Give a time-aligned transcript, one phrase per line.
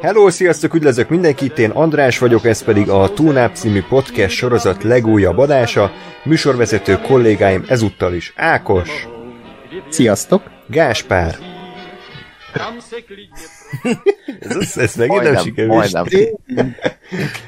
[0.00, 5.38] Hello, sziasztok, üdvözlök mindenkit, én András vagyok, ez pedig a Túnáp című podcast sorozat legújabb
[5.38, 5.92] adása.
[6.24, 9.08] Műsorvezető kollégáim ezúttal is Ákos,
[9.88, 10.42] Sziasztok!
[10.66, 11.38] Gáspár.
[14.40, 15.74] ez, ez megint nem sikerült.
[15.74, 16.04] majdnem.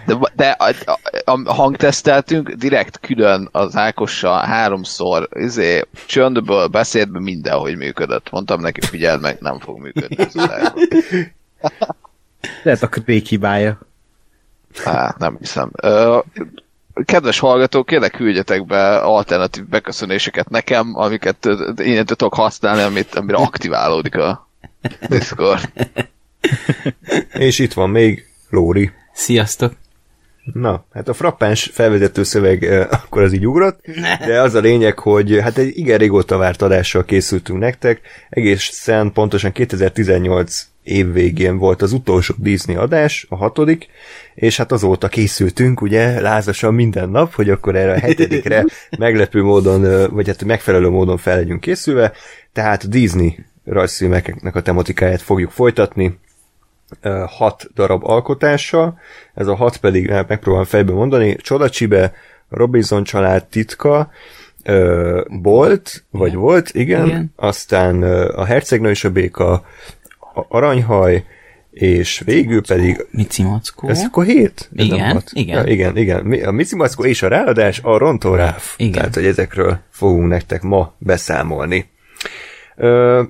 [0.06, 7.76] De, de a, a, a hangteszteltünk direkt külön az Ákossal háromszor izé, csöndből, beszédből mindenhogy
[7.76, 8.30] működött.
[8.30, 10.16] Mondtam neki, figyeld meg, nem fog működni.
[12.62, 13.78] Lehet a krék hibája.
[14.84, 15.70] Á, nem hiszem.
[15.82, 16.18] Ö,
[17.04, 21.44] kedves hallgatók, kérlek küldjetek be alternatív beköszönéseket nekem, amiket
[21.76, 24.48] innentől tudok használni, amit, amire aktiválódik a
[25.08, 25.72] Discord.
[27.32, 28.90] És itt van még Lóri.
[29.12, 29.72] Sziasztok!
[30.52, 33.80] Na, hát a frappáns felvezető szöveg eh, akkor az így ugrott,
[34.26, 39.52] de az a lényeg, hogy hát egy igen régóta várt adással készültünk nektek, egészen pontosan
[39.52, 43.88] 2018 év végén volt az utolsó Disney adás, a hatodik,
[44.34, 48.64] és hát azóta készültünk, ugye, lázasan minden nap, hogy akkor erre a hetedikre
[48.98, 52.12] meglepő módon, eh, vagy hát megfelelő módon fel legyünk készülve,
[52.52, 56.18] tehát Disney rajzfilmeknek a tematikáját fogjuk folytatni,
[57.26, 58.98] hat darab alkotással,
[59.34, 62.12] ez a hat pedig hát megpróbálom fejbe mondani, Csodacsibe,
[62.48, 64.10] Robinson család titka,
[64.64, 67.32] ö, Bolt, vagy volt, igen, Igen.
[67.36, 71.24] aztán ö, a Hercegnő és a Béka, a Aranyhaj,
[71.70, 73.88] és végül pedig Mici Mackó.
[73.88, 74.70] ez akkor hét?
[74.76, 75.66] Ez Igen, igen.
[75.66, 76.46] Ja, igen, igen.
[76.46, 78.74] A Mici Mackó és a ráadás a Rontoráf.
[78.76, 78.92] Igen.
[78.92, 81.89] Tehát, hogy ezekről fogunk nektek ma beszámolni.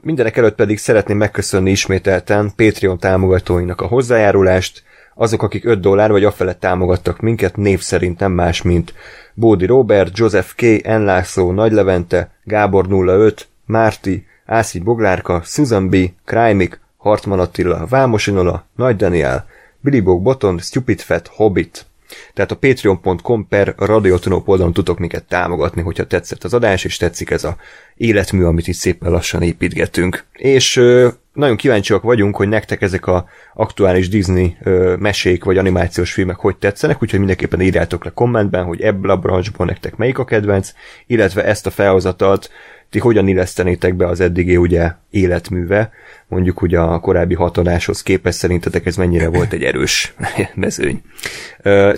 [0.03, 4.83] Mindenek előtt pedig szeretném megköszönni ismételten Patreon támogatóinak a hozzájárulást,
[5.15, 8.95] azok, akik 5 dollár vagy afelett támogattak minket, név szerint nem más, mint
[9.35, 16.81] Bódi Robert, Joseph K., Enlászló, Nagy Levente, Gábor 05, Márti, Ászi Boglárka, Susan B., Krajmik,
[16.97, 19.47] Hartman Attila, Vámos Inola, Nagy Daniel,
[19.81, 21.90] Billy Bog Botond, Stupid Fat, Hobbit.
[22.35, 27.31] Tehát a patreon.com per radiotonop oldalon tudok minket támogatni, hogyha tetszett az adás, és tetszik
[27.31, 27.57] ez a
[27.97, 30.25] életmű, amit itt szépen lassan építgetünk.
[30.33, 36.13] És ö, nagyon kíváncsiak vagyunk, hogy nektek ezek a aktuális Disney ö, mesék vagy animációs
[36.13, 40.25] filmek hogy tetszenek, úgyhogy mindenképpen írjátok le kommentben, hogy ebből a branchból nektek melyik a
[40.25, 40.73] kedvenc,
[41.07, 42.51] illetve ezt a felhozatalt
[42.91, 45.93] ti hogyan illesztenétek be az eddigi ugye életműve,
[46.29, 50.15] mondjuk ugye a korábbi hatadáshoz képest szerintetek ez mennyire volt egy erős
[50.55, 51.03] mezőny.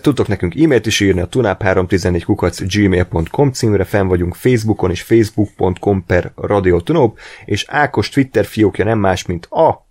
[0.01, 6.05] Tudtok nekünk e-mailt is írni a tunap314 kukac gmail.com címre, fenn vagyunk Facebookon és facebook.com
[6.07, 9.87] per radiotunop, és Ákos Twitter fiókja nem más, mint a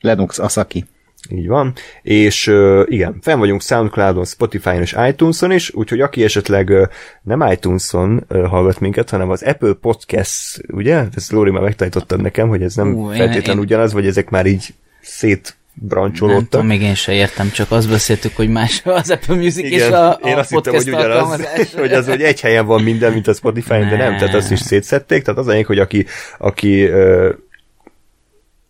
[0.00, 0.84] Lennox Asaki.
[1.30, 1.72] Így van,
[2.02, 6.82] és uh, igen, fenn vagyunk Soundcloudon, Spotify-on és iTunes-on is, úgyhogy aki esetleg uh,
[7.22, 11.04] nem iTunes-on uh, hallgat minket, hanem az Apple Podcast, ugye?
[11.14, 14.46] Ezt Lóri már megtanítottad nekem, hogy ez nem Ú, feltétlenül én- ugyanaz, vagy ezek már
[14.46, 16.48] így szét Nem brancsolódtak.
[16.48, 19.92] tudom, még én se értem, csak azt beszéltük, hogy más az Apple Music és Igen,
[19.92, 21.40] a, a én azt hittem, hogy ugyanaz,
[21.78, 24.18] hogy az, hogy egy helyen van minden, mint a Spotify-on, de nem, Nem.
[24.18, 26.06] tehát azt is szétszették, tehát az lényeg, hogy aki,
[26.38, 27.28] aki uh,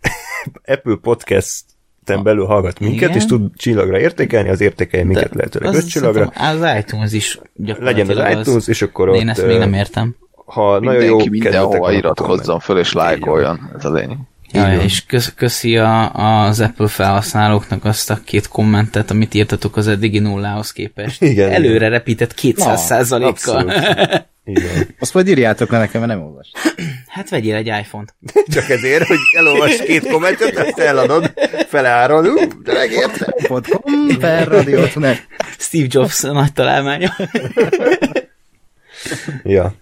[0.74, 1.64] Apple Podcast
[2.04, 3.16] belül hallgat minket, Igen.
[3.16, 6.32] és tud csillagra értékelni, az értékelje minket lehetőleg öt csillagra.
[6.36, 10.16] Az iTunes is Legyen gyakorlatilag az iTunes, és akkor ott, én ezt még nem értem.
[10.44, 13.70] ha nagyon jó mindenhova iratkozzon föl és lájkoljon.
[13.78, 14.16] Ez a lényeg.
[14.52, 16.12] Ja, és kösz, köszi a,
[16.46, 21.22] az Apple felhasználóknak azt a két kommentet, amit írtatok az eddigi nullához képest.
[21.32, 21.90] Igen, Előre igen.
[21.90, 23.56] repített 200 százalékkal.
[23.56, 23.72] Abszolút.
[24.44, 24.86] Így van.
[25.00, 26.50] Azt majd írjátok le nekem, mert nem olvas.
[27.12, 28.14] Hát vegyél egy iPhone-t.
[28.54, 31.32] Csak ezért, hogy elolvas két kommentet, azt eladod,
[31.68, 33.34] feleárad, ú, de megérte.
[33.48, 35.16] .com per radiotunel.
[35.58, 37.14] Steve Jobs nagy találmánya.
[39.42, 39.74] Ja.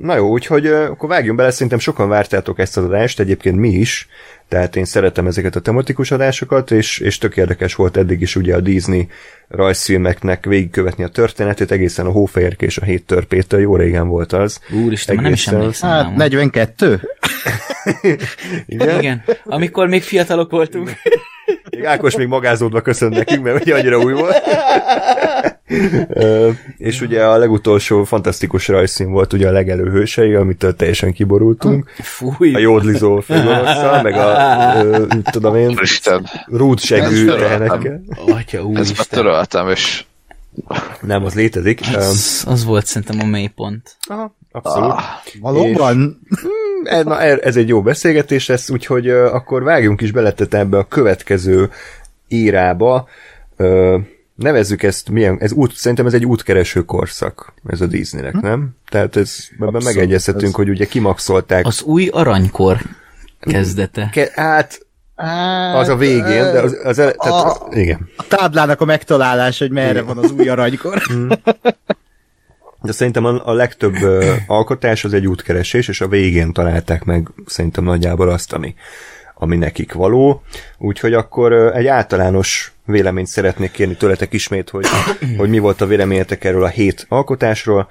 [0.00, 4.08] Na jó, úgyhogy akkor vágjunk bele, szerintem sokan vártátok ezt az adást, egyébként mi is,
[4.48, 8.54] tehát én szeretem ezeket a tematikus adásokat, és, és tök érdekes volt eddig is ugye
[8.54, 9.08] a Disney
[9.48, 14.60] rajzfilmeknek végigkövetni a történetét, egészen a Hófehérke és a Hét törpétől, jó régen volt az.
[14.84, 15.90] Úristen, már nem is Egészen- emlékszem.
[15.90, 16.16] Hát, rámon.
[16.16, 17.00] 42?
[18.66, 18.98] Igen?
[18.98, 20.90] Igen, amikor még fiatalok voltunk.
[21.70, 24.34] Még Ákos még magázódva köszön nekünk, mert ugye annyira új volt.
[26.08, 31.90] Ö, és ugye a legutolsó fantasztikus rajzszín volt ugye a legelőhősei, amitől teljesen kiborultunk.
[31.90, 32.54] Fúj.
[32.54, 34.34] A jódlizó főgonosszal, meg a,
[34.84, 38.02] ö, mit tudom én, Isten, rúd seggű Ez tehenekkel.
[38.26, 39.06] Atya ezt úristen.
[39.10, 40.04] betöröltem, és
[41.00, 41.80] Nem, az létezik.
[41.96, 43.96] Az, az volt szerintem a mélypont.
[44.08, 44.90] Aha, Abszolút.
[44.90, 45.00] Ah,
[45.40, 46.20] Valóban?
[46.84, 50.78] Ez, na, er- ez egy jó beszélgetés lesz, úgyhogy uh, akkor vágjunk is beletett ebbe
[50.78, 51.70] a következő
[52.28, 53.08] írába.
[53.58, 54.00] Uh,
[54.36, 58.38] nevezzük ezt milyen, ez út, szerintem ez egy útkereső korszak, ez a Disneynek, hm?
[58.46, 58.70] nem?
[58.88, 61.66] Tehát ez, ebben megegyezhetünk, ez- hogy ugye kimaxolták.
[61.66, 62.80] Az új aranykor
[63.40, 64.08] kezdete.
[64.12, 64.80] Ke- hát
[65.74, 68.08] az a végén, de az, az ele- tehát, A- igen.
[68.16, 71.02] A táblának a megtalálása, hogy merre van az új aranykor.
[72.82, 77.28] De szerintem a, a legtöbb ö, alkotás az egy útkeresés, és a végén találták meg
[77.46, 78.74] szerintem nagyjából azt, ami,
[79.34, 80.42] ami nekik való.
[80.78, 84.86] Úgyhogy akkor ö, egy általános véleményt szeretnék kérni tőletek ismét, hogy,
[85.36, 87.88] hogy mi volt a véleményetek erről a hét alkotásról.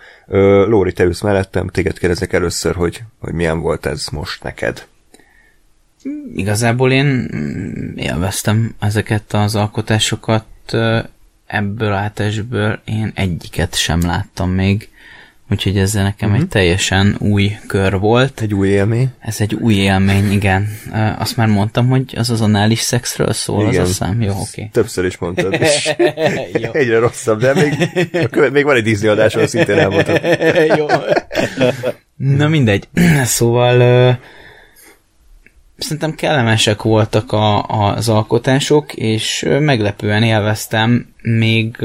[0.68, 4.88] Lóri, te ülsz mellettem, téged kérdezek először, hogy, hogy milyen volt ez most neked.
[6.36, 10.45] Igazából én mm, élveztem ezeket az alkotásokat,
[11.45, 14.89] ebből a átesből én egyiket sem láttam még,
[15.50, 16.39] úgyhogy ez nekem Mhm.
[16.42, 18.42] egy teljesen új kör volt.
[18.42, 19.09] Egy új élmény?
[19.19, 20.68] Ez egy új élmény, igen.
[21.18, 23.81] Azt már mondtam, hogy az az anális szexről szól, Igen.
[23.81, 24.21] az a szám.
[24.21, 24.69] Jó, oké.
[24.71, 25.86] Többször is mondtad, és
[26.71, 27.89] egyre rosszabb, de még,
[28.30, 30.21] követ, még van egy Disney adás, ahol szintén elmondtad.
[30.77, 30.86] Jó.
[32.15, 32.88] Na mindegy.
[33.24, 34.19] Szóval
[35.77, 41.77] szerintem kellemesek voltak a, az alkotások, és meglepően élveztem még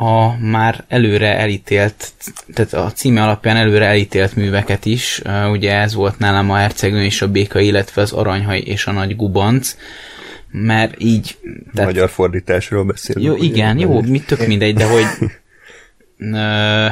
[0.00, 2.12] a már előre elítélt,
[2.54, 5.22] tehát a címe alapján előre elítélt műveket is.
[5.50, 9.16] Ugye ez volt nálam a Hercegnő és a Béka, illetve az Aranyhaj és a Nagy
[9.16, 9.76] Gubanc,
[10.50, 11.36] mert így...
[11.74, 13.26] tehát- Magyar fordításról beszélünk.
[13.26, 15.04] jó, igen, jó, mit tök mindegy, de hogy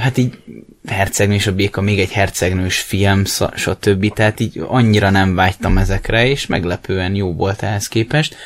[0.02, 0.38] hát így
[0.86, 3.24] hercegnő és a béka, még egy hercegnős film,
[3.54, 4.12] stb.
[4.12, 8.36] Tehát így annyira nem vágytam ezekre, és meglepően jó volt ehhez képest.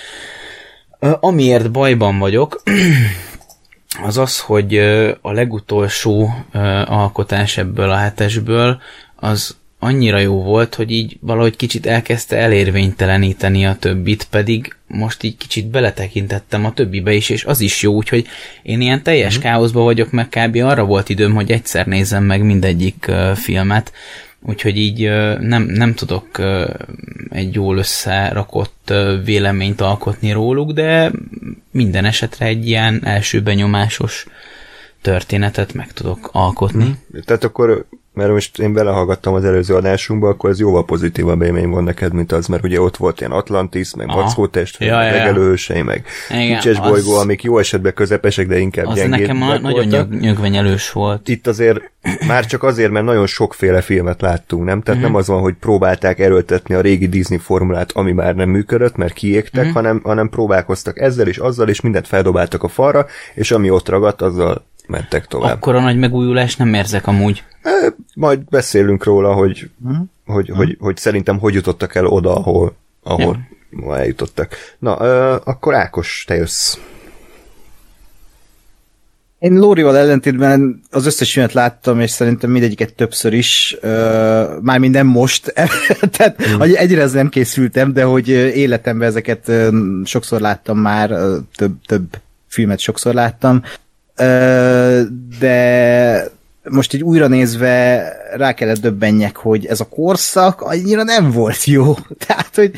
[1.20, 2.62] Amiért bajban vagyok,
[4.02, 4.76] az az, hogy
[5.20, 6.34] a legutolsó
[6.84, 8.80] alkotás ebből a hetesből,
[9.16, 15.36] az annyira jó volt, hogy így valahogy kicsit elkezdte elérvényteleníteni a többit, pedig most így
[15.36, 18.26] kicsit beletekintettem a többibe is, és az is jó, úgyhogy
[18.62, 19.40] én ilyen teljes mm.
[19.40, 20.56] káoszba vagyok, meg kb.
[20.56, 23.92] arra volt időm, hogy egyszer nézem meg mindegyik uh, filmet,
[24.42, 25.00] úgyhogy így
[25.40, 26.26] nem, nem tudok
[27.30, 28.92] egy jól összerakott
[29.24, 31.12] véleményt alkotni róluk, de
[31.70, 34.26] minden esetre egy ilyen első benyomásos
[35.00, 36.98] történetet meg tudok alkotni.
[37.24, 37.86] Tehát akkor,
[38.20, 42.32] mert most én belehallgattam az előző adásunkba, akkor ez jóval pozitívabb élmény van neked, mint
[42.32, 44.06] az, mert ugye ott volt ilyen Atlantis, meg.
[44.06, 48.94] Mackó testvér, Ja, meg legelősei, meg Kicses bolygó, amik jó esetben közepesek, de inkább Az
[48.94, 51.28] gyengébbek nekem nagyon nyög, nyögvenyelős volt.
[51.28, 51.80] Itt azért
[52.26, 54.82] már csak azért, mert nagyon sokféle filmet láttunk, nem?
[54.82, 55.10] Tehát Mhm.
[55.10, 59.12] nem az van, hogy próbálták erőltetni a régi Disney formulát, ami már nem működött, mert
[59.12, 59.74] kiégtek, Mhm.
[59.74, 64.22] hanem, hanem próbálkoztak ezzel és azzal, és mindent feldobáltak a falra, és ami ott ragadt,
[64.22, 65.54] azzal mentek tovább.
[65.56, 67.42] Akkor a nagy megújulás nem érzek amúgy.
[67.62, 70.00] E, majd beszélünk róla, hogy, Mhm.
[70.26, 73.38] hogy, hogy, hogy szerintem hogy jutottak el oda, ahol, ahol
[73.70, 73.96] ja.
[73.96, 74.54] eljutottak.
[74.78, 74.94] Na,
[75.36, 76.76] akkor Ákos, te jössz.
[79.38, 83.90] Én Lórival ellentétben az összes filmet láttam, és szerintem mindegyiket többször is, uh,
[84.60, 85.52] mármint nem most,
[86.16, 86.58] tehát mm.
[86.58, 89.52] hogy egyre ez nem készültem, de hogy életemben ezeket
[90.04, 91.08] sokszor láttam már,
[91.54, 92.16] több, több
[92.46, 93.62] filmet sokszor láttam,
[94.18, 95.00] uh,
[95.38, 96.30] de
[96.68, 101.94] most így újra nézve rá kellett döbbenjek, hogy ez a korszak annyira nem volt jó.
[102.26, 102.72] Tehát, hogy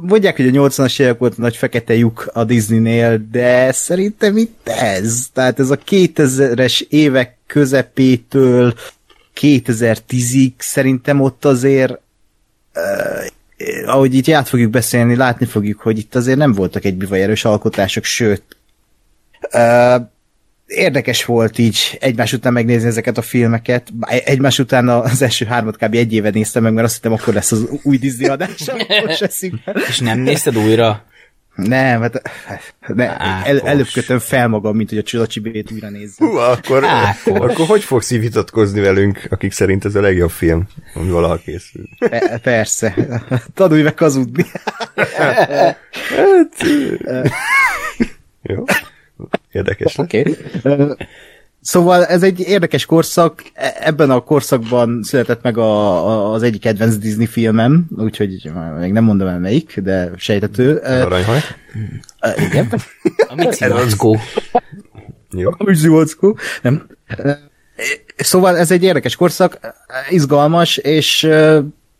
[0.00, 5.26] mondják, hogy a 80-as évek volt nagy fekete lyuk a Disneynél, de szerintem itt ez.
[5.32, 8.74] Tehát ez a 2000-es évek közepétől
[9.40, 12.00] 2010-ig szerintem ott azért
[12.74, 13.26] uh,
[13.86, 18.04] ahogy itt át fogjuk beszélni, látni fogjuk, hogy itt azért nem voltak egy bivajerős alkotások,
[18.04, 18.42] sőt,
[19.52, 20.12] uh,
[20.66, 23.94] érdekes volt így egymás után megnézni ezeket a filmeket.
[23.96, 25.94] Bár Egymás után az első hármat kb.
[25.94, 28.50] egy éve néztem meg, mert azt hittem, akkor lesz az új Disney adás.
[29.88, 31.04] És nem nézted újra?
[31.54, 32.22] Nem, hát
[32.86, 33.48] ne, Ákos.
[33.48, 36.28] el, előbb kötöm fel magam, mint hogy a Csillacsibét újra nézzem.
[36.28, 37.38] Hú, akkor, Ákos.
[37.38, 41.82] akkor hogy fogsz így vitatkozni velünk, akik szerint ez a legjobb film, ami valaha készül?
[41.98, 42.94] Pe- persze.
[43.54, 44.44] Tanulj meg hazudni.
[48.42, 48.64] Jó?
[49.52, 49.98] Érdekes.
[49.98, 50.36] Oké.
[50.62, 50.86] Okay.
[51.60, 56.60] Szóval ez egy érdekes korszak, E- ebben a korszakban született meg a, a, az egyik
[56.60, 60.76] kedvenc Disney filmem, úgyhogy még nem mondom el melyik, de sejtető.
[60.76, 61.38] Aranyhaj.
[62.20, 62.80] Uh, igen,
[63.28, 64.18] A Mici Mackó.
[65.30, 65.50] Jó.
[65.72, 66.38] Zsivackó.
[66.62, 66.86] Nem.
[67.16, 67.30] Ö,
[68.16, 69.58] Szóval ez egy érdekes korszak,
[70.10, 71.28] izgalmas, és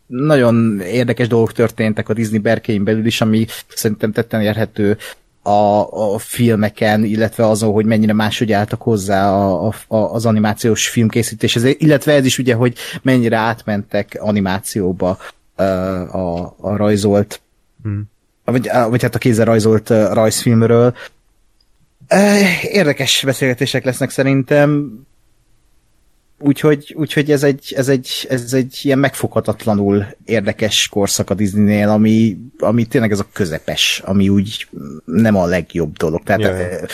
[0.05, 4.97] nagyon érdekes dolgok történtek a Disney berkein belül is, ami szerintem tetten érhető
[5.47, 11.63] a, a filmeken, illetve azon, hogy mennyire máshogy álltak hozzá a, a, az animációs filmkészítéshez,
[11.63, 15.17] illetve ez is ugye, hogy mennyire átmentek animációba
[15.55, 17.41] a, a, a rajzolt,
[17.83, 18.03] hmm.
[18.45, 20.95] vagy, vagy hát a kézzel rajzolt rajzfilmről.
[22.61, 24.99] Érdekes beszélgetések lesznek szerintem,
[26.39, 32.37] Úgyhogy, úgyhogy ez, egy, ez, egy, ez egy ilyen megfoghatatlanul érdekes korszak a Disneynél, ami,
[32.57, 34.67] ami tényleg ez a közepes, ami úgy
[35.05, 36.23] nem a legjobb dolog.
[36.23, 36.85] Tehát Jaj.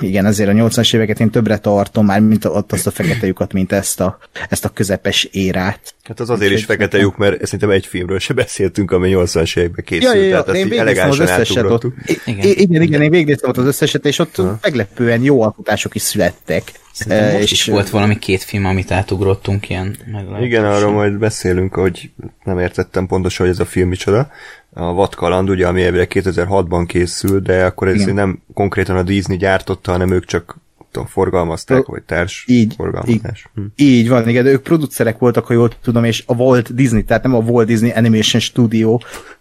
[0.00, 3.72] Igen, ezért a 80-as éveket én többre tartom már, mint azt a fekete lyukat, mint
[3.72, 5.94] ezt a, ezt a közepes érát.
[6.02, 9.56] Hát az azért Úgy, is fekete lyuk, mert szerintem egy filmről se beszéltünk, ami 80-as
[9.58, 10.14] években készült.
[10.14, 10.42] Ja, ja, ja.
[10.42, 11.84] Tehát én az összeset ott.
[12.24, 12.46] Igen.
[12.46, 14.58] igen, igen, én végignéztem ott az összeset, és ott ha.
[14.62, 16.72] meglepően jó alkotások is születtek.
[16.92, 19.96] Szerintem most és is volt valami két film, amit átugrottunk ilyen
[20.40, 22.10] Igen, arról majd beszélünk, hogy
[22.44, 24.30] nem értettem pontosan, hogy ez a film micsoda.
[24.78, 28.14] A Vatkaland, ugye, ami 2006-ban készült, de akkor ez Igen.
[28.14, 30.56] nem konkrétan a Disney gyártotta, hanem ők csak
[30.90, 33.48] tudom, forgalmazták, vagy társ így, forgalmazás.
[33.48, 33.62] Így, hm.
[33.76, 37.34] így van, igen, ők producerek voltak, ha jól tudom, és a Walt Disney, tehát nem
[37.34, 38.98] a Walt Disney Animation Studio,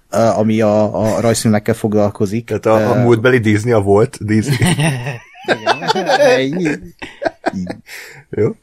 [0.10, 2.46] ami a, a rajzfilmekkel foglalkozik.
[2.46, 4.58] Tehát a, a múltbeli Disney a volt Disney.
[6.46, 6.94] Igen.
[8.30, 8.56] Jó.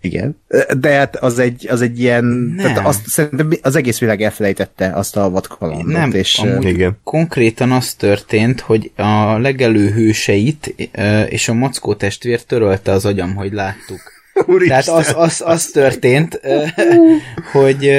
[0.00, 0.40] Igen.
[0.78, 2.56] De hát az egy, az egy ilyen, nem.
[2.56, 5.86] tehát azt szerintem az egész világ elfelejtette azt a vadkalandot.
[5.86, 6.98] Nem, és, igen.
[7.04, 10.74] konkrétan az történt, hogy a legelő hőseit
[11.28, 14.00] és a mackó testvér törölte az agyam, hogy láttuk.
[14.46, 14.82] Úristen.
[14.82, 16.40] Tehát az, az, az történt,
[17.52, 17.90] hogy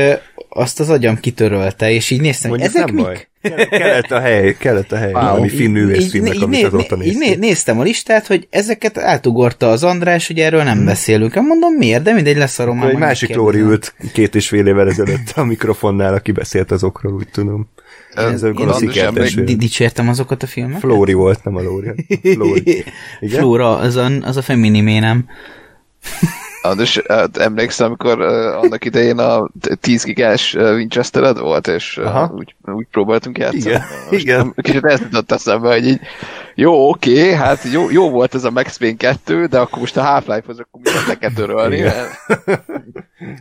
[0.49, 3.03] azt az agyam kitörölte, és így néztem, hogy ezek mik?
[3.03, 3.27] Baj.
[3.69, 5.35] Kellett a hely, kellett a hely, wow.
[5.35, 7.21] ami filmnővész filmek, amit azóta néztem.
[7.21, 10.85] Így néztem a listát, hogy ezeket átugorta az András, hogy erről nem hmm.
[10.85, 11.33] beszélünk.
[11.33, 12.03] Hát mondom, miért?
[12.03, 16.13] De mindegy, lesz a Egy másik Lóri ült két és fél évvel ezelőtt a mikrofonnál,
[16.13, 17.69] aki beszélt azokról, úgy tudom.
[18.13, 18.41] Ez
[19.35, 20.81] Dicsértem azokat a filmeket?
[20.81, 22.83] Flóri volt, nem a Lóri.
[23.29, 25.25] Flóra, az a, az a feminiménem.
[26.61, 29.49] András, hát emlékszem, amikor annak idején a
[29.79, 33.59] 10 gigás Winchestered volt, és uh, úgy, úgy próbáltunk játszani.
[33.59, 34.53] Igen, Most igen.
[34.55, 35.99] Kicsit ezt jutott eszembe, hogy így
[36.55, 39.97] jó, oké, okay, hát jó, jó volt ez a Max Payne 2, de akkor most
[39.97, 41.75] a Half-Life-hoz akkor mindent le kell törölni.
[41.75, 42.07] Igen.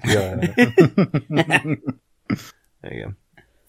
[0.14, 0.38] ja.
[2.90, 3.18] igen.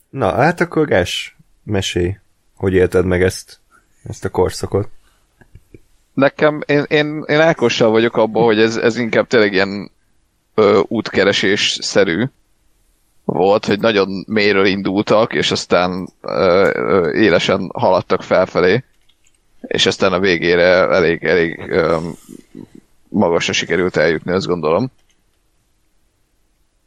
[0.09, 2.17] Na, hát akkor Gás, mesélj,
[2.55, 3.59] hogy élted meg ezt,
[4.03, 4.89] ezt a korszakot
[6.19, 9.91] nekem, én, én, én Ákossal vagyok abban, hogy ez, ez inkább tényleg ilyen
[10.55, 12.25] ö, útkeresés-szerű
[13.25, 18.83] volt, hogy nagyon mélyről indultak, és aztán ö, ö, élesen haladtak felfelé,
[19.61, 21.97] és aztán a végére elég, elég ö,
[23.09, 24.91] magasra sikerült eljutni, azt gondolom.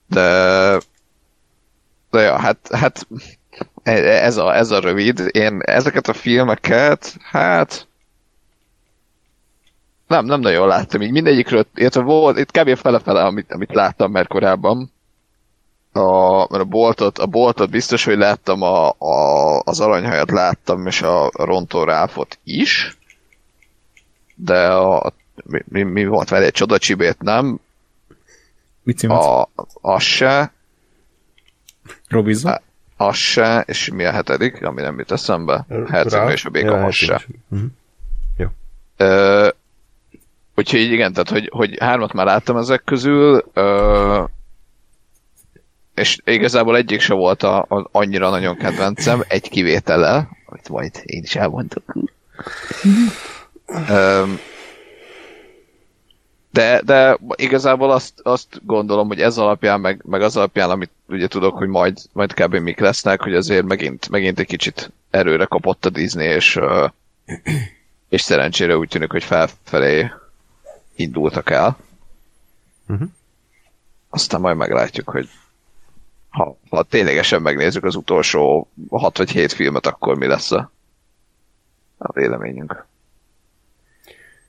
[0.06, 0.80] De,
[2.10, 3.06] de ja, hát, hát
[3.82, 5.28] ez a, ez a rövid.
[5.30, 7.86] Én ezeket a filmeket, hát
[10.12, 11.10] nem, nem nagyon láttam így.
[11.10, 12.76] Mindegyikről, illetve volt, itt kb.
[12.76, 14.92] fele-fele, amit, amit láttam már korábban.
[15.92, 21.02] A, mert a boltot, a boltot biztos, hogy láttam, a, a, az aranyhajat láttam, és
[21.02, 22.98] a, rontó ráfot is.
[24.34, 25.12] De a,
[25.44, 27.60] mi, mi, mi volt vele egy csodacsibét, nem?
[28.82, 29.48] Mit a,
[29.80, 30.52] az se.
[32.08, 32.54] Robinson?
[32.96, 35.66] Az se, és mi a hetedik, ami nem jut eszembe?
[35.88, 37.22] Herceg és a béka, ja, az se.
[37.48, 37.68] Uh-huh.
[38.36, 38.46] Jó.
[38.96, 39.48] Ö,
[40.54, 44.24] Úgyhogy igen, tehát hogy, hogy hármat már láttam ezek közül, ö,
[45.94, 51.22] és igazából egyik se volt a, a, annyira nagyon kedvencem, egy kivétellel, amit majd én
[51.22, 51.94] is elmondok.
[53.88, 54.24] ö,
[56.52, 61.26] de, de igazából azt, azt gondolom, hogy ez alapján, meg, meg az alapján, amit ugye
[61.26, 62.54] tudok, hogy majd, majd kb.
[62.54, 66.60] mik lesznek, hogy azért megint, megint egy kicsit erőre kapott a Disney, és,
[68.08, 70.12] és szerencsére úgy tűnik, hogy felfelé
[70.94, 71.76] indultak el.
[72.88, 73.08] Uh-huh.
[74.10, 75.28] Aztán majd meglátjuk, hogy
[76.28, 80.70] ha, ha ténylegesen megnézzük az utolsó 6 vagy 7 filmet, akkor mi lesz a,
[81.98, 82.86] a véleményünk.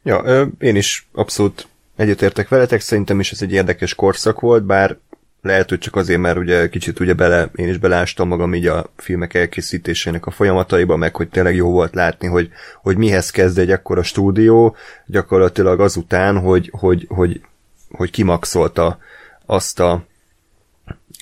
[0.03, 4.97] Ja, én is abszolút egyetértek veletek, szerintem is ez egy érdekes korszak volt, bár
[5.43, 8.91] lehet, hogy csak azért, mert ugye kicsit ugye bele, én is belástam magam így a
[8.97, 12.49] filmek elkészítésének a folyamataiba, meg hogy tényleg jó volt látni, hogy,
[12.81, 17.41] hogy mihez kezd egy akkora stúdió, gyakorlatilag azután, hogy, hogy, hogy,
[17.89, 18.97] hogy kimaxolta
[19.45, 20.05] azt a,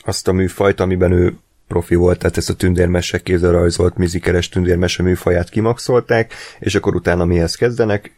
[0.04, 1.34] azt a műfajt, amiben ő
[1.68, 7.26] profi volt, tehát ezt a tündérmese kézzel rajzolt mizikeres tündérmese műfaját kimaxolták, és akkor utána
[7.26, 8.12] mihez kezdenek.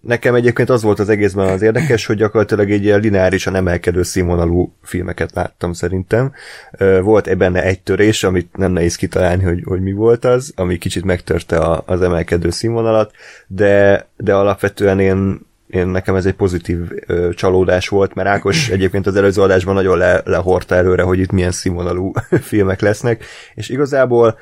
[0.00, 4.72] Nekem egyébként az volt az egészben az érdekes, hogy gyakorlatilag egy ilyen lineárisan emelkedő színvonalú
[4.82, 6.32] filmeket láttam szerintem.
[7.02, 11.04] Volt benne egy törés, amit nem nehéz kitalálni, hogy, hogy mi volt az, ami kicsit
[11.04, 13.12] megtörte a, az emelkedő színvonalat,
[13.46, 19.06] de, de alapvetően én én nekem ez egy pozitív ö, csalódás volt, mert Ákos egyébként
[19.06, 22.12] az előző adásban nagyon le, lehordta előre, hogy itt milyen színvonalú
[22.50, 23.24] filmek lesznek,
[23.54, 24.38] és igazából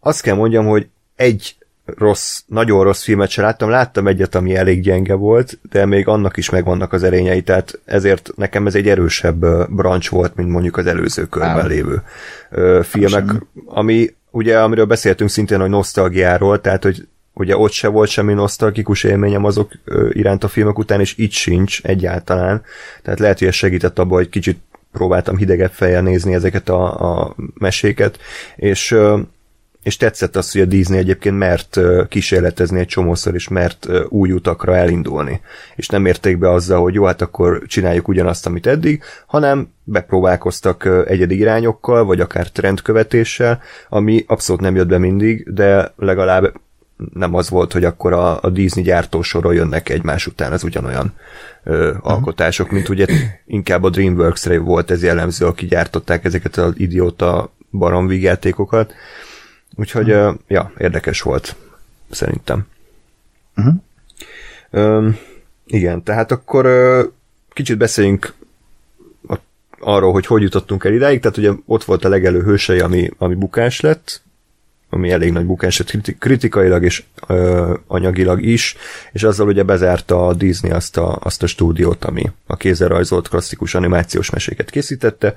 [0.00, 4.82] azt kell mondjam, hogy egy rossz, nagyon rossz filmet se láttam, láttam egyet, ami elég
[4.82, 9.70] gyenge volt, de még annak is megvannak az erényei, tehát ezért nekem ez egy erősebb
[9.74, 12.02] branch volt, mint mondjuk az előző körben lévő
[12.50, 13.24] ö, filmek,
[13.66, 19.04] ami ugye, amiről beszéltünk szintén, hogy nosztalgiáról, tehát, hogy ugye ott se volt semmi nosztalgikus
[19.04, 19.72] élményem azok
[20.10, 22.62] iránt a filmek után, és itt sincs egyáltalán.
[23.02, 24.58] Tehát lehet, hogy ez segített abban, hogy kicsit
[24.92, 28.18] próbáltam hidegebb fejjel nézni ezeket a, a meséket,
[28.56, 28.96] és
[29.84, 34.76] és tetszett az, hogy a Disney egyébként mert kísérletezni egy csomószor, és mert új utakra
[34.76, 35.40] elindulni.
[35.76, 40.88] És nem érték be azzal, hogy jó, hát akkor csináljuk ugyanazt, amit eddig, hanem bepróbálkoztak
[41.06, 46.52] egyedi irányokkal, vagy akár trendkövetéssel, ami abszolút nem jött be mindig, de legalább
[47.12, 51.12] nem az volt, hogy akkor a, a Disney gyártósorról jönnek egymás után az ugyanolyan
[51.64, 52.10] ö, uh-huh.
[52.12, 53.06] alkotások, mint ugye
[53.46, 58.92] inkább a DreamWorks-re volt ez jellemző, aki gyártották ezeket az idióta baromvíg játékokat.
[59.76, 60.38] Úgyhogy, uh-huh.
[60.48, 61.56] ja, érdekes volt,
[62.10, 62.66] szerintem.
[63.56, 63.74] Uh-huh.
[64.70, 65.08] Ö,
[65.66, 67.04] igen, tehát akkor ö,
[67.52, 68.34] kicsit beszéljünk
[69.28, 69.36] a,
[69.78, 73.34] arról, hogy hogy jutottunk el idáig, tehát ugye ott volt a legelő hősei, ami, ami
[73.34, 74.22] bukás lett,
[74.90, 75.82] ami elég nagy bukás
[76.18, 78.76] kritikailag és ö, anyagilag is,
[79.12, 83.28] és azzal ugye bezárta a Disney azt a, azt a stúdiót, ami a kézzel rajzolt
[83.28, 85.34] klasszikus animációs meséket készítette,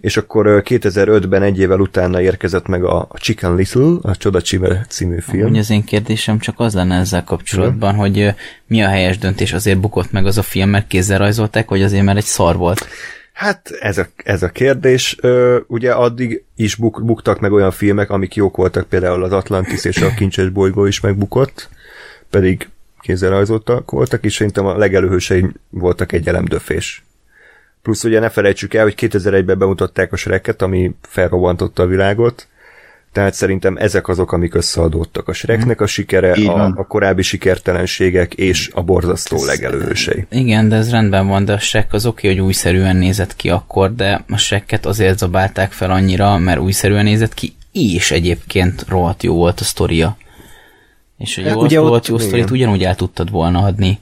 [0.00, 5.20] és akkor 2005-ben egy évvel utána érkezett meg a Chicken Little, a Csoda Csive című
[5.20, 5.50] film.
[5.50, 7.98] Úgy az én kérdésem csak az lenne ezzel kapcsolatban, hmm.
[7.98, 8.34] hogy
[8.66, 12.04] mi a helyes döntés, azért bukott meg az a film, mert kézzel rajzolták, vagy azért,
[12.04, 12.86] mert egy szar volt?
[13.32, 15.16] Hát ez a, ez a kérdés.
[15.20, 19.84] Ö, ugye addig is buk, buktak meg olyan filmek, amik jók voltak, például az Atlantis
[19.84, 21.68] és a Kincses bolygó is megbukott,
[22.30, 22.68] pedig
[23.00, 27.04] kézzel rajzoltak voltak, és szerintem a legelőhősei voltak egy elemdöfés.
[27.86, 32.48] Plusz ugye ne felejtsük el, hogy 2001-ben bemutatták a Shreket, ami felrobbantotta a világot,
[33.12, 35.28] tehát szerintem ezek azok, amik összeadódtak.
[35.28, 40.26] A Shreknek a sikere, a, a korábbi sikertelenségek és a borzasztó legelősei.
[40.30, 43.94] Igen, de ez rendben van, de a Shrek az oké, hogy újszerűen nézett ki akkor,
[43.94, 49.34] de a Shreket azért zabálták fel annyira, mert újszerűen nézett ki, és egyébként rohadt jó
[49.34, 50.16] volt a sztoria.
[51.18, 53.98] És hogy jó, ugye rohadt jó sztorit ugyanúgy el tudtad volna adni.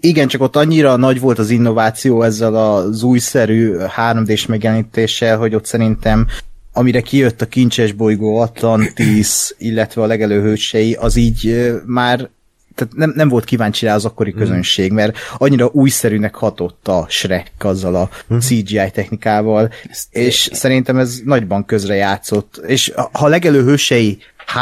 [0.00, 5.66] Igen, csak ott annyira nagy volt az innováció ezzel az újszerű 3D-s megjelenítéssel, hogy ott
[5.66, 6.26] szerintem
[6.72, 12.28] amire kijött a kincses bolygó Atlantis, illetve a legelőhősei, az így már
[12.74, 14.38] tehát nem, nem volt kíváncsi rá az akkori mm.
[14.38, 18.38] közönség, mert annyira újszerűnek hatott a Shrek azzal a mm.
[18.38, 20.56] CGI technikával, Ezt és én.
[20.56, 24.18] szerintem ez nagyban közre játszott, és ha a legelőhősei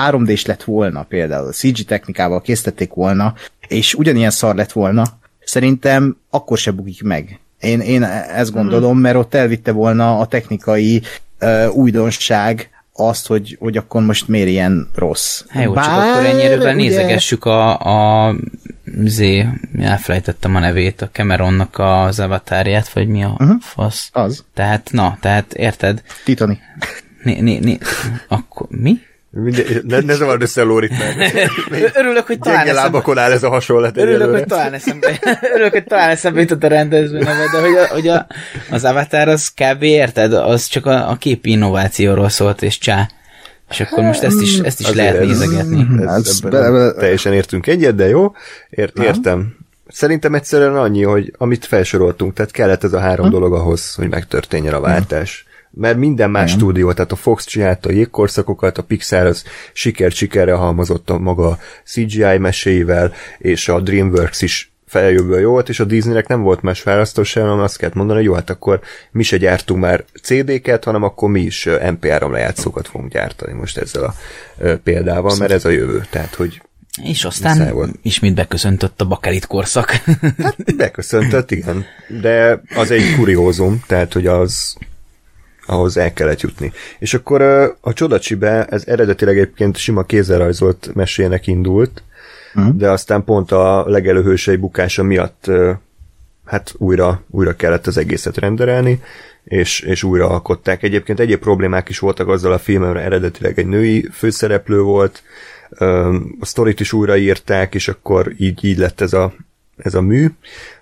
[0.09, 3.35] 3D-s lett volna például, CG technikával készítették volna,
[3.73, 5.05] és ugyanilyen szar lett volna,
[5.45, 7.41] szerintem akkor se bukik meg.
[7.61, 11.03] Én, én ezt gondolom, mert ott elvitte volna a technikai
[11.41, 15.43] uh, újdonság azt, hogy, hogy akkor most miért ilyen rossz.
[15.49, 16.73] Hát jó, Bár, csak akkor ennyire ugye...
[16.73, 17.79] nézegessük a,
[18.29, 18.35] a
[19.05, 19.47] zé,
[19.79, 23.61] elfelejtettem a nevét, a Cameronnak az avatárját, vagy mi a uh-huh.
[23.61, 24.11] fasz.
[24.13, 24.45] Az.
[24.55, 26.03] Tehát, na, tehát érted?
[26.25, 26.59] Titani.
[27.23, 27.79] Né, né, né,
[28.29, 29.01] akkor mi?
[29.35, 31.51] Minden, ne, ne zavard össze a Lórit meg.
[31.95, 32.81] Örülök, hogy talán eszembe...
[32.81, 33.97] lábakon áll ez a hasonlat.
[33.97, 35.21] Örülök, hogy talán eszembe,
[35.55, 38.27] örülök, hogy talán eszembe jutott a rendező neve, de hogy, a, hogy a,
[38.71, 39.83] az Avatar az kb.
[39.83, 40.33] érted?
[40.33, 43.09] Az csak a, a képi innovációról szólt, és csá.
[43.71, 45.87] És akkor most ezt is, ezt is lehet ez, nézegetni.
[46.07, 48.33] Ez, ez, be, be, teljesen értünk egyet, de jó,
[48.71, 49.57] Ért, értem.
[49.88, 53.33] Szerintem egyszerűen annyi, hogy amit felsoroltunk, tehát kellett ez a három hm?
[53.33, 55.47] dolog ahhoz, hogy megtörténjen a váltás.
[55.75, 56.59] Mert minden más Igen.
[56.59, 62.39] stúdió, tehát a Fox csinálta a jégkorszakokat, a Pixar az siker-sikerre halmozott a maga CGI
[62.39, 67.33] meséivel, és a DreamWorks is feljövő jó volt, és a Disneynek nem volt más választás,
[67.33, 68.81] hanem azt kellett mondani, hogy jó, hát akkor
[69.11, 74.05] mi se gyártunk már CD-ket, hanem akkor mi is MP3 lejátszókat fogunk gyártani most ezzel
[74.05, 74.15] a
[74.83, 76.07] példával, mert ez a jövő.
[76.11, 76.63] Tehát, hogy
[77.03, 79.91] és aztán ismét beköszöntött a bakelit korszak.
[80.43, 81.85] Hát beköszöntött, igen.
[82.21, 84.77] De az egy kuriózum, tehát, hogy az
[85.66, 86.72] ahhoz el kellett jutni.
[86.98, 87.42] És akkor
[87.81, 92.03] a Csodacsibe ez eredetileg egyébként sima kézzelrajzolt mesének indult,
[92.55, 92.77] uh-huh.
[92.77, 95.51] de aztán pont a legelőhősei bukása miatt
[96.44, 99.01] hát újra, újra kellett az egészet renderelni,
[99.44, 100.83] és, és újra alkották.
[100.83, 105.22] Egyébként egyéb problémák is voltak azzal a filmmel, eredetileg egy női főszereplő volt,
[106.40, 109.33] a sztorit is újraírták, és akkor így, így lett ez a,
[109.77, 110.27] ez a mű,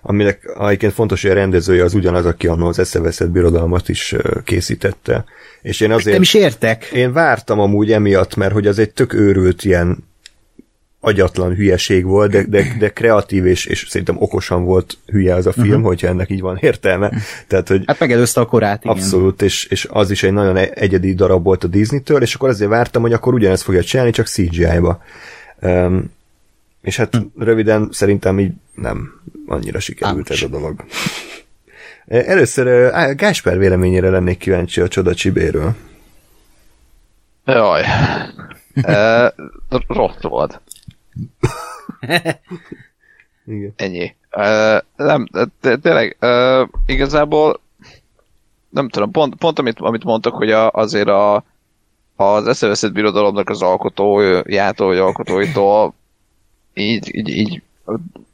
[0.01, 5.25] aminek egyébként fontos, hogy a rendezője az ugyanaz, aki annól az eszeveszett birodalmat is készítette.
[5.61, 6.13] És én azért...
[6.13, 6.85] Nem is értek.
[6.85, 10.09] Én vártam amúgy emiatt, mert hogy az egy tök őrült ilyen
[11.03, 15.51] agyatlan hülyeség volt, de, de, de kreatív és, és szerintem okosan volt hülye az a
[15.51, 15.85] film, uh-huh.
[15.85, 17.11] hogyha ennek így van értelme.
[17.47, 18.95] Tehát, hogy Hát megelőzte a korát, igen.
[18.95, 22.49] abszolút, és, és az is egy nagyon e- egyedi darab volt a Disney-től, és akkor
[22.49, 25.03] azért vártam, hogy akkor ugyanezt fogja csinálni, csak CGI-ba.
[25.61, 26.11] Um,
[26.81, 27.21] és hát hm.
[27.37, 30.31] röviden szerintem így nem annyira sikerült Ouch.
[30.31, 30.85] ez a dolog.
[32.07, 35.75] Először uh, Gásper véleményére lennék kíváncsi a Csoda Csibéről.
[37.45, 37.83] Jaj.
[38.73, 39.33] e,
[39.87, 40.61] rossz volt.
[43.45, 43.73] Igen.
[43.75, 44.15] Ennyi.
[44.35, 45.27] Uh, nem,
[45.61, 47.59] de, tényleg, uh, igazából
[48.69, 51.43] nem tudom, pont, pont amit, amit mondtak, hogy a, azért a,
[52.15, 55.93] az eszeveszett birodalomnak az alkotójától, vagy alkotóitól
[56.73, 57.61] így, így, így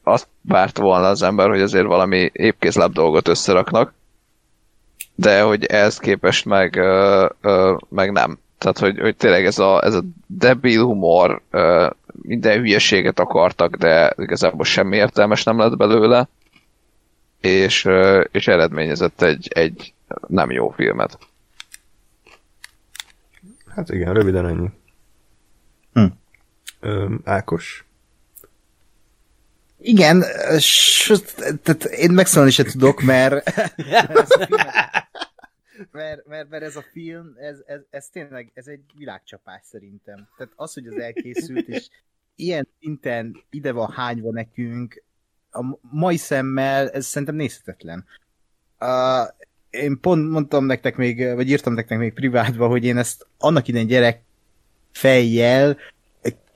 [0.04, 3.94] azt várt volna az ember, hogy azért valami épkézláb dolgot összeraknak,
[5.16, 8.40] de hogy ehhez képest meg, uh, uh, meg nem.
[8.58, 11.90] Tehát, hogy, hogy tényleg ez a, ez a debil humor, uh,
[12.22, 16.30] minden hülyeséget akartak, de igazából semmi értelmes nem lett belőle,
[17.42, 19.94] és, uh, és eredményezett egy, egy
[20.28, 21.18] nem jó filmet.
[23.76, 24.70] Hát igen, röviden ennyi.
[25.94, 26.06] Hm.
[26.80, 27.87] Ö, Ákos?
[29.88, 30.24] Igen,
[31.64, 33.44] tehát én megszólalni se tudok, mert
[35.92, 40.28] mert, mert, mert ez a film, ez, ez, ez tényleg, ez egy világcsapás szerintem.
[40.38, 41.90] Tehát az, hogy az elkészült, és
[42.36, 45.04] ilyen szinten ide van hányva nekünk,
[45.52, 48.06] a mai szemmel ez szerintem nézhetetlen.
[48.80, 49.28] Uh,
[49.70, 53.88] én pont mondtam nektek még, vagy írtam nektek még privátba, hogy én ezt annak idején
[53.88, 54.22] gyerek
[54.92, 55.78] fejjel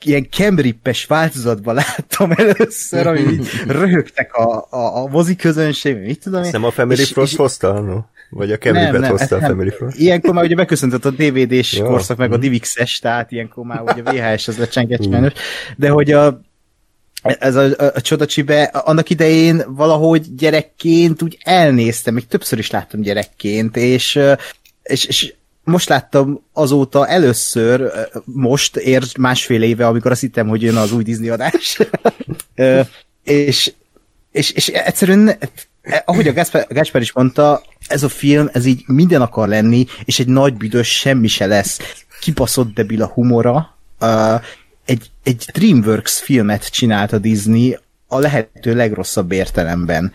[0.05, 6.39] ilyen kemrippes változatban láttam először, ami így röhögtek a, a, a mozi közönség, mit tudom
[6.39, 6.43] én.
[6.43, 7.79] Ezt nem a Family és- Frost és- hozta?
[7.79, 7.99] No?
[8.29, 9.39] Vagy a Kemribet hozta a.
[9.39, 9.97] Family Frost?
[9.97, 11.85] Ilyenkor már ugye beköszöntött a DVD-s Ja.
[11.85, 12.49] korszak, meg a Mhm.
[12.49, 15.33] DivX-es, tehát ilyenkor már ugye a VHS az lecsengett sajnos,
[15.77, 16.41] de hogy a
[17.21, 23.01] ez a, a, a csodacsibe, annak idején valahogy gyerekként úgy elnéztem, még többször is láttam
[23.01, 24.19] gyerekként, és,
[24.83, 27.91] és, és most láttam azóta először,
[28.25, 31.79] most ér másfél éve, amikor azt hittem, hogy jön az új Disney adás.
[33.23, 33.73] És,
[34.31, 35.27] és, és egyszerűen,
[35.81, 39.85] eh, ahogy a Gáspár, Gáspár is mondta, ez a film, ez így minden akar lenni,
[40.05, 41.79] és egy nagy büdös semmi se lesz.
[42.19, 43.77] Kibaszott debil a humora.
[44.85, 50.13] Egy, egy DreamWorks filmet csinált a Disney a lehető legrosszabb értelemben.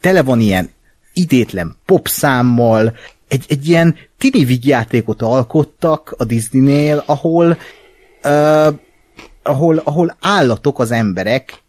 [0.00, 0.70] Tele van ilyen
[1.12, 2.96] idétlen popszámmal,
[3.32, 7.58] egy, egy ilyen tini vígjátékot alkottak a Disneynél, ahol
[8.24, 8.74] uh,
[9.42, 11.62] ahol, ahol állatok az emberek,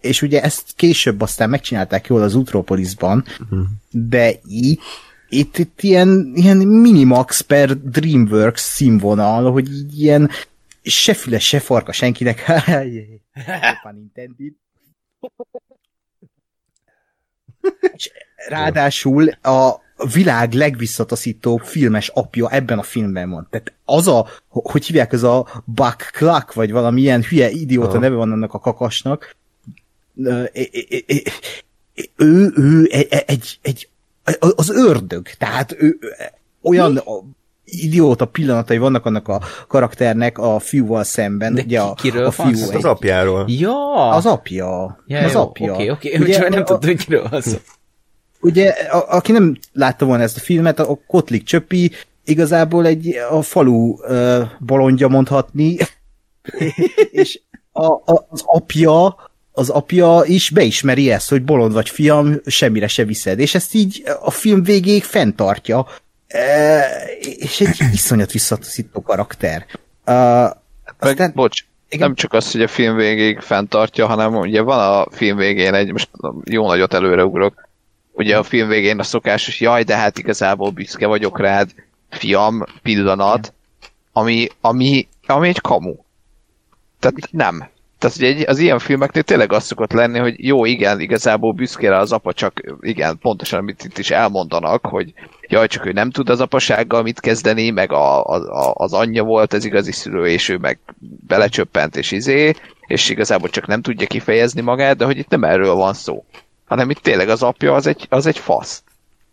[0.00, 3.24] és ugye ezt később aztán megcsinálták jól az Utropolisban,
[3.90, 4.80] de itt,
[5.28, 10.30] itt, itt ilyen, ilyen minimax per DreamWorks színvonal, hogy így ilyen
[10.82, 12.44] se füle, se farka senkinek.
[18.48, 23.46] Ráadásul a világ legvisszataszítóbb filmes apja ebben a filmben van.
[23.50, 27.98] Tehát az a, hogy hívják, ez a Buck Cluck, vagy valami ilyen hülye idióta Aha.
[27.98, 29.36] neve van annak a kakasnak,
[32.16, 33.88] ő, ő egy, egy, egy,
[34.38, 35.98] az ördög, tehát ő
[36.62, 37.12] olyan a,
[37.64, 41.54] idióta pillanatai vannak annak a karakternek a fiúval szemben.
[41.54, 43.44] De ugye a, ki- kiről a van fiú egy- az apjáról.
[43.48, 44.08] Ja!
[44.08, 45.02] az apja.
[45.06, 45.72] ja, az jó, apja.
[45.72, 47.56] Oké, oké, Ugye, csak nem a- tudta, hogy kiről van szó.
[48.44, 51.90] Ugye, a, aki nem látta volna ezt a filmet, a Kotlik Csöpi
[52.24, 55.76] igazából egy a falu uh, bolondja mondhatni,
[57.10, 57.40] és
[57.72, 59.16] a, a, az apja
[59.52, 64.02] az apja is beismeri ezt, hogy bolond vagy fiam, semmire se viszed, és ezt így
[64.20, 65.86] a film végéig fenntartja,
[66.26, 66.86] e,
[67.36, 69.66] és egy iszonyat visszataszító karakter.
[70.06, 70.52] Uh, Meg,
[70.98, 72.06] aztán, bocs, igen.
[72.06, 75.92] nem csak az, hogy a film végéig fenntartja, hanem ugye van a film végén egy,
[75.92, 76.10] most
[76.44, 77.68] jó nagyot előreugrok,
[78.14, 81.70] ugye a film végén a szokásos, jaj, de hát igazából büszke vagyok rád,
[82.10, 83.52] fiam, pillanat,
[84.12, 85.94] ami, ami, ami egy kamu.
[87.00, 87.72] Tehát nem.
[87.98, 91.88] Tehát ugye egy, az ilyen filmeknél tényleg az szokott lenni, hogy jó, igen, igazából büszke
[91.88, 95.12] rá az apa, csak igen, pontosan amit itt is elmondanak, hogy
[95.48, 99.22] jaj, csak ő nem tud az apasággal mit kezdeni, meg a, a, a, az anyja
[99.22, 100.78] volt az igazi szülő, és ő meg
[101.26, 102.54] belecsöppent, és izé,
[102.86, 106.24] és igazából csak nem tudja kifejezni magát, de hogy itt nem erről van szó,
[106.64, 108.82] hanem itt tényleg az apja az egy, az egy fasz.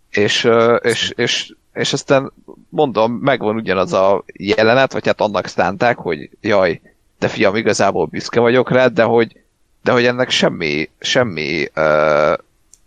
[0.10, 0.50] És,
[0.82, 2.32] és, és, és aztán
[2.70, 6.82] mondom, megvan ugyanaz a jelenet, vagy hát annak szánták, hogy jaj,
[7.20, 9.41] te fiam, igazából büszke vagyok rád, de hogy,
[9.84, 12.34] de hogy ennek semmi, semmi uh,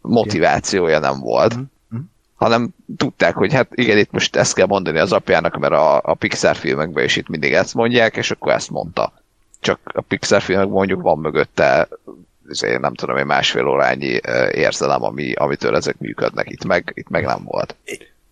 [0.00, 1.54] motivációja nem volt.
[1.56, 2.04] Mm-hmm.
[2.34, 6.14] Hanem tudták, hogy hát igen, itt most ezt kell mondani az apjának, mert a, a
[6.14, 9.12] Pixar filmekben is itt mindig ezt mondják, és akkor ezt mondta.
[9.60, 11.88] Csak a Pixar filmek mondjuk van mögötte
[12.80, 14.20] nem tudom, egy másfél órányi
[14.52, 16.50] érzelem, ami, amitől ezek működnek.
[16.50, 17.76] Itt meg, itt meg nem volt.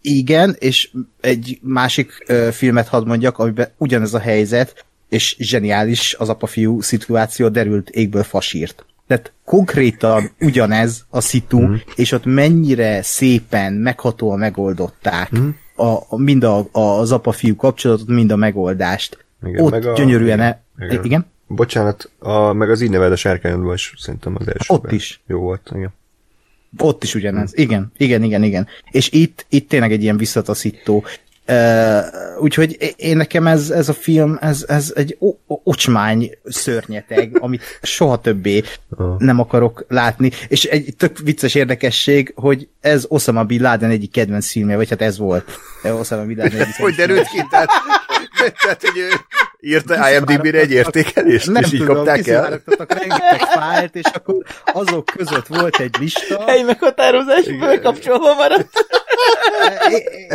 [0.01, 6.29] Igen, és egy másik ö, filmet hadd mondjak, amiben ugyanez a helyzet, és zseniális az
[6.29, 8.85] apa-fiú szituáció, derült égből fasírt.
[9.07, 11.75] Tehát konkrétan ugyanez a szitu, mm.
[11.95, 15.49] és ott mennyire szépen, meghatóan megoldották mm.
[15.75, 19.25] a, a, mind a, a, az apa-fiú kapcsolatot, mind a megoldást.
[19.43, 19.93] Igen, ott meg a...
[19.93, 20.39] gyönyörűen...
[20.39, 20.57] Igen.
[20.79, 20.85] E...
[20.85, 21.05] igen.
[21.05, 21.32] igen?
[21.55, 24.75] Bocsánat, a, meg az így neved a sárkányodban is szerintem az első.
[24.75, 25.21] Ott is.
[25.27, 25.95] Jó volt, igen.
[26.79, 27.51] Ott is ugyanez.
[27.55, 28.67] Igen, igen, igen, igen.
[28.91, 31.05] És itt, itt tényleg egy ilyen visszataszító.
[31.49, 32.05] Uh,
[32.39, 38.63] úgyhogy én nekem ez, ez a film, ez, ez egy ocsmány szörnyeteg, amit soha többé
[38.89, 39.19] uh.
[39.19, 40.31] nem akarok látni.
[40.49, 45.03] És egy tök vicces érdekesség, hogy ez Osama Bin Laden egyik kedvenc filmje, vagy hát
[45.03, 45.59] ez volt.
[46.01, 47.47] Osama Bin Laden egyik Hogy derült ki?
[47.51, 47.69] Tehát,
[48.63, 49.09] tehát, hogy ő
[49.65, 52.63] írta IMDb-re egy értékelést, nem és így tudom, kapták el?
[52.77, 56.45] rengeteg fájlt, és akkor azok között volt egy lista.
[56.47, 58.69] Hely meghatározás bekapcsolva maradt.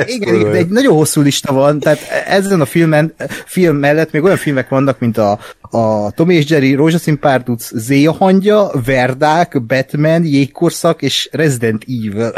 [0.05, 3.13] igen, igen, egy nagyon hosszú lista van, tehát ezen a filmen,
[3.45, 8.11] film mellett még olyan filmek vannak, mint a, a Tom és Jerry, Rózsaszín Párduc, Zéja
[8.11, 12.33] hangja, Verdák, Batman, Jégkorszak és Resident Evil.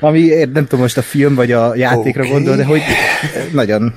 [0.00, 2.32] Ami nem tudom most a film vagy a játékra okay.
[2.32, 2.82] gondol, de hogy
[3.52, 3.94] nagyon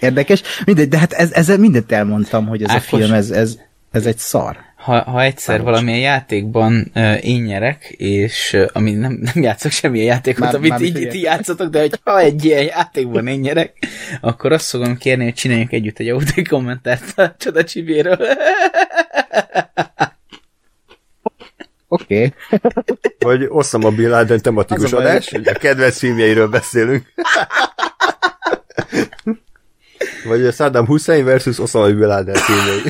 [0.00, 0.42] érdekes.
[0.64, 3.58] Mindegy, de hát ez, ezzel mindent elmondtam, hogy ez Ákos, a film, ez, ez,
[3.90, 4.56] ez egy szar.
[4.76, 5.66] Ha, ha egyszer Ákos.
[5.66, 10.70] valamilyen játékban uh, én nyerek, és uh, ami nem, nem játszok semmilyen játékot, már, amit
[10.70, 13.72] már így ti játszotok, de hogy ha egy ilyen játékban én nyerek,
[14.20, 18.18] akkor azt fogom kérni, hogy csináljunk együtt egy audio kommentárt a Csoda Csibéről.
[21.88, 22.32] Oké.
[22.48, 22.60] Okay.
[23.18, 27.12] Vagy osszam a Bin Laden tematikus adás, hogy a kedvenc filmjeiről beszélünk.
[30.28, 32.82] Vagy a Saddam Hussein versus Osama Bin Laden filmjei.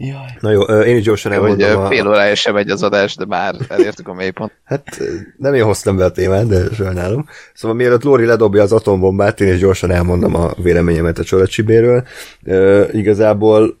[0.00, 0.36] Jaj.
[0.40, 1.80] Na jó, én is gyorsan elmondom.
[1.80, 4.52] Hogy fél órája sem megy az adás, de már elértük a mélypont.
[4.64, 5.00] Hát
[5.36, 7.28] nem én hoztam be a témát, de sajnálom.
[7.54, 12.06] Szóval mielőtt Lóri ledobja az atombombát, én is gyorsan elmondom a véleményemet a Csolacsibéről.
[12.44, 13.78] Uh, igazából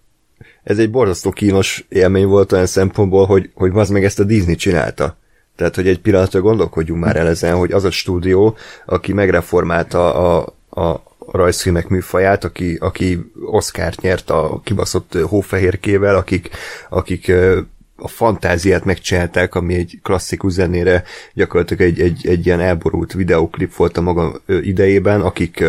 [0.62, 4.54] ez egy borzasztó kínos élmény volt olyan szempontból, hogy, hogy az meg ezt a Disney
[4.54, 5.16] csinálta.
[5.58, 10.54] Tehát, hogy egy pillanatra gondolkodjunk már el ezen, hogy az a stúdió, aki megreformálta a,
[10.70, 16.50] a rajzfilmek műfaját, aki, aki Oscar-t nyert a kibaszott hófehérkével, akik,
[16.88, 17.32] akik
[17.96, 23.96] a fantáziát megcsinálták, ami egy klasszikus zenére gyakorlatilag egy, egy, egy ilyen elborult videoklip volt
[23.96, 25.64] a maga idejében, akik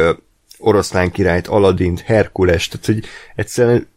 [0.60, 3.04] oroszlán királyt, Aladdint, Herkules, tehát hogy
[3.36, 3.88] egyszerűen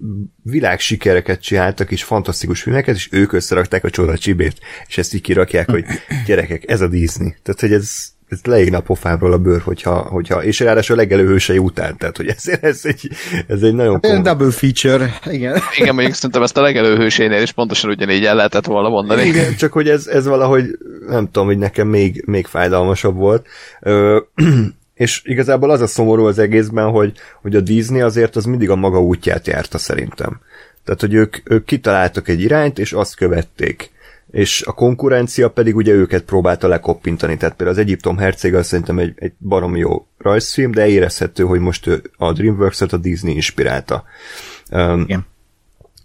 [0.43, 5.71] világsikereket csináltak, és fantasztikus filmeket, és ők összerakták a csoda csibét, és ezt így kirakják,
[5.71, 5.85] hogy
[6.27, 7.35] gyerekek, ez a Disney.
[7.43, 11.59] Tehát, hogy ez, ez leégna a pofámról a bőr, hogyha, hogyha és ráadásul a legelőhősei
[11.59, 13.11] után, tehát hogy ez, ez, egy,
[13.47, 14.23] ez egy nagyon komoly...
[14.23, 15.59] Double feature, igen.
[15.77, 19.23] Igen, mondjuk szerintem ezt a legelőhősénél is pontosan ugyanígy el lehetett volna mondani.
[19.23, 20.65] Igen, csak hogy ez, ez valahogy,
[21.07, 23.47] nem tudom, hogy nekem még, még fájdalmasabb volt.
[23.81, 24.21] Ö,
[24.95, 28.77] és igazából az a szomorú az egészben, hogy, hogy a Disney azért az mindig a
[28.77, 30.41] maga útját járta szerintem.
[30.85, 33.91] Tehát, hogy ők, ők kitaláltak egy irányt, és azt követték.
[34.31, 37.37] És a konkurencia pedig ugye őket próbálta lekoppintani.
[37.37, 41.61] Tehát például az Egyiptom herceg az szerintem egy, egy barom jó rajzfilm, de érezhető, hogy
[41.61, 44.05] most a DreamWorks-ot a Disney inspirálta.
[44.71, 45.27] Um, Igen.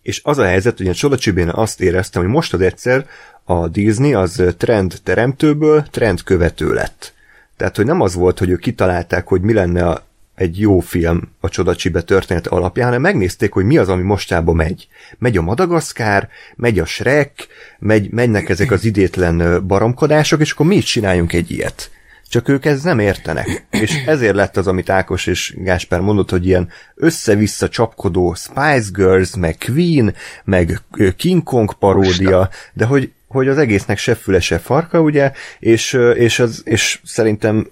[0.01, 3.07] És az a helyzet, hogy a Csodacsibén azt éreztem, hogy most az egyszer
[3.43, 7.13] a Disney az trend teremtőből trend követő lett.
[7.57, 11.31] Tehát, hogy nem az volt, hogy ők kitalálták, hogy mi lenne a, egy jó film
[11.39, 14.87] a Csodacsibe történet alapján, hanem megnézték, hogy mi az, ami mostában megy.
[15.17, 17.47] Megy a Madagaszkár, megy a Shrek,
[17.79, 21.91] megy, mennek ezek az idétlen baromkodások, és akkor mi is csináljunk egy ilyet.
[22.29, 23.65] Csak ők ez nem értenek.
[23.69, 29.35] És ezért lett az, amit Ákos és Gásper mondott, hogy ilyen össze-vissza csapkodó Spice Girls,
[29.35, 30.13] meg Queen,
[30.43, 30.81] meg
[31.17, 36.39] King Kong paródia, de hogy hogy az egésznek se füle, se farka, ugye, és, és,
[36.39, 37.67] az, és szerintem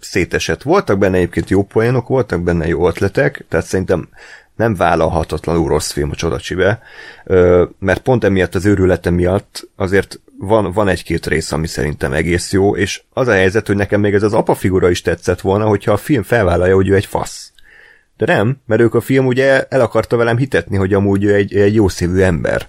[0.00, 0.62] szétesett.
[0.62, 4.08] Voltak benne egyébként jó poénok, voltak benne jó ötletek, tehát szerintem
[4.56, 6.82] nem vállalhatatlanul rossz film a Csodacsibe,
[7.78, 12.76] mert pont emiatt az őrülete miatt azért van, van egy-két rész, ami szerintem egész jó,
[12.76, 15.92] és az a helyzet, hogy nekem még ez az apa figura is tetszett volna, hogyha
[15.92, 17.52] a film felvállalja, hogy ő egy fasz.
[18.16, 21.56] De nem, mert ők a film ugye el akarta velem hitetni, hogy amúgy ő egy,
[21.56, 22.66] egy jó szívű ember.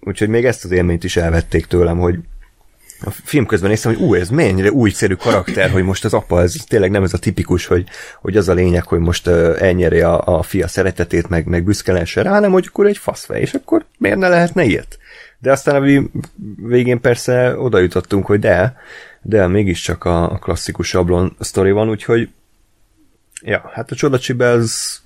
[0.00, 2.18] Úgyhogy még ezt az élményt is elvették tőlem, hogy
[3.06, 6.54] a film közben néztem, hogy ú, ez mennyire újszerű karakter, hogy most az apa, ez
[6.68, 7.88] tényleg nem ez a tipikus, hogy,
[8.20, 11.92] hogy az a lényeg, hogy most uh, elnyeri a, a fia szeretetét, meg, meg büszke
[11.92, 14.98] lehessen rá, hanem hogy akkor egy faszfej, és akkor miért ne lehetne ilyet?
[15.38, 16.08] De aztán a
[16.66, 18.76] végén persze oda jutottunk, hogy de,
[19.22, 22.28] de mégiscsak a, a klasszikus sablon sztori van, úgyhogy
[23.42, 25.00] ja, hát a csodacsibe az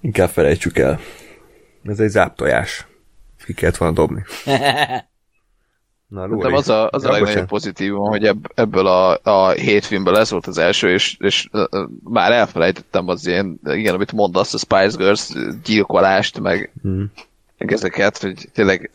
[0.00, 1.00] inkább felejtsük el.
[1.84, 2.86] Ez egy záptojás.
[3.44, 4.24] Ki kellett volna dobni.
[6.08, 10.16] Na, De az a, az a legnagyobb pozitívum, hogy ebb, ebből a, a hét filmből
[10.16, 14.58] ez volt az első, és, és uh, már elfelejtettem az ilyen, igen, amit mondasz, a
[14.58, 15.32] Spice Girls
[15.64, 17.12] gyilkolást, meg, hmm.
[17.58, 18.90] meg ezeket, hogy tényleg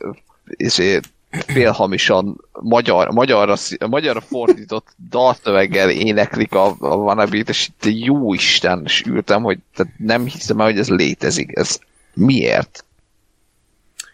[0.45, 3.55] és félhamisan magyar, magyarra,
[3.89, 9.93] magyarra fordított daltöveggel éneklik a, a Vanabit, és itt jó Isten, és ültem, hogy tehát
[9.97, 11.57] nem hiszem el, hogy ez létezik.
[11.57, 11.79] Ez
[12.13, 12.85] miért?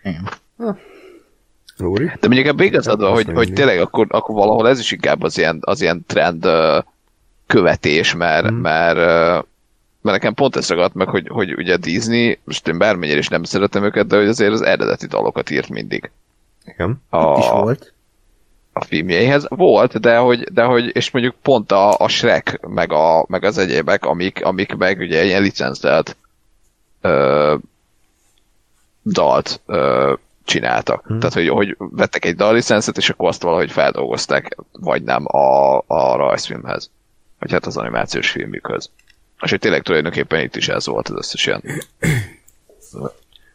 [0.04, 0.30] Igen.
[1.78, 2.06] Lóri?
[2.06, 5.38] De mondjuk ebben igazad van, hogy, hogy tényleg akkor, akkor valahol ez is inkább az
[5.38, 6.84] ilyen, az ilyen trend uh,
[7.48, 8.58] követés, mert, hmm.
[8.58, 9.46] mert, uh,
[10.02, 13.44] mert nekem pont ez ragadt meg, hogy, hogy ugye Disney, most én bármennyire is nem
[13.44, 16.12] szeretem őket, de hogy azért az eredeti dalokat írt mindig.
[16.66, 17.02] Igen.
[17.10, 17.94] A, is volt.
[18.74, 23.26] A filmjeihez volt, de hogy, de hogy és mondjuk pont a, a Shrek, meg, a,
[23.28, 26.16] meg az egyébek, amik, amik meg ugye ilyen licencelt
[27.02, 27.56] ö,
[29.04, 30.14] dalt ö,
[30.48, 31.06] csináltak.
[31.06, 31.20] Hmm.
[31.20, 36.16] Tehát, hogy, hogy vettek egy dallicenszet, és akkor azt valahogy feldolgozták, vagy nem a, a
[36.16, 36.90] rajzfilmhez.
[37.40, 38.90] Vagy hát az animációs filmükhöz.
[39.42, 41.64] És hogy tényleg tulajdonképpen itt is ez volt az összes ilyen.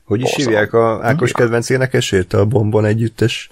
[0.04, 3.48] Hogy is hívják a Ákos kedvenc énekesét, a Bombon együttes?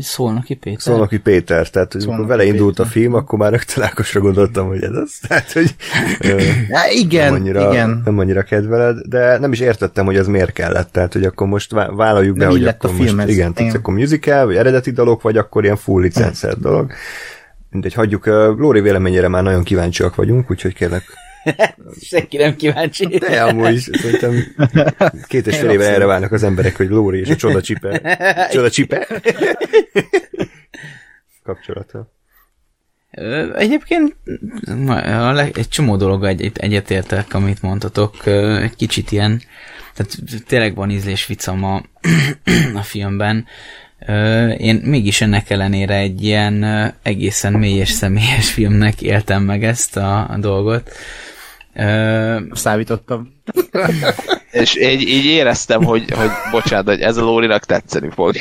[0.00, 0.80] Szolnoki Péter.
[0.80, 2.86] Szolnoki Péter, tehát hogy amikor vele indult Péter.
[2.86, 5.18] a film, akkor már rögtön Ákosra gondoltam, hogy ez az.
[5.28, 5.74] Tehát, hogy
[6.68, 8.02] ja, igen, nem annyira, igen.
[8.04, 10.92] nem annyira kedveled, de nem is értettem, hogy ez miért kellett.
[10.92, 13.52] Tehát, hogy akkor most vállaljuk be, hogy akkor most, igen, igen.
[13.52, 16.92] tehát akkor musical, vagy eredeti dolog, vagy akkor ilyen full licencelt dolog.
[17.70, 18.26] Mindegy, hagyjuk.
[18.58, 21.02] Lóri véleményére már nagyon kíváncsiak vagyunk, úgyhogy kérlek
[22.10, 23.06] Senki nem kíváncsi.
[23.06, 24.54] De amúgy is, szerintem
[25.26, 28.18] két és fél éve erre válnak az emberek, hogy Lóri és a csoda csipe.
[28.52, 29.06] Csoda csipe.
[31.42, 32.14] Kapcsolata.
[33.56, 34.16] Egyébként
[35.52, 38.26] egy csomó dolog egy, egyetértek, amit mondtatok.
[38.62, 39.42] Egy kicsit ilyen,
[39.94, 41.82] tehát tényleg van ízlés vicam a,
[42.80, 43.46] a filmben.
[44.56, 46.64] Én mégis ennek ellenére egy ilyen
[47.02, 50.90] egészen mély és személyes filmnek éltem meg ezt a, a dolgot.
[52.52, 53.32] Számítottam.
[54.50, 58.34] És így, így éreztem, hogy, hogy bocsánat, hogy ez a Lórinak tetszeni fog.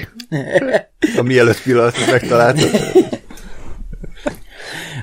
[1.17, 2.69] A mielőtt pillanatot megtaláltad.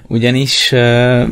[0.06, 1.28] Ugyanis uh,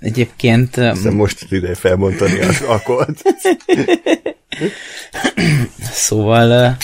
[0.00, 0.74] egyébként...
[0.74, 3.22] Hiszem most ide felmondani az akort.
[5.92, 6.76] szóval uh,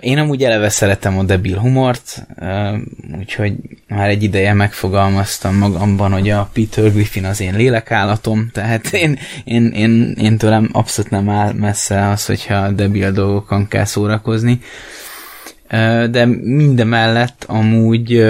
[0.00, 2.26] én amúgy eleve szeretem a debil humort,
[3.18, 3.54] úgyhogy
[3.88, 9.66] már egy ideje megfogalmaztam magamban, hogy a Peter Griffin az én lélekállatom, tehát én, én,
[9.66, 14.60] én, én tőlem abszolút nem áll messze az, hogyha debil dolgokon kell szórakozni.
[16.10, 18.26] De mindemellett amúgy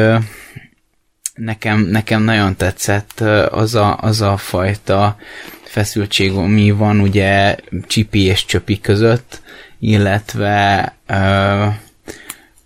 [1.34, 5.16] nekem, nekem nagyon tetszett az a, az a fajta
[5.62, 9.40] feszültség, ami van ugye Csipi és Csöpi között,
[9.78, 11.74] illetve uh,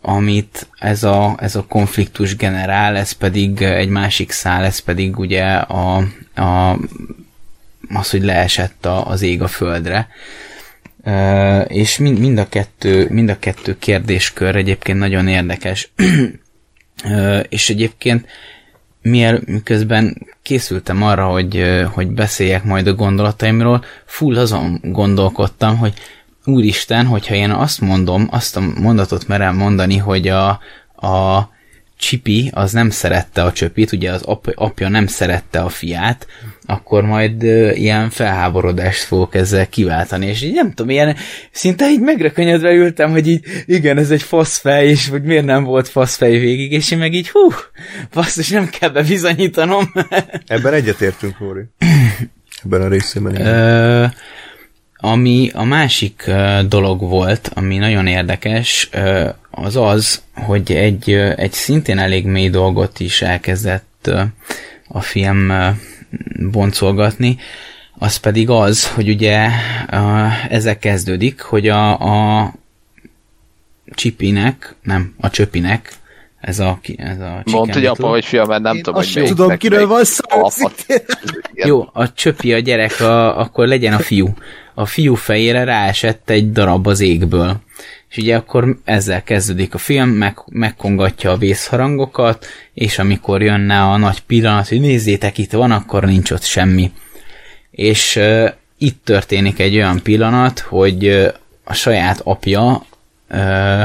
[0.01, 5.45] amit ez a, ez a konfliktus generál, ez pedig egy másik szál, ez pedig ugye
[5.53, 5.97] a,
[6.35, 6.79] a,
[7.95, 10.09] az, hogy leesett a, az ég a földre.
[11.05, 15.93] Uh, és mind, mind, a kettő, mind a kettő kérdéskör egyébként nagyon érdekes.
[17.05, 18.27] uh, és egyébként
[19.03, 25.93] miért miközben készültem arra, hogy, hogy beszéljek majd a gondolataimról, full azon gondolkodtam, hogy
[26.45, 30.49] úristen, hogyha én azt mondom, azt a mondatot merem mondani, hogy a,
[30.97, 31.51] a
[32.03, 36.27] Csipi az nem szerette a csöpit, ugye az ap, apja nem szerette a fiát,
[36.67, 37.43] akkor majd
[37.75, 41.17] ilyen felháborodást fogok ezzel kiváltani, és így nem tudom, ilyen
[41.51, 45.89] szinte így megrökönyödve ültem, hogy így igen, ez egy faszfej, és hogy miért nem volt
[45.89, 47.53] faszfej végig, és én meg így hú,
[48.13, 49.93] basszus, nem kell bebizonyítanom.
[50.47, 51.63] Ebben egyetértünk, Hóri.
[52.65, 53.35] Ebben a részében.
[53.35, 54.11] Uh,
[55.05, 56.31] ami a másik
[56.69, 58.89] dolog volt, ami nagyon érdekes,
[59.51, 64.11] az az, hogy egy, egy szintén elég mély dolgot is elkezdett
[64.89, 65.53] a film
[66.51, 67.37] boncolgatni,
[67.99, 69.49] az pedig az, hogy ugye
[70.49, 71.99] ezek kezdődik, hogy a,
[72.41, 72.53] a
[73.95, 75.93] csipinek, nem, a csöpinek,
[76.43, 79.29] ez a, ez a Mondd, hogy apa vagy fia, mert nem Én tudom, hogy melyik.
[79.29, 80.25] tudom, kiről van szó.
[81.53, 84.35] Jó, a csöpi a gyerek, a, akkor legyen a fiú.
[84.75, 87.57] A fiú fejére ráesett egy darab az égből.
[88.11, 93.97] és ugye akkor ezzel kezdődik a film, meg, megkongatja a vészharangokat, és amikor jönne a
[93.97, 96.93] nagy pillanat, hogy nézzétek, itt van, akkor nincs ott semmi.
[97.71, 101.29] És uh, itt történik egy olyan pillanat, hogy uh,
[101.65, 102.87] a saját apja
[103.31, 103.83] uh,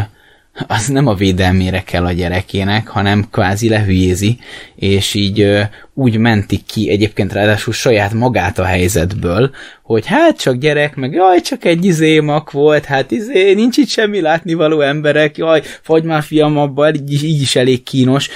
[0.67, 4.39] az nem a védelmére kell a gyerekének, hanem kvázi lehülyézi,
[4.75, 5.61] és így ö,
[5.93, 9.51] úgy mentik ki egyébként ráadásul saját magát a helyzetből,
[9.83, 14.21] hogy hát csak gyerek, meg jaj, csak egy izémak volt, hát izé, nincs itt semmi
[14.21, 18.29] látnivaló emberek, jaj, fagy már fiam abba, így, így is elég kínos.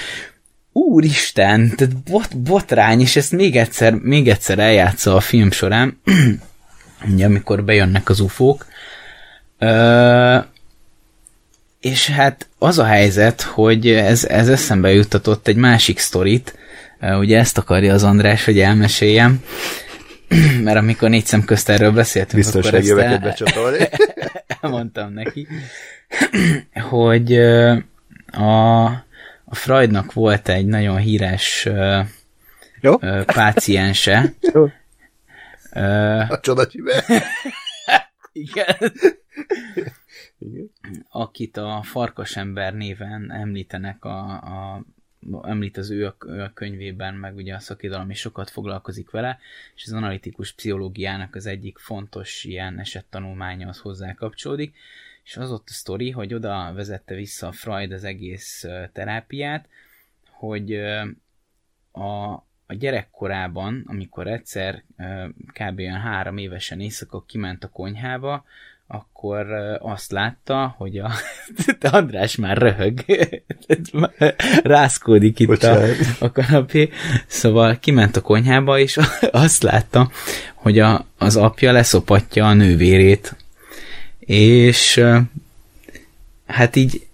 [0.72, 6.00] Úristen, tehát bot, botrány, és ezt még egyszer, még egyszer eljátsza a film során,
[7.12, 8.66] ugye, amikor bejönnek az ufók,
[9.58, 10.38] Ö,
[11.82, 16.58] és hát az a helyzet, hogy ez, ez eszembe juttatott egy másik sztorit,
[17.00, 19.44] ugye ezt akarja az András, hogy elmeséljem,
[20.64, 23.88] mert amikor négy szem közt erről beszéltünk, Biztos, akkor hogy ezt el, becsatolni.
[24.60, 25.46] elmondtam neki,
[26.90, 27.38] hogy
[28.26, 28.84] a,
[29.44, 31.68] a Freudnak volt egy nagyon híres
[32.80, 32.96] Jó?
[33.26, 34.68] páciense, Jó.
[36.28, 37.04] A csodacsibe.
[38.32, 38.76] igen,
[41.08, 44.84] akit a Farkasember néven említenek a, a
[45.42, 46.16] említ az ő a,
[46.54, 49.38] könyvében, meg ugye a szakirodalom is sokat foglalkozik vele,
[49.74, 54.76] és az analitikus pszichológiának az egyik fontos ilyen esettanulmánya az hozzá kapcsolódik,
[55.24, 59.68] és az ott a sztori, hogy oda vezette vissza Freud az egész terápiát,
[60.30, 60.74] hogy
[61.90, 62.32] a,
[62.66, 64.84] a gyerekkorában, amikor egyszer
[65.46, 65.78] kb.
[65.78, 68.44] olyan három évesen éjszaka kiment a konyhába,
[68.92, 69.46] akkor
[69.80, 71.10] azt látta, hogy a...
[71.96, 73.04] András már röhög.
[74.62, 75.96] Rászkódik itt a, Bocsánat.
[76.18, 76.90] a kanapé.
[77.26, 78.98] Szóval kiment a konyhába, és
[79.30, 80.10] azt látta,
[80.54, 83.36] hogy a, az apja leszopatja a nővérét.
[84.18, 85.04] És
[86.46, 87.06] hát így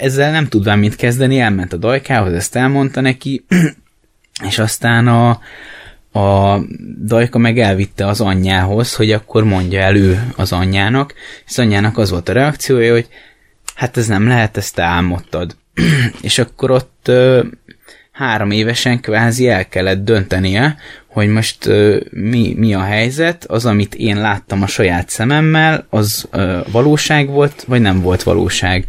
[0.00, 3.44] ezzel nem tudván mit kezdeni, elment a dajkához, ezt elmondta neki,
[4.48, 5.40] és aztán a,
[6.12, 6.58] a
[7.04, 11.98] Dajka meg elvitte az anyjához, hogy akkor mondja el ő az anyjának, és az anyjának
[11.98, 13.08] az volt a reakciója, hogy
[13.74, 15.56] hát ez nem lehet, ezt te álmodtad.
[16.22, 17.44] és akkor ott ö,
[18.12, 23.94] három évesen kvázi el kellett döntenie, hogy most ö, mi, mi a helyzet, az, amit
[23.94, 28.84] én láttam a saját szememmel, az ö, valóság volt, vagy nem volt valóság.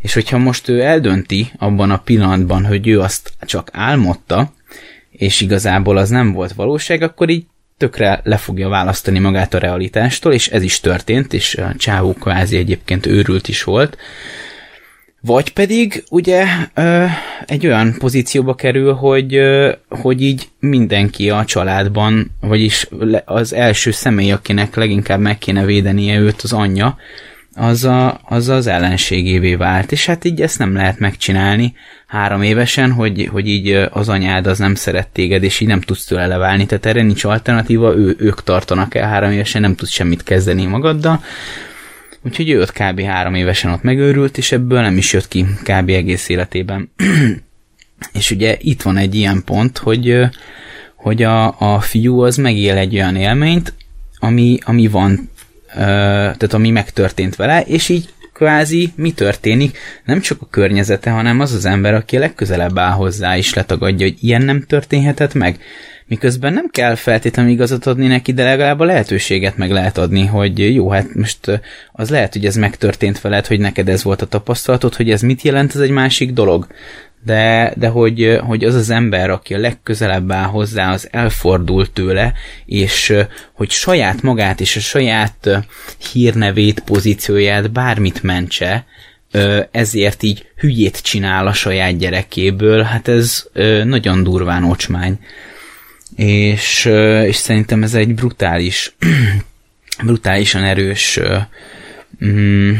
[0.00, 4.52] És hogyha most ő eldönti abban a pillanatban, hogy ő azt csak álmodta,
[5.18, 7.46] és igazából az nem volt valóság, akkor így
[7.78, 12.56] tökre le fogja választani magát a realitástól, és ez is történt, és a csávó kvázi
[12.56, 13.96] egyébként őrült is volt.
[15.20, 16.46] Vagy pedig ugye
[17.46, 19.40] egy olyan pozícióba kerül, hogy,
[19.88, 22.88] hogy így mindenki a családban, vagyis
[23.24, 26.96] az első személy, akinek leginkább meg kéne védenie őt az anyja,
[27.56, 31.74] az, a, az az ellenségévé vált, és hát így ezt nem lehet megcsinálni
[32.06, 36.04] három évesen, hogy, hogy így az anyád az nem szeret téged, és így nem tudsz
[36.04, 40.22] tőle leválni, tehát erre nincs alternatíva, ő, ők tartanak el három évesen, nem tudsz semmit
[40.22, 41.22] kezdeni magaddal,
[42.22, 43.00] úgyhogy ő ott kb.
[43.00, 45.88] három évesen ott megőrült, és ebből nem is jött ki kb.
[45.88, 46.90] egész életében.
[48.12, 50.20] és ugye itt van egy ilyen pont, hogy,
[50.94, 53.74] hogy a, a fiú az megél egy olyan élményt,
[54.18, 55.30] ami, ami van
[55.76, 61.52] tehát ami megtörtént vele, és így kvázi mi történik, nem csak a környezete, hanem az
[61.52, 65.58] az ember, aki a legközelebb áll hozzá, és letagadja, hogy ilyen nem történhetett meg.
[66.06, 70.74] Miközben nem kell feltétlenül igazat adni neki, de legalább a lehetőséget meg lehet adni, hogy
[70.74, 71.60] jó, hát most
[71.92, 75.42] az lehet, hogy ez megtörtént veled, hogy neked ez volt a tapasztalatod, hogy ez mit
[75.42, 76.66] jelent, ez egy másik dolog.
[77.26, 82.32] De, de hogy, hogy az az ember, aki a legközelebb áll hozzá, az elfordul tőle,
[82.66, 83.14] és
[83.52, 85.64] hogy saját magát és a saját
[86.12, 88.86] hírnevét, pozícióját, bármit mentse,
[89.70, 93.46] ezért így hülyét csinál a saját gyerekéből, hát ez
[93.84, 95.18] nagyon durván ocsmány.
[96.16, 96.84] És,
[97.24, 98.96] és szerintem ez egy brutális,
[100.06, 101.20] brutálisan erős
[102.24, 102.72] mm,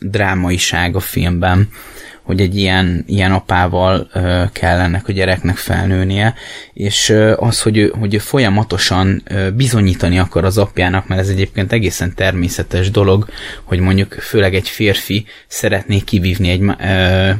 [0.00, 1.68] drámaiság a filmben,
[2.28, 6.34] hogy egy ilyen, ilyen apával ö, kell ennek a gyereknek felnőnie,
[6.72, 11.28] és ö, az, hogy ő, hogy ő folyamatosan ö, bizonyítani akar az apjának, mert ez
[11.28, 13.28] egyébként egészen természetes dolog,
[13.64, 17.30] hogy mondjuk főleg egy férfi szeretné kivívni egy, ö,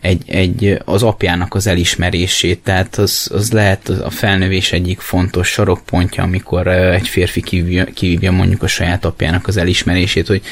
[0.00, 6.22] egy, egy, az apjának az elismerését, tehát az, az lehet a felnövés egyik fontos sarokpontja,
[6.22, 10.42] amikor egy férfi kivívja, kivívja mondjuk a saját apjának az elismerését, hogy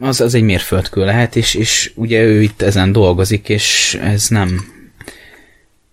[0.00, 4.74] az, az egy mérföldkő lehet, és, és ugye ő itt ezen dolgozik, és ez nem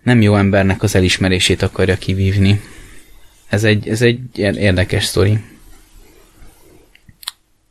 [0.04, 2.60] nem jó embernek az elismerését akarja kivívni.
[3.48, 5.38] Ez egy, ez egy érdekes sztori.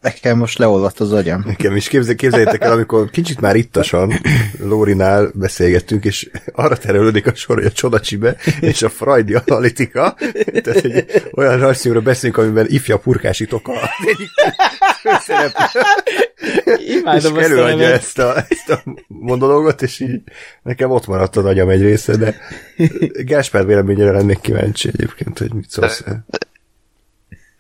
[0.04, 1.43] Nekem most leolvadt az agyam.
[1.45, 4.14] Nekem is képzel, képzeljétek el, amikor kicsit már ittasan
[4.60, 10.16] Lórinál beszélgettünk, és arra terelődik a sor, hogy a csodacsibe és a freudi analitika,
[10.64, 14.30] tehát egy olyan rajzfilmről beszélünk, amiben ifja purkási toka az egyik
[15.04, 15.30] és
[16.86, 20.22] Imádom a előadja ezt a, ezt a monológot, és így
[20.64, 22.36] nekem ott maradt az agyam egy része, de
[23.24, 26.04] Gáspár véleményére lennék kíváncsi egyébként, hogy mit szólsz.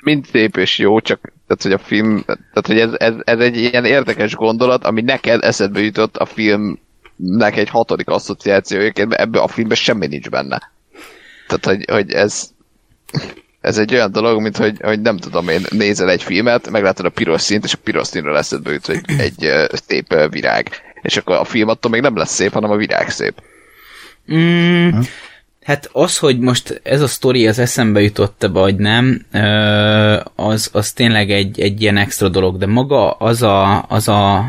[0.03, 3.57] mind szép és jó, csak tehát, hogy a film, tehát, hogy ez, ez, ez, egy
[3.57, 9.47] ilyen érdekes gondolat, ami neked eszedbe jutott a filmnek egy hatodik asszociációjaként, mert ebben a
[9.47, 10.71] filmben semmi nincs benne.
[11.47, 12.49] Tehát, hogy, hogy ez,
[13.61, 17.09] ez egy olyan dolog, mint hogy, hogy nem tudom én, nézel egy filmet, meglátod a
[17.09, 20.69] piros színt, és a piros színről eszedbe jut egy, egy szép virág.
[21.01, 23.41] És akkor a film attól még nem lesz szép, hanem a virág szép.
[24.33, 24.89] Mm,
[25.63, 29.25] hát az, hogy most ez a sztori az eszembe jutott vagy nem,
[30.35, 34.45] az, az tényleg egy, egy ilyen extra dolog, de maga az a, az a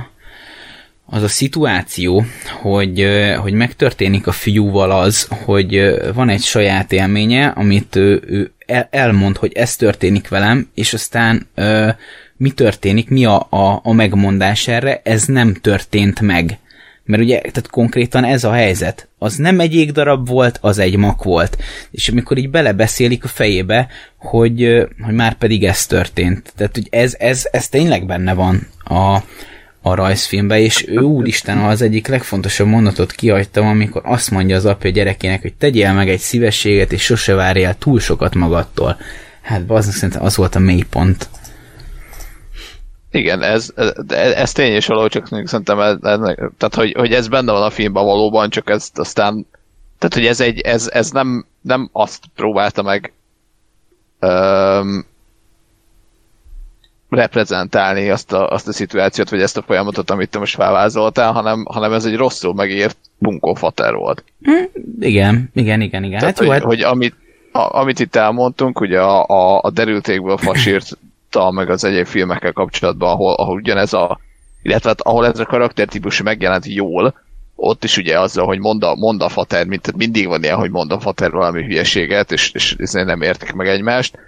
[1.06, 2.24] az a szituáció,
[2.60, 3.06] hogy,
[3.38, 9.36] hogy megtörténik a fiúval az, hogy van egy saját élménye, amit ő, ő el- elmond,
[9.36, 11.46] hogy ez történik velem, és aztán
[12.36, 16.58] mi történik, mi a, a, a megmondás erre, ez nem történt meg.
[17.04, 19.08] Mert ugye, tehát konkrétan ez a helyzet.
[19.18, 21.58] Az nem egy égdarab volt, az egy mak volt.
[21.90, 26.52] És amikor így belebeszélik a fejébe, hogy, hogy már pedig ez történt.
[26.56, 29.22] Tehát, hogy ez, ez, ez tényleg benne van a,
[29.82, 34.90] a rajzfilmbe, és ő úristen az egyik legfontosabb mondatot kihagytam, amikor azt mondja az apja
[34.90, 38.96] gyerekének, hogy tegyél meg egy szívességet, és sose várjál túl sokat magadtól.
[39.42, 41.28] Hát bazd, szerintem az volt a mélypont.
[43.14, 46.18] Igen, ez, ez, ez tény és való, csak szerintem ez, ez,
[46.58, 49.46] tehát, hogy, hogy ez benne van a filmben valóban, csak ezt aztán
[49.98, 53.12] tehát, hogy ez, egy, ez, ez nem, nem azt próbálta meg
[54.20, 55.04] um,
[57.08, 61.64] reprezentálni azt a, azt a szituációt, vagy ezt a folyamatot, amit te most felvázoltál, hanem,
[61.64, 64.24] hanem ez egy rosszul megírt bunkófater volt.
[65.00, 66.18] Igen, igen, igen, igen.
[66.18, 67.14] Tehát, Hát hogy, hát hogy amit,
[67.52, 70.36] a, amit itt elmondtunk, ugye a, a, a derültékből
[71.34, 74.18] fasírta meg az egyéb filmekkel kapcsolatban, ahol, ahol ugyanez a,
[74.62, 77.14] illetve hát, ahol ez a karaktertípus megjelent jól,
[77.56, 80.70] ott is ugye azzal, hogy mond a, mond a fater, mint mindig van ilyen, hogy
[80.70, 84.18] mond a fater valami hülyeséget, és, és, és nem értik meg egymást.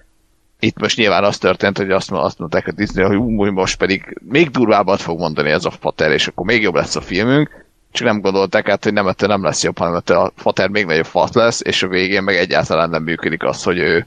[0.60, 4.18] Itt most nyilván az történt, hogy azt, azt mondták a Disney, hogy ú, most pedig
[4.28, 8.06] még durvábbat fog mondani ez a fater, és akkor még jobb lesz a filmünk, csak
[8.06, 11.04] nem gondolták át, hogy nem, ettől nem lesz jobb, hanem ettől a fater még nagyobb
[11.04, 14.06] fat lesz, és a végén meg egyáltalán nem működik az, hogy ő,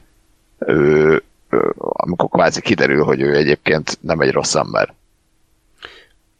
[0.58, 1.22] ő
[1.78, 4.94] amikor kvázi kiderül, hogy ő egyébként nem egy rossz ember.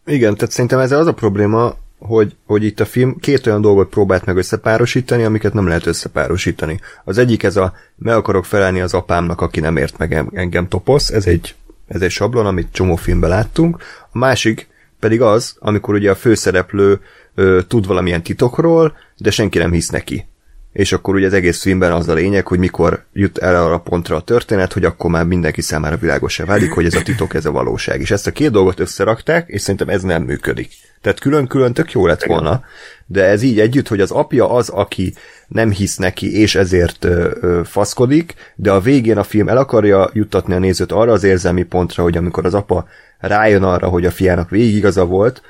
[0.06, 3.88] Igen, tehát szerintem ez az a probléma, hogy, hogy itt a film két olyan dolgot
[3.88, 6.80] próbált meg összepárosítani, amiket nem lehet összepárosítani.
[7.04, 10.68] Az egyik ez a meg akarok felelni az apámnak, aki nem ért meg en- engem
[10.68, 11.54] toposz, ez egy,
[11.88, 13.82] ez egy sablon, amit csomó filmben láttunk.
[14.12, 17.00] A másik pedig az, amikor ugye a főszereplő
[17.34, 20.26] ö, tud valamilyen titokról, de senki nem hisz neki.
[20.72, 24.16] És akkor ugye az egész filmben az a lényeg, hogy mikor jut el arra pontra
[24.16, 27.50] a történet, hogy akkor már mindenki számára világosá válik, hogy ez a titok, ez a
[27.50, 28.00] valóság.
[28.00, 30.72] És ezt a két dolgot összerakták, és szerintem ez nem működik.
[31.00, 32.62] Tehát külön-külön tök jó lett volna,
[33.06, 35.14] de ez így együtt, hogy az apja az, aki
[35.48, 40.10] nem hisz neki, és ezért ö, ö, faszkodik, de a végén a film el akarja
[40.12, 44.10] juttatni a nézőt arra az érzelmi pontra, hogy amikor az apa rájön arra, hogy a
[44.10, 45.42] fiának végig igaza volt,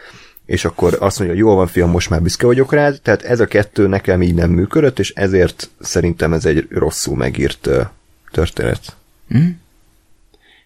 [0.50, 3.40] és akkor azt mondja, hogy jól van fiam, most már büszke vagyok rád, tehát ez
[3.40, 7.68] a kettő nekem így nem működött, és ezért szerintem ez egy rosszul megírt
[8.30, 8.96] történet.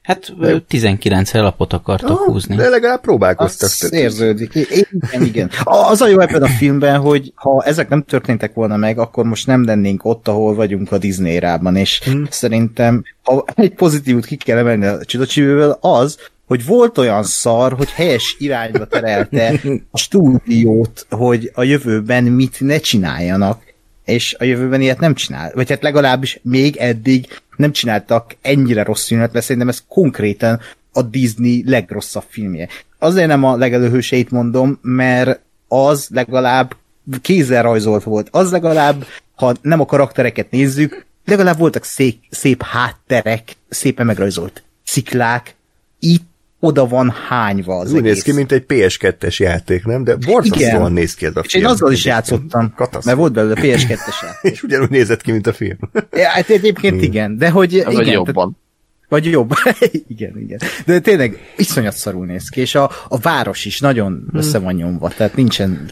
[0.03, 2.57] hát ö, 19 lapot akartak húzni.
[2.57, 3.69] De legalább próbálkoztak.
[3.69, 4.55] Az tehát- érződik.
[4.55, 5.51] Igen, igen.
[5.91, 9.47] Az a jó ebben a filmben, hogy ha ezek nem történtek volna meg, akkor most
[9.47, 12.27] nem lennénk ott, ahol vagyunk a Disney rában, és hmm.
[12.31, 17.91] szerintem, ha egy pozitívut ki kell emelni a csidocsívővel, az, hogy volt olyan szar, hogy
[17.91, 23.63] helyes irányba terelte a stúdiót, hogy a jövőben mit ne csináljanak,
[24.05, 25.53] és a jövőben ilyet nem csinál.
[25.55, 27.27] Vagy hát legalábbis még eddig
[27.57, 30.61] nem csináltak ennyire rossz filmet, mert szerintem ez konkrétan
[30.93, 32.69] a Disney legrosszabb filmje.
[32.99, 36.77] Azért nem a legelőhőseit mondom, mert az legalább
[37.23, 38.29] kézzel rajzolt volt.
[38.31, 45.55] Az legalább, ha nem a karaktereket nézzük, legalább voltak szép, szép hátterek, szépen megrajzolt sziklák.
[45.99, 46.34] Itt
[46.65, 48.23] oda van hányva az Ez úgy néz egész.
[48.23, 50.05] ki, mint egy PS2-es játék, nem?
[50.05, 50.93] De borzasztóan Igen.
[50.93, 51.73] néz ki ez a És én film.
[51.73, 53.07] azzal is játszottam, Katasztrófa.
[53.07, 54.53] mert volt belőle PS2-es játék.
[54.53, 55.77] És ugyanúgy nézett ki, mint a film.
[56.13, 58.57] Ja, hát egyébként igen, de hogy igen, Vagy tehát- jobban.
[59.09, 59.53] Vagy jobb.
[60.09, 60.59] igen, igen.
[60.87, 64.39] De tényleg iszonyat szarul néz ki, és a, a város is nagyon Hmm.
[64.41, 65.91] össze van nyomva, tehát nincsen...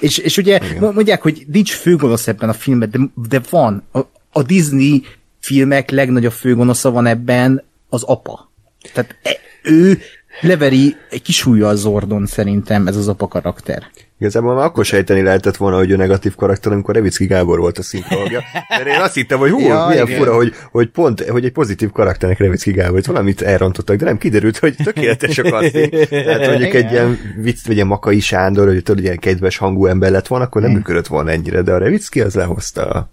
[0.00, 0.92] És, és ugye igen.
[0.94, 3.82] mondják, hogy nincs főgonosz ebben a filmben, de, de van.
[3.92, 3.98] A,
[4.32, 5.02] a Disney
[5.40, 8.52] filmek legnagyobb főgonosza van ebben az apa.
[8.92, 9.30] Tehát e,
[9.68, 9.98] ő
[10.40, 13.82] leveri egy kis a Zordon szerintem ez az apa karakter.
[14.20, 17.82] Igazából már akkor sejteni lehetett volna, hogy ő negatív karakter, amikor Revicki Gábor volt a
[17.82, 18.42] szinkronja.
[18.68, 20.18] Mert én azt hittem, hogy hú, ja, milyen igen.
[20.18, 24.18] fura, hogy, hogy pont, hogy egy pozitív karakternek Revicki Gábor, hogy valamit elrontottak, de nem
[24.18, 26.06] kiderült, hogy tökéletes a casting.
[26.08, 30.10] Tehát mondjuk egy ilyen vicc, vagy ilyen Makai Sándor, hogy tudod, ilyen kedves hangú ember
[30.10, 33.10] lett volna, akkor nem működött volna ennyire, de a Revicki az lehozta a,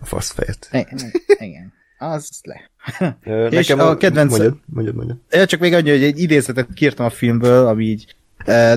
[0.00, 0.68] a faszfejet.
[1.38, 1.76] Igen.
[1.98, 2.70] Az le.
[3.24, 4.30] Nekem és a, a kedvenc...
[4.30, 5.18] Mondjad, mondjad, mondjad.
[5.30, 8.16] Én csak még annyi, hogy egy idézetet kírtam a filmből, ami így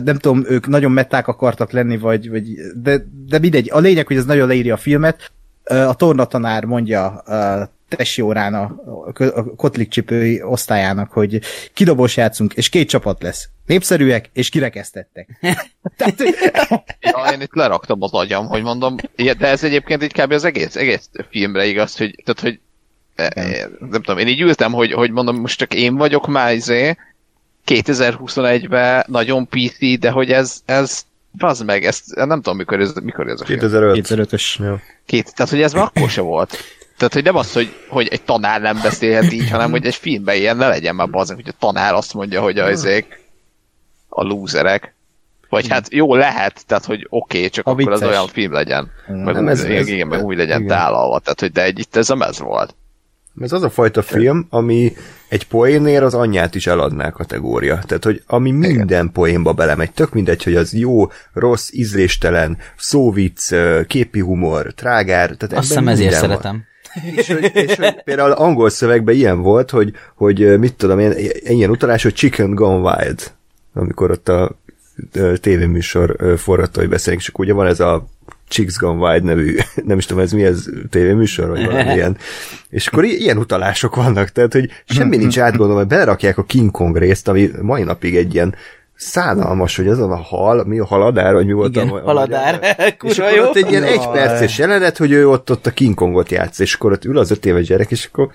[0.03, 3.69] nem tudom, ők nagyon meták akartak lenni, vagy, vagy de, de mindegy.
[3.71, 5.31] A lényeg, hogy ez nagyon leírja a filmet.
[5.63, 8.75] A tornatanár mondja a tesi órán a,
[9.17, 11.39] a kotlikcsipői osztályának, hogy
[11.73, 13.49] kidobós játszunk, és két csapat lesz.
[13.65, 15.39] Népszerűek, és kirekesztettek.
[15.97, 16.19] Tehát...
[16.99, 20.31] ja, én itt leraktam az agyam, hogy mondom, de ez egyébként így kb.
[20.31, 22.59] az egész, egész filmre igaz, hogy, tehát, hogy
[23.35, 23.77] nem.
[23.79, 26.95] nem tudom, én így ültem, hogy, hogy mondom, most csak én vagyok már izé,
[27.67, 31.03] 2021-ben nagyon PC, de hogy ez, ez
[31.37, 33.59] az meg, ezt nem tudom, mikor ez, mikor ez a film.
[33.59, 34.07] 2005.
[34.07, 34.79] 2005-ös.
[35.05, 36.57] Két, tehát, hogy ez már akkor se volt.
[36.97, 40.35] Tehát, hogy nem az, hogy, hogy egy tanár nem beszélhet így, hanem hogy egy filmben
[40.35, 43.19] ilyen ne legyen már bazen, hogy a tanár azt mondja, hogy a, izék,
[44.09, 44.95] a lúzerek.
[45.49, 48.01] Vagy hát jó lehet, tehát hogy oké, okay, csak a akkor vicces.
[48.01, 48.91] az olyan film legyen.
[49.07, 51.19] Meg nem, ez, ez, igen, meg úgy legyen tálalva.
[51.19, 52.75] Tehát, hogy de egy, itt ez a mez volt.
[53.41, 54.93] Ez az a fajta film, ami
[55.27, 57.79] egy poénér az anyját is eladná kategória.
[57.87, 59.11] Tehát, hogy ami minden Igen.
[59.11, 63.49] poénba belemegy, tök mindegy, hogy az jó, rossz, ízléstelen, szóvic,
[63.87, 65.29] képi humor, trágár.
[65.29, 66.19] Tehát Azt hiszem ezért van.
[66.19, 66.63] szeretem.
[67.15, 71.13] és, hogy, és hogy például angol szövegben ilyen volt, hogy, hogy mit tudom én,
[71.43, 73.31] ilyen utalás, hogy Chicken Gone Wild,
[73.73, 74.55] amikor ott a
[75.41, 78.07] tévéműsor forgatói beszélünk, és akkor ugye van ez a
[78.51, 82.17] Chicks Gone Wild nevű, nem is tudom ez mi, ez tévéműsor, vagy valami ilyen.
[82.69, 87.27] És akkor ilyen utalások vannak, tehát, hogy semmi nincs átgondolva, mert a King Kong részt,
[87.27, 88.55] ami mai napig egy ilyen
[88.95, 93.19] szánalmas, hogy azon a hal, mi a haladár, vagy mi volt Igen, a, haladár, és
[93.19, 96.59] akkor ott egy ilyen egy perces jelenet, hogy ő ott, ott a King Kongot játsz,
[96.59, 98.31] és akkor ott ül az öt éves gyerek, és akkor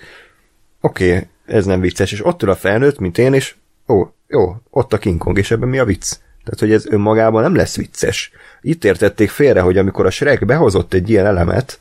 [0.81, 3.55] oké, okay, ez nem vicces, és ott ül a felnőtt, mint én, és
[3.89, 6.19] ó, jó, ott a King Kong, és ebben mi a vicc?
[6.47, 8.30] Tehát, hogy ez önmagában nem lesz vicces.
[8.61, 11.78] Itt értették félre, hogy amikor a Shrek behozott egy ilyen elemet,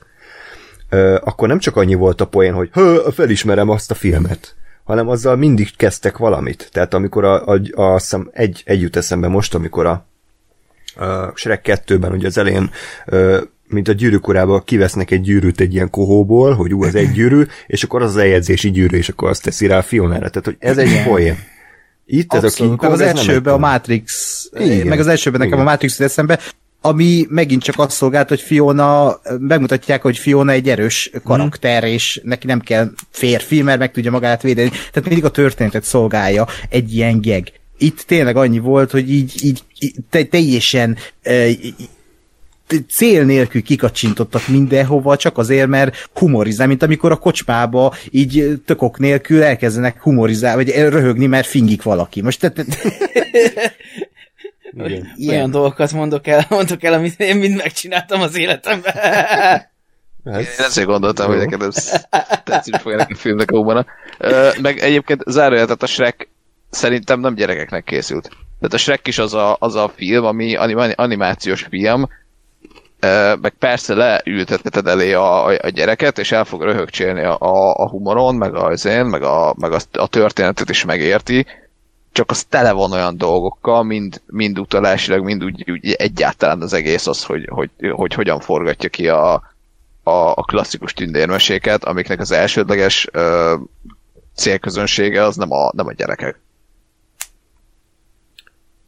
[1.20, 2.70] akkor nem csak annyi volt a poén, hogy
[3.14, 6.70] felismerem azt a filmet, hanem azzal mindig kezdtek valamit.
[6.72, 10.06] Tehát amikor a, a, a, a egy, egy jut eszembe most, amikor a,
[11.06, 12.72] a Shrek 2-ben ugye az elén
[13.68, 17.44] mint a gyűrűk urában kivesznek egy gyűrűt egy ilyen kohóból, hogy ú, az egy gyűrű,
[17.68, 20.30] és akkor az az eljegyzési gyűrű, és akkor azt teszi rá a Fionára.
[20.30, 21.38] Tehát, hogy ez egy poén.
[22.06, 24.88] Itt Abszolút, ez a King Kong, meg az elsőben a Matrix, Igen.
[24.88, 25.68] meg az elsőben nekem Igen.
[25.68, 26.40] a Matrix eszembe,
[26.82, 31.88] ami megint csak azt szolgált, hogy Fiona, megmutatják, hogy Fiona egy erős karakter, mm.
[31.88, 34.70] és neki nem kell férfi, mert meg tudja magát védeni.
[34.70, 37.52] Tehát mindig a történetet szolgálja egy ilyen geg.
[37.78, 40.98] Itt tényleg annyi volt, hogy így, így, így teljesen
[42.88, 49.44] cél nélkül kikacsintottak mindenhova, csak azért, mert humorizál, mint amikor a kocsmába így tökok nélkül
[49.44, 52.22] elkezdenek humorizálni, vagy röhögni, mert fingik valaki.
[52.22, 52.64] Most te, te,
[54.76, 55.14] Igen.
[55.16, 58.94] Ilyen Olyan dolgokat mondok el, mondok el, amit én mind megcsináltam az életemben.
[60.26, 61.38] Hát, én ezért gondoltam, jó.
[61.38, 62.06] hogy neked ez
[62.44, 63.86] tetszeni fog ennek a filmnek a
[64.62, 66.30] Meg egyébként zárójel, tehát a Shrek
[66.70, 68.30] szerintem nem gyerekeknek készült.
[68.60, 70.56] Tehát a Shrek is az a, az a film, ami
[70.96, 72.08] animációs film,
[73.42, 78.36] meg persze leültetheted elé a, a gyereket, és el fog röhögcsélni a, a, a humoron,
[78.36, 81.46] meg az én, meg, a, meg a, a történetet is megérti,
[82.12, 87.08] csak az tele van olyan dolgokkal, mind, mind utalásilag, mind úgy, úgy egyáltalán az egész
[87.08, 89.34] az, hogy, hogy, hogy hogyan forgatja ki a,
[90.04, 93.56] a, a klasszikus tündérmeséket, amiknek az elsődleges ö,
[94.36, 96.40] célközönsége az nem a, nem a gyerekek.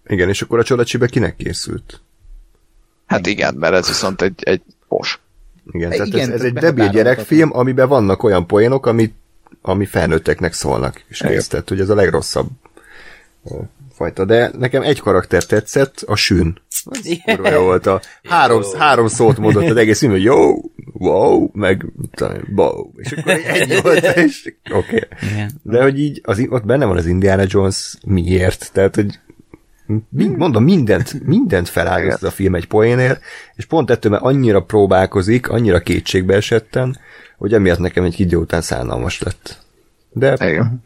[0.06, 2.02] Igen, és akkor a csodacsibe kinek készült?
[3.08, 5.20] Hát igen, mert ez viszont egy, egy pos.
[5.72, 9.14] Igen, tehát igen, ez, ez egy debil gyerekfilm, amiben vannak olyan poénok, ami,
[9.62, 11.04] ami felnőtteknek szólnak.
[11.08, 12.48] És kész, tehát hogy ez a legrosszabb
[13.98, 14.26] fajta.
[14.26, 16.62] De nekem egy karakter tetszett, a sűn.
[17.26, 17.86] kurva jó volt.
[17.86, 20.56] A három, három szót mondott az egész film, hogy jó,
[20.94, 21.86] wow, meg
[22.56, 22.92] wow.
[22.96, 24.96] És akkor egy volt, és oké.
[24.96, 25.46] Okay.
[25.62, 28.70] De hogy így, az, ott benne van az Indiana Jones miért?
[28.74, 29.20] Tehát, hogy
[30.10, 33.20] Mind, mondom, mindent, mindent feláll ez a film egy poénér,
[33.56, 36.96] és pont ettől, mert annyira próbálkozik, annyira kétségbe esettem,
[37.38, 39.66] hogy emiatt nekem egy idő után szánalmas lett.
[40.12, 40.82] De Igen.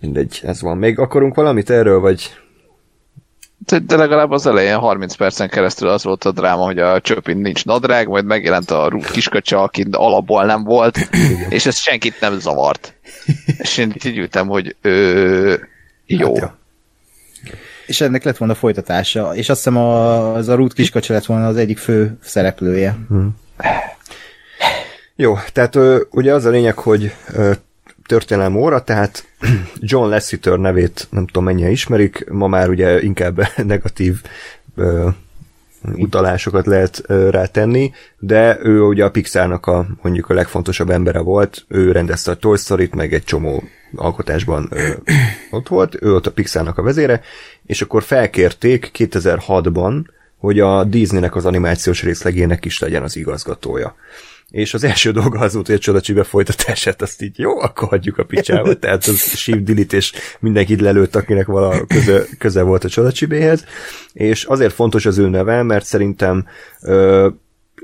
[0.00, 0.76] mindegy, ez van.
[0.76, 2.30] Még akarunk valamit erről, vagy
[3.86, 7.64] de legalább az elején 30 percen keresztül az volt a dráma, hogy a csöpin nincs
[7.64, 11.08] nadrág, majd megjelent a rút kisköcse, aki alapból nem volt,
[11.48, 12.94] és ez senkit nem zavart.
[13.58, 15.54] és én így ültem, hogy ö,
[16.06, 16.34] jó.
[16.34, 16.58] Hát, ja.
[17.86, 21.46] És ennek lett volna folytatása, és azt hiszem a, az a Ruth Kiskacsa lett volna
[21.46, 22.96] az egyik fő szereplője.
[25.16, 27.52] Jó, tehát ö, ugye az a lényeg, hogy ö,
[28.06, 29.24] történelem óra, tehát
[29.80, 34.22] John Lasseter nevét nem tudom mennyien ismerik, ma már ugye inkább negatív
[34.76, 35.08] ö,
[35.92, 41.64] utalásokat lehet ö, rátenni, de ő ugye a Pixarnak a mondjuk a legfontosabb embere volt,
[41.68, 43.62] ő rendezte a Toy Story-t, meg egy csomó
[43.96, 44.90] alkotásban ö,
[45.50, 47.20] ott volt, ő ott a Pixarnak a vezére,
[47.66, 50.04] és akkor felkérték 2006-ban,
[50.38, 53.96] hogy a Disneynek az animációs részlegének is legyen az igazgatója.
[54.50, 58.18] És az első dolga az volt, hogy a csodacsibe folytatását azt így jó, akkor hagyjuk
[58.18, 62.88] a picsába, tehát az shift delete, és mindenkit lelőtt, akinek vala köze, köze volt a
[62.88, 63.64] csodacsibéhez,
[64.12, 66.46] és azért fontos az ő neve, mert szerintem
[66.82, 67.28] ö,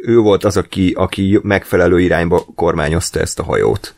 [0.02, 3.94] ő volt az, aki, aki megfelelő irányba kormányozta ezt a hajót.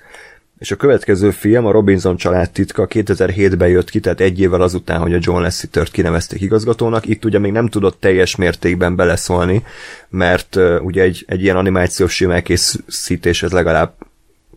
[0.63, 5.01] És a következő film, a Robinson család titka 2007-ben jött ki, tehát egy évvel azután,
[5.01, 7.07] hogy a John Lasseter-t kinevezték igazgatónak.
[7.07, 9.65] Itt ugye még nem tudott teljes mértékben beleszólni,
[10.09, 13.95] mert uh, ugye egy, egy ilyen animációs film elkészítés ez legalább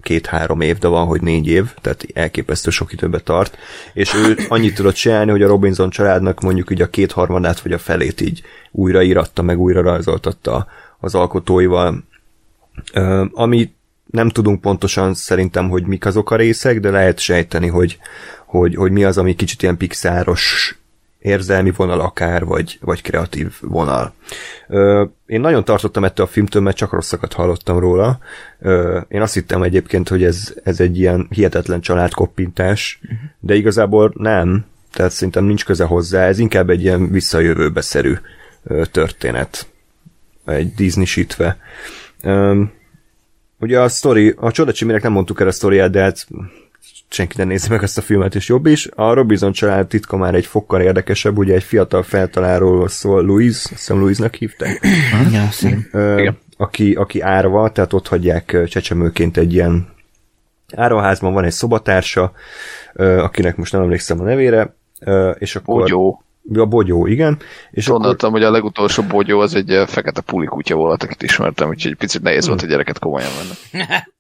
[0.02, 3.58] két-három év, de van, hogy négy év, tehát elképesztő sok időbe tart,
[3.94, 7.78] és ő annyit tudott csinálni, hogy a Robinson családnak mondjuk így a kétharmadát vagy a
[7.78, 8.42] felét így
[8.72, 10.68] újra íratta, meg újra rajzoltatta
[11.00, 12.04] az alkotóival,
[13.32, 13.75] ami
[14.16, 17.98] nem tudunk pontosan szerintem, hogy mik azok a részek, de lehet sejteni, hogy,
[18.46, 20.76] hogy, hogy mi az, ami kicsit ilyen pixáros
[21.26, 24.14] érzelmi vonal akár, vagy, vagy kreatív vonal.
[24.68, 28.20] Ö, én nagyon tartottam ettől a filmtől, mert csak rosszakat hallottam róla.
[28.60, 33.00] Ö, én azt hittem egyébként, hogy ez, ez egy ilyen hihetetlen családkoppintás,
[33.40, 38.14] de igazából nem, tehát szerintem nincs köze hozzá, ez inkább egy ilyen visszajövőbeszerű
[38.64, 39.68] ö, történet.
[40.46, 41.58] Egy Disney-sítve.
[42.22, 42.64] Ö,
[43.66, 46.28] Ugye a sztori, a Csodacsiminek nem mondtuk el a sztoriát, de hát
[47.10, 48.90] senki nem nézi meg ezt a filmet, és jobb is.
[48.96, 53.70] A Robinson család titka már egy fokkal érdekesebb, ugye egy fiatal feltalálról szól, Louise, azt
[53.70, 54.86] hiszem Louise-nak hívták.
[56.58, 59.88] Aki, aki árva, tehát ott hagyják csecsemőként egy ilyen
[60.76, 62.32] árvaházban van egy szobatársa,
[62.96, 64.76] akinek most nem emlékszem a nevére,
[65.38, 65.82] és akkor...
[65.82, 66.25] Bogyó.
[66.54, 67.38] A bogyó, igen.
[67.72, 71.92] És Gondoltam, hogy a legutolsó bogyó az egy ö, fekete pulikutya volt, akit ismertem, úgyhogy
[71.92, 73.86] egy picit nehéz volt a gyereket komolyan venni.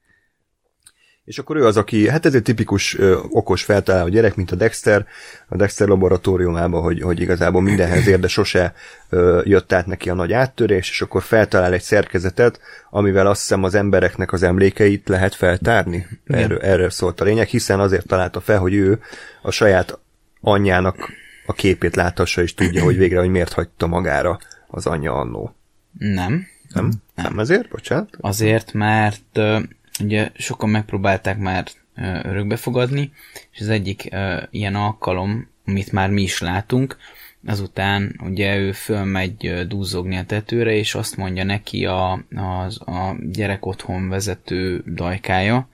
[1.25, 4.55] És akkor ő az, aki, hát ez egy tipikus ö, okos feltaláló gyerek, mint a
[4.55, 5.05] Dexter,
[5.47, 8.73] a Dexter laboratóriumában, hogy, hogy igazából mindenhez ér, de sose
[9.09, 12.59] ö, jött át neki a nagy áttörés, és akkor feltalál egy szerkezetet,
[12.89, 16.07] amivel azt hiszem az embereknek az emlékeit lehet feltárni.
[16.25, 18.99] Erről, erről szólt a lényeg, hiszen azért találta fel, hogy ő
[19.41, 19.99] a saját
[20.41, 21.09] anyjának
[21.45, 25.55] a képét láthassa, és tudja, hogy végre, hogy miért hagyta magára az anyja annó.
[25.97, 26.47] Nem.
[26.73, 26.91] Nem?
[27.15, 27.69] Nem ezért?
[27.69, 28.09] Bocsánat?
[28.19, 29.59] Azért, mert ö,
[30.03, 33.11] ugye sokan megpróbálták már ö, örökbe fogadni,
[33.51, 34.09] és az egyik
[34.49, 36.97] ilyen alkalom, amit már mi is látunk,
[37.45, 43.65] azután ugye ő fölmegy dúzogni a tetőre, és azt mondja neki a, az, a gyerek
[43.65, 45.69] otthon vezető dajkája,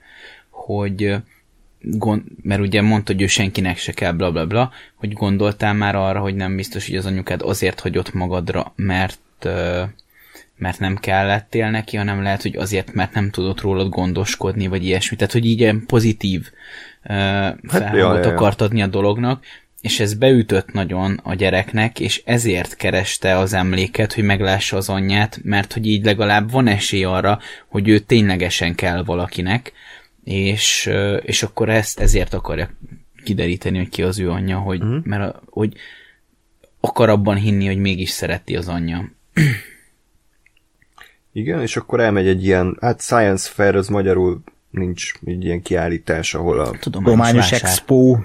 [0.50, 1.16] hogy
[1.82, 5.94] gond, mert ugye mondta, hogy ő senkinek se kell, bla bla bla, hogy gondoltál már
[5.94, 9.18] arra, hogy nem biztos, hogy az anyukád azért hagyott magadra, mert
[10.56, 15.16] mert nem kellettél neki, hanem lehet, hogy azért, mert nem tudott rólad gondoskodni, vagy ilyesmi.
[15.16, 16.50] Tehát, hogy így ilyen pozitív
[17.04, 17.14] uh,
[17.66, 18.30] felhangot ja.
[18.30, 19.44] akart adni a dolognak,
[19.80, 25.40] és ez beütött nagyon a gyereknek, és ezért kereste az emléket, hogy meglássa az anyját,
[25.42, 29.72] mert hogy így legalább van esély arra, hogy ő ténylegesen kell valakinek,
[30.24, 30.90] és,
[31.22, 32.70] és akkor ezt ezért akarja
[33.24, 35.04] kideríteni, hogy ki az ő anyja, hogy, uh-huh.
[35.04, 35.76] mert a, hogy
[36.80, 39.12] akar abban hinni, hogy mégis szereti az anyja.
[41.32, 46.34] Igen, és akkor elmegy egy ilyen, hát Science Fair, az magyarul nincs egy ilyen kiállítás,
[46.34, 47.52] ahol a Tudományos.
[47.52, 48.18] Expo.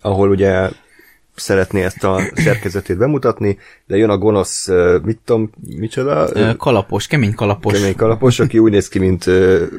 [0.00, 0.68] Ahol ugye
[1.34, 4.68] szeretné ezt a szerkezetét bemutatni, de jön a gonosz,
[5.02, 6.28] mit tudom, micsoda?
[6.56, 7.72] Kalapos, kemény kalapos.
[7.72, 9.26] kemény kalapos, aki úgy néz ki, mint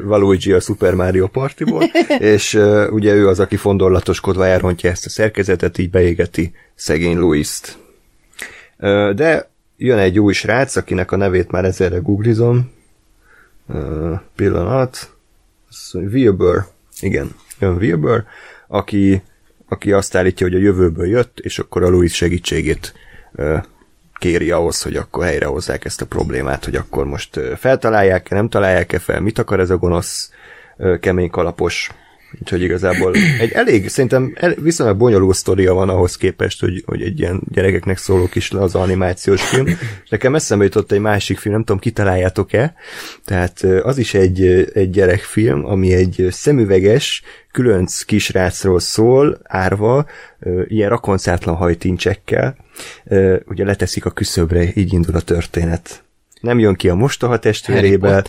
[0.06, 1.84] Waluigi a Super Mario Partyból,
[2.34, 2.54] és
[2.90, 7.78] ugye ő az, aki fondorlatoskodva elrontja ezt a szerkezetet, így beégeti szegény Louis-t.
[9.16, 12.72] De jön egy új srác, akinek a nevét már ezerre googlizom.
[14.36, 15.12] Pillanat.
[15.94, 16.66] Wilbur.
[17.00, 18.24] Igen, jön Wilbur,
[18.68, 19.22] aki,
[19.74, 22.94] aki azt állítja, hogy a jövőből jött, és akkor a Louis segítségét
[24.14, 29.20] kéri ahhoz, hogy akkor helyrehozzák ezt a problémát, hogy akkor most feltalálják-e, nem találják-e fel,
[29.20, 30.32] mit akar ez a gonosz,
[31.00, 31.92] kemény kalapos.
[32.42, 37.20] Úgyhogy igazából egy elég, szerintem el, viszonylag bonyolult sztoria van ahhoz képest, hogy, hogy egy
[37.20, 39.68] ilyen gyerekeknek szóló kis az animációs film.
[40.04, 42.74] És nekem eszembe jutott egy másik film, nem tudom, kitaláljátok-e.
[43.26, 47.22] Tehát az is egy, egy gyerekfilm, ami egy szemüveges,
[47.52, 50.06] különc kisrácról szól, árva,
[50.68, 52.56] ilyen rakoncátlan hajtincsekkel.
[53.46, 56.03] Ugye leteszik a küszöbre, így indul a történet
[56.44, 58.24] nem jön ki a mostoha testvérével.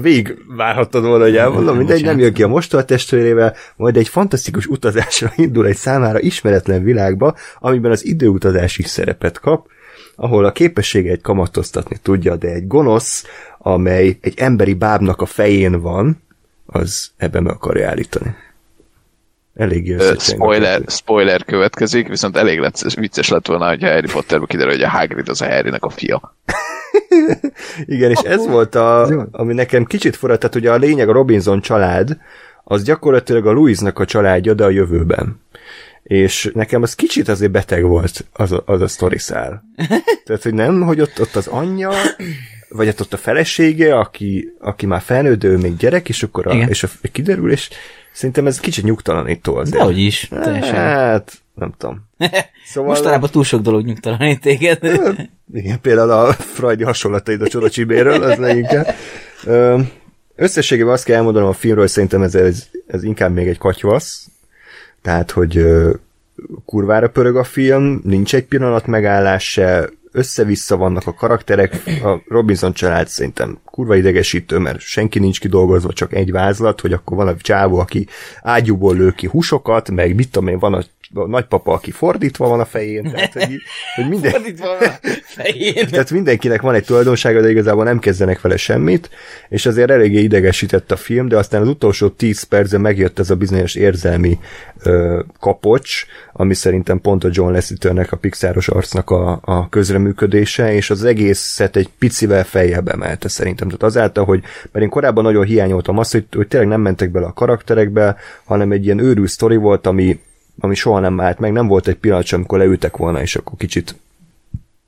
[0.00, 4.66] Végig várhattad volna, hogy elmondom, mindegy, nem jön ki a mostoha testvérével, majd egy fantasztikus
[4.66, 9.66] utazásra indul egy számára ismeretlen világba, amiben az időutazás is szerepet kap,
[10.16, 13.24] ahol a képességeit kamatoztatni tudja, de egy gonosz,
[13.58, 16.22] amely egy emberi bábnak a fején van,
[16.66, 18.34] az ebben meg akarja állítani.
[19.54, 24.82] Elég spoiler, spoiler következik, viszont elég lett, vicces lett volna, hogy Harry Potterbe kiderül, hogy
[24.82, 26.34] a Hagrid az a Harrynek a fia.
[27.84, 31.60] Igen, és ez volt a, ami nekem kicsit fura, tehát ugye a lényeg a Robinson
[31.60, 32.16] család,
[32.64, 35.40] az gyakorlatilag a Louisnak a családja, de a jövőben.
[36.02, 39.64] És nekem az kicsit azért beteg volt az a, az a sztori szál.
[40.24, 41.90] Tehát, hogy nem, hogy ott, ott az anyja,
[42.68, 46.82] vagy ott, ott a felesége, aki, aki már felnődő, még gyerek, és akkor a, és
[46.82, 47.68] a, kiderül, és
[48.12, 49.76] szerintem ez kicsit nyugtalanító azért.
[49.76, 50.74] Dehogy is, teljesen.
[50.74, 52.08] Hát, nem tudom.
[52.66, 52.90] Szóval...
[52.90, 54.78] Mostanában túl sok dolog nyugtalanít téged.
[55.52, 58.94] Igen, például a Freudi hasonlataid a Csoda Csibéről, az leginkább.
[60.36, 64.28] Összességében azt kell elmondanom a filmről, hogy szerintem ez, ez, ez inkább még egy katyvasz,
[65.02, 65.66] tehát, hogy
[66.64, 72.72] kurvára pörög a film, nincs egy pillanat megállás se, össze-vissza vannak a karakterek, a Robinson
[72.72, 77.36] család szerintem kurva idegesítő, mert senki nincs kidolgozva, csak egy vázlat, hogy akkor van a
[77.36, 78.06] csávó, aki
[78.42, 80.82] ágyúból lő ki húsokat, meg mit tudom én, van a
[81.14, 83.56] a nagypapa, aki fordítva van a fején, tehát hogy,
[83.94, 84.30] hogy minden...
[84.30, 85.88] fordítva van a fején.
[85.88, 89.10] tehát mindenkinek van egy tulajdonsága, de igazából nem kezdenek vele semmit,
[89.48, 93.36] és azért eléggé idegesített a film, de aztán az utolsó 10 percben megjött ez a
[93.36, 94.38] bizonyos érzelmi
[94.82, 100.90] ö, kapocs, ami szerintem pont a John Lasseternek, a Pixaros arcnak a, a közreműködése, és
[100.90, 103.63] az egészet egy picivel feljebb emelte szerintem.
[103.66, 104.42] Tehát azáltal, hogy
[104.72, 108.72] mert én korábban nagyon hiányoltam azt, hogy, hogy tényleg nem mentek bele a karakterekbe, hanem
[108.72, 110.20] egy ilyen őrű sztori volt, ami
[110.58, 113.58] ami soha nem állt meg, nem volt egy pillanat sem, amikor leültek volna, és akkor
[113.58, 113.94] kicsit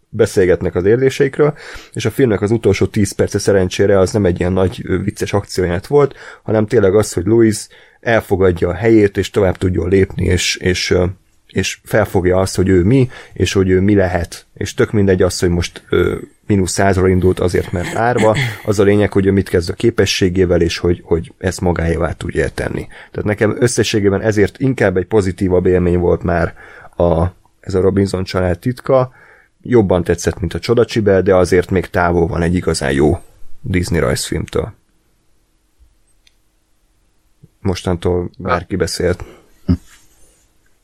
[0.09, 1.55] beszélgetnek az érzéseikről,
[1.93, 5.87] és a filmnek az utolsó 10 perce szerencsére az nem egy ilyen nagy vicces akcióját
[5.87, 7.67] volt, hanem tényleg az, hogy Louis
[8.01, 10.95] elfogadja a helyét, és tovább tudjon lépni, és, és,
[11.47, 14.47] és felfogja azt, hogy ő mi, és hogy ő mi lehet.
[14.55, 15.83] És tök mindegy az, hogy most
[16.47, 20.61] mínusz százra indult azért, mert árva, az a lényeg, hogy ő mit kezd a képességével,
[20.61, 22.87] és hogy, hogy ezt magáévá tudja tenni.
[22.87, 26.55] Tehát nekem összességében ezért inkább egy pozitívabb élmény volt már
[26.97, 27.25] a,
[27.61, 29.13] ez a Robinson család titka,
[29.63, 33.19] jobban tetszett, mint a Csodacsibe, de azért még távol van egy igazán jó
[33.61, 34.73] Disney rajzfilmtől.
[37.61, 39.25] Mostantól bárki beszélt.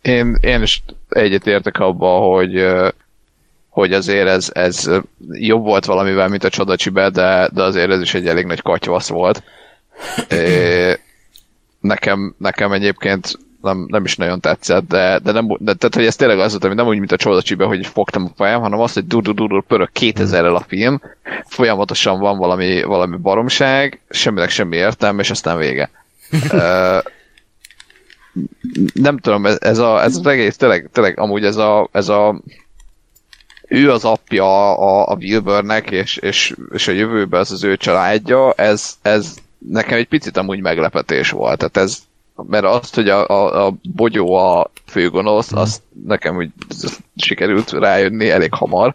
[0.02, 2.66] Én, én is egyetértek abban, hogy
[3.72, 4.90] hogy azért ez, ez
[5.30, 9.08] jobb volt valamivel, mint a csodacsibe, de, de azért ez is egy elég nagy katyvasz
[9.08, 9.42] volt.
[10.28, 10.98] É,
[11.80, 16.16] nekem, nekem egyébként nem, nem is nagyon tetszett, de, de nem, de, tehát, hogy ez
[16.16, 18.94] tényleg az volt, hogy nem úgy, mint a csodacsibe, hogy fogtam a fejem, hanem azt,
[18.94, 21.00] hogy dur pörög 2000-rel a film,
[21.46, 25.90] folyamatosan van valami, valami baromság, semminek semmi értelme, és aztán vége.
[28.94, 32.40] nem tudom, ez, a, ez az egész, tényleg, tényleg amúgy ez a, ez a
[33.68, 38.52] ő az apja a, a Wilburnek, és, és, és a jövőben az az ő családja,
[38.52, 41.58] ez, ez nekem egy picit amúgy meglepetés volt.
[41.58, 41.98] Tehát ez,
[42.48, 45.58] mert azt, hogy a, a, a bogyó a főgonosz, mm.
[45.58, 46.50] azt nekem úgy
[47.16, 48.94] sikerült rájönni elég hamar,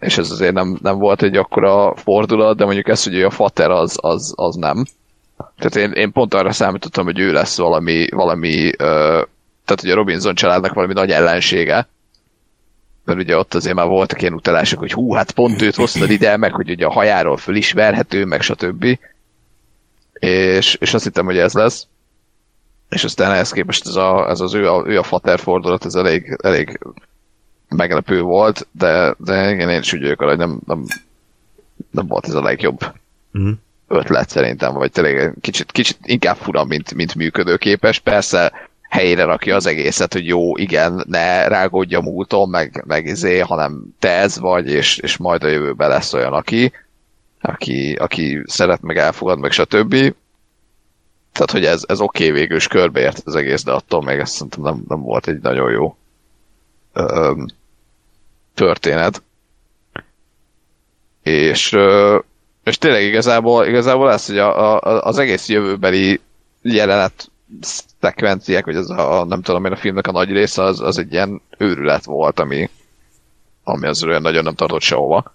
[0.00, 3.30] és ez azért nem, nem volt egy akkora fordulat, de mondjuk ez, hogy ő a
[3.30, 4.84] fater, az, az, az nem.
[5.58, 9.22] Tehát én, én pont arra számítottam, hogy ő lesz valami, valami ö,
[9.64, 11.88] tehát hogy a Robinson családnak valami nagy ellensége,
[13.04, 16.36] mert ugye ott azért már voltak ilyen utalások, hogy hú, hát pont őt hoztad ide,
[16.36, 18.98] meg hogy ugye a hajáról fölismerhető, meg stb.
[20.12, 21.86] És, és azt hittem, hogy ez lesz.
[22.88, 25.94] És aztán ehhez képest ez, a, ez az ő a, ő a fater fordulat, ez
[25.94, 26.80] elég, elég
[27.68, 30.84] meglepő volt, de, de igen, én is úgy vagyok, hogy nem, nem,
[31.90, 32.78] nem volt ez a legjobb
[33.32, 33.52] uh-huh.
[33.90, 37.98] Ötlet szerintem, vagy tényleg kicsit, kicsit inkább fura, mint, mint működőképes.
[37.98, 38.52] Persze
[38.88, 43.94] helyre rakja az egészet, hogy jó, igen, ne rágódj a múlton, meg, meg izé, hanem
[43.98, 46.72] te ez vagy, és, és majd a jövőben lesz olyan, aki,
[47.40, 49.94] aki, aki szeret, meg elfogad, meg stb.
[51.32, 54.32] Tehát, hogy ez, ez oké, okay, végül is körbeért az egész, de attól még ezt
[54.32, 55.96] szerintem nem, nem volt egy nagyon jó
[56.92, 57.42] ö,
[58.54, 59.22] történet.
[61.22, 62.18] És, ö,
[62.70, 66.20] és tényleg igazából, igazából lesz, hogy a, a, az egész jövőbeli
[66.62, 67.30] jelenet
[68.00, 71.12] szekvenciák, vagy az a, nem tudom én, a filmnek a nagy része, az, az egy
[71.12, 72.70] ilyen őrület volt, ami,
[73.64, 75.34] ami az olyan nagyon nem tartott sehova.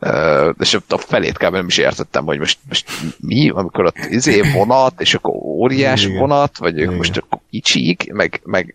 [0.00, 1.52] Uh, és a felét kb.
[1.52, 2.90] nem is értettem, hogy most, most
[3.20, 6.18] mi, amikor ott izé vonat, és akkor óriás Igen.
[6.18, 6.94] vonat, vagy ők Igen.
[6.94, 8.74] most akkor kicsik, meg, meg,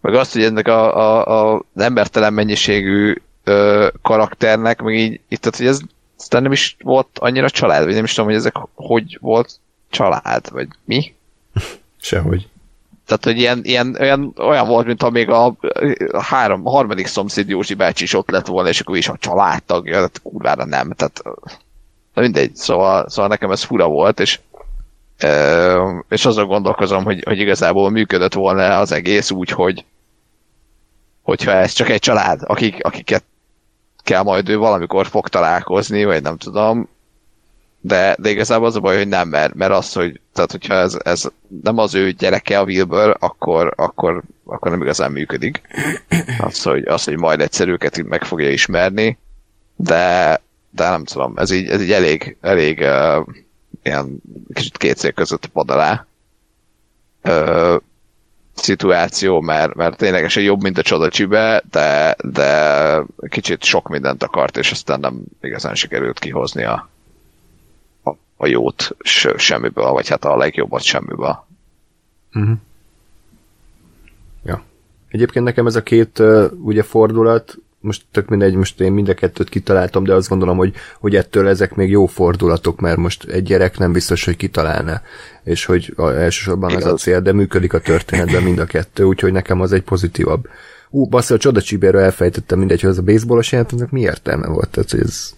[0.00, 5.56] meg azt, hogy ennek a, a, a embertelen mennyiségű ö, karakternek, meg így, itt, tehát,
[5.56, 5.80] hogy ez
[6.18, 9.58] aztán nem is volt annyira család, vagy nem is tudom, hogy ezek hogy volt
[9.90, 11.14] család, vagy mi?
[12.00, 12.48] Sehogy.
[13.06, 15.56] Tehát, hogy ilyen, ilyen olyan, olyan volt, mint ha még a,
[16.18, 19.92] három, a harmadik szomszéd Józsi bácsi is ott lett volna, és akkor is a családtagja,
[19.92, 20.90] tehát kurvára nem.
[20.90, 21.22] Tehát,
[22.14, 24.38] na mindegy, szóval, szóval nekem ez fura volt, és
[26.08, 29.84] és azon gondolkozom, hogy, hogy igazából működött volna az egész úgy, hogy
[31.22, 33.24] hogyha ez csak egy család, akik, akiket
[34.04, 36.88] kell majd ő valamikor fog találkozni, vagy nem tudom,
[37.80, 40.96] de, de igazából az a baj, hogy nem, mert, mert az, hogy tehát hogyha ez,
[41.02, 41.24] ez
[41.62, 45.60] nem az ő gyereke a Wilbur, akkor, akkor, akkor nem igazán működik.
[46.38, 49.18] Az, hogy, az, hogy majd egyszer őket meg fogja ismerni,
[49.76, 50.40] de,
[50.70, 53.26] de nem tudom, ez így, ez így elég, elég uh,
[53.82, 56.06] ilyen kicsit két szék között pad alá
[57.24, 57.76] uh,
[58.54, 64.70] szituáció, mert, mert ténylegesen jobb, mint a csodacsibe, de, de kicsit sok mindent akart, és
[64.70, 66.88] aztán nem igazán sikerült kihozni a,
[68.04, 71.44] a, a jót se- semmiből, vagy hát a legjobbat semmiből.
[74.44, 74.62] Ja.
[75.08, 79.14] Egyébként nekem ez a két uh, ugye fordulat, most tök mindegy, most én mind a
[79.14, 83.42] kettőt kitaláltam, de azt gondolom, hogy, hogy ettől ezek még jó fordulatok, mert most egy
[83.42, 85.02] gyerek nem biztos, hogy kitalálná,
[85.44, 87.00] és hogy a, elsősorban ez a Igaz.
[87.00, 90.48] cél, de működik a történetben mind a kettő, úgyhogy nekem az egy pozitívabb.
[90.90, 94.90] Ú, bassza, a csodacsibéről elfejtettem mindegy, hogy az a baseballos jelenetnek mi értelme volt, tehát
[94.90, 95.34] hogy ez,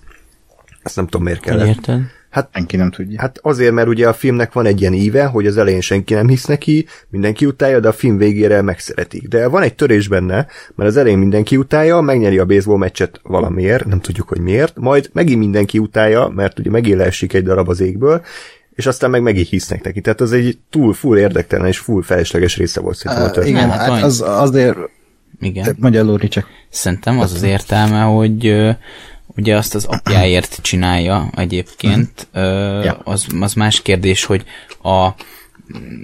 [0.82, 1.66] ezt nem tudom miért kellett.
[1.66, 2.00] érted?
[2.36, 3.20] Hát Senki nem tudja.
[3.20, 6.28] Hát azért, mert ugye a filmnek van egy ilyen íve, hogy az elején senki nem
[6.28, 9.28] hisz neki, mindenki utálja, de a film végére megszeretik.
[9.28, 13.84] De van egy törés benne, mert az elején mindenki utálja, megnyeri a baseball meccset valamiért,
[13.84, 17.80] nem tudjuk, hogy miért, majd megint mindenki utálja, mert ugye megint leesik egy darab az
[17.80, 18.22] égből,
[18.76, 20.00] és aztán meg megint hisznek neki.
[20.00, 23.58] Tehát az egy túl full érdektelen és full felesleges része volt szerintem a történet.
[23.58, 24.76] igen, Hát hát az, azért,
[25.40, 25.76] Igen.
[25.78, 26.46] mondja Lóri csak.
[26.68, 28.70] Szerintem az az értelme, hogy ö,
[29.26, 32.40] ugye azt az apjáért csinálja egyébként, ö,
[32.84, 33.00] Ja.
[33.04, 34.44] az, az más kérdés, hogy
[34.82, 34.88] a,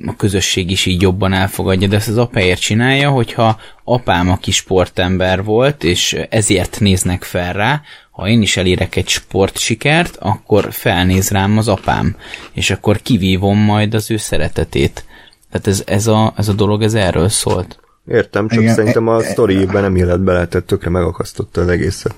[0.06, 5.44] a közösség is így jobban elfogadja, de ezt az apáért csinálja, hogyha apám, aki sportember
[5.44, 7.80] volt, és ezért néznek fel rá,
[8.12, 12.16] ha én is elérek egy sportsikert, akkor felnéz rám az apám,
[12.52, 15.04] és akkor kivívom majd az ő szeretetét.
[15.50, 17.80] Tehát ez, ez, a, ez a dolog, ez erről szólt.
[18.06, 21.68] Értem, csak Igen, szerintem a e- e- sztoriében nem élet bele, tehát tökre megakasztotta az
[21.68, 22.14] egészet.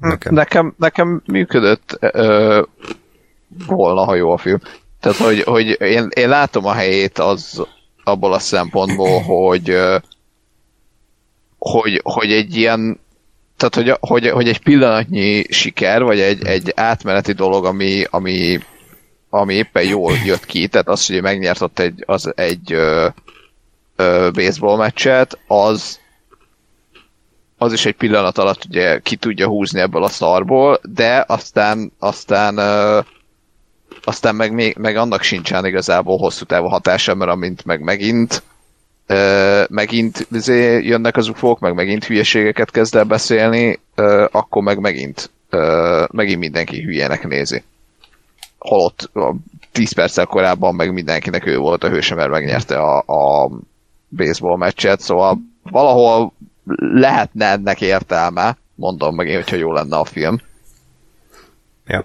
[0.00, 0.34] Nekem.
[0.34, 2.62] Nekem, nekem működött ö,
[3.66, 4.58] volna, ha jó a film.
[5.00, 7.66] Tehát, hogy, hogy én, én látom a helyét az
[8.04, 9.96] abból a szempontból, hogy ö,
[11.58, 13.00] hogy, hogy egy ilyen
[13.56, 18.60] tehát, hogy, hogy, hogy egy pillanatnyi siker, vagy egy, egy átmeneti dolog, ami, ami,
[19.30, 23.08] ami éppen jól jött ki, tehát az, hogy ő megnyert ott egy, az egy ö,
[23.96, 26.00] ö, baseball meccset, az,
[27.58, 32.56] az is egy pillanat alatt ugye ki tudja húzni ebből a szarból, de aztán, aztán
[32.56, 33.00] ö,
[34.04, 38.42] aztán meg, még, meg annak sincsen igazából hosszú távú hatása, mert amint meg megint
[39.06, 44.78] ö, megint izé, jönnek az ufók, meg megint hülyeségeket kezd el beszélni, ö, akkor meg
[44.78, 47.62] megint ö, megint mindenki hülyének nézi.
[48.58, 49.34] Holott a
[49.72, 53.50] 10 perccel korábban meg mindenkinek ő volt a hőse, mert megnyerte a, a
[54.08, 56.32] baseball meccset, szóval valahol
[56.78, 60.40] lehetne ennek értelme, mondom meg én, hogyha jó lenne a film.
[61.86, 62.04] Ja.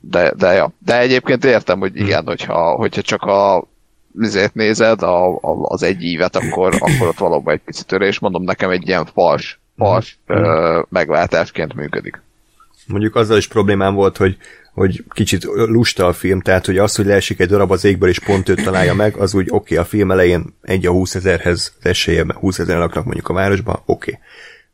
[0.00, 0.70] De, de, ja.
[0.78, 3.64] de egyébként értem, hogy igen, hogyha, hogyha csak a
[4.18, 8.18] vizét nézed, a, a, az egy ívet, akkor, akkor ott valóban egy picit törés.
[8.18, 12.22] Mondom, nekem egy ilyen fals, fals ö, megváltásként működik.
[12.86, 14.36] Mondjuk azzal is problémám volt, hogy,
[14.72, 18.18] hogy kicsit lusta a film, tehát hogy az, hogy leesik egy darab az égből és
[18.18, 21.72] pont őt találja meg, az úgy oké, okay, a film elején egy a 20 ezerhez
[21.78, 24.10] az esélye, 20 ezer laknak mondjuk a városban, oké.
[24.10, 24.22] Okay.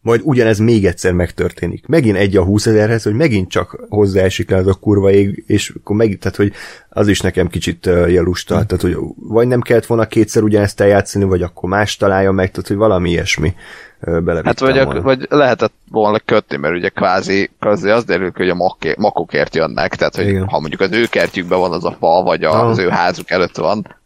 [0.02, 1.86] Majd ugyanez még egyszer megtörténik.
[1.86, 5.72] Megint egy a 20 ezerhez, hogy megint csak hozzáesik le az a kurva ég, és
[5.80, 6.52] akkor megint, tehát hogy
[6.88, 10.80] az is nekem kicsit uh, ilyen lusta, tehát hogy vagy nem kellett volna kétszer ugyanezt
[10.80, 13.54] eljátszani, vagy akkor más találja meg, tehát hogy valami ilyesmi
[14.00, 15.00] belevittem Hát vagy, volna.
[15.00, 19.54] a, vagy lehetett volna kötni, mert ugye kvázi, kvázi az derül hogy a maké, makokért
[19.54, 20.48] jönnek, tehát hogy Igen.
[20.48, 23.56] ha mondjuk az ő kertjükben van az a fa, vagy a, az ő házuk előtt
[23.56, 23.96] van,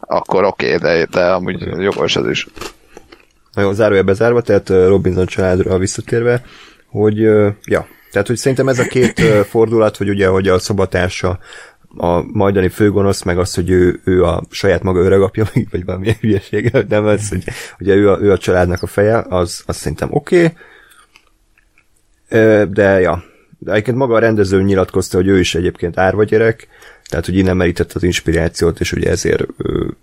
[0.00, 2.46] akkor oké, okay, de, de amúgy jogos az is.
[3.58, 6.42] Na jó, zárójelbe zárva, tehát Robinson családra visszatérve,
[6.86, 7.18] hogy
[7.64, 11.38] ja, tehát hogy szerintem ez a két fordulat, hogy ugye, hogy a szobatársa
[11.96, 16.72] a majdani főgonosz, meg az, hogy ő, ő a saját maga öregapja, vagy valamilyen hülyeség,
[16.88, 17.44] nem az, hogy
[17.80, 20.54] ugye ő a, ő a családnak a feje, az, az szerintem oké.
[22.28, 22.64] Okay.
[22.72, 23.24] De ja,
[23.58, 26.68] de egyébként maga a rendező nyilatkozta, hogy ő is egyébként árva gyerek,
[27.08, 29.46] tehát hogy innen merített az inspirációt, és ugye ezért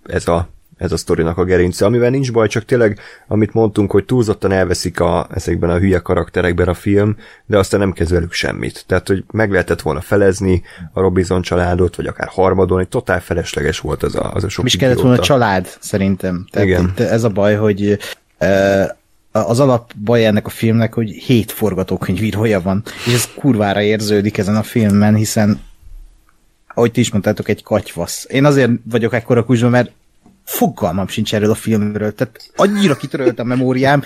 [0.06, 4.04] ez a ez a sztorinak a gerince, amivel nincs baj, csak tényleg, amit mondtunk, hogy
[4.04, 7.16] túlzottan elveszik a, ezekben a hülye karakterekben a film,
[7.46, 8.84] de aztán nem kezd velük semmit.
[8.86, 10.62] Tehát, hogy meg lehetett volna felezni
[10.92, 14.64] a Robinson családot, vagy akár harmadon, egy totál felesleges volt az a, az a sok
[14.64, 16.46] Mi is kellett volna a család, szerintem.
[16.50, 16.92] Tehát Igen.
[16.96, 17.98] Ez a baj, hogy
[19.32, 24.56] az alap baj ennek a filmnek, hogy hét forgatókönyvírója van, és ez kurvára érződik ezen
[24.56, 25.60] a filmen, hiszen
[26.74, 28.26] ahogy ti is mondtátok, egy katyvasz.
[28.28, 29.90] Én azért vagyok ekkora kuzsma, mert
[30.46, 34.02] fogalmam sincs erről a filmről, tehát annyira kitörölt a memóriám,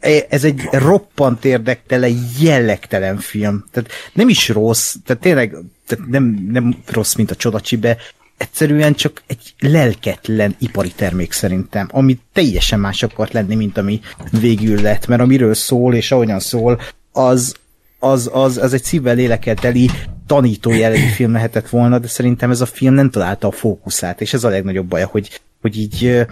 [0.00, 3.64] e, ez egy roppant érdektelen, jellegtelen film.
[3.70, 7.96] Tehát nem is rossz, tehát tényleg tehát nem, nem rossz, mint a Csodacsibe,
[8.36, 14.80] egyszerűen csak egy lelketlen ipari termék szerintem, ami teljesen más akart lenni, mint ami végül
[14.80, 16.80] lett, mert amiről szól, és ahogyan szól,
[17.12, 17.54] az,
[17.98, 19.90] az, az, az egy szívvel lélekkel teli
[20.26, 24.32] tanító jellegű film lehetett volna, de szerintem ez a film nem találta a fókuszát, és
[24.32, 26.26] ez a legnagyobb baj, hogy hogy így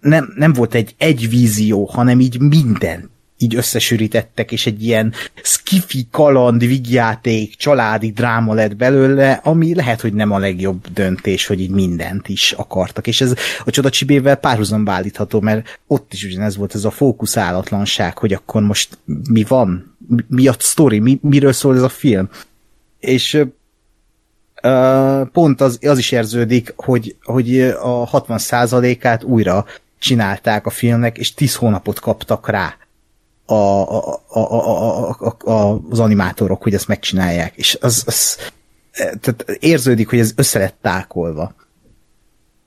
[0.00, 5.12] nem, nem volt egy, egy vízió, hanem így minden így összesűrítettek, és egy ilyen
[5.42, 11.60] skifi, kaland, vigjáték, családi dráma lett belőle, ami lehet, hogy nem a legjobb döntés, hogy
[11.60, 13.06] így mindent is akartak.
[13.06, 18.32] És ez a csodacsibével párhuzamba állítható, mert ott is ugyanez volt ez a fókuszálatlanság, hogy
[18.32, 18.98] akkor most
[19.30, 19.96] mi van?
[20.26, 20.98] Mi a sztori?
[20.98, 22.28] Mi, miről szól ez a film?
[22.98, 23.44] És
[25.32, 29.64] pont az, az is érződik, hogy, hogy a 60%-át újra
[29.98, 32.76] csinálták a filmnek, és 10 hónapot kaptak rá
[33.46, 37.56] a, a, a, a, a, a, az animátorok, hogy ezt megcsinálják.
[37.56, 38.36] És az, az
[38.96, 41.54] tehát érződik, hogy ez össze lett tákolva.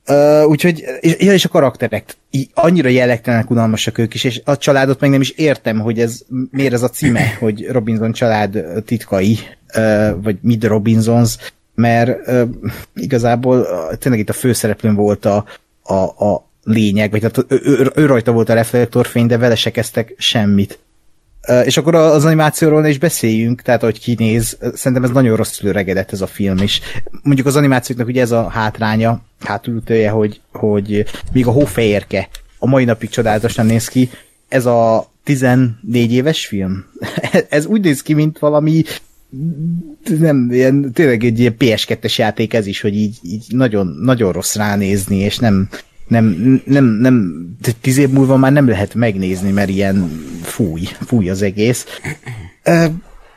[0.07, 2.17] Uh, úgyhogy, és, és a karakterek
[2.53, 6.21] annyira jellegtelenek, unalmasak ők is, és a családot meg nem is értem, hogy ez
[6.51, 9.39] miért ez a címe, hogy Robinson család titkai,
[9.75, 11.37] uh, vagy Mid Robinsons,
[11.79, 12.49] mert uh,
[12.95, 13.67] igazából
[13.97, 15.45] tényleg itt a főszereplőn volt a,
[15.83, 15.93] a,
[16.25, 20.13] a lényeg, vagy tehát ő, ő, ő rajta volt a reflektorfény, de vele se kezdtek
[20.17, 20.79] semmit.
[21.47, 26.11] Uh, és akkor az animációról is beszéljünk, tehát hogy kinéz, szerintem ez nagyon rosszul öregedett
[26.11, 26.81] ez a film is.
[27.23, 32.83] Mondjuk az animációknak ugye ez a hátránya, hátulütője, hogy, hogy még a hófehérke a mai
[32.83, 34.09] napig csodálatosan néz ki,
[34.47, 36.85] ez a 14 éves film.
[37.49, 38.83] ez úgy néz ki, mint valami
[40.19, 44.55] nem, ilyen, tényleg egy ilyen PS2-es játék ez is, hogy így, így nagyon, nagyon rossz
[44.55, 45.69] ránézni, és nem,
[46.07, 47.45] nem, nem, nem,
[47.81, 51.85] tíz év múlva már nem lehet megnézni, mert ilyen fúj, fúj az egész.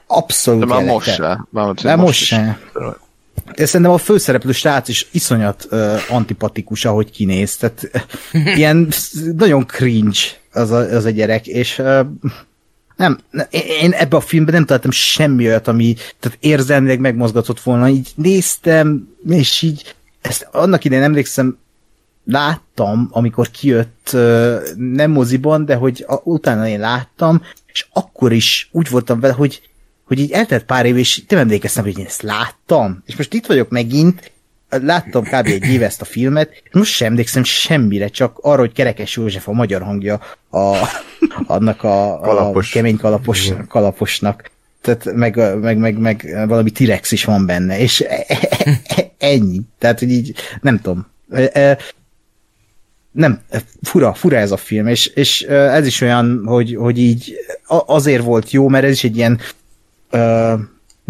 [0.06, 0.60] Abszolút.
[0.60, 1.46] De már most se.
[1.50, 2.58] Már, most, most, most se.
[3.56, 7.56] De szerintem a főszereplő srác is iszonyat uh, antipatikus, ahogy kinéz.
[7.56, 7.90] Tehát
[8.32, 8.88] uh, ilyen
[9.36, 10.18] nagyon cringe
[10.52, 12.06] az a, az a gyerek, és uh,
[13.02, 13.18] nem,
[13.50, 17.88] én ebbe a filmben nem találtam semmi olyat, ami tehát érzelmileg megmozgatott volna.
[17.88, 21.58] Így néztem, és így ezt annak idején emlékszem,
[22.24, 24.10] láttam, amikor kijött
[24.76, 29.70] nem moziban, de hogy a, utána én láttam, és akkor is úgy voltam vele, hogy,
[30.04, 33.02] hogy így eltelt pár év, és nem emlékeztem, hogy én ezt láttam.
[33.06, 34.31] És most itt vagyok megint,
[34.80, 35.46] láttam kb.
[35.46, 39.48] egy éve ezt a filmet, és most sem emlékszem semmire, csak arra, hogy Kerekes József
[39.48, 40.20] a magyar hangja
[40.50, 40.76] a,
[41.46, 42.70] annak a, Kalapos.
[42.70, 44.50] a kemény kalapos, kalaposnak.
[44.80, 48.38] Tehát meg, meg, meg, meg valami T-rex is van benne, és e, e,
[48.96, 49.60] e, ennyi.
[49.78, 51.06] Tehát, hogy így, nem tudom.
[53.12, 53.40] Nem,
[53.82, 57.34] fura, fura ez a film, és, és ez is olyan, hogy, hogy így
[57.66, 59.40] azért volt jó, mert ez is egy ilyen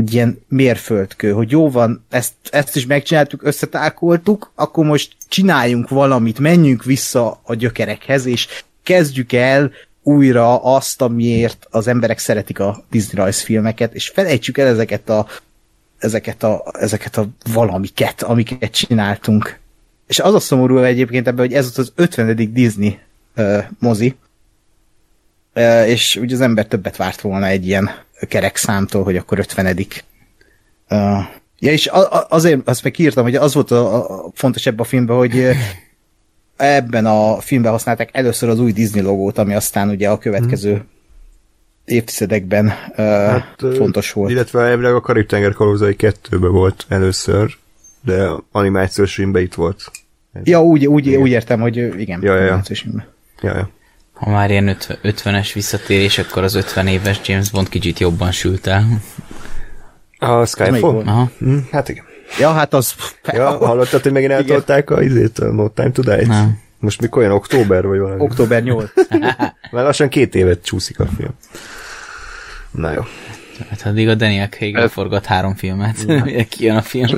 [0.03, 6.39] egy ilyen mérföldkő, hogy jó van, ezt, ezt is megcsináltuk, összetákoltuk, akkor most csináljunk valamit,
[6.39, 8.49] menjünk vissza a gyökerekhez, és
[8.83, 9.71] kezdjük el
[10.03, 15.27] újra azt, amiért az emberek szeretik a Disney rajzfilmeket, és felejtsük el ezeket a,
[15.99, 19.59] ezeket a, ezeket a valamiket, amiket csináltunk.
[20.07, 22.53] És az a szomorú egyébként ebben, hogy ez volt az 50.
[22.53, 22.99] Disney
[23.37, 24.15] uh, mozi,
[25.55, 27.91] uh, és ugye az ember többet várt volna egy ilyen
[28.27, 29.77] kerek számtól, hogy akkor 50
[30.91, 30.97] uh,
[31.63, 31.91] Ja, és
[32.29, 35.49] azért azt meg írtam, hogy az volt a, a fontos ebben a filmben, hogy
[36.57, 40.89] ebben a filmben használták először az új Disney logót, ami aztán ugye a következő hmm.
[41.85, 44.31] évtizedekben uh, hát, fontos volt.
[44.31, 47.57] Illetve elvileg a Karib-tenger kalózai kettőben volt először,
[48.05, 49.91] de animációs filmben itt volt.
[50.45, 52.63] Ja, úgy, úgy, úgy értem, hogy igen, ja, ja, ja.
[53.43, 53.71] Ja, ja.
[54.23, 58.87] Ha már ilyen 50-es visszatérés, akkor az 50 éves James Bond kicsit jobban sült el.
[60.19, 61.03] A Skyfall?
[61.07, 61.31] Aha.
[61.39, 62.05] Hm, hát igen.
[62.39, 62.95] Ja, hát az...
[63.33, 66.27] Ja, hallottad, hogy megint eltolták a izét, a No Time to Die-t?
[66.27, 66.59] Nem.
[66.79, 68.21] Most mikor olyan október vagy valami?
[68.21, 68.91] Október 8.
[69.71, 71.35] Már lassan két évet csúszik a film.
[72.71, 73.03] Na jó.
[73.69, 76.07] Hát addig a Daniel Craig leforgat három filmet.
[76.07, 77.07] Mire kijön a film.
[77.07, 77.17] De,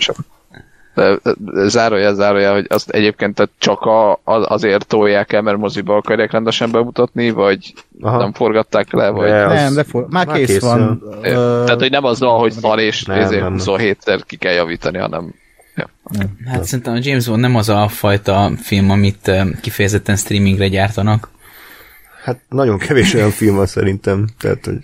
[1.66, 6.70] zárója, zárója, hogy azt egyébként csak a, az, azért tolják el, mert moziba akarják rendesen
[6.70, 8.18] bemutatni, vagy Aha.
[8.18, 9.28] Nem forgatták le, vagy...
[9.28, 10.06] De az- Nem, de for...
[10.10, 11.02] már, már kész, kész van.
[11.22, 13.64] Ö, Ö, Tehát, hogy nem az van, hogy szar és Nem, ezért nem, nem.
[13.66, 15.34] 27-szer ki kell javítani, hanem
[15.76, 15.88] ja.
[16.46, 19.30] Hát szerintem a James Bond nem az a fajta film, amit
[19.60, 21.28] kifejezetten streamingre gyártanak.
[22.24, 24.78] Hát nagyon kevés olyan film van szerintem, tehát, hogy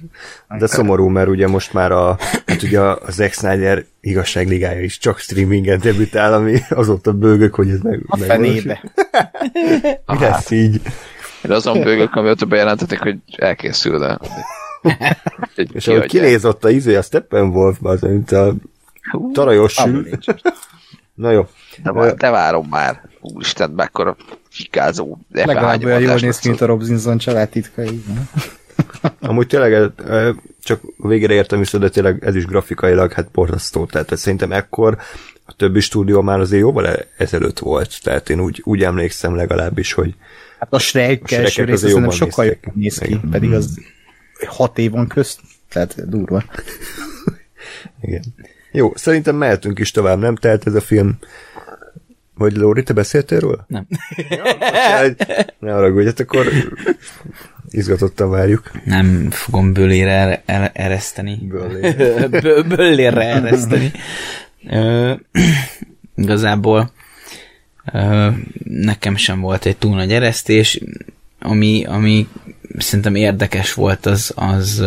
[0.58, 5.18] de szomorú, mert ugye most már a, hát ugye a Zack Snyder igazságligája is csak
[5.18, 8.82] streamingen debütál, ami azóta bőgök, hogy ez meg, a fenébe.
[10.06, 10.80] Mi lesz így?
[11.44, 14.18] Én azon bőgök, amióta bejelentették, hogy elkészül, de...
[15.54, 18.54] Egy És ahogy kinézott a izé, a Steppenwolf, az, mint a
[19.32, 20.08] tarajos sül.
[21.14, 21.46] Na jó.
[21.82, 23.08] De, vár- de várom már.
[23.20, 24.16] Úristen, mekkora
[24.50, 25.18] fikázó.
[25.32, 28.02] Legalább olyan jól néz ki, mint a Robinson család titkai.
[29.20, 33.86] Amúgy tényleg eh, csak végére értem vissza, de tényleg ez is grafikailag hát borzasztó.
[33.86, 34.98] Tehát szerintem ekkor
[35.44, 38.02] a többi stúdió már azért jóval e- ezelőtt volt.
[38.02, 40.14] Tehát én úgy, úgy emlékszem legalábbis, hogy
[40.58, 43.30] Hát a Shrek első rész azért szerintem sokkal jobban néz ki, Igen.
[43.30, 43.78] pedig az
[44.46, 45.40] hat év van közt.
[45.68, 46.44] Tehát durva.
[48.02, 48.22] igen.
[48.72, 50.36] Jó, szerintem mehetünk is tovább, nem?
[50.36, 51.18] Tehát ez a film
[52.40, 53.64] vagy Lóri, te beszéltél róla?
[53.68, 53.86] Nem.
[54.28, 55.26] Bocsánat,
[55.58, 56.46] ne haragudj, hát akkor
[57.70, 58.70] izgatottan várjuk.
[58.84, 61.38] Nem fogom bőlére er- er- ereszteni.
[61.42, 62.28] Bőlére.
[62.40, 63.92] Bö- bőlére ereszteni.
[64.70, 65.12] Ö,
[66.16, 66.92] igazából
[67.92, 68.28] ö,
[68.64, 70.80] nekem sem volt egy túl nagy eresztés,
[71.38, 72.28] ami, ami
[72.78, 74.84] szerintem érdekes volt, az, az,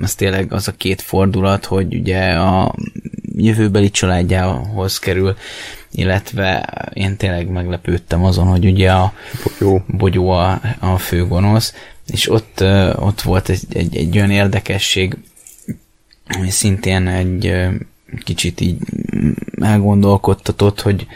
[0.00, 2.74] az tényleg az a két fordulat, hogy ugye a
[3.36, 5.36] jövőbeli családjához kerül,
[5.94, 9.12] illetve én tényleg meglepődtem azon, hogy ugye a,
[9.60, 9.82] Jó.
[9.86, 11.74] Bogyó a, a főgonosz,
[12.06, 12.64] és ott,
[12.96, 15.16] ott volt egy, egy, egy olyan érdekesség,
[16.28, 17.54] ami szintén egy
[18.24, 18.78] kicsit így
[19.60, 21.06] elgondolkodtatott, hogy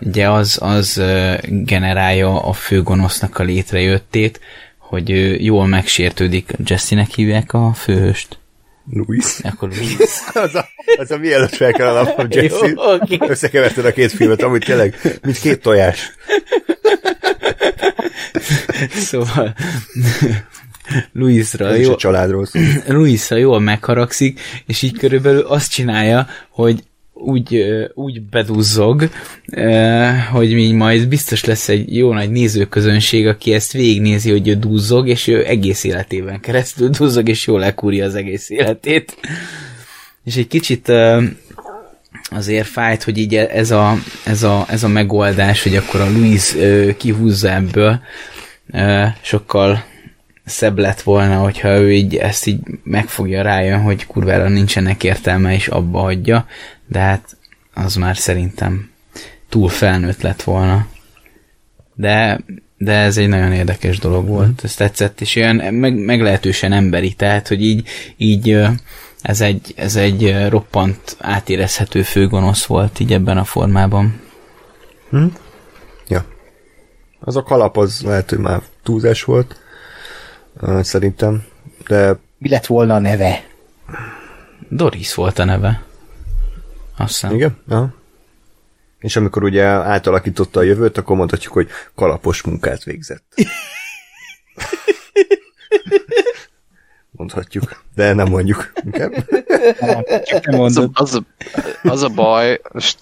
[0.00, 1.02] ugye az, az
[1.48, 4.40] generálja a főgonosznak a létrejöttét,
[4.78, 6.52] hogy jól megsértődik.
[6.64, 8.39] Jesse-nek hívják a főhőst?
[8.92, 9.38] Louis.
[9.42, 10.10] Akkor Louis.
[10.32, 12.66] Az a, az a mielőtt fel kell alapom, Jesse.
[12.66, 13.16] Jó, oké.
[13.20, 16.10] Összekeverted a két filmet, amúgy tényleg, mint két tojás.
[18.90, 19.54] Szóval
[21.12, 22.62] Louisra Ez is jó, a családról szól.
[22.86, 26.82] Luisa jól megharagszik, és így körülbelül azt csinálja, hogy
[27.20, 27.64] úgy,
[27.94, 29.10] úgy beduzzog,
[29.52, 34.54] ö, hogy mi majd biztos lesz egy jó nagy nézőközönség, aki ezt végignézi, hogy ő
[34.54, 39.16] duzzog, és ő egész életében keresztül duzzog, és jól lekúrja az egész életét.
[40.24, 40.92] És egy kicsit
[42.30, 43.94] azért fájt, hogy így ez a,
[44.24, 48.00] ez a, ez a megoldás, hogy akkor a Louis ö, kihúzza ebből,
[49.20, 49.84] sokkal
[50.44, 55.68] szebb lett volna, hogyha ő így ezt így megfogja rájön, hogy kurvára nincsenek értelme, és
[55.68, 56.46] abba hagyja,
[56.90, 57.36] de hát
[57.74, 58.90] az már szerintem
[59.48, 60.86] túl felnőtt lett volna.
[61.94, 62.40] De,
[62.76, 67.48] de ez egy nagyon érdekes dolog volt, ez tetszett, és olyan meg, meglehetősen emberi, tehát,
[67.48, 68.58] hogy így, így
[69.22, 74.20] ez egy, ez egy roppant átérezhető főgonosz volt így ebben a formában.
[76.08, 76.24] Ja.
[77.20, 79.60] Az a kalap az lehet, hogy már túlzás volt.
[80.80, 81.44] Szerintem.
[81.88, 83.44] De Mi lett volna a neve?
[84.68, 85.82] Doris volt a neve.
[87.00, 87.34] Azt hiszem.
[87.34, 87.56] igen?
[87.68, 87.94] Aha.
[88.98, 93.34] És amikor ugye átalakította a jövőt, akkor mondhatjuk, hogy kalapos munkát végzett.
[97.10, 98.72] Mondhatjuk, de nem mondjuk.
[98.84, 99.12] Inkább.
[100.30, 101.22] Csak nem Az a, az, a,
[101.82, 102.96] az a baj, most,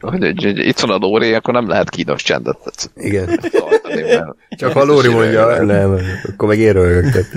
[0.00, 3.40] hogy, hogy, hogy itt van a Lóri, akkor nem lehet kínos csendet Igen.
[3.52, 5.98] tartani, Csak ha Lóri mondja, nem,
[6.32, 7.12] akkor meg én röhögök.
[7.12, 7.28] Tehát.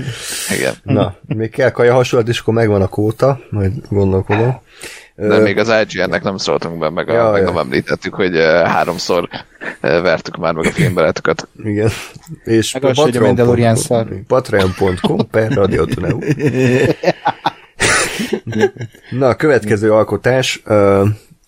[0.58, 0.74] Igen.
[0.84, 4.62] Na, még kell kaja hasonlat, és akkor megvan a kóta, majd gondolkodom.
[5.16, 7.48] De még az IGN-nek nem szóltunk be, meg, a, Ja, meg ja.
[7.48, 9.30] nem említettük, hogy háromszor
[9.82, 11.48] vertük már meg a filmbeletüket.
[11.64, 11.90] Igen.
[12.44, 14.08] És Meg az, hogy a Mandalorian szar.
[14.28, 16.20] patreon.com per radiotuneu.
[19.20, 20.64] Na, a következő alkotás,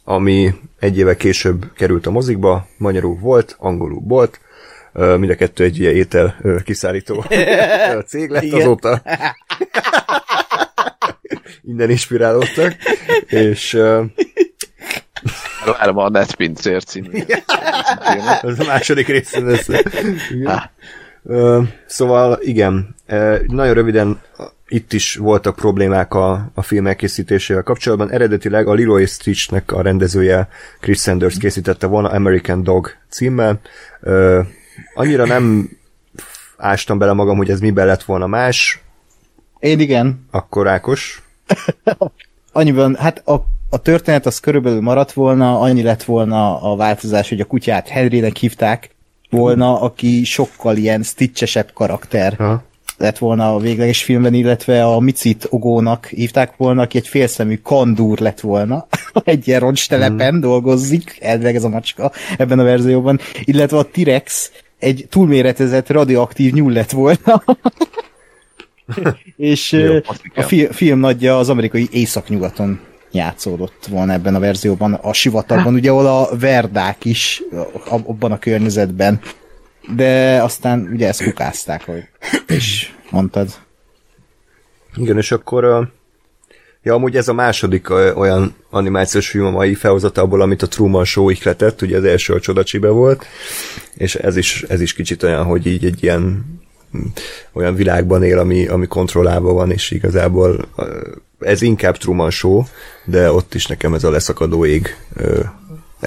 [0.04, 4.40] ami egy éve később került a mozikba, magyarul volt, angolul volt,
[4.94, 8.62] mind a kettő egy ilyen étel kiszállító ö, cég lett Igen.
[8.62, 9.02] azóta.
[11.68, 12.76] Innen inspirálódtak,
[13.28, 13.78] és
[15.66, 17.24] Várom a Netpincér című.
[18.42, 19.68] Ez a második része lesz.
[20.32, 20.70] Igen.
[21.86, 22.96] Szóval igen,
[23.48, 24.22] nagyon röviden
[24.68, 28.12] itt is voltak problémák a, a film elkészítésével kapcsolatban.
[28.12, 30.48] Eredetileg a Lilo és Stitchnek a rendezője
[30.80, 33.60] Chris Sanders készítette volna American Dog címmel.
[34.02, 34.42] Ö,
[34.94, 35.70] annyira nem
[36.58, 38.84] ástam bele magam, hogy ez miben lett volna más.
[39.60, 40.26] Én igen.
[40.32, 41.22] Akkor Ákos?
[42.52, 43.34] Annyiban, hát a,
[43.70, 48.36] a történet az körülbelül maradt volna, annyi lett volna a változás, hogy a kutyát Henrynek
[48.36, 48.90] hívták
[49.30, 52.36] volna, aki sokkal ilyen stitchesebb karakter.
[52.38, 52.64] Aha.
[52.98, 58.20] Lett volna a végleges filmben, illetve a Micit Ogónak hívták volna, aki egy félszemű kandúr
[58.20, 58.88] lett volna.
[59.24, 60.40] egy ilyen roncstelepen mm.
[60.40, 66.72] dolgozik, elvileg ez a macska ebben a verzióban, illetve a T-Rex egy túlméretezett radioaktív nyúl
[66.72, 67.44] lett volna.
[69.38, 69.96] És Jó,
[70.36, 72.80] a fi- film nagyja az amerikai északnyugaton
[73.12, 77.42] játszódott volna ebben a verzióban, a sivatagban, ugye ahol a verdák is
[77.90, 79.20] abban a környezetben.
[79.96, 82.04] De aztán ugye ezt kukázták, hogy
[82.48, 83.50] és mondtad.
[84.96, 85.90] Igen, és akkor
[86.84, 91.30] ja, amúgy ez a második olyan animációs film a mai felhozatából, amit a Truman Show
[91.30, 93.26] ihletett, ugye az első a Csodacsibe volt,
[93.94, 96.46] és ez is, ez is kicsit olyan, hogy így egy ilyen
[96.98, 97.06] mm,
[97.52, 100.68] olyan világban él, ami, ami kontrollálva van, és igazából
[101.40, 102.64] ez inkább Truman Show,
[103.06, 104.96] de ott is nekem ez a leszakadó ég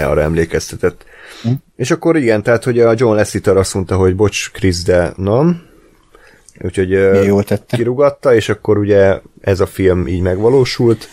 [0.02, 1.04] arra emlékeztetett.
[1.42, 1.50] Hm?
[1.76, 5.62] És akkor igen, tehát hogy a John Lasseter azt mondta, hogy bocs, Chris, de nem,
[6.60, 6.90] úgyhogy
[7.24, 7.76] jól tette.
[7.76, 11.08] kirugatta, és akkor ugye ez a film így megvalósult.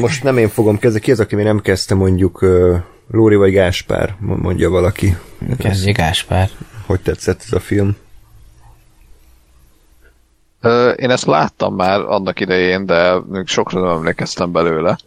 [0.00, 2.46] Most nem én fogom kezdeni, ki az, aki még nem kezdte mondjuk
[3.10, 5.16] Lóri vagy Gáspár, mondja valaki.
[5.58, 6.50] Kezdje Gáspár.
[6.86, 7.96] Hogy tetszett ez a film?
[10.96, 14.98] Én ezt láttam már annak idején, de még sokra nem emlékeztem belőle.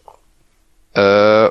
[0.92, 1.46] Ö,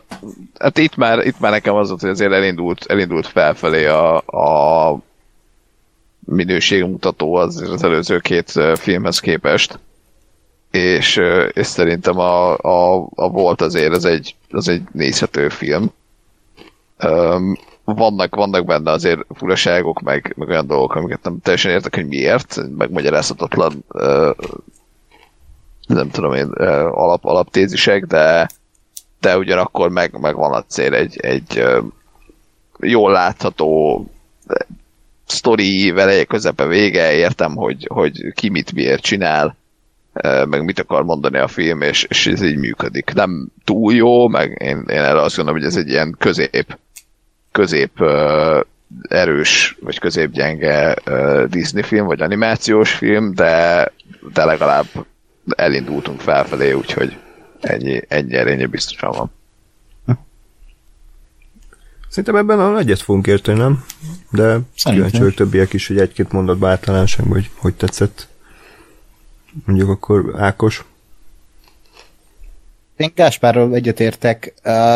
[0.59, 4.99] Hát itt már, itt már nekem az volt, hogy azért elindult, elindult felfelé a, a
[6.19, 9.79] minőségmutató az, az előző két filmhez képest.
[10.71, 11.21] És,
[11.53, 15.91] és szerintem a, a, a volt azért az egy, az egy nézhető film.
[16.97, 22.07] Öm, vannak, vannak benne azért furaságok, meg, meg olyan dolgok, amiket nem teljesen értek, hogy
[22.07, 24.31] miért, megmagyarázhatatlan ö,
[25.87, 26.47] nem tudom én,
[26.91, 28.47] alap, alaptézisek, de
[29.19, 31.63] de ugyanakkor meg, meg van a cél egy, egy
[32.79, 34.05] jól látható
[35.25, 39.55] sztori veleje közepe vége, értem, hogy, hogy ki mit miért csinál,
[40.23, 43.13] meg mit akar mondani a film, és, és ez így működik.
[43.13, 46.77] Nem túl jó, meg én, én erre azt gondolom, hogy ez egy ilyen közép
[47.51, 48.03] közép
[49.09, 50.95] erős, vagy középgyenge
[51.49, 53.91] Disney film, vagy animációs film, de,
[54.33, 54.85] de legalább
[55.55, 57.17] elindultunk felfelé, úgyhogy
[57.61, 59.31] ennyi, ennyi erénye biztosan van.
[62.09, 63.83] Szerintem ebben a egyet fogunk érteni, nem?
[64.31, 68.27] De kíváncsi vagyok többiek is, hogy egy-két mondatba általánosan, hogy hogy tetszett.
[69.65, 70.85] Mondjuk akkor Ákos.
[72.97, 74.53] Én Gáspárral egyetértek,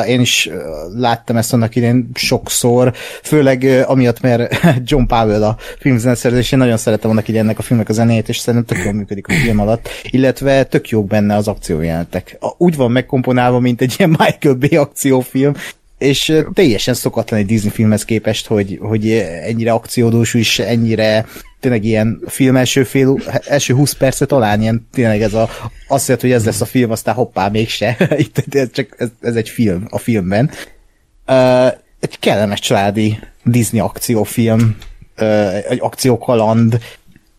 [0.07, 0.49] én is
[0.95, 4.55] láttam ezt annak idén sokszor, főleg amiatt, mert
[4.89, 8.29] John Powell a filmzeneszerző, és én nagyon szeretem annak idén ennek a filmnek a zenéjét,
[8.29, 12.37] és szerintem tök jól működik a film alatt, illetve tök jók benne az akciójelentek.
[12.57, 15.53] Úgy van megkomponálva, mint egy ilyen Michael Bay akciófilm,
[15.97, 19.09] és teljesen szokatlan egy Disney filmhez képest, hogy, hogy
[19.43, 21.25] ennyire akciódús is, ennyire
[21.61, 23.17] tényleg ilyen film első, fél,
[23.47, 25.49] első 20 percet talán ilyen tényleg ez a,
[25.87, 27.97] azt jelenti, hogy ez lesz a film, aztán hoppá, mégse.
[28.17, 30.49] Itt ez, csak, ez, ez egy film a filmben.
[31.27, 31.65] Uh,
[31.99, 34.77] egy kellemes családi Disney akciófilm,
[35.17, 36.79] uh, egy akciókaland,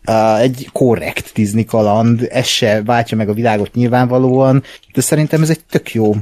[0.07, 4.63] uh, egy korrekt Disney kaland, ez se váltja meg a világot nyilvánvalóan,
[4.93, 6.15] de szerintem ez egy tök jó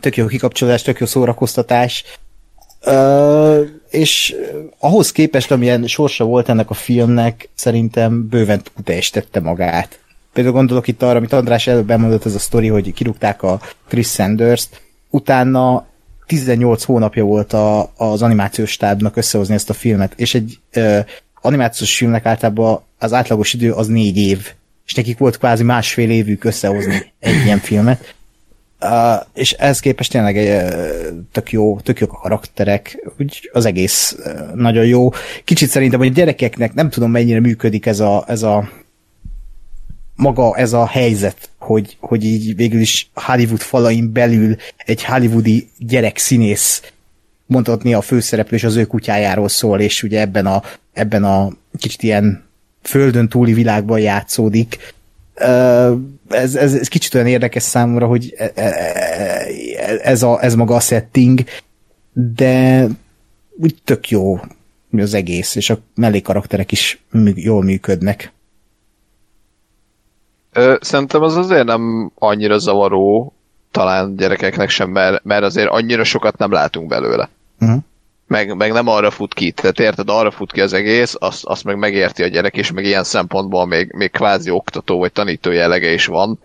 [0.00, 2.04] tök jó kikapcsolás, tök jó szórakoztatás.
[2.86, 3.60] Uh,
[3.94, 4.34] és
[4.78, 9.98] ahhoz képest, amilyen sorsa volt ennek a filmnek, szerintem bőven túlteljesítette magát.
[10.32, 14.08] Például gondolok itt arra, amit András előbb elmondott, ez a sztori, hogy kirúgták a Chris
[14.08, 14.80] Sanders-t,
[15.10, 15.86] utána
[16.26, 20.98] 18 hónapja volt a, az animációs stábnak összehozni ezt a filmet, és egy uh,
[21.40, 24.52] animációs filmnek általában az átlagos idő az négy év,
[24.86, 28.14] és nekik volt kvázi másfél évük összehozni egy ilyen filmet.
[28.80, 34.16] Uh, és ehhez képest tényleg uh, tök jó, tök jók a karakterek, úgy az egész
[34.18, 35.10] uh, nagyon jó.
[35.44, 38.68] Kicsit szerintem, hogy a gyerekeknek nem tudom mennyire működik ez a, ez a
[40.16, 46.18] maga ez a helyzet, hogy, hogy így végül is Hollywood falain belül egy hollywoodi gyerek
[46.18, 46.92] színész
[47.46, 52.02] mondhatni a főszereplő és az ő kutyájáról szól, és ugye ebben a, ebben a kicsit
[52.02, 52.44] ilyen
[52.82, 54.94] földön túli világban játszódik.
[55.34, 55.92] Ö,
[56.28, 60.74] ez, ez, ez kicsit olyan érdekes számomra, hogy e- e- e- ez, a, ez maga
[60.74, 61.44] a setting,
[62.12, 62.86] de
[63.56, 64.40] úgy tök jó
[64.92, 67.02] az egész, és a mellékarakterek is
[67.34, 68.32] jól működnek.
[70.52, 73.32] Ö, szerintem az azért nem annyira zavaró,
[73.70, 77.28] talán gyerekeknek sem, mert, mert azért annyira sokat nem látunk belőle.
[77.60, 77.82] Uh-huh.
[78.26, 81.64] Meg, meg nem arra fut ki, tehát érted, arra fut ki az egész, azt, azt
[81.64, 85.92] meg megérti a gyerek, és meg ilyen szempontból még, még kvázi oktató vagy tanító jellege
[85.92, 86.38] is van,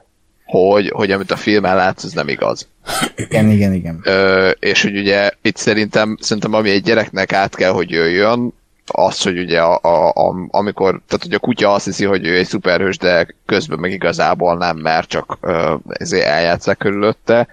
[0.46, 2.68] hogy, hogy amit a filmen látsz, ez nem igaz.
[3.16, 4.02] Igen, igen, igen.
[4.04, 8.54] Ö, és hogy ugye itt szerintem, szerintem ami egy gyereknek át kell, hogy jöjjön,
[8.92, 12.36] az, hogy ugye a, a, a, amikor, tehát hogy a kutya azt hiszi, hogy ő
[12.36, 17.48] egy szuperhős, de közben meg igazából nem, mert csak ö, ezért eljátszák körülötte,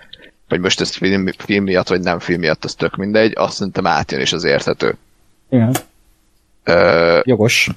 [0.48, 3.86] vagy most ez film, film miatt, vagy nem film miatt, az tök mindegy, azt szerintem
[3.86, 4.96] átjön és az érthető.
[5.50, 5.74] Igen.
[6.64, 7.70] Ö, Jogos.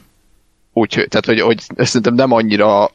[0.74, 2.90] Úgyhogy, tehát hogy, hogy szerintem nem annyira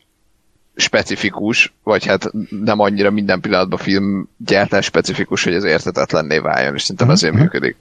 [0.76, 7.10] specifikus, vagy hát nem annyira minden pillanatban filmgyártás specifikus, hogy ez érthetetlenné váljon, és szerintem
[7.10, 7.76] ezért működik.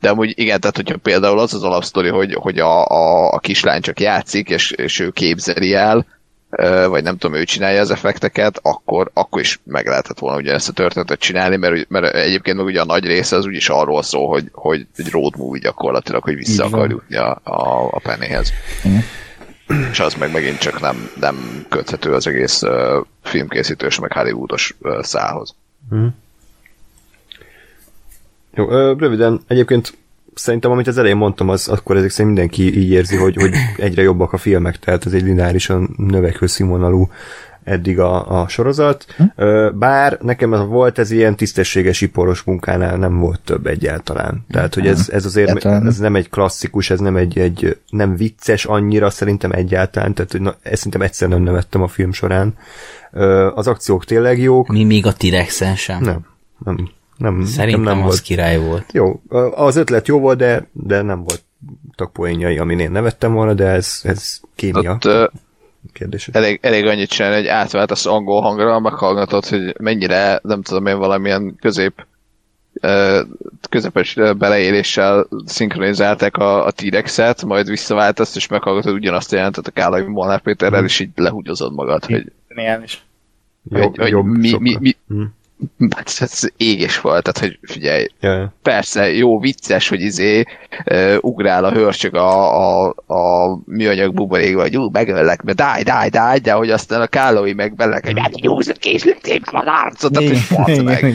[0.00, 3.80] De amúgy igen, tehát hogyha például az az alapsztori, hogy, hogy a, a, a kislány
[3.80, 6.06] csak játszik, és, és ő képzeli el,
[6.88, 10.68] vagy nem tudom, ő csinálja az effekteket, akkor, akkor is meg lehetett volna ugye ezt
[10.68, 14.28] a történetet csinálni, mert, mert egyébként meg ugye a nagy része az úgyis arról szól,
[14.28, 18.52] hogy, hogy egy road movie gyakorlatilag, hogy vissza akar jutni a, a, a pennéhez.
[18.84, 19.02] Igen.
[19.90, 25.02] És az meg megint csak nem, nem köthető az egész uh, filmkészítős, meg Hollywoodos uh,
[25.02, 25.54] szához.
[28.54, 29.94] Jó, ö, röviden, egyébként
[30.34, 34.02] szerintem, amit az elején mondtam, az akkor ezek szerint mindenki így érzi, hogy, hogy egyre
[34.02, 37.08] jobbak a filmek, tehát ez egy lineárisan növekvő színvonalú
[37.64, 39.06] eddig a, a sorozat.
[39.36, 44.44] Ö, Bár nekem ez volt ez ilyen tisztességes iparos munkánál nem volt több egyáltalán.
[44.50, 45.86] Tehát, hogy ez, ez azért Egyáltalán.
[45.86, 50.40] ez nem egy klasszikus, ez nem egy, egy nem vicces annyira szerintem egyáltalán, tehát hogy
[50.40, 52.54] na, ezt szerintem egyszer nem nevettem a film során.
[53.54, 54.68] Az akciók tényleg jók.
[54.68, 56.02] Mi még a T-Rexen sem.
[56.02, 56.26] Nem,
[56.64, 56.88] nem,
[57.22, 58.20] nem, Szerintem nem az volt.
[58.20, 58.92] király volt.
[58.92, 59.22] Jó,
[59.54, 64.00] az ötlet jó volt, de, de nem voltak poénjai, amin én nevettem volna, de ez,
[64.02, 65.30] ez kémia Ott
[65.92, 66.30] kérdése.
[66.34, 70.98] elég, elég annyit csinálni, hogy átvált az angol hangra, meghallgatod, hogy mennyire, nem tudom én,
[70.98, 72.06] valamilyen közép
[73.68, 79.70] közepes beleéléssel szinkronizálták a, a T-Rexet, majd visszavált azt, és meghallgatod ugyanazt a jelentet a
[79.70, 83.04] Kálai Molnár Péterrel, és így lehúgyozod magad, hogy, Geniális.
[83.70, 84.60] hogy, hogy mi, sokkal.
[84.62, 85.22] mi, mi, Hm.
[85.96, 88.54] Hát ez égés volt, tehát hogy figyelj, ja.
[88.62, 90.44] persze, jó, vicces, hogy izé
[90.86, 96.08] uh, ugrál a hörcsög a, a, a műanyag buborékba, hogy ú, megöllek, mert dáj, dáj,
[96.08, 100.38] dáj, de hogy aztán a kálói meg belek, hogy hát józat készültél az arcot, tehát
[100.48, 101.14] hogy meg.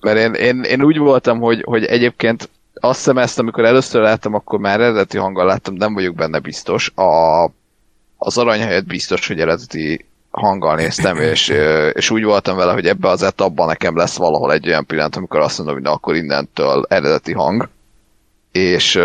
[0.00, 2.50] Mert én, én, én, úgy voltam, hogy, hogy egyébként
[2.80, 6.92] azt hiszem ezt, amikor először láttam, akkor már eredeti hanggal láttam, nem vagyok benne biztos.
[6.94, 7.44] A,
[8.16, 11.48] az arany helyett biztos, hogy eredeti hanggal néztem, és,
[11.92, 15.40] és úgy voltam vele, hogy ebbe az etapban nekem lesz valahol egy olyan pillanat, amikor
[15.40, 17.68] azt mondom, hogy na, akkor innentől eredeti hang,
[18.52, 19.00] és,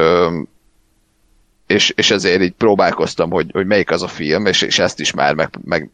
[1.67, 5.13] és, és ezért így próbálkoztam, hogy, hogy melyik az a film, és, és ezt is
[5.13, 5.89] már meg, meg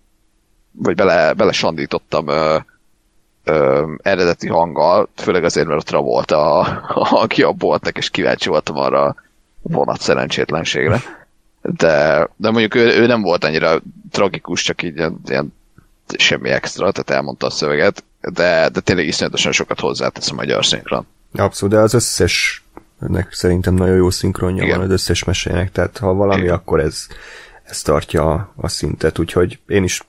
[0.71, 2.57] vagy bele, bele sandítottam ö,
[3.43, 8.49] ö, eredeti hanggal, főleg azért, mert a Travolta a, a hangja a boltnak, és kíváncsi
[8.49, 9.15] voltam arra a
[9.61, 11.18] vonat szerencsétlenségre.
[11.61, 13.81] De, de mondjuk ő, ő nem volt annyira
[14.11, 15.53] tragikus, csak így ilyen, ilyen
[16.17, 21.07] semmi extra, tehát elmondta a szöveget, de, de tényleg iszonyatosan sokat hozzátesz a magyar szinkron.
[21.33, 22.63] Abszolút, de az összes
[23.01, 24.77] ennek szerintem nagyon jó szinkronja Igen.
[24.77, 26.53] van az összes mesének, tehát ha valami, Igen.
[26.53, 27.07] akkor ez,
[27.63, 30.01] ez tartja a, a szintet, úgyhogy én is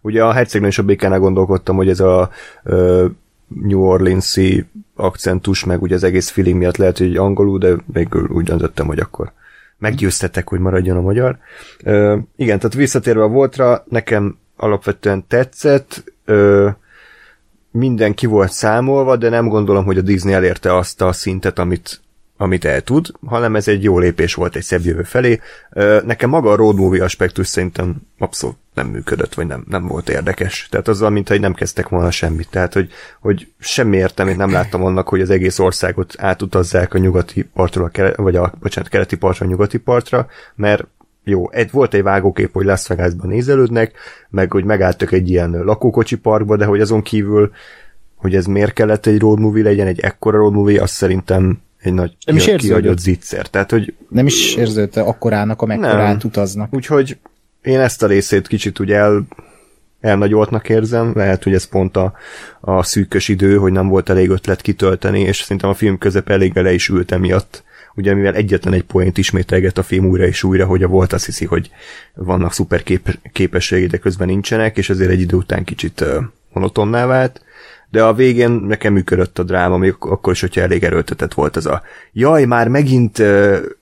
[0.00, 2.30] ugye a hercegnő és a békánál gondolkodtam, hogy ez a
[2.62, 3.06] ö,
[3.46, 8.44] New Orleans-i akcentus, meg ugye az egész feeling miatt lehet, hogy angolul, de végül úgy
[8.44, 9.32] döntöttem, hogy akkor
[9.78, 11.38] meggyőztetek, hogy maradjon a magyar.
[11.84, 16.68] Ö, igen, tehát visszatérve a voltra, nekem alapvetően tetszett, ö,
[17.70, 22.00] minden volt számolva, de nem gondolom, hogy a Disney elérte azt a szintet, amit,
[22.36, 25.40] amit el tud, hanem ez egy jó lépés volt egy szebb jövő felé.
[26.04, 30.66] Nekem maga a road movie aspektus szerintem abszolút nem működött, vagy nem, nem volt érdekes.
[30.70, 32.48] Tehát az, mint hogy nem kezdtek volna semmit.
[32.50, 32.90] Tehát, hogy,
[33.20, 37.88] hogy semmi értelmét nem láttam annak, hogy az egész országot átutazzák a nyugati partról, a
[37.88, 40.86] kele, vagy a, bocsánat, keleti partra a nyugati partra, mert
[41.24, 43.92] jó, egy, volt egy vágókép, hogy Las Vegasban nézelődnek,
[44.30, 47.50] meg hogy megálltak egy ilyen lakókocsi parkba, de hogy azon kívül,
[48.16, 51.92] hogy ez miért kellett egy road movie legyen, egy ekkora road movie, azt szerintem egy
[51.92, 52.76] nagy Nem is ki- érződött.
[52.76, 53.46] kihagyott zicser.
[53.46, 56.74] Tehát, hogy Nem is érződte akkorának, amekkorát utaznak.
[56.74, 57.18] Úgyhogy
[57.68, 59.26] én ezt a részét kicsit ugye el,
[60.00, 62.12] elnagyoltnak érzem, lehet, hogy ez pont a,
[62.60, 66.54] a szűkös idő, hogy nem volt elég ötlet kitölteni, és szerintem a film közep elég
[66.54, 67.62] le is ült emiatt.
[67.94, 71.24] Ugye mivel egyetlen egy poént ismételget a film újra és újra, hogy a volt azt
[71.24, 71.70] hiszi, hogy
[72.14, 76.04] vannak szuper kép- képességei, de közben nincsenek, és ezért egy idő után kicsit
[76.52, 77.42] monotonná vált.
[77.90, 81.66] De a végén nekem működött a dráma, még akkor is, hogyha elég erőltetett volt az
[81.66, 81.82] a
[82.12, 83.22] jaj, már megint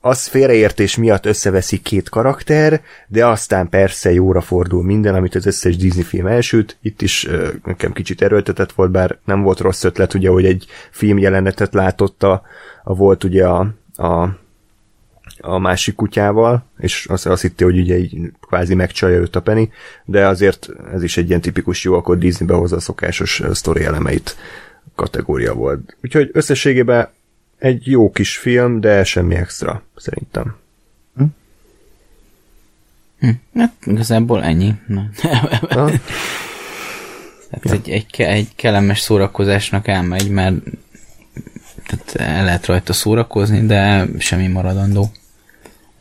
[0.01, 5.77] az félreértés miatt összeveszik két karakter, de aztán persze jóra fordul minden, amit az összes
[5.77, 6.77] Disney film elsőt.
[6.83, 7.29] Itt is
[7.65, 12.23] nekem kicsit erőltetett volt, bár nem volt rossz ötlet, ugye, hogy egy film jelenetet látott
[12.23, 12.43] a,
[12.85, 14.29] a volt ugye a, a
[15.47, 19.69] a másik kutyával, és azt, azt hitti, hogy ugye így kvázi megcsalja őt a Penny,
[20.05, 24.37] de azért ez is egy ilyen tipikus jó, akkor Disney behozza a szokásos sztori elemeit
[24.95, 25.97] kategória volt.
[26.03, 27.09] Úgyhogy összességében
[27.59, 30.57] egy jó kis film, de semmi extra, szerintem.
[33.19, 33.31] Hm.
[33.55, 34.75] Hát igazából ennyi.
[34.87, 35.11] Na.
[37.51, 40.55] hát egy, egy, egy kellemes szórakozásnak elmegy, mert
[41.87, 45.11] tehát el lehet rajta szórakozni, de semmi maradandó.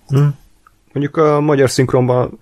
[0.08, 0.28] Hm.
[0.94, 2.40] Mondjuk a magyar szinkronban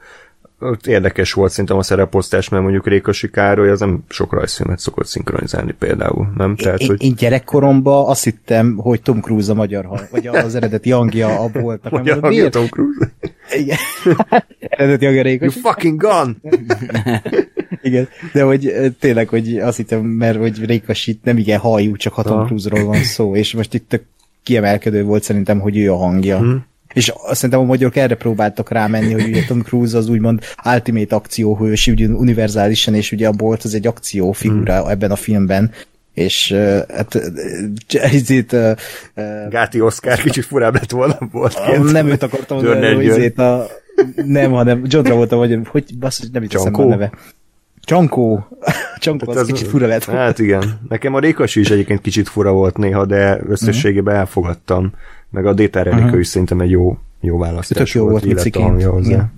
[0.63, 5.05] ott érdekes volt szerintem a szereposztás, mert mondjuk Rékosi Károly az nem sok rajzfilmet szokott
[5.05, 6.55] szinkronizálni például, nem?
[6.55, 7.03] Tehát, én, hogy...
[7.03, 11.49] én gyerekkoromban azt hittem, hogy Tom Cruise a magyar hang, vagy az eredeti hangja a
[11.53, 11.91] voltak.
[11.91, 12.51] Magyar hangja miért?
[12.51, 13.11] Tom Cruise?
[13.55, 13.77] Igen.
[14.59, 15.59] eredeti hangja Rékosi.
[15.59, 16.41] You fucking gun!
[17.81, 22.23] Igen, de hogy tényleg, hogy azt hittem, mert hogy Rékosi nem igen hajú, csak ha
[22.23, 24.01] Tom Cruise-ról van szó, és most itt
[24.43, 26.37] kiemelkedő volt szerintem, hogy ő a hangja.
[26.37, 26.65] Hmm.
[26.93, 30.43] És szerintem a magyarok erre próbáltak rámenni, hogy ugye Tom Cruise az úgymond
[30.73, 34.89] ultimate akcióhős, ugye univerzálisan, és ugye a Bolt az egy akciófigura hmm.
[34.89, 35.71] ebben a filmben,
[36.13, 37.15] és uh, hát
[38.13, 38.53] ezért...
[38.53, 38.71] Uh,
[39.15, 41.59] uh, Gáti Oscar kicsit furább lett volna volt.
[41.91, 43.67] Nem őt akartam mondani, ezért a...
[44.25, 47.11] Nem, hanem John Travolta vagy, hogy basszus, nem itt a neve.
[47.85, 48.47] Csankó.
[48.99, 50.03] Csankó az, az kicsit fura lett.
[50.03, 50.79] Hát igen.
[50.89, 54.93] Nekem a Rékasi is egyébként kicsit fura volt néha, de összességében elfogadtam.
[55.33, 56.19] Meg a Data Renika uh-huh.
[56.19, 58.55] is szerintem egy jó, jó választás Tök jó volt, volt
[58.85, 59.09] hozzá.
[59.09, 59.31] Igen,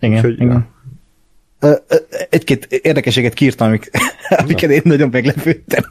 [0.00, 0.16] igen.
[0.16, 0.66] Úgyhogy, igen.
[1.60, 1.78] Ja.
[2.30, 3.90] Egy-két érdekességet kírtam, amik,
[4.28, 5.82] amiket én nagyon meglepődtem.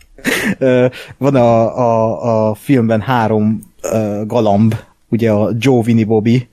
[1.18, 3.62] Van a, a, a filmben három
[4.26, 4.76] galamb,
[5.10, 6.48] ugye a Joe, Vinnie, Bobby,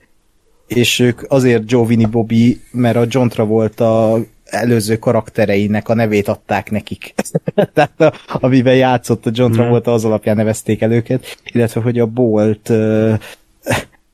[0.66, 4.18] és ők azért Joe, Vinnie, Bobby, mert a John Travolta
[4.50, 7.14] előző karaktereinek a nevét adták nekik.
[7.74, 12.06] Tehát a, amiben játszott a John Travolta, az alapján nevezték el őket, illetve hogy a
[12.06, 13.18] Bolt uh,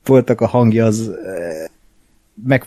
[0.05, 1.69] voltak a hangja az uh,
[2.45, 2.65] meg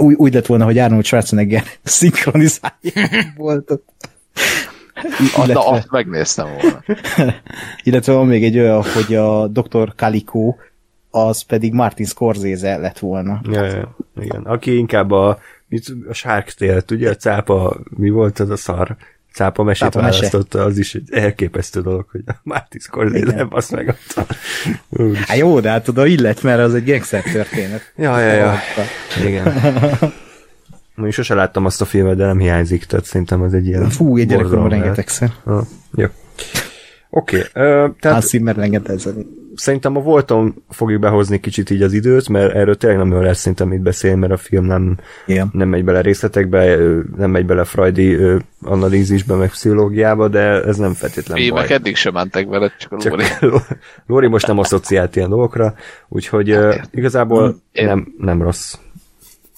[0.00, 2.92] úgy, úgy lett volna, hogy Arnold Schwarzenegger szinkronizálja
[3.36, 3.82] Boltot.
[5.20, 6.82] Illetve, Na, azt megnéztem volna.
[7.82, 9.92] illetve van még egy olyan, hogy a Dr.
[9.96, 10.54] Calico
[11.10, 13.40] az pedig Martin Scorsese lett volna.
[13.50, 14.42] Ja, ja, igen.
[14.42, 15.38] Aki inkább a
[15.68, 18.96] mit, a Shark Tale, ugye a cápa, mi volt az a szar?
[19.32, 20.70] Cápa mesét cápa választotta, mese.
[20.70, 24.26] az is egy elképesztő dolog, hogy a Martin Scorsese azt megadta.
[25.26, 27.92] Hát jó, de hát oda illet, mert az egy gangster történet.
[27.96, 28.58] Ja, ja, ja.
[29.24, 29.54] Igen.
[31.04, 33.90] Én sose láttam azt a filmet, de nem hiányzik, tehát szerintem az egy ilyen...
[33.90, 35.32] Fú, egy gyerekkorban rengetegszer.
[35.44, 36.06] Ah, jó.
[37.16, 37.36] Oké.
[37.36, 38.30] Okay, uh, tehát...
[38.30, 38.98] Hans rengeteg
[39.54, 43.68] szerintem a volton fogjuk behozni kicsit így az időt, mert erről tényleg nem lesz szerintem
[43.68, 45.48] mit beszélni, mert a film nem, yeah.
[45.52, 46.76] nem megy bele részletekbe,
[47.16, 48.18] nem megy bele Freudi
[48.62, 53.24] analízisbe, meg pszichológiába, de ez nem feltétlenül Filmek eddig sem mentek vele, csak a Lóri.
[53.40, 53.66] Csak
[54.06, 55.74] Lóri most nem asszociált ilyen dolgokra,
[56.08, 58.74] úgyhogy uh, igazából nem, nem rossz.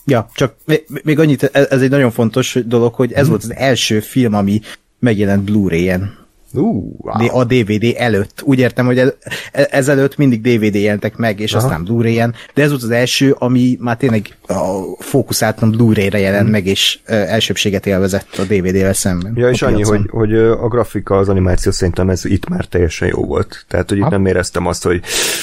[0.05, 0.55] Ja, csak
[1.03, 3.31] még annyit, ez egy nagyon fontos dolog, hogy ez hmm.
[3.31, 4.61] volt az első film, ami
[4.99, 6.27] megjelent Blu-ray-en.
[6.53, 6.63] Uh,
[6.99, 7.39] wow.
[7.39, 8.43] A DVD előtt.
[8.45, 9.13] Úgy értem, hogy ez,
[9.53, 11.65] ezelőtt mindig DVD jelentek meg, és Aha.
[11.65, 16.51] aztán Blu-ray-en, de ez volt az első, ami már tényleg a fókuszáltan Blu-ray-re jelent hmm.
[16.51, 19.33] meg, és uh, elsőbséget élvezett a DVD-vel szemben.
[19.37, 23.25] Ja, és annyi, hogy, hogy a grafika, az animáció szerintem ez itt már teljesen jó
[23.25, 23.65] volt.
[23.69, 24.11] Tehát, hogy itt ha.
[24.11, 25.03] nem éreztem azt, hogy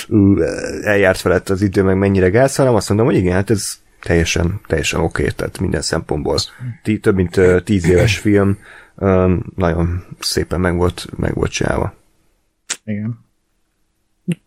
[0.09, 0.41] uh,
[0.83, 3.73] eljárt felett az idő, meg mennyire gáz, hanem azt mondom, hogy igen, hát ez
[4.05, 6.37] teljesen, teljesen oké, okay, tehát minden szempontból.
[6.83, 8.57] T- több mint tíz éves film,
[9.55, 11.93] nagyon szépen meg volt, meg volt csinálva.
[12.83, 13.19] Igen.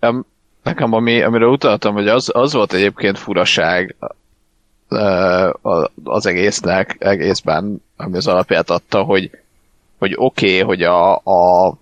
[0.01, 0.27] Um,
[0.63, 3.97] nekem ami, amire utaltam, hogy az, az volt egyébként furaság
[6.05, 9.31] az egésznek, egészben, ami az alapját adta, hogy,
[9.99, 11.75] hogy oké, okay, hogy a, a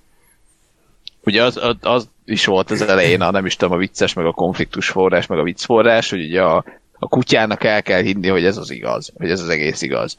[1.24, 4.26] ugye az, az, az is volt az elején, a nem is tudom, a vicces, meg
[4.26, 6.64] a konfliktus forrás, meg a vicc forrás, hogy ugye a,
[6.98, 10.16] a kutyának el kell hinni, hogy ez az igaz, hogy ez az egész igaz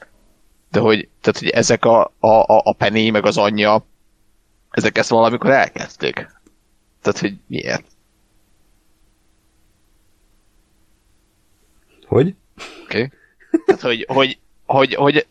[0.70, 3.86] de hogy, tehát, hogy ezek a, a, a Penny, meg az anyja,
[4.70, 6.14] ezek ezt valamikor elkezdték.
[7.02, 7.84] Tehát, hogy miért?
[12.06, 12.34] Hogy?
[12.56, 13.02] Oké.
[13.02, 13.10] Okay.
[13.66, 15.26] Tehát, hogy, hogy, hogy, hogy,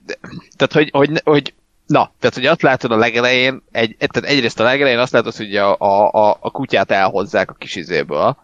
[0.55, 1.53] tehát, hogy, hogy, hogy,
[1.85, 5.55] na, tehát, hogy azt látod a legelején, egy, tehát egyrészt a legelején azt látod, hogy
[5.55, 8.37] a, a, a, kutyát elhozzák a kis izéből.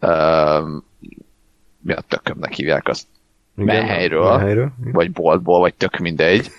[0.00, 0.84] Um,
[1.80, 3.06] mi a tökömnek hívják azt?
[3.54, 6.50] Menhelyről, menhelyről, vagy boltból, vagy tök mindegy.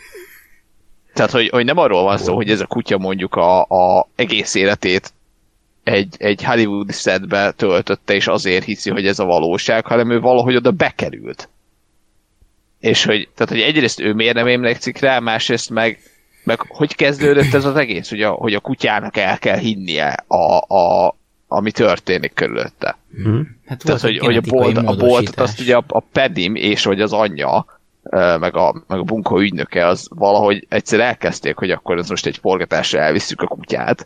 [1.14, 4.56] Tehát, hogy, hogy nem arról van szó, hogy ez a kutya mondjuk a, a egész
[4.56, 5.14] életét
[5.84, 10.56] egy, egy Hollywood setbe töltötte, és azért hiszi, hogy ez a valóság, hanem ő valahogy
[10.56, 11.50] oda bekerült.
[12.80, 16.00] És hogy, tehát, hogy egyrészt ő miért nem emlékszik rá, másrészt meg,
[16.44, 20.76] meg hogy kezdődött ez az egész, hogy a, hogy a kutyának el kell hinnie, a,
[20.76, 21.16] a,
[21.48, 22.98] ami történik körülötte.
[23.66, 27.02] Hát Tehát, hogy, hogy a, bolt, a boltot azt ugye a, a Pedim és vagy
[27.02, 27.66] az anyja,
[28.40, 32.38] meg a, meg a bunkó ügynöke, az valahogy egyszer elkezdték, hogy akkor ez most egy
[32.38, 34.06] forgatásra elviszük a kutyát.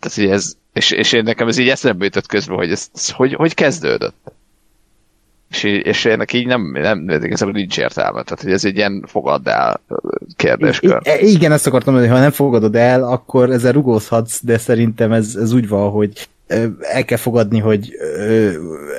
[0.00, 3.10] Tehát, hogy ez, és, és én nekem ez így eszembe jutott közben, hogy ez, ez
[3.10, 4.32] hogy, hogy kezdődött.
[5.50, 8.22] És, és ennek így nem, nem, nem igazából nincs értelme.
[8.22, 9.80] Tehát, hogy ez egy ilyen fogadd el
[10.36, 11.00] kérdéskör.
[11.20, 15.12] I- igen, ezt akartam mondani, hogy ha nem fogadod el, akkor ezzel rugózhatsz, de szerintem
[15.12, 16.28] ez, ez úgy van, hogy
[16.80, 17.92] el kell fogadni, hogy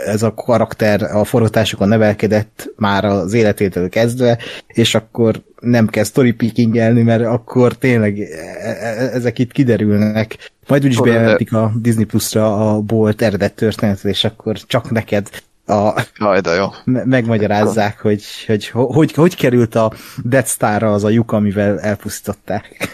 [0.06, 7.02] ez a karakter a forgatásokon nevelkedett már az életétől kezdve, és akkor nem kell storypickingelni,
[7.02, 8.28] mert akkor tényleg e-
[8.60, 10.52] e- ezek itt kiderülnek.
[10.68, 15.30] Majd úgyis bejelentik a Disney Plus-ra a Bolt eredet történetet, és akkor csak neked
[15.66, 16.68] a, Jaj, de jó.
[16.84, 19.92] me- megmagyarázzák, hogy hogy, hogy hogy hogy került a
[20.24, 22.90] Death Star-ra az a lyuk, amivel elpusztították.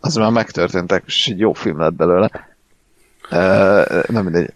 [0.00, 2.55] Az már megtörténtek, és egy jó film lett belőle.
[3.30, 4.52] Uh, nem mindegy.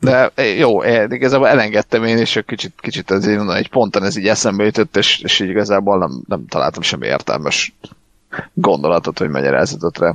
[0.00, 4.28] De jó, igazából elengedtem én, és egy kicsit, kicsit ez így, egy ponton ez így
[4.28, 7.74] eszembe jutott, és, és így igazából nem, nem találtam semmi értelmes
[8.54, 10.14] gondolatot, hogy magyarázatot rá.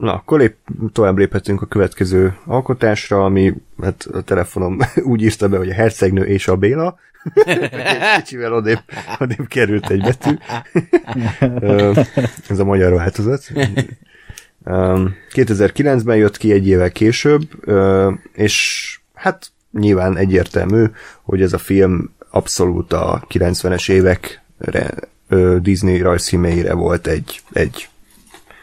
[0.00, 0.56] Na, akkor lép,
[0.92, 4.78] tovább léphetünk a következő alkotásra, ami hát a telefonom
[5.12, 6.98] úgy írta be, hogy a hercegnő és a Béla.
[8.16, 8.80] Kicsivel odébb,
[9.18, 10.36] odébb került egy betű.
[12.48, 13.50] Ez a magyar változat.
[14.64, 17.42] Öm, 2009-ben jött ki egy évvel később,
[18.32, 20.84] és hát nyilván egyértelmű,
[21.22, 24.94] hogy ez a film abszolút a 90-es évekre
[25.60, 27.88] Disney rajzfilmeire volt egy, egy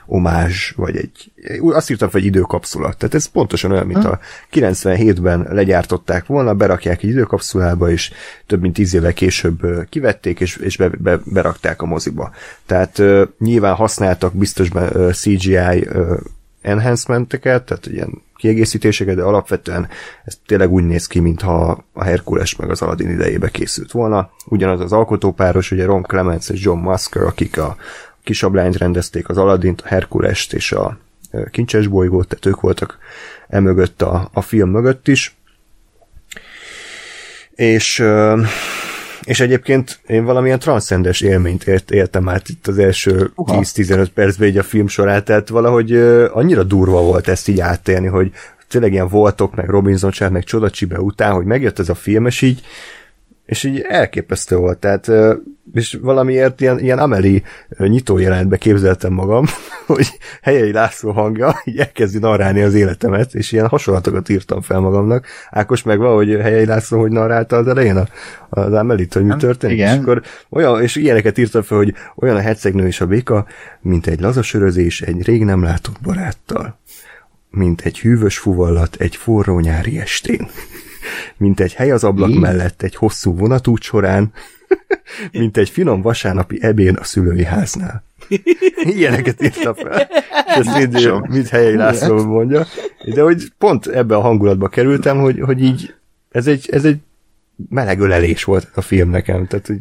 [0.07, 1.31] omázs, vagy egy,
[1.61, 2.93] azt írtam egy időkapszula.
[2.93, 4.19] Tehát ez pontosan olyan, mint a
[4.53, 8.11] 97-ben legyártották volna, berakják egy időkapszulába, és
[8.45, 12.31] több mint tíz évvel később kivették, és, és be, be, berakták a moziba.
[12.65, 16.15] Tehát ö, nyilván használtak biztos ö, CGI ö,
[16.61, 19.87] enhancementeket, tehát ilyen kiegészítéseket, de alapvetően
[20.23, 24.29] ez tényleg úgy néz ki, mintha a Herkules meg az Aladdin idejébe készült volna.
[24.45, 27.75] Ugyanaz az alkotópáros, ugye Ron Clements és John Musker, akik a
[28.27, 30.97] kisablányt rendezték, az Aladdint, a Herkulest és a
[31.51, 32.97] Kincses bolygót, tehát ők voltak
[33.47, 35.35] emögött a, a film mögött is.
[37.55, 38.03] És
[39.21, 44.57] és egyébként én valamilyen transzcendes élményt ért, éltem át itt az első 10-15 percben így
[44.57, 45.95] a film során, tehát valahogy
[46.31, 48.31] annyira durva volt ezt így átélni, hogy
[48.67, 52.41] tényleg ilyen voltok, meg Robinson Család, meg Csodacsibe után, hogy megjött ez a film, és
[52.41, 52.61] így
[53.47, 55.11] és így elképesztő volt, tehát
[55.73, 57.43] és valamiért ilyen, ilyen Ameli
[57.77, 59.45] nyitójelentbe képzeltem magam,
[59.87, 60.07] hogy
[60.41, 65.25] Helyei László hangja így elkezdi narrálni az életemet, és ilyen hasonlatokat írtam fel magamnak.
[65.49, 68.07] Ákos meg van, hogy Helyei László hogy narrálta az elején
[68.49, 69.93] az Amelit, hogy mi történik, igen.
[69.93, 73.45] és akkor olyan, és ilyeneket írtam fel, hogy olyan a hercegnő és a béka,
[73.81, 76.77] mint egy lazasörözés egy rég nem látott baráttal
[77.49, 80.47] mint egy hűvös fuvallat egy forró nyári estén,
[81.37, 82.37] mint egy hely az ablak Mi?
[82.37, 84.31] mellett egy hosszú vonatút során,
[85.31, 88.03] mint egy finom vasárnapi ebén a szülői háznál.
[88.97, 90.07] Ilyeneket írta fel.
[90.47, 92.65] És ezt mind, mind Helyei László mondja.
[93.13, 95.93] De hogy pont ebbe a hangulatba kerültem, hogy, hogy így
[96.31, 96.97] ez egy, ez egy
[97.69, 99.79] meleg ölelés volt a film nekem, tehát hogy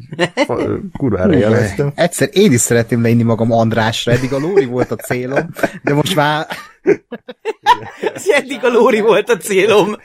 [0.99, 1.93] kurvára élveztem.
[1.95, 5.51] Egyszer én is szeretném leínni magam Andrásra, eddig a Lóri volt a célom,
[5.83, 6.47] de most már
[8.39, 9.97] Eddig a Lóri volt a célom.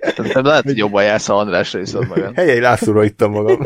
[0.00, 2.34] Szerintem lehet, hogy jobban jársz, ha Andrásra iszod magad.
[2.36, 3.60] Helyei Lászlóra ittam magam.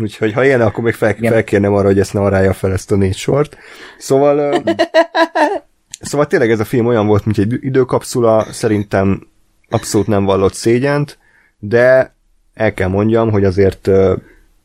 [0.00, 3.16] Úgyhogy ha ilyen, akkor még fel, felkérnem arra, hogy ezt narrálja fel ezt a négy
[3.16, 3.56] sort.
[3.98, 4.62] Szóval,
[6.00, 9.28] szóval tényleg ez a film olyan volt, mint egy időkapszula, szerintem
[9.70, 11.18] abszolút nem vallott szégyent,
[11.58, 12.14] de
[12.54, 13.88] el kell mondjam, hogy azért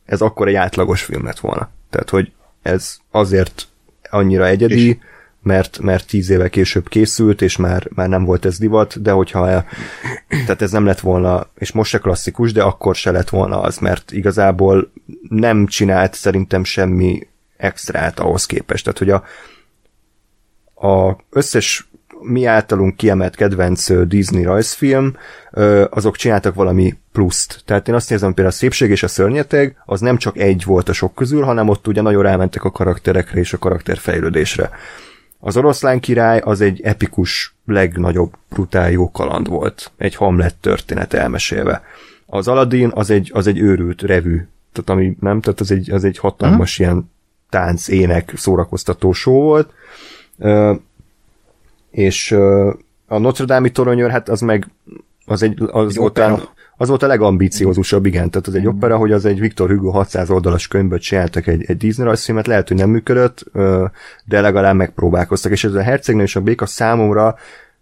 [0.05, 1.69] ez akkor egy átlagos film lett volna.
[1.89, 3.67] Tehát, hogy ez azért
[4.09, 4.99] annyira egyedi,
[5.41, 9.49] mert, mert tíz éve később készült, és már, már nem volt ez divat, de hogyha
[9.49, 9.65] el,
[10.27, 13.77] tehát ez nem lett volna, és most se klasszikus, de akkor se lett volna az,
[13.77, 14.91] mert igazából
[15.29, 17.27] nem csinált szerintem semmi
[17.57, 18.83] extrát ahhoz képest.
[18.83, 19.23] Tehát, hogy a,
[20.87, 21.87] a összes
[22.25, 25.17] mi általunk kiemelt kedvenc Disney rajzfilm,
[25.89, 27.61] azok csináltak valami pluszt.
[27.65, 30.89] Tehát én azt érzem, például a Szépség és a Szörnyeteg, az nem csak egy volt
[30.89, 34.69] a sok közül, hanem ott ugye nagyon rámentek a karakterekre és a karakterfejlődésre.
[35.39, 39.91] Az oroszlán király az egy epikus, legnagyobb, brutál jó kaland volt.
[39.97, 41.83] Egy Hamlet történet elmesélve.
[42.25, 44.47] Az Aladdin az egy, az egy őrült revű.
[44.73, 46.93] Tehát ami nem, tehát az egy, az egy hatalmas uh-huh.
[46.93, 47.11] ilyen
[47.49, 49.73] tánc, ének, szórakoztató show volt.
[51.95, 52.31] És
[53.07, 54.67] a Notre Dame-i toronyőr, hát az meg
[55.25, 58.97] az, egy, az, egy volt a, az volt a legambiciózusabb, igen, tehát az egy opera,
[58.97, 62.77] hogy az egy Viktor Hugo 600 oldalas könyvből csináltak egy, egy Disney rajzfilmet, lehet, hogy
[62.77, 63.43] nem működött,
[64.25, 67.35] de legalább megpróbálkoztak, és ez a hercegnő és a béka számomra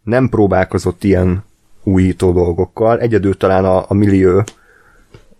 [0.03, 1.44] nem próbálkozott ilyen
[1.84, 4.44] újító dolgokkal, egyedül talán a, a millió,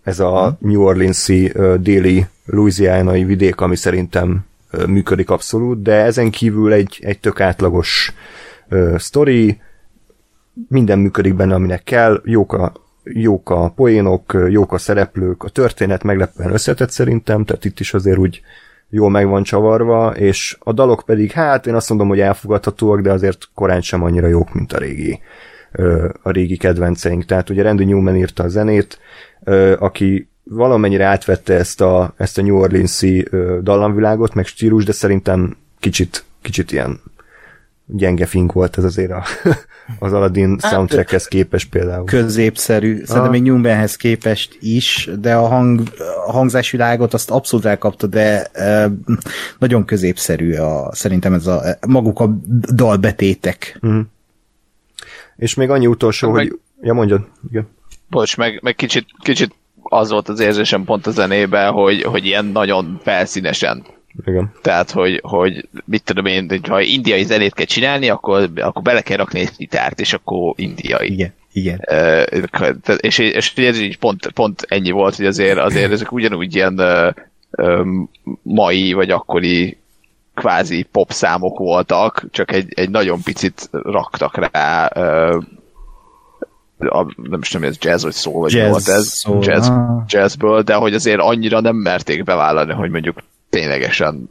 [0.02, 4.44] ez a New Orleans-i déli Louisianai vidék, ami szerintem
[4.86, 8.16] működik abszolút, de ezen kívül egy, egy tök átlagos uh,
[8.96, 9.60] sztori,
[10.68, 12.72] minden működik benne, aminek kell, jók a,
[13.04, 18.18] jók a poénok, jók a szereplők, a történet meglepően összetett szerintem, tehát itt is azért
[18.18, 18.40] úgy
[18.90, 23.12] jól meg van csavarva, és a dalok pedig, hát én azt mondom, hogy elfogadhatóak, de
[23.12, 25.20] azért korán sem annyira jók, mint a régi,
[26.22, 27.24] a régi kedvenceink.
[27.24, 28.98] Tehát ugye Randy Newman írta a zenét,
[29.78, 33.28] aki valamennyire átvette ezt a, ezt a New Orleans-i
[33.62, 37.00] dallamvilágot, meg stílus, de szerintem kicsit, kicsit ilyen
[37.86, 39.24] gyenge fink volt ez azért a,
[39.98, 42.04] az Aladdin hát, soundtrackhez képest például.
[42.04, 45.82] Középszerű, szerintem még Newmanhez képest is, de a, hang,
[46.26, 48.90] a hangzásvilágot azt abszolút elkapta, de e,
[49.58, 52.36] nagyon középszerű a, szerintem ez a, maguk a
[52.74, 53.80] dalbetétek.
[53.86, 54.00] Mm.
[55.36, 56.58] És még annyi utolsó, meg, hogy...
[56.80, 57.28] Ja, mondjad.
[57.50, 57.68] Igen.
[58.10, 62.44] Bocs, meg, meg kicsit, kicsit az volt az érzésem pont a zenében, hogy, hogy ilyen
[62.44, 63.84] nagyon felszínesen
[64.26, 64.52] igen.
[64.62, 69.00] Tehát, hogy, hogy mit tudom én, hogy ha indiai zenét kell csinálni, akkor, akkor bele
[69.00, 71.12] kell rakni egy gitárt, és akkor indiai.
[71.12, 71.32] Igen.
[71.52, 71.80] Igen.
[71.90, 76.80] Uh, és, és ez így pont, pont ennyi volt, hogy azért, azért ezek ugyanúgy ilyen
[77.56, 77.86] uh,
[78.42, 79.78] mai vagy akkori
[80.34, 85.42] kvázi pop számok voltak, csak egy, egy nagyon picit raktak rá uh,
[86.78, 89.68] a, nem is tudom, ez jazz vagy szó, vagy jazz, volt ez, szó, jazz,
[90.06, 93.16] jazzből, de hogy azért annyira nem merték bevállalni, hogy mondjuk
[93.54, 94.28] ténylegesen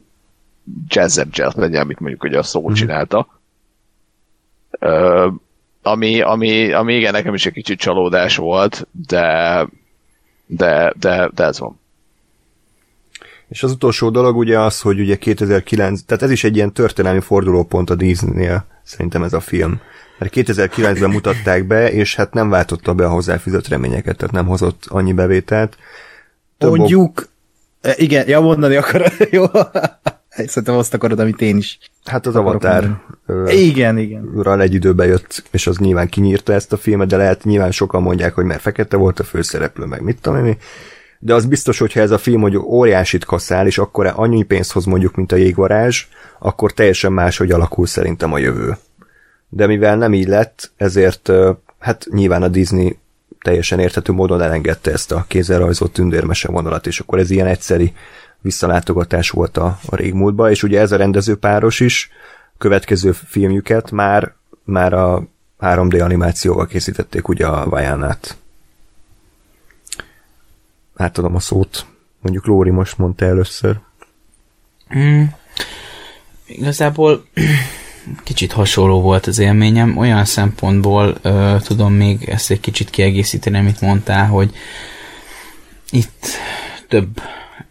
[0.88, 2.74] jazzebb jazz legyen, amit mondjuk ugye a szó mm.
[2.74, 3.28] csinálta.
[4.80, 5.28] Ö,
[5.82, 9.68] ami, ami, ami igen, nekem is egy kicsit csalódás volt, de,
[10.45, 11.80] de, de, de ez van.
[13.48, 17.20] És az utolsó dolog ugye az, hogy ugye 2009, tehát ez is egy ilyen történelmi
[17.20, 19.82] fordulópont a Disney-nél, szerintem ez a film.
[20.18, 24.84] Mert 2009-ben mutatták be, és hát nem váltotta be a hozzáfűzött reményeket, tehát nem hozott
[24.88, 25.78] annyi bevételt.
[26.58, 27.28] Több Mondjuk,
[27.95, 29.45] igen, ja, mondani akarod, jó.
[30.30, 31.77] Szerintem azt akarod, amit én is.
[32.03, 33.03] Hát az Avatar.
[33.47, 34.31] igen, igen.
[34.41, 38.01] Ral egy időbe jött, és az nyilván kinyírta ezt a filmet, de lehet nyilván sokan
[38.01, 40.57] mondják, hogy mert fekete volt a főszereplő, meg mit tudom én.
[41.19, 44.85] De az biztos, hogyha ez a film hogy óriásit kaszál, és akkor annyi pénzt hoz
[44.85, 46.05] mondjuk, mint a jégvarázs,
[46.39, 48.77] akkor teljesen más, hogy alakul szerintem a jövő.
[49.49, 51.31] De mivel nem így lett, ezért
[51.80, 52.97] hát nyilván a Disney
[53.44, 57.94] teljesen érthető módon elengedte ezt a kézzel rajzolt tündérmese vonalat, és akkor ez ilyen egyszeri
[58.41, 62.10] visszalátogatás volt a, a régmúltba, és ugye ez a rendező páros is
[62.57, 64.34] következő filmjüket már,
[64.64, 65.24] már a
[65.60, 68.38] 3D animációval készítették ugye a Vajánát.
[70.95, 71.86] Átadom a szót.
[72.22, 73.80] Mondjuk Lóri most mondta először.
[74.98, 75.24] Mm.
[76.45, 77.26] Igazából
[78.23, 83.81] kicsit hasonló volt az élményem, olyan szempontból ö, tudom még ezt egy kicsit kiegészíteni, amit
[83.81, 84.51] mondtál, hogy
[85.89, 86.25] itt
[86.88, 87.21] több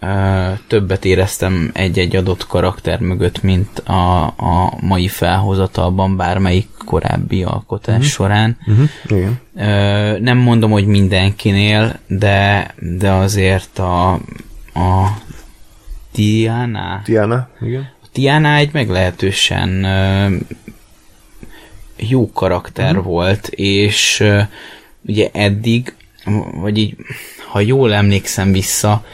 [0.00, 7.94] ö, többet éreztem egy-egy adott karakter mögött, mint a, a mai felhozatalban bármelyik korábbi alkotás
[7.94, 8.10] uh-huh.
[8.10, 8.56] során.
[8.66, 8.88] Uh-huh.
[9.04, 9.40] Igen.
[9.56, 14.12] Ö, nem mondom, hogy mindenkinél, de, de azért a,
[14.74, 15.18] a
[16.12, 17.00] Tiana.
[17.04, 19.86] Tiana, igen Tiana egy meglehetősen
[21.96, 23.04] jó karakter uh-huh.
[23.04, 24.24] volt, és
[25.06, 25.94] ugye eddig,
[26.52, 26.96] vagy így,
[27.48, 29.06] ha jól emlékszem vissza,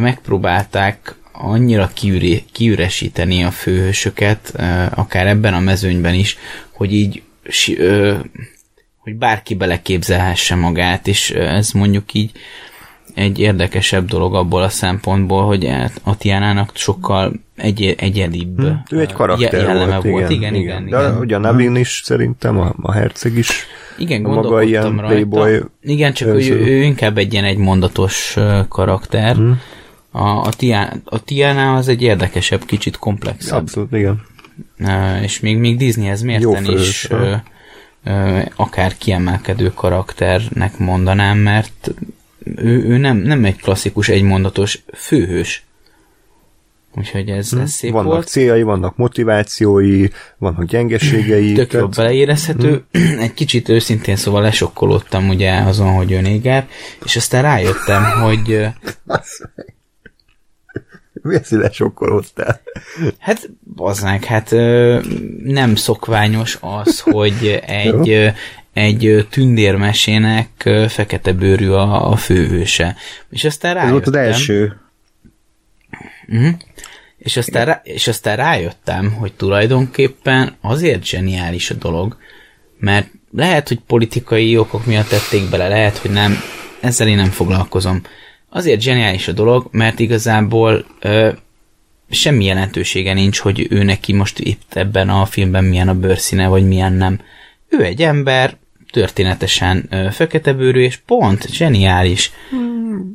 [0.00, 4.52] megpróbálták annyira kiüre, kiüresíteni a főhősöket,
[4.94, 6.36] akár ebben a mezőnyben is,
[6.72, 7.22] hogy így
[8.98, 12.30] hogy bárki beleképzelhesse magát, és ez mondjuk így
[13.14, 15.68] egy érdekesebb dolog abból a szempontból, hogy
[16.02, 20.30] a Tiánának sokkal egy, egyedibb hm, ő egy karakter jelleme volt, volt.
[20.30, 20.88] Igen, igen, igen.
[20.88, 21.18] De igen.
[21.18, 23.66] ugye a Navin is szerintem, a, a herceg is
[23.98, 25.06] igen, maga ilyen rajta.
[25.06, 25.60] playboy.
[25.82, 28.36] Igen, csak ő, ő inkább egy ilyen egymondatos
[28.68, 29.36] karakter.
[29.36, 29.60] Hmm.
[30.10, 33.58] A, a, Tiana, a Tiana az egy érdekesebb, kicsit komplexebb.
[33.58, 34.22] Abszolút, igen.
[35.22, 37.34] És még, még Disneyhez mérten is ö,
[38.04, 41.94] ö, akár kiemelkedő karakternek mondanám, mert
[42.44, 45.64] ő, ő nem, nem egy klasszikus egymondatos főhős.
[46.94, 48.26] Úgyhogy ez, ez szép vannak volt.
[48.26, 50.08] céljai, vannak motivációi,
[50.38, 51.52] vannak gyengeségei.
[51.52, 52.84] Tök jobb beleérezhető.
[53.20, 56.68] Egy kicsit őszintén szóval lesokkolódtam ugye azon, hogy ő néger,
[57.04, 58.46] és aztán rájöttem, hogy
[61.22, 62.60] Mi ezt lesokkolódtál?
[63.18, 64.50] hát bazdmeg, hát
[65.44, 68.32] nem szokványos az, hogy egy,
[68.72, 70.48] egy tündérmesének
[70.88, 72.96] fekete bőrű a, a főhőse.
[73.30, 73.92] És aztán Ez rájöttem...
[73.92, 74.80] volt az első.
[76.26, 76.48] Mhm.
[77.18, 82.16] És aztán, rá, és aztán rájöttem, hogy tulajdonképpen azért zseniális a dolog,
[82.78, 86.36] mert lehet, hogy politikai okok miatt tették bele, lehet, hogy nem,
[86.80, 88.02] ezzel én nem foglalkozom.
[88.48, 91.32] Azért zseniális a dolog, mert igazából ö,
[92.10, 96.66] semmi jelentősége nincs, hogy ő neki most itt ebben a filmben milyen a bőrszíne, vagy
[96.66, 97.20] milyen nem.
[97.68, 98.56] Ő egy ember,
[98.92, 102.32] történetesen fekete bőrű, és pont, zseniális.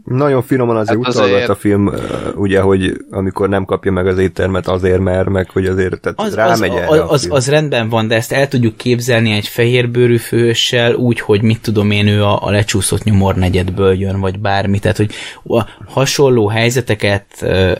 [0.05, 1.91] Nagyon finoman azért Hát utalgat azért- a film,
[2.35, 6.27] ugye, hogy amikor nem kapja meg az éttermet azért, mert meg, hogy azért tehát Az,
[6.27, 7.33] az, rámegy erre az, a az, film.
[7.33, 11.91] az rendben van, de ezt el tudjuk képzelni egy fehérbőrű főssel, úgy, hogy mit tudom
[11.91, 14.79] én, ő a, a lecsúszott nyomornegyedből jön, vagy bármi.
[14.79, 15.11] Tehát, hogy
[15.47, 17.25] a hasonló helyzeteket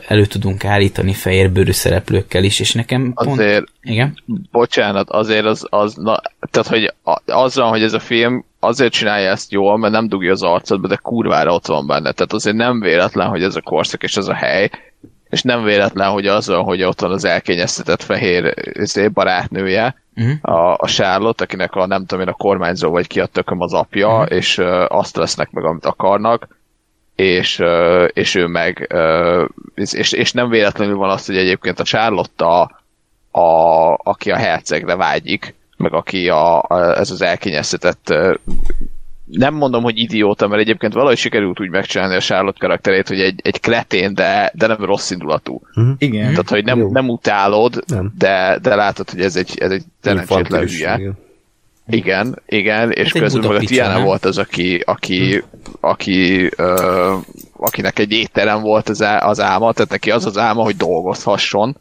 [0.08, 3.40] elő tudunk állítani fehérbőrű szereplőkkel is, és nekem pont...
[3.40, 4.22] Azért, Igen?
[4.50, 6.20] bocsánat, azért az, az na,
[6.50, 10.32] tehát, hogy a- azzal, hogy ez a film azért csinálja ezt jól, mert nem dugja
[10.32, 12.12] az arcodba, de kurvára ott van benne.
[12.12, 14.70] Tehát azért nem véletlen, hogy ez a korszak és ez a hely,
[15.28, 20.30] és nem véletlen, hogy azzal, hogy ott van az elkényeztetett fehér izé, barátnője, Mhm.
[20.40, 23.72] a, a Charlotte, akinek a nem tudom én a kormányzó vagy ki a tököm az
[23.74, 24.32] apja, Mhm.
[24.34, 26.48] és uh, azt lesznek meg, amit akarnak,
[27.14, 31.84] és, uh, és ő meg, uh, és, és nem véletlenül van az, hogy egyébként a
[31.84, 32.60] Charlotte a,
[33.40, 38.14] a, aki a hercegre vágyik, meg aki a, a, ez az elkényeztetett
[39.30, 43.40] nem mondom, hogy idióta, mert egyébként valahogy sikerült úgy megcsinálni a Charlotte karakterét, hogy egy,
[43.42, 45.60] egy kretén, de, de nem rossz indulatú.
[45.98, 46.30] Igen.
[46.30, 46.90] Tehát, hogy nem, Jó.
[46.90, 48.12] nem utálod, Nem.
[48.18, 50.94] De, de látod, hogy ez egy, ez egy szerencsétlen hülye.
[50.98, 51.18] igen.
[51.90, 54.04] Igen, igen, és egy közben meg a Tiana nem?
[54.04, 55.42] volt az, aki, aki,
[55.80, 57.14] aki ö,
[57.56, 61.76] akinek egy étterem volt az, á- az álma, tehát neki az az álma, hogy dolgozhasson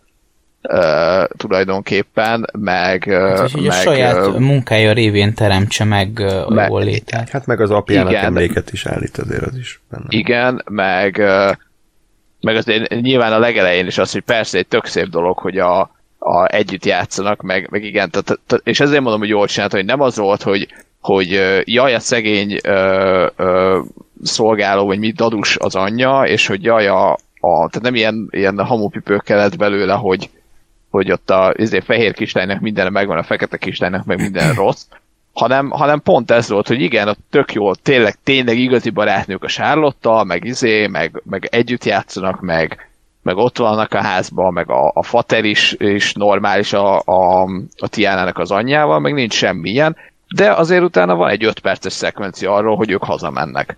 [0.61, 3.05] ö, tulajdonképpen, meg,
[3.43, 7.29] És így a meg saját munkája révén teremtse meg a meg- jól létet.
[7.29, 8.23] Hát meg az apjának Igen.
[8.23, 10.05] emléket is állít azért az is benne.
[10.09, 11.51] igen, meg, ö,
[12.41, 15.79] meg azért nyilván a legelején is az, hogy persze egy tök szép dolog, hogy a,
[16.19, 19.85] a együtt játszanak, meg, meg igen, tehát, tehát, és ezért mondom, hogy jól csinált, hogy
[19.85, 20.67] nem az volt, hogy,
[21.01, 23.79] hogy jaj, a szegény ö, ö,
[24.23, 28.65] szolgáló, vagy mit dadus az anyja, és hogy jaj, a, a tehát nem ilyen, ilyen
[28.65, 30.29] hamupipőkkel lett belőle, hogy,
[30.89, 34.85] hogy ott a izé, fehér kislánynak minden megvan, a fekete kislánynak meg minden rossz,
[35.33, 39.47] hanem, hanem pont ez volt, hogy igen, ott tök jó, tényleg, tényleg igazi barátnők a
[39.47, 42.89] Charlotte-tal, meg izé, meg, meg együtt játszanak, meg,
[43.21, 47.43] meg ott vannak a házban, meg a, a fater is, is normális a, a,
[47.77, 49.95] a Tiánának az anyjával, meg nincs semmilyen,
[50.35, 53.77] de azért utána van egy öt perces szekvencia arról, hogy ők hazamennek.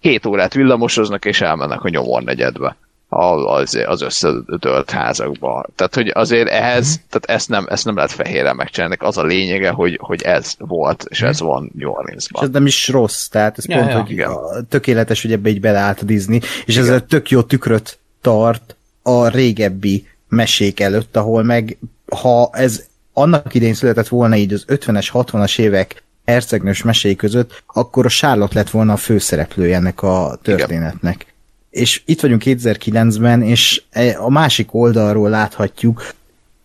[0.00, 2.76] Két órát villamosoznak, és elmennek a nyomornegyedbe
[3.12, 5.66] az, az összedölt házakba.
[5.74, 9.70] Tehát, hogy azért ehhez, tehát ezt nem, ezt nem lehet fehérre megcsinálni, az a lényege,
[9.70, 12.44] hogy, hogy ez volt, és ez van New És Orleansban.
[12.44, 14.00] ez nem is rossz, tehát ez Ja, pont, ja.
[14.00, 14.30] hogy Igen.
[14.68, 19.28] tökéletes, hogy ebbe így beleállt a Disney, és ez a tök jó tükröt tart a
[19.28, 21.78] régebbi mesék előtt, ahol meg,
[22.16, 28.04] ha ez annak idején született volna így az 50-es, 60-as évek hercegnős meséi között, akkor
[28.04, 31.29] a Charlotte lett volna a főszereplője ennek a történetnek.
[31.70, 36.14] És itt vagyunk 2009-ben, és e- a másik oldalról láthatjuk,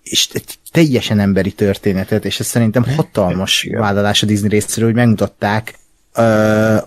[0.03, 5.73] és egy teljesen emberi történetet, és ez szerintem hatalmas vállalás a Disney részéről, hogy megmutatták
[6.15, 6.77] ö,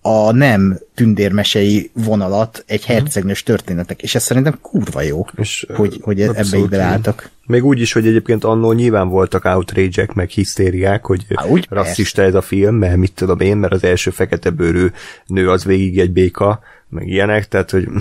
[0.00, 6.20] a nem tündérmesei vonalat egy hercegnős történetek, és ez szerintem kurva jó, És, hogy, hogy
[6.20, 7.30] ebbe így beleálltak.
[7.46, 12.22] Még úgy is, hogy egyébként annól nyilván voltak outrage meg hisztériák, hogy Há, úgy rasszista
[12.22, 14.86] ez a film, mert mit tudom én, mert az első fekete bőrű
[15.26, 17.88] nő az végig egy béka, meg ilyenek, tehát hogy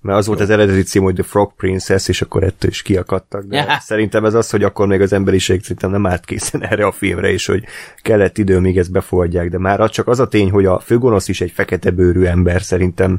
[0.00, 3.44] mert az volt az eredeti cím, hogy The Frog Princess, és akkor ettől is kiakadtak,
[3.44, 3.78] de Ja.
[3.80, 7.30] szerintem ez az, hogy akkor még az emberiség szerintem nem állt készen erre a filmre,
[7.32, 7.64] és hogy
[8.02, 11.28] kellett idő, míg ezt befogadják, de már az csak az a tény, hogy a főgonosz
[11.28, 13.18] is egy fekete bőrű ember, szerintem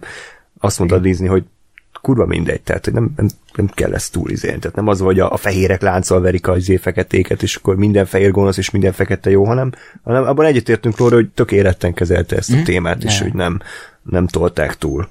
[0.60, 1.44] azt mondta Disney, hogy
[2.02, 4.60] kurva mindegy, tehát hogy nem, nem, nem kell ezt túl izélni.
[4.60, 8.06] Tehát nem az, hogy a, a fehérek lánccal verik a izé feketéket, és akkor minden
[8.06, 9.72] fehér gonosz és minden fekete jó, hanem,
[10.04, 13.24] hanem abban egyetértünk róla, hogy tök éretten kezelte ezt a témát, és Ja.
[13.24, 13.60] hogy nem,
[14.10, 15.10] nem tolták túl.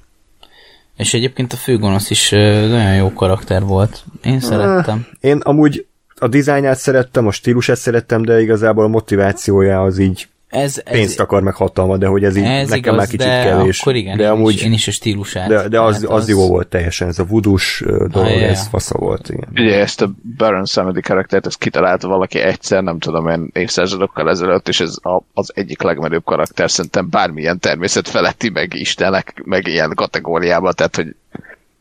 [0.96, 4.04] És egyébként a főgonosz is nagyon jó karakter volt.
[4.22, 5.06] Én szerettem.
[5.20, 5.86] Én amúgy
[6.18, 11.20] a dizájnját szerettem, a stílusát szerettem, de igazából a motivációja az így Ez, ez, pénzt
[11.20, 13.80] akar meg hatalmat, de hogy ez így ez nekem igaz, már kicsit de kevés.
[13.80, 15.48] akkor igen, de én, amúgy, is, én is a stílusát.
[15.48, 18.46] de, de az, hát az, jó volt teljesen, ez a vudus dolog, Ah, ja, ja.
[18.46, 19.48] ez fasza volt, igen.
[19.54, 24.68] Ugye ezt a Baron Samedi karaktert, ezt kitalálta valaki egyszer, nem tudom én, évszázadokkal ezelőtt,
[24.68, 29.92] és ez a, az egyik legmenőbb karakter, szerintem bármilyen természet feletti, meg istenek, meg ilyen
[29.94, 31.14] kategóriában, tehát hogy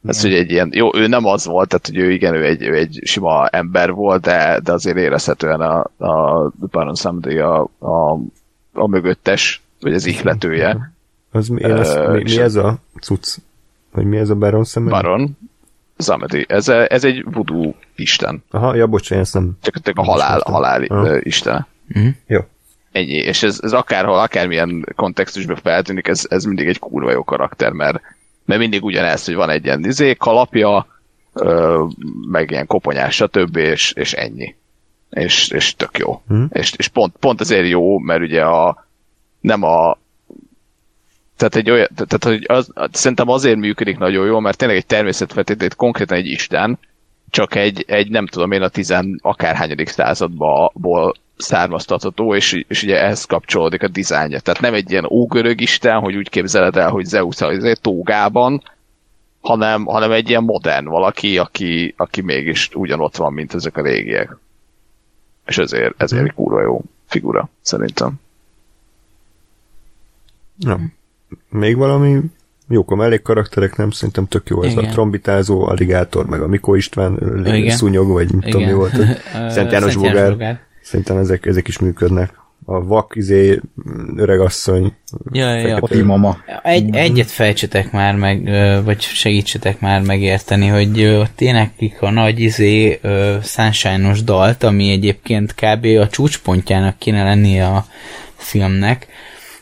[0.07, 2.61] ez, hogy egy ilyen, jó, ő nem az volt, tehát hogy ő igen, ő egy,
[2.61, 8.19] ő egy sima ember volt, de, de azért érezhetően a, a Baron Samedi a, a,
[8.77, 10.91] a mögöttes, vagy az ihletője.
[11.31, 13.37] Az, mi, én mi, mi a- ez a cucc?
[13.91, 14.93] Vagy mi ez a Baron szemben?
[15.01, 15.37] Baron
[15.99, 16.45] Samedi.
[16.49, 18.43] Ez, ez egy voodoo isten.
[18.51, 19.57] Aha, ja, bocsánat, ezt nem.
[19.61, 20.53] Csak a halál, ismertem.
[20.53, 21.07] halál Aha.
[21.07, 21.67] ö, istene.
[22.27, 22.39] Jó.
[22.91, 23.13] Ennyi.
[23.15, 28.01] És ez, ez akárhol, akármilyen kontextusban feltűnik, ez, ez mindig egy kurva jó karakter, mert,
[28.45, 30.87] mert mindig ugyanez, hogy van egy ilyen izé, kalapja,
[31.33, 31.83] ö,
[32.29, 33.55] meg ilyen koponyás, stb.
[33.55, 34.55] És, és ennyi.
[35.09, 36.21] És, és tök jó.
[36.27, 36.43] Hm.
[36.49, 38.87] És, és pont, pont azért jó, mert ugye a
[39.39, 39.97] nem a
[41.37, 45.75] tehát egy olyan, tehát hogy az, szerintem azért működik nagyon jól, mert tényleg egy természetfeltételét
[45.75, 46.79] konkrétan egy isten,
[47.29, 53.25] csak egy, egy nem tudom én a tizen akárhányadik századból származtatható, és, és ugye ehhez
[53.25, 54.39] kapcsolódik a dizájnja.
[54.39, 58.63] Tehát nem egy ilyen ógörög isten, hogy úgy képzeled el, hogy Zeus az tógában,
[59.41, 64.37] hanem, hanem egy ilyen modern valaki, aki, aki mégis ugyanott van, mint ezek a régiek.
[65.47, 68.13] És ezért, ezért egy kurva jó figura, szerintem.
[70.57, 70.79] Ja.
[71.49, 72.19] Még valami
[72.67, 73.91] jók a mellékkarakterek, nem?
[73.91, 74.83] Szerintem tök jó ez Igen.
[74.83, 77.75] a trombitázó, aligátor, meg a Mikó István, Igen.
[77.75, 78.93] szúnyog, vagy nem tudom mi volt.
[79.53, 80.59] Szent János Bogár.
[80.81, 82.39] Szerintem ezek, ezek is működnek.
[82.69, 83.59] A vak, izé,
[84.15, 84.93] öregasszony.
[85.31, 85.61] Ja, ja, ja.
[85.61, 86.37] fekete- Poti mama.
[86.63, 88.43] Egy, egyet fejtsetek már meg,
[88.83, 92.99] vagy segítsetek már megérteni, hogy ott éneklik a nagy izé
[93.43, 95.85] sunshine dalt, ami egyébként kb.
[95.85, 97.85] a csúcspontjának kéne lennie a
[98.35, 99.07] filmnek,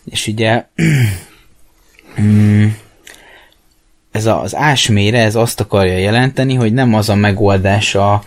[0.05, 0.65] és ugye
[2.21, 2.65] mm,
[4.11, 8.23] ez az ásmére, ez azt akarja jelenteni, hogy nem az a megoldás a,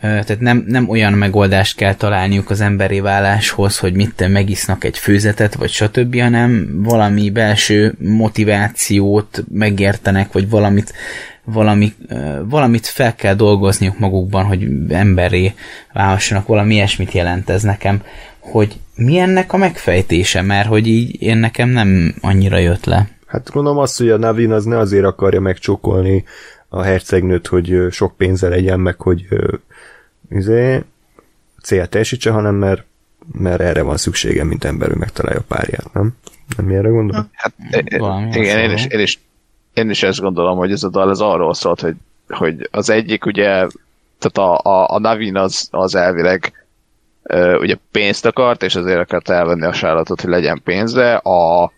[0.00, 5.54] tehát nem, nem olyan megoldást kell találniuk az emberi váláshoz, hogy mit megisznak egy főzetet,
[5.54, 10.92] vagy stb., hanem valami belső motivációt megértenek, vagy valamit,
[11.44, 11.94] valami,
[12.44, 15.54] valamit fel kell dolgozniuk magukban, hogy emberré
[15.92, 18.02] válhassanak, valami ilyesmit jelent ez nekem,
[18.38, 23.08] hogy mi ennek a megfejtése, mert hogy így én nekem nem annyira jött le.
[23.26, 26.24] Hát gondolom azt, hogy a Navin az ne azért akarja megcsókolni
[26.68, 29.26] a hercegnőt, hogy sok pénze legyen, meg hogy
[30.30, 30.84] izé,
[31.62, 32.84] cél teljesítse, hanem mert,
[33.32, 36.16] mert erre van szüksége, mint ember, hogy megtalálja a párját, nem?
[36.56, 37.28] Nem erre gondol?
[37.32, 37.52] Hát,
[37.98, 39.18] Valami igen, én is, én, is,
[39.74, 41.94] én is ezt gondolom, hogy ez a dal ez arról szólt, hogy,
[42.28, 43.48] hogy az egyik ugye,
[44.18, 46.52] tehát a, a, a Navin az, az elvileg
[47.58, 51.14] ugye pénzt akart, és azért akart elvenni a sállatot, hogy legyen pénze.
[51.14, 51.72] A,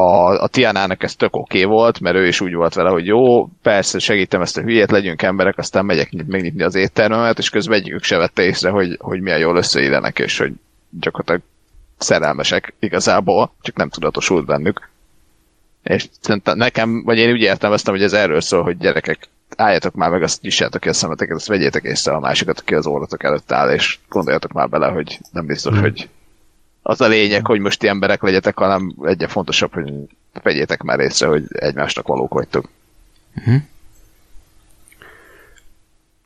[0.00, 3.06] a, a Tianának ez tök oké okay volt, mert ő is úgy volt vele, hogy
[3.06, 7.50] jó, persze segítem ezt a hülyét, legyünk emberek, aztán megyek nyit, megnyitni az éttermemet, és
[7.50, 10.52] közben egyikük se vette észre, hogy, hogy milyen jól összeillenek, és hogy
[11.00, 11.40] gyakorlatilag
[11.98, 14.88] szerelmesek igazából, csak nem tudatosult bennük.
[15.82, 20.10] És szerintem nekem, vagy én úgy értelmeztem, hogy ez erről szól, hogy gyerekek, álljatok már
[20.10, 23.52] meg, azt nyissátok ki a szemeteket, azt vegyétek észre a másikat, aki az orratok előtt
[23.52, 25.82] áll, és gondoljatok már bele, hogy nem biztos, Hmm.
[25.82, 26.08] hogy
[26.82, 29.92] az a lényeg, hogy most ti emberek legyetek, hanem egyre fontosabb, hogy
[30.42, 32.68] vegyétek már észre, hogy egymásnak valók vagytok.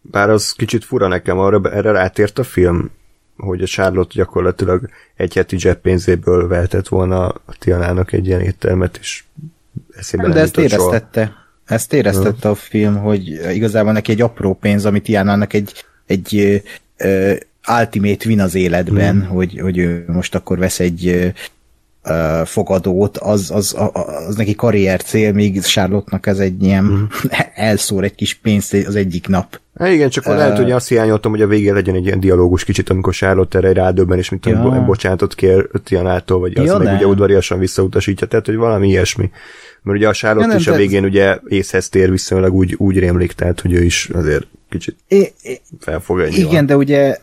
[0.01, 2.90] Bár az kicsit fura nekem, arra, erre rátért a film,
[3.36, 9.24] hogy a Charlotte gyakorlatilag egy heti zseppénzéből vehetett volna a Tianának egy ilyen éttermet, és
[9.97, 10.89] eszébe Nem, de ezt jutott soha.
[10.89, 11.32] éreztette.
[11.64, 16.56] Ezt éreztette a film, hogy igazából neki egy apró pénz, amit Tiánának egy, egy ö,
[17.06, 17.35] ö,
[17.80, 19.28] ultimate win az életben, Hmm.
[19.28, 21.32] hogy, hogy ő most akkor vesz egy
[22.02, 23.90] ö, fogadót, az, az, az,
[24.28, 27.08] az neki karrier cél, míg Charlotte-nak ez egy ilyen Hmm.
[27.54, 29.60] elszór egy kis pénzt az egyik nap.
[29.78, 32.64] Hát igen, csak uh, lehet, hogy azt hiányoltam, hogy a végén legyen egy ilyen dialógus
[32.64, 34.52] kicsit, amikor Charlotte erre rádöbben, és mint Ja.
[34.74, 34.84] ja.
[34.84, 36.96] bocsánatot kér Tianától, vagy azt Ja, meg nem.
[36.96, 39.30] ugye udvariasan visszautasítja, tehát hogy valami ilyesmi.
[39.82, 42.98] Mert ugye a Charlotte Ja, nem, is a végén ugye észhez tér viszonylag úgy, úgy
[42.98, 47.16] rémlik, tehát hogy ő is azért kicsit É, é, felfog Igen, de ugye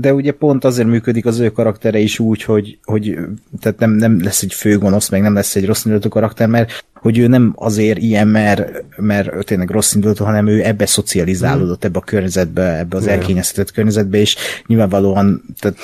[0.00, 3.18] de ugye pont azért működik az ő karaktere is úgy, hogy, hogy
[3.60, 7.18] tehát nem, nem lesz egy főgonosz, meg nem lesz egy rossz indulatú karakter, mert hogy
[7.18, 11.98] ő nem azért ilyen, mert, mert ő tényleg rossz indulatú, hanem ő ebbe szocializálódott, ebbe
[11.98, 14.36] a környezetbe, ebbe az elkényeztetett környezetbe, és
[14.66, 15.78] nyilvánvalóan tehát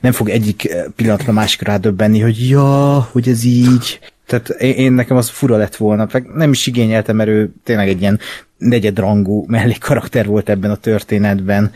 [0.00, 3.98] nem fog egyik pillanatra másikra rádöbbenni, hogy ja, hogy ez így.
[4.26, 7.88] Tehát én, én nekem az fura lett volna, meg nem is igényeltem, mert ő tényleg
[7.88, 8.18] egy ilyen
[8.58, 11.70] negyedrangú mellékkarakter volt ebben a történetben,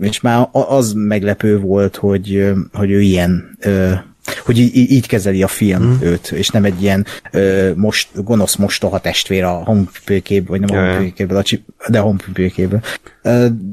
[0.00, 3.58] és már az meglepő volt, hogy, hogy ő ilyen,
[4.44, 5.98] hogy így, így kezeli a film hmm.
[6.02, 10.90] őt, és nem egy ilyen ö, most, gonosz mostoha testvér a honpőkéből, vagy nem a
[10.90, 11.42] honpőkéből,
[11.88, 12.80] de a honpőkéből.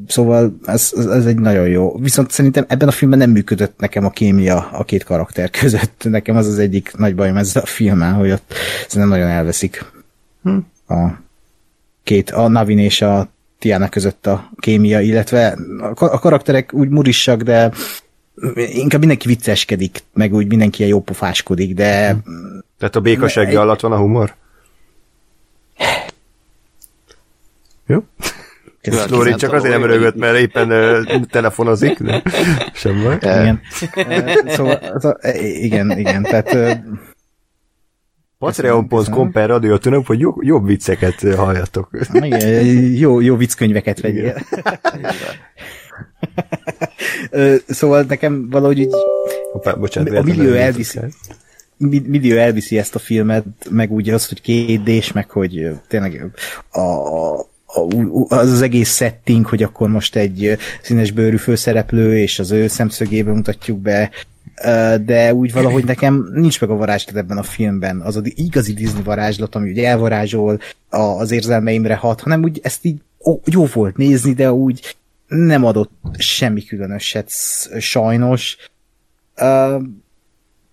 [0.07, 1.98] Szóval ez, ez egy nagyon jó.
[1.98, 6.03] Viszont szerintem ebben a filmben nem működött nekem a kémia a két karakter között.
[6.10, 8.53] Nekem az az egyik nagy bajom ez a filmmel, hogy ott
[8.88, 9.85] szerintem nagyon elveszik
[10.44, 10.57] hm.
[10.88, 11.22] a
[12.03, 13.32] két, a Navin és a
[13.64, 15.57] Tiana között a kémia, illetve
[15.95, 17.72] a karakterek úgy murissak, de
[18.56, 22.15] inkább mindenki vicceskedik, meg úgy mindenki ilyen jópofáskodik, de...
[22.77, 24.35] Tehát a békasegge alatt van a humor?
[27.88, 28.03] Jó?
[29.10, 32.22] Lóri csak azért nem rögött, mert éppen telefonozik, de
[32.73, 33.18] sem baj.
[33.22, 33.61] Igen.
[34.56, 36.80] szóval, szóval, igen, igen, tehát
[38.43, 41.89] Patreon.com per radiotonok, hogy jobb, jobb vicceket halljatok.
[42.13, 44.35] Igen, jó, jó vicckönyveket vegyél.
[47.67, 48.93] szóval nekem valahogy így
[49.51, 50.99] Hoppá, bocsánat, a millió elviszi,
[51.77, 56.31] millió elviszi ezt a filmet, meg úgy az, hogy kétdés, meg hogy tényleg
[56.71, 57.47] a, a,
[58.27, 63.33] az az egész setting, hogy akkor most egy színes bőrű főszereplő, és az ő szemszögéből
[63.33, 64.11] mutatjuk be
[65.05, 69.03] de úgy valahogy nekem nincs meg a varázslat ebben a filmben, az az igazi Disney
[69.03, 70.59] varázslat, ami ugye elvarázsol,
[70.89, 73.01] az érzelmeimre hat, hanem úgy ezt így
[73.45, 74.95] jó volt nézni, de úgy
[75.27, 77.31] nem adott semmi különöset
[77.80, 78.57] sajnos.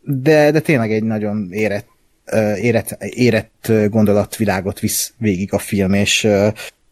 [0.03, 1.89] De, de tényleg egy nagyon érett,
[2.57, 6.29] érett, érett gondolatvilágot visz végig a film, és,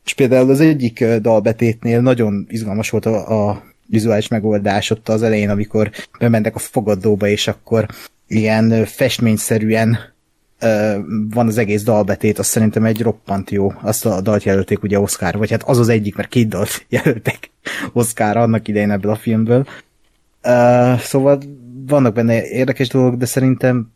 [0.05, 5.51] és például az egyik dalbetétnél nagyon izgalmas volt a, a vizuális megoldás ott az elején,
[5.51, 7.87] amikor bementek a fogadóba, és akkor
[8.27, 9.99] ilyen festményszerűen
[10.61, 10.97] uh,
[11.31, 13.73] van az egész dalbetét, azt szerintem egy roppant jó.
[13.83, 17.51] Azt a dalt jelölték ugye Oscar, vagy hát az az egyik, mert két dalt jelöltek
[17.93, 19.67] Oscar annak idején ebből a filmből.
[20.43, 21.43] Uh, szóval
[21.87, 23.93] vannak benne érdekes dolgok, de szerintem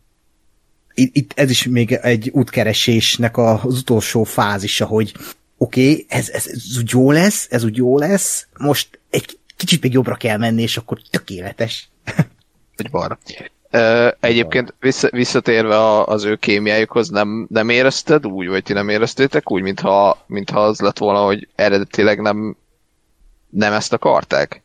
[0.95, 5.15] itt, itt ez is még egy útkeresésnek az utolsó fázisa, hogy
[5.57, 9.83] oké, okay, ez, ez, ez úgy jó lesz, ez úgy jó lesz, most egy kicsit
[9.83, 11.89] még jobbra kell menni, és akkor tökéletes.
[12.77, 13.19] Vagy balra.
[14.21, 19.63] Egyébként vissza, visszatérve az ő kémiájukhoz, nem, nem érezted úgy, vagy ti nem éreztétek úgy,
[19.63, 22.57] mintha, mintha az lett volna, hogy eredetileg nem,
[23.51, 24.63] nem ezt akarták?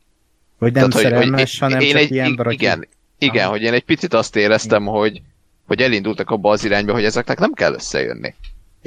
[0.57, 2.55] Vagy nem Tehát, szerelmes, hogy, hanem én csak egy, ilyen baraki.
[2.55, 2.87] Igen,
[3.17, 3.51] igen Aha.
[3.51, 5.21] hogy én egy picit azt éreztem, hogy,
[5.67, 8.35] hogy elindultak abba az irányba, hogy ezeknek nem kell összejönni.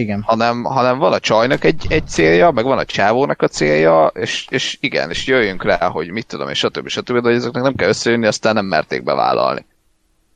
[0.00, 0.22] Igen.
[0.22, 4.46] Hanem, hanem van a csajnak egy, egy célja, meg van a csávónak a célja, és,
[4.50, 6.88] és igen, és jöjjünk rá, hogy mit tudom, és stb.
[6.88, 7.08] stb.
[7.08, 7.18] stb.
[7.18, 9.64] de ezeknek nem kell összejönni, aztán nem merték bevállalni.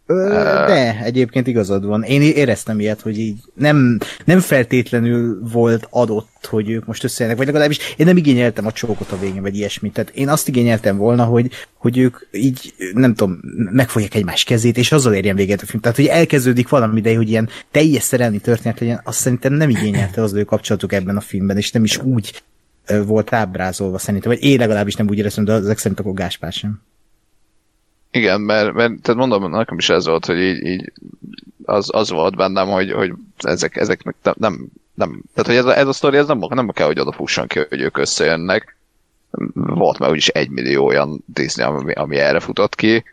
[0.06, 0.28] Ö,
[0.66, 2.02] de, egyébként igazad van.
[2.02, 7.46] Én éreztem ilyet, hogy így nem, nem feltétlenül volt adott, hogy ők most összejönnek, vagy
[7.46, 9.92] legalábbis én nem igényeltem a csókot a végén, vagy ilyesmit.
[9.92, 14.92] Tehát én azt igényeltem volna, hogy, hogy ők így, nem tudom, megfogják egymás kezét, és
[14.92, 15.80] azzal érjen véget a film.
[15.80, 20.22] Tehát, hogy elkezdődik valami, de hogy ilyen teljes szerelmi történet legyen, azt szerintem nem igényelte
[20.22, 22.42] az ő kapcsolatuk ebben a filmben, és nem is úgy
[23.06, 26.80] volt ábrázolva szerintem, vagy én legalábbis nem úgy éreztem, de ezek szerint akkor Gáspár sem.
[28.14, 30.92] Igen, mert, mert tehát mondom, nekem is ez volt, hogy így, így
[31.64, 34.04] az, az volt bennem, hogy, hogy ezek, ezek
[34.36, 37.46] nem, nem, tehát hogy ez a, ez a sztori, ez nem, nem kell, hogy odafusson
[37.46, 38.76] ki, hogy ők összejönnek.
[39.54, 43.04] Volt már úgyis egy millió olyan Disney, ami, ami erre futott ki.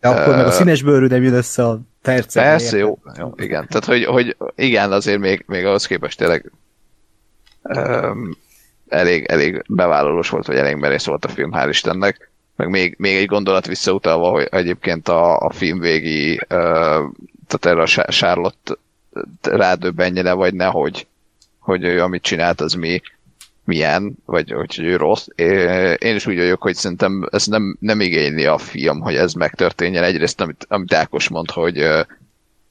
[0.00, 2.42] De akkor uh, meg a színes bőrű nem jön össze a percet.
[2.42, 3.66] Persze, jó, jó, igen.
[3.68, 6.52] Tehát, hogy, hogy igen, azért még, még ahhoz képest tényleg
[7.62, 8.36] um,
[8.88, 13.16] elég, elég bevállalós volt, vagy elég merész volt a film, hál' Istennek meg még, még
[13.16, 16.38] egy gondolat visszautalva, hogy egyébként a, a film végi, uh,
[17.46, 18.74] tehát erre a Charlotte
[19.42, 21.06] rádöbbenje le, vagy nehogy,
[21.58, 23.00] hogy ő amit csinált, az mi,
[23.64, 25.26] milyen, vagy hogy ő rossz.
[25.98, 30.04] Én is úgy vagyok, hogy szerintem ez nem, nem igényli a film, hogy ez megtörténjen.
[30.04, 31.88] Egyrészt, amit, amit Ákos mond, hogy,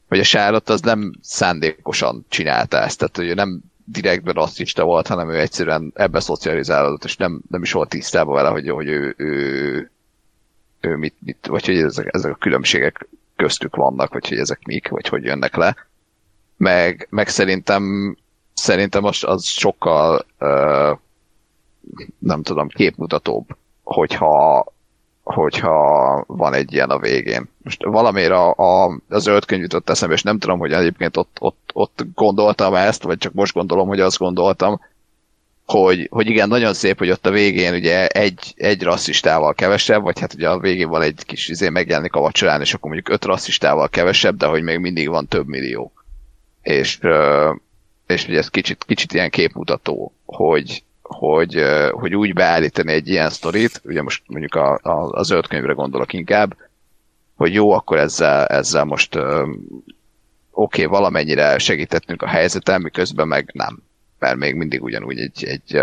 [0.08, 5.30] hogy a Charlotte az nem szándékosan csinálta ezt, tehát hogy nem direktben rasszista volt, hanem
[5.30, 9.91] ő egyszerűen ebbe szocializálódott, és nem, nem is volt tisztában vele, hogy, hogy ő, ő,
[10.80, 14.90] ő mit, mit, vagy hogy ezek, ezek a különbségek köztük vannak, vagy hogy ezek mik,
[14.90, 15.76] vagy hogy jönnek le.
[16.58, 18.16] Meg, meg szerintem
[18.53, 20.98] szerintem az, az sokkal uh,
[22.20, 23.45] nem tudom, képmutatóbb,
[23.84, 24.66] hogyha
[25.32, 27.49] hogyha van egy ilyen a végén.
[27.64, 31.38] Most valamire a, a, a zöld könyv jutott eszembe, és nem tudom, hogy egyébként ott,
[31.40, 34.80] ott, ott gondoltam ezt, vagy csak most gondolom, hogy azt gondoltam,
[35.66, 40.20] hogy, hogy igen, nagyon szép, hogy ott a végén ugye egy, egy rasszistával kevesebb, vagy
[40.20, 43.26] hát ugye a végén van egy kis izé megjelenik a vacsorán, és akkor mondjuk öt
[43.26, 45.91] rasszistával kevesebb, de hogy még mindig van több millió.
[46.62, 46.99] És,
[48.08, 50.84] és ugye ez kicsit, kicsit ilyen képmutató, hogy,
[51.15, 55.73] hogy, hogy úgy beállítani egy ilyen sztorit, ugye most mondjuk a, a, a zöld könyvre
[55.73, 56.55] gondolok inkább,
[57.35, 59.55] hogy jó, akkor ezzel, ezzel most oké,
[60.51, 63.83] okay, valamennyire segítettünk a helyzeten, miközben meg nem.
[64.19, 65.81] Mert még mindig ugyanúgy egy, egy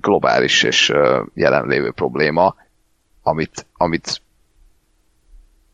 [0.00, 0.92] globális és
[1.34, 2.54] jelenlévő probléma,
[3.22, 4.22] amit, amit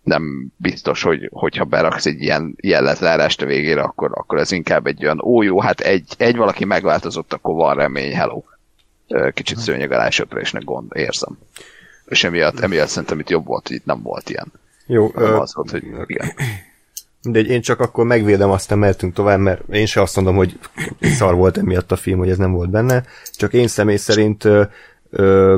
[0.07, 5.05] nem biztos, hogy, hogyha beraksz egy ilyen jelletleárást a végére, akkor, akkor ez inkább egy
[5.05, 8.43] olyan, ó jó, hát egy, egy valaki megváltozott, akkor van remény, hello.
[9.33, 11.39] Kicsit szőnyeg alá söprésnek gond, érzem.
[12.05, 14.53] És emiatt, emiatt szerintem itt jobb volt, hogy itt nem volt ilyen.
[14.87, 15.11] Jó.
[15.15, 16.33] Ö, az volt, hogy igen.
[17.23, 20.59] De én csak akkor megvédem, aztán mehetünk tovább, mert én sem azt mondom, hogy
[21.01, 23.05] szar volt emiatt a film, hogy ez nem volt benne.
[23.33, 24.63] Csak én személy szerint ö,
[25.11, 25.57] ö,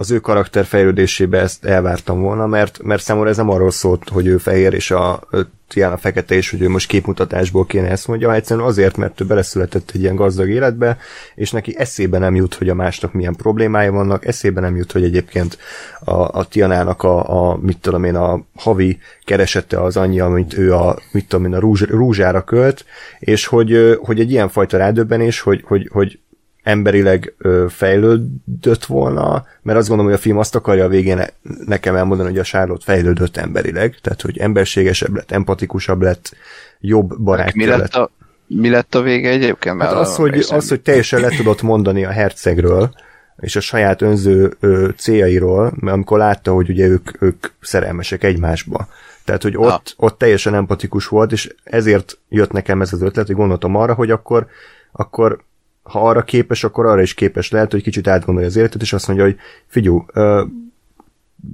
[0.00, 4.26] az ő karakter fejlődésébe ezt elvártam volna, mert, mert számomra ez nem arról szólt, hogy
[4.26, 5.28] ő fehér és a
[5.68, 9.90] Tiana fekete, és hogy ő most képmutatásból kéne ezt mondja, egyszerűen azért, mert ő beleszületett
[9.94, 10.98] egy ilyen gazdag életbe,
[11.34, 15.04] és neki eszébe nem jut, hogy a másnak milyen problémája vannak, eszébe nem jut, hogy
[15.04, 15.58] egyébként
[16.00, 20.74] a, a Tianának a, a, mit tudom én, a havi keresete az annyi, amit ő
[20.74, 22.84] a, mit tudom én, a rúzs, rúzsára költ,
[23.18, 26.18] és hogy, hogy egy ilyen fajta rádöbbenés, hogy, hogy, hogy
[26.62, 31.20] emberileg ö, fejlődött volna, mert azt gondolom, hogy a film azt akarja a végén
[31.66, 36.36] nekem elmondani, hogy a Charlotte fejlődött emberileg, tehát hogy emberségesebb lett, empatikusabb lett,
[36.80, 37.94] jobb barátja mi lett.
[37.94, 38.10] A,
[38.46, 39.82] mi lett a vége egyébként?
[39.82, 42.94] Hát az, hogy, az, hogy teljesen le tudott mondani a hercegről,
[43.40, 48.88] és a saját önző ö, céljairól, mert amikor látta, hogy ugye ők, ők szerelmesek egymásba.
[49.24, 53.36] Tehát, hogy ott, ott teljesen empatikus volt, és ezért jött nekem ez az ötlet, hogy
[53.36, 54.46] gondoltam arra, hogy akkor,
[54.92, 55.40] akkor
[55.82, 59.06] ha arra képes, akkor arra is képes lehet, hogy kicsit átgondolja az életet, és azt
[59.06, 59.36] mondja, hogy
[59.66, 60.44] figyú, ö,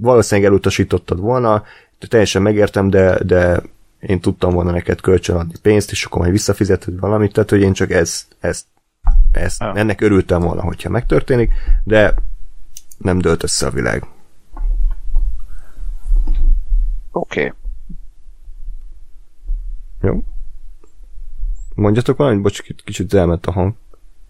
[0.01, 1.63] valószínűleg elutasítottad volna,
[2.07, 3.61] teljesen megértem, de, de
[3.99, 7.73] én tudtam volna neked kölcsön adni pénzt, és akkor majd visszafizeted valamit, tehát hogy én
[7.73, 8.65] csak ezt, ezt,
[9.31, 9.79] ezt ah.
[9.79, 12.13] ennek örültem volna, hogyha megtörténik, de
[12.97, 14.05] nem dölt össze a világ.
[17.11, 17.45] Oké.
[17.45, 17.53] Okay.
[20.01, 20.23] Jó.
[21.75, 23.75] Mondjatok valamit, bocs, kicsit elment a hang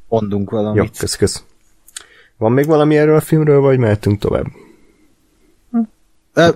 [0.08, 0.84] mondunk valamit.
[0.84, 1.44] Jó, kösz, kösz.
[2.38, 4.46] Van még valami erről a filmről, vagy mehetünk tovább?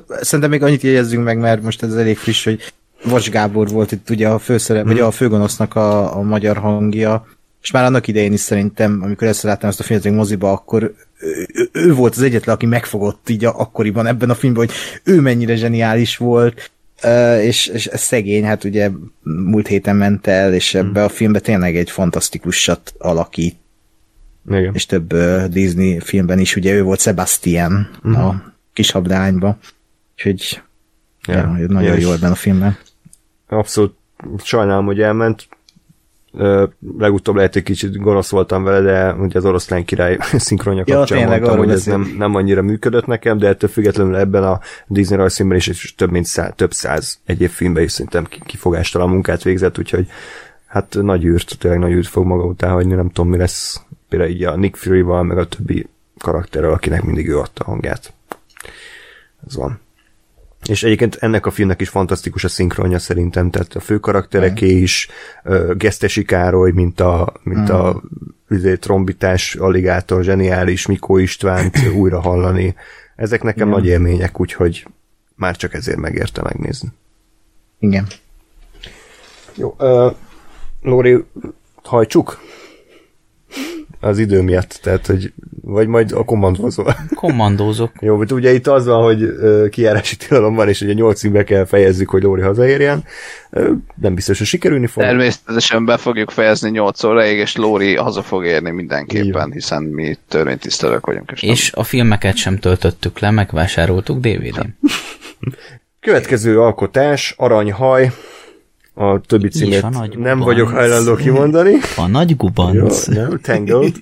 [0.08, 2.74] Szerintem még annyit jegyezzünk meg, mert most ez elég friss, hogy
[3.04, 4.92] Vas Gábor volt itt ugye a főszerep, hmm.
[4.92, 7.26] vagy a főgonosznak a, a magyar hangja,
[7.62, 10.84] és már annak idején is szerintem, amikor ezt láttam ezt a filmet moziba, akkor
[11.18, 14.76] ő, ő, ő volt az egyetlen, aki megfogott így a, akkoriban ebben a filmben, hogy
[15.04, 16.72] ő mennyire zseniális volt,
[17.42, 18.90] és, és ez szegény, hát ugye
[19.24, 21.04] múlt héten ment el, és ebbe hmm.
[21.04, 23.56] a filmbe tényleg egy fantasztikusat alakít.
[24.50, 24.74] Igen.
[24.74, 25.14] És több
[25.50, 28.16] Disney filmben is, ugye ő volt Sebastian hmm.
[28.16, 29.58] a kis habdányba.
[30.16, 30.62] Úgyhogy
[31.28, 31.34] ja.
[31.34, 32.78] Ja, nagyon ja, jó ebben a filmben.
[33.48, 33.96] Abszolút
[34.44, 35.48] sajnálom, hogy elment
[36.98, 41.28] legutóbb lehet, hogy kicsit gonosz voltam vele, de ugye az oroszlán király szinkronja ja, kapcsán
[41.28, 45.58] mondtam, hogy ez nem, nem annyira működött nekem, de ettől függetlenül ebben a Disney rajzfilmben
[45.58, 50.08] is, és több mint száz, több száz egyéb filmben is szerintem kifogástalan munkát végzett, úgyhogy
[50.66, 54.32] hát nagy űrt, tényleg nagy űrt fog maga után hagyni, nem tudom mi lesz például
[54.32, 55.88] így a Nick Fury-val, meg a többi
[56.18, 58.14] karakterrel, akinek mindig ő adta a hangját.
[59.48, 59.80] Ez van.
[60.72, 64.82] És egyébként ennek a filmnek is fantasztikus a szinkronja szerintem, tehát a főkaraktereké mm.
[64.82, 65.10] is,
[65.44, 67.76] uh, Gesztesi Károly, mint a, mint mm.
[67.76, 68.02] a
[68.48, 72.76] üzé, trombitás aligátor, zseniális Mikó Istvánt újra hallani.
[73.16, 73.80] Ezek nekem Igen.
[73.80, 74.88] nagy élmények, úgyhogy
[75.36, 76.90] már csak ezért megérte megnézni.
[77.80, 78.08] Igen.
[79.56, 80.16] Jó, uh,
[80.82, 81.24] Lóri,
[81.84, 82.40] hajtsuk?
[84.02, 86.96] Az idő miatt, tehát, hogy vagy majd a kommandózol.
[87.16, 87.92] Kommandózok.
[88.00, 89.30] Jó, mert ugye itt az van, hogy
[89.70, 93.04] kijárási tilalom van, és hogy a nyolc be kell fejezzük, hogy Lóri hazaérjen.
[94.02, 95.04] Nem biztos, hogy sikerülni fog.
[95.04, 99.52] Természetesen be fogjuk fejezni 8 óraig, és Lóri haza fog érni mindenképpen, Igen.
[99.52, 101.32] hiszen mi törvénytisztelők vagyunk.
[101.32, 104.68] És, és a filmeket sem töltöttük le, megvásároltuk DVD-n.
[106.00, 108.12] Következő alkotás, Aranyhaj,
[108.94, 111.76] a többi címet a nem vagyok hajlandó kimondani.
[111.98, 113.08] A nagy gubanc.
[113.08, 113.96] Jó, nem, Tangled.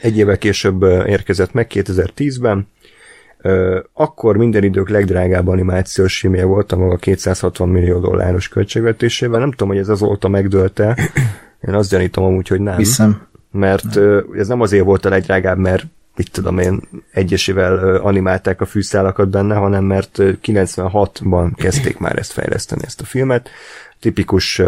[0.00, 2.68] Egy évvel később érkezett meg, 2010-ben.
[3.92, 9.40] Akkor minden idők legdrágább animációs filmje volt a maga 260 millió dolláros költségvetésével.
[9.40, 10.96] Nem tudom, hogy ez azóta megdőlte.
[11.68, 12.76] Én azt gyanítom amúgy, hogy nem.
[12.76, 13.26] Hiszem.
[13.50, 14.24] Mert nem.
[14.32, 15.84] ez nem azért volt a legdrágább, mert
[16.16, 16.80] mit tudom én,
[17.12, 23.48] egyesével animálták a fűszálakat benne, hanem mert 96-ban kezdték már ezt fejleszteni, ezt a filmet.
[24.00, 24.62] Tipikus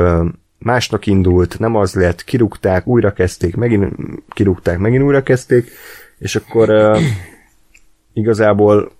[0.59, 3.95] másnak indult, nem az lett, kirúgták, újra kezdték, megint
[4.29, 5.71] kirúgták, megint újra kezdték,
[6.19, 6.99] és akkor
[8.13, 8.93] igazából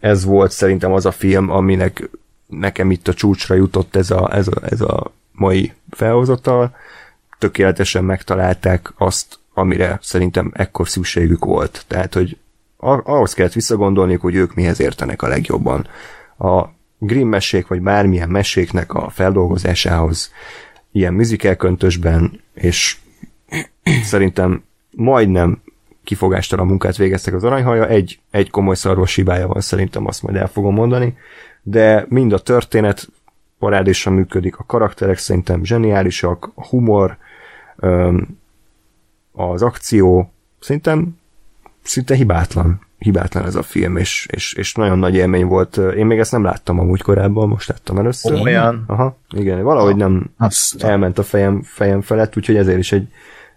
[0.00, 2.10] ez volt szerintem az a film, aminek
[2.46, 6.76] nekem itt a csúcsra jutott ez a, ez a, ez a mai felhozatal.
[7.38, 11.84] Tökéletesen megtalálták azt, amire szerintem ekkor szükségük volt.
[11.86, 12.36] Tehát, hogy
[12.76, 15.86] ahhoz kellett visszagondolni, hogy ők mihez értenek a legjobban.
[16.38, 16.64] A
[16.98, 20.32] Grimm mesék, vagy bármilyen meséknek a feldolgozásához
[20.92, 22.96] ilyen műzikelköntösben, és
[24.02, 25.62] szerintem majdnem
[26.04, 30.48] kifogástalan munkát végeztek az aranyhaja, egy, egy komoly szarvas hibája van, szerintem azt majd el
[30.48, 31.16] fogom mondani,
[31.62, 33.08] de mind a történet
[33.58, 37.16] parádésan működik, a karakterek szerintem zseniálisak, a humor,
[39.40, 41.18] az akció, szerintem
[41.82, 45.76] szinte hibátlan, hibátlan ez a film, és, és, és nagyon nagy élmény volt.
[45.76, 48.40] Én még ezt nem láttam amúgy korábban, most láttam először.
[48.40, 48.84] Olyan?
[48.86, 53.08] Aha, igen, valahogy nem Azt elment a fejem, fejem felett, úgyhogy ezért is egy,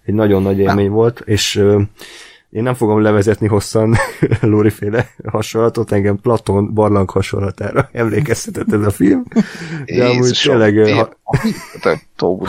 [0.06, 1.64] egy nagyon nagy élmény volt, és
[2.54, 3.96] én nem fogom levezetni hosszan
[4.42, 9.24] Lóri féle hasonlatot, engem Platon barlang hasonlatára emlékeztetett ez a film.
[9.86, 11.10] De amúgy tényleg ha,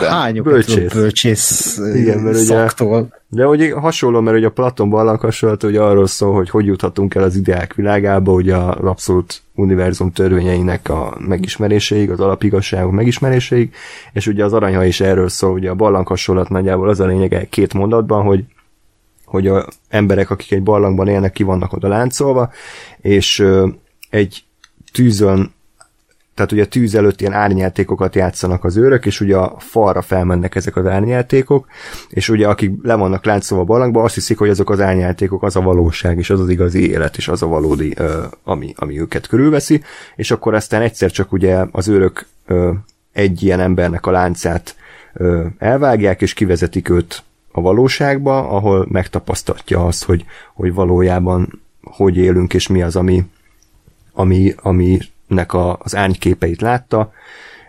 [0.09, 0.93] hányokat Bölcsész.
[0.93, 3.13] bölcsész, Igen, mert ugye- szaktól.
[3.27, 7.15] De hogy hasonló, mert ugye a Platon barlang hasonlat ugye arról szól, hogy hogy juthatunk
[7.15, 13.73] el az ideák világába, ugye az abszolút univerzum törvényeinek a megismeréséig, az alapigazságok megismeréséig,
[14.13, 17.45] és ugye az aranyha is erről szól, ugye a barlang hasonlat nagyjából az a lényege
[17.49, 18.43] két mondatban, hogy
[19.25, 22.51] hogy a emberek, akik egy barlangban élnek, ki vannak oda láncolva,
[23.01, 23.45] és
[24.09, 24.43] egy
[24.91, 25.53] tűzön
[26.35, 30.55] tehát ugye a tűz előtt ilyen árnyjátékokat játszanak az őrök, és ugye a falra felmennek
[30.55, 31.67] ezek az árnyjátékok,
[32.09, 35.55] és ugye akik le vannak láncolva a barlangba, azt hiszik, hogy azok az árnyjátékok az
[35.55, 37.95] a valóság, és az az igazi élet, és az a valódi,
[38.43, 39.83] ami, ami őket körülveszi,
[40.15, 42.27] és akkor aztán egyszer csak ugye az őrök
[43.13, 44.75] egy ilyen embernek a láncát
[45.57, 47.23] elvágják, és kivezetik őt
[47.55, 53.23] a valóságba, ahol megtapasztatja azt, hogy, hogy valójában hogy élünk, és mi az, ami,
[54.13, 57.11] ami, aminek a, az árnyképeit látta,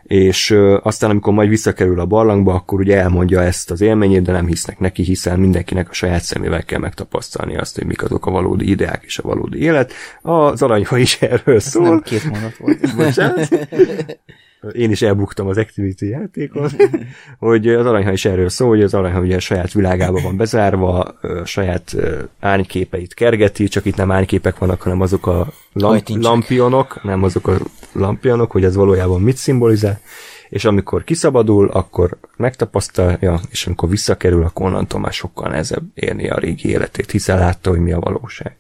[0.03, 4.33] és ö, aztán amikor majd visszakerül a barlangba, akkor ugye elmondja ezt az élményét, de
[4.33, 8.31] nem hisznek neki, hiszen mindenkinek a saját szemével kell megtapasztalni azt, hogy mik azok a
[8.31, 9.93] valódi ideák és a valódi élet.
[10.23, 11.89] Az aranyha is erről szól.
[11.89, 12.97] Nem két mondat volt.
[12.97, 13.49] Bocsánat.
[14.73, 16.71] Én is elbuktam az Activity játékon,
[17.39, 21.15] hogy az aranyha is erről szól, hogy az aranyha ugye a saját világába van bezárva,
[21.21, 21.97] ö, saját
[22.41, 27.59] árnyképeit kergeti, csak itt nem árnyképek vannak, hanem azok a lamp- lampionok, nem azok a
[27.93, 30.01] lampionok, hogy ez valójában mit szimbolizál,
[30.49, 36.39] és amikor kiszabadul, akkor megtapasztalja, és amikor visszakerül, akkor onnantól már sokkal nehezebb élni a
[36.39, 38.57] régi életét, hiszen látta, hogy mi a valóság.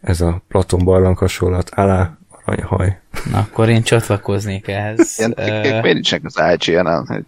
[0.00, 2.17] Ez a Platon barlang hasonlat, alá
[2.48, 2.98] aranyhaj.
[3.30, 5.14] Na, akkor én csatlakoznék ehhez.
[5.18, 7.06] Ilyen cikkek miért nincsenek az IGN-en?
[7.06, 7.24] Hogy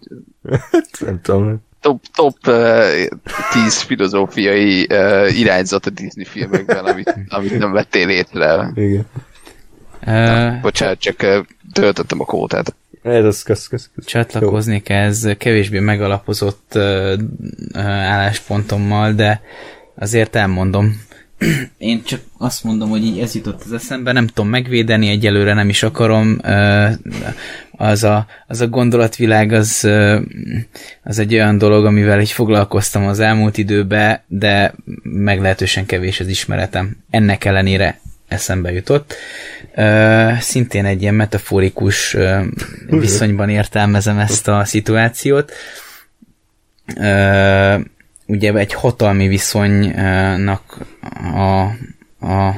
[0.99, 1.63] Nem tudom.
[1.81, 3.05] top, top uh,
[3.51, 8.71] 10 filozófiai uh, irányzat a Disney filmekben, amit, amit nem vettél észre.
[8.75, 9.05] Igen.
[10.07, 12.75] ö, Bocsánat, csak uh, töltöttem a kótát.
[13.03, 14.05] Ez az, kösz, kösz, kösz.
[14.05, 17.15] csatlakoznék ez kevésbé megalapozott ö,
[17.73, 19.41] álláspontommal, de
[19.95, 21.01] azért elmondom.
[21.77, 25.69] Én csak azt mondom, hogy így ez jutott az eszembe, nem tudom megvédeni, egyelőre nem
[25.69, 26.39] is akarom.
[27.71, 29.89] Az a, az a gondolatvilág az,
[31.03, 34.73] az egy olyan dolog, amivel így foglalkoztam az elmúlt időben, de
[35.03, 36.97] meglehetősen kevés az ismeretem.
[37.09, 39.15] Ennek ellenére eszembe jutott.
[40.39, 42.17] Szintén egy ilyen metaforikus
[42.87, 45.51] viszonyban értelmezem ezt a szituációt.
[48.31, 50.77] Ugye egy hatalmi viszonynak
[51.35, 51.61] a,
[52.27, 52.55] a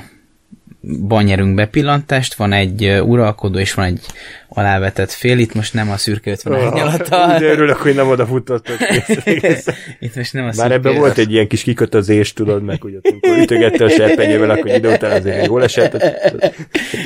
[1.08, 4.06] ban nyerünk bepillantást, van egy uralkodó és van egy
[4.50, 7.40] alávetett fél, itt most nem a szürke 50 árnyalata.
[7.40, 8.78] De örülök, hogy nem oda futottak.
[10.00, 13.38] Itt most nem a szürke ebben volt egy ilyen kis kikötözés, tudod, meg hogy amikor
[13.38, 16.04] ütögette a serpenyővel, akkor idő után azért jól esett.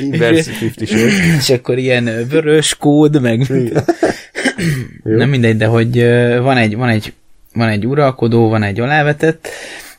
[0.00, 1.36] Inverse 50 shades.
[1.40, 3.46] és akkor ilyen vörös kód, meg
[5.02, 6.02] nem mindegy, de hogy
[6.40, 7.12] van egy, van egy,
[7.58, 9.48] van egy uralkodó, van egy alávetett,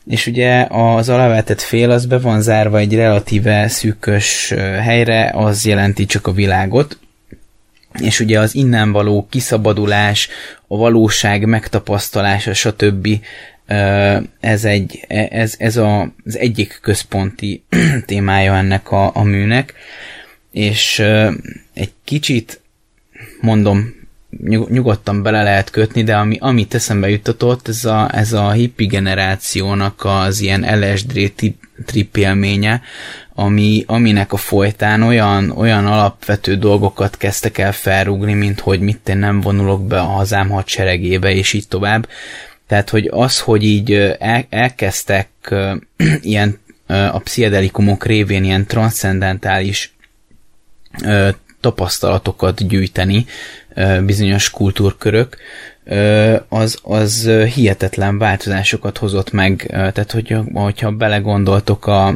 [0.06, 6.06] és ugye az alávetett fél az be van zárva egy relatíve szűkös helyre, az jelenti
[6.06, 6.98] csak a világot,
[7.98, 10.28] és ugye az innen való kiszabadulás,
[10.66, 13.08] a valóság megtapasztalása, stb.
[14.40, 17.64] Ez, egy, ez, ez a, az egyik központi
[18.06, 19.74] témája ennek a, a műnek,
[20.52, 20.98] és
[21.74, 22.60] egy kicsit,
[23.40, 23.99] mondom,
[24.38, 28.86] nyug- nyugodtan bele lehet kötni, de ami, amit eszembe juttatott, ez a, ez a hippi
[28.86, 31.32] generációnak az ilyen LSD
[31.86, 32.82] trip, élménye,
[33.34, 39.18] ami, aminek a folytán olyan, olyan alapvető dolgokat kezdtek el felrúgni, mint hogy mit én
[39.18, 42.08] nem vonulok be a hazám hadseregébe, és így tovább.
[42.66, 45.28] Tehát, hogy az, hogy így el, elkezdtek
[46.20, 49.94] ilyen a pszichedelikumok révén ilyen transzcendentális
[51.60, 53.26] tapasztalatokat gyűjteni
[54.04, 55.36] bizonyos kultúrkörök,
[56.48, 62.14] az, az hihetetlen változásokat hozott meg, tehát hogy, hogyha belegondoltok a,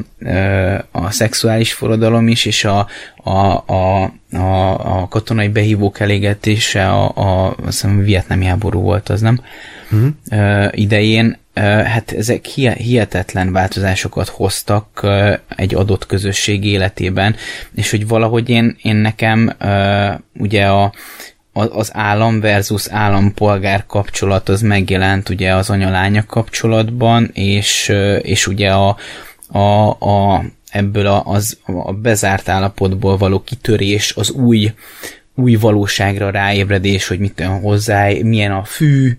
[0.91, 2.87] a szexuális forradalom is, és a,
[3.17, 4.03] a, a,
[4.33, 9.41] a, a katonai behívók elégetése a, a, a hiszem, vietnámi háború volt az, nem?
[9.91, 10.69] Uh-huh.
[10.71, 11.39] idején,
[11.85, 15.07] hát ezek hihetetlen változásokat hoztak
[15.57, 17.37] egy adott közösség életében,
[17.75, 19.57] és hogy valahogy én, én nekem
[20.39, 20.93] ugye a
[21.55, 28.97] az állam versus állampolgár kapcsolat az megjelent ugye az anyalánya kapcsolatban, és, és ugye a,
[29.49, 34.73] a, a ebből a, az, a bezárt állapotból való kitörés, az új,
[35.35, 39.17] új valóságra ráébredés, hogy mit hozzá, milyen a fű,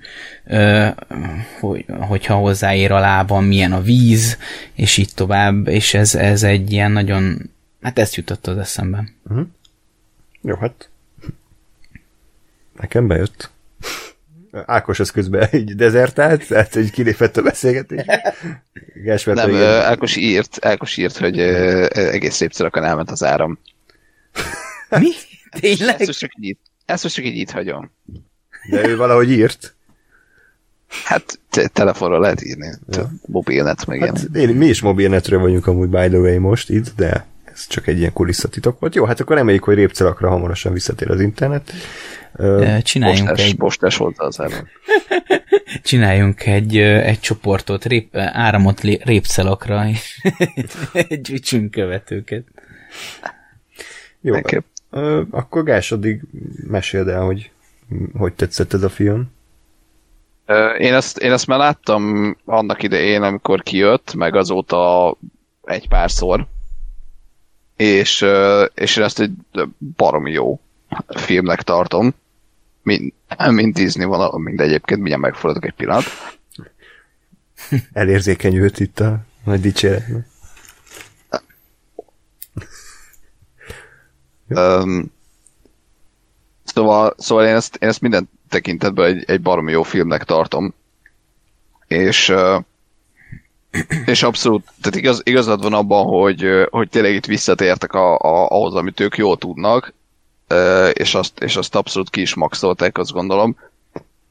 [1.60, 4.38] hogy, hogyha hozzáér a lábam, milyen a víz,
[4.74, 7.50] és így tovább, és ez, ez egy ilyen nagyon,
[7.82, 9.04] hát ezt jutott az eszembe.
[9.30, 9.48] Uh-huh.
[10.42, 10.90] Jó, hát
[12.80, 13.50] nekem bejött.
[14.66, 18.06] Ákos az közben egy dezertált, tehát egy kilépett a beszélgetés.
[19.26, 19.82] Nem, igen.
[19.82, 23.60] Ákos írt, Ákos írt, hogy egész szép elment az áram.
[25.00, 25.12] Mi?
[25.60, 25.96] Tényleg?
[25.96, 27.92] Ezt most csak így, ezt most csak így itt hagyom.
[28.70, 29.76] De ő valahogy írt.
[31.04, 32.74] Hát te- telefonra lehet írni.
[32.88, 33.12] Ja.
[33.26, 34.28] Mobilnet meg hát.
[34.34, 37.26] Én, mi is mobilnetről vagyunk amúgy by the way most itt, de
[37.56, 38.96] ez csak egy ilyen kulisszatitok volt.
[38.96, 41.72] Jó, hát akkor reméljük, hogy répcelakra hamarosan visszatér az internet.
[42.82, 43.56] Csináljunk postás, egy...
[43.56, 44.68] Postás volt az elő.
[45.84, 50.22] Csináljunk egy, egy csoportot, rép, áramot répcelakra, és
[51.24, 52.44] gyűjtsünk követőket.
[54.22, 54.64] Jó, Nekem.
[55.30, 56.22] akkor Gás, addig
[56.68, 57.52] meséld el, hogy
[58.18, 59.34] hogy tetszett ez a film.
[60.78, 65.16] Én ezt, én ezt már láttam annak idején, amikor kijött, meg azóta
[65.64, 66.48] egy párszor.
[67.76, 68.26] És,
[68.74, 69.32] és én ezt egy
[69.96, 70.60] baromi jó
[71.08, 72.14] filmnek tartom
[72.86, 73.14] mint,
[73.50, 76.04] mint Disney van, mint egyébként mindjárt megfordulok egy pillanat.
[77.94, 80.04] Elérzékenyült itt a nagy dicséret.
[84.48, 85.12] um,
[86.64, 90.74] szóval, szóval én, ezt, én ezt minden tekintetben egy, egy baromi jó filmnek tartom.
[91.88, 92.64] És uh,
[94.06, 98.76] és abszolút, tehát igaz, igazad van abban, hogy, hogy tényleg itt visszatértek a, a, ahhoz,
[98.76, 99.94] amit ők jól tudnak,
[100.94, 103.58] és azt, és azt abszolút ki is maxolták, azt gondolom.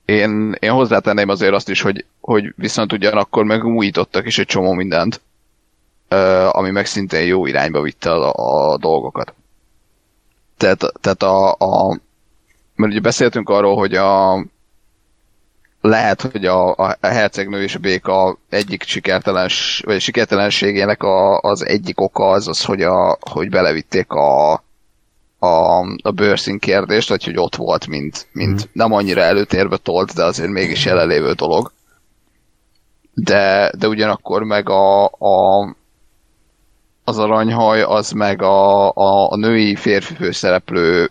[0.05, 4.73] Én, én hozzátenném azért azt is, hogy, hogy viszont ugyanakkor meg újítottak is egy csomó
[4.73, 5.21] mindent,
[6.51, 9.35] ami meg szintén jó irányba vitte a, a dolgokat.
[10.57, 11.99] Tehát, tehát a, a,
[12.75, 14.45] mert ugye beszéltünk arról, hogy a,
[15.89, 22.01] lehet, hogy a, a hercegnő és a béka egyik sikertelens, vagy sikertelenségének a, az egyik
[22.01, 24.53] oka az az, hogy, a, hogy belevitték a,
[25.39, 28.69] a, a bőrszín kérdést, vagy hogy ott volt, mint, mint mm.
[28.73, 31.73] nem annyira előtérbe tolt, de azért mégis jelenlévő dolog.
[33.15, 35.75] De, de ugyanakkor meg a, a
[37.05, 41.11] az aranyhaj, az meg a, a, a női férfi főszereplő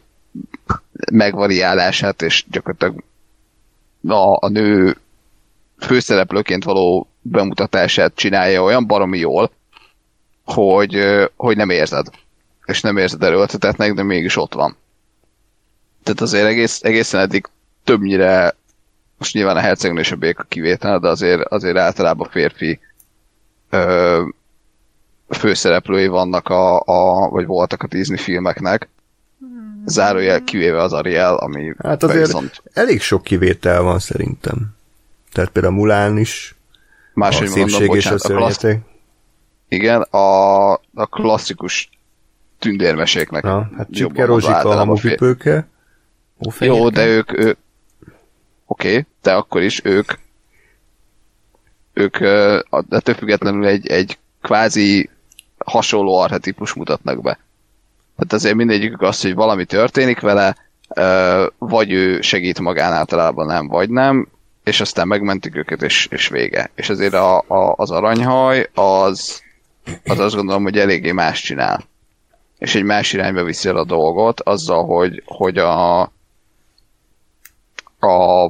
[1.12, 3.04] megvariálását, és gyakorlatilag
[4.08, 4.98] a, a nő
[5.80, 9.52] főszereplőként való bemutatását csinálja olyan baromi jól,
[10.44, 11.04] hogy,
[11.36, 12.08] hogy nem érzed
[12.66, 14.78] és nem érzed erőltetetnek, de mégis ott van.
[16.04, 17.46] Tehát azért egész, egészen eddig
[17.84, 18.56] többnyire,
[19.18, 22.80] most nyilván a hercegnő és a béka kivétel, de azért, azért általában férfi
[23.70, 24.26] ö,
[25.30, 28.90] főszereplői vannak a, a, vagy voltak a Disney filmeknek.
[29.86, 32.62] Zárójel kivéve az Ariel, ami Hát azért viszont...
[32.74, 34.76] elég sok kivétel van szerintem.
[35.32, 36.56] Tehát például Mulán is,
[37.14, 38.66] Máshogy a szépség mondom, bocsánat, és a, a klassz...
[39.68, 41.90] Igen, a, a klasszikus
[42.60, 43.44] tündérmeséknek.
[43.44, 45.68] Na, hát Csipke Rozsika, a hamupipőke.
[46.60, 47.58] Jó, de ők, ő...
[48.66, 50.12] oké, okay, de akkor is ők
[51.94, 52.18] ők
[53.04, 55.10] több függetlenül egy, egy kvázi
[55.58, 57.40] hasonló arhetipus mutatnak be.
[58.16, 60.56] Tehát azért mindegyikük az, hogy valami történik vele,
[61.58, 64.28] vagy ő segít magán általában nem, vagy nem,
[64.64, 66.72] és aztán megmentik őket, és, és vége.
[66.76, 69.42] És azért a, a, az aranyhaj, az,
[70.06, 71.92] az azt gondolom, hogy eléggé más csinál
[72.64, 76.02] és egy más irányba viszi el a dolgot, azzal, hogy, hogy a,
[78.00, 78.44] a,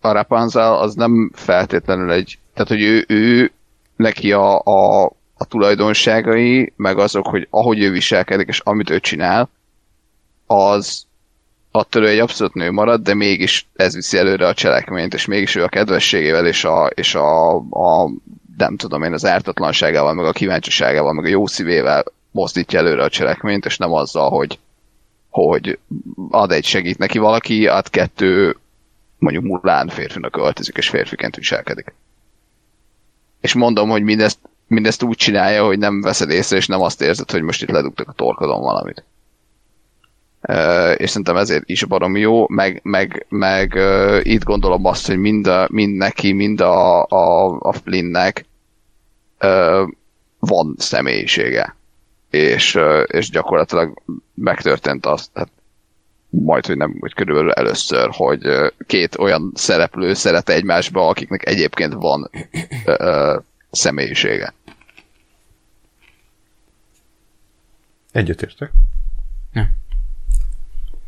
[0.00, 3.52] a Rapunzel az nem feltétlenül egy, tehát hogy ő, ő
[3.96, 5.12] neki a, a,
[5.42, 9.50] a tulajdonságai, meg azok, hogy ahogy ő viselkedik, és amit ő csinál,
[10.46, 11.06] az
[11.70, 15.54] attól ő egy abszolút nő marad, de mégis ez viszi előre a cselekményt, és mégis
[15.54, 18.10] ő a kedvességével és a, és a, a
[18.56, 23.08] nem tudom én, az ártatlanságával, meg a kíváncsiságával, meg a jó szívével mozdítja előre a
[23.08, 24.58] cselekményt, és nem azzal, hogy,
[25.30, 25.78] hogy
[26.30, 28.56] ad egy segít neki valaki, ad kettő
[29.18, 31.94] mondjuk Mulán férfinak öltözik, és férfiként viselkedik.
[33.40, 34.38] És mondom, hogy mindezt,
[34.72, 38.08] mindezt úgy csinálja, hogy nem veszed észre, és nem azt érzed, hogy most itt ledugtak
[38.08, 39.04] a torkodon valamit.
[40.48, 45.18] Uh, és szerintem ezért is barom jó, meg, meg, meg uh, itt gondolom azt, hogy
[45.18, 48.44] mind, a, mind neki, mind a, a, a Flynnnek
[49.40, 49.88] uh,
[50.38, 51.76] van személyisége.
[52.30, 54.02] És, uh, és gyakorlatilag
[54.34, 55.48] megtörtént az, hát
[56.28, 61.92] majd, hogy nem, hogy körülbelül először, hogy uh, két olyan szereplő szeret egymásba, akiknek egyébként
[61.92, 62.30] van
[62.86, 64.54] uh, személyisége.
[68.12, 68.70] Egyetértek.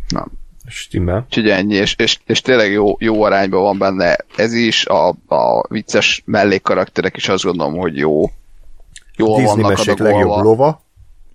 [0.09, 0.31] Nem.
[0.67, 1.25] Stimmel.
[1.27, 5.67] Úgyhogy ennyi, és, és, és tényleg jó, jó arányban van benne ez is, a, a
[5.69, 8.31] vicces mellékkarakterek is azt gondolom, hogy jó.
[9.17, 10.83] Jól Disney vannak mesék legjobb lova.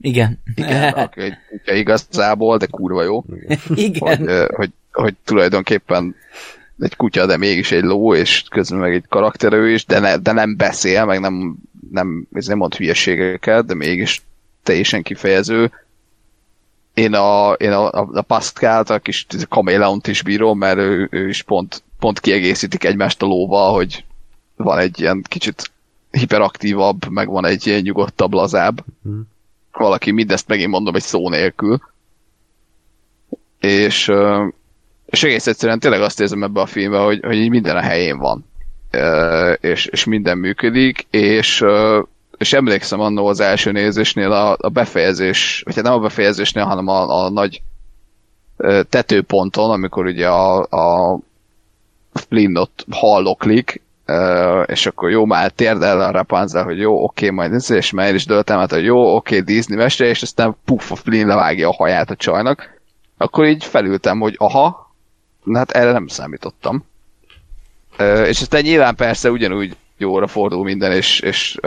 [0.02, 0.42] Igen.
[0.56, 0.94] Igen,
[1.50, 3.24] kutya igazából, de kurva jó.
[3.76, 4.18] Igen.
[4.18, 6.16] Hogy, hogy, hogy tulajdonképpen
[6.80, 10.32] egy kutya, de mégis egy ló, és közben meg egy karakterő is, de, ne, de
[10.32, 11.56] nem beszél, meg nem,
[11.92, 14.22] nem, ez nem mond hülyeségeket, de mégis
[14.64, 15.72] teljesen kifejező.
[16.94, 21.28] Én a, én a, a, a Pascalt, a kis kaméleont is bírom, mert ő, ő
[21.28, 24.06] is pont, pont kiegészítik egymást a lóval, hogy
[24.56, 25.72] van egy ilyen kicsit
[26.12, 28.84] hiperaktívabb, meg van egy ilyen nyugodtabb, lazább.
[29.72, 31.80] Valaki mindezt megint mondom egy szó nélkül.
[33.60, 34.12] És,
[35.06, 38.18] és egész egyszerűen tényleg azt érzem ebbe a filmbe, hogy, hogy így minden a helyén
[38.18, 38.46] van.
[39.62, 41.64] És, és minden működik, és,
[42.40, 46.88] és emlékszem annó az első nézésnél a, a befejezés, vagy hát nem a befejezésnél, hanem
[46.88, 47.62] a, a nagy
[48.90, 51.20] tetőponton, amikor ugye a, a
[52.14, 53.82] Flynn ott halloklik,
[54.66, 58.26] és akkor jó, már térdel a Rapunzel, hogy jó, oké, majd ez, és már is
[58.26, 62.10] döltem, hát, hogy jó, oké, Disney mese, és aztán puff, a Flynn levágja a haját
[62.10, 62.82] a csajnak,
[63.18, 64.94] akkor így felültem, hogy aha,
[65.54, 66.86] hát erre nem számítottam.
[68.26, 71.60] És aztán nyilván persze ugyanúgy jóra fordul minden, és, és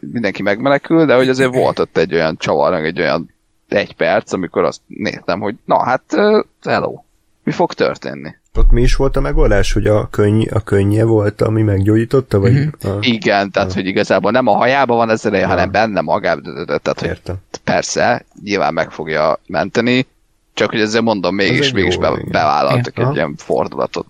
[0.00, 3.34] mindenki megmenekül, de hogy azért volt ott egy olyan csavar, egy olyan
[3.68, 6.02] egy perc, amikor azt néztem, hogy na hát,
[6.62, 7.02] hello,
[7.42, 8.34] mi fog történni?
[8.54, 12.52] Ott mi is volt a megoldás, hogy a, könny, a könnye volt, ami meggyógyította, vagy?
[12.52, 12.90] Mhm.
[12.90, 12.98] A...
[13.00, 17.08] Igen, tehát, hogy igazából nem a hajában van ez ereje, hanem benne magában, tehát, hogy
[17.08, 17.36] Értem.
[17.64, 20.06] persze, nyilván meg fogja menteni,
[20.54, 23.08] csak hogy ezzel mondom, mégis, mégis jó, be, bevállaltak Igen.
[23.08, 24.06] egy ilyen fordulatot.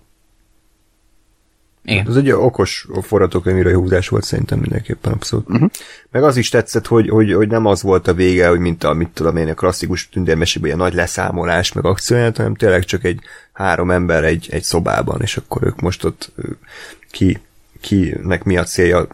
[1.83, 2.07] Igen.
[2.07, 5.49] Ez egy okos forgatókönyvíró húzás volt szerintem mindenképpen abszolút.
[5.49, 5.69] Uh-huh.
[6.11, 8.93] Meg az is tetszett, hogy, hogy, hogy nem az volt a vége, hogy mint a,
[8.93, 13.19] mit tudom én, a klasszikus tündérmesében ilyen nagy leszámolás, meg akcióját, hanem tényleg csak egy
[13.53, 16.31] három ember egy, egy szobában, és akkor ők most ott
[17.11, 17.39] ki,
[17.81, 19.07] kinek mi a célja.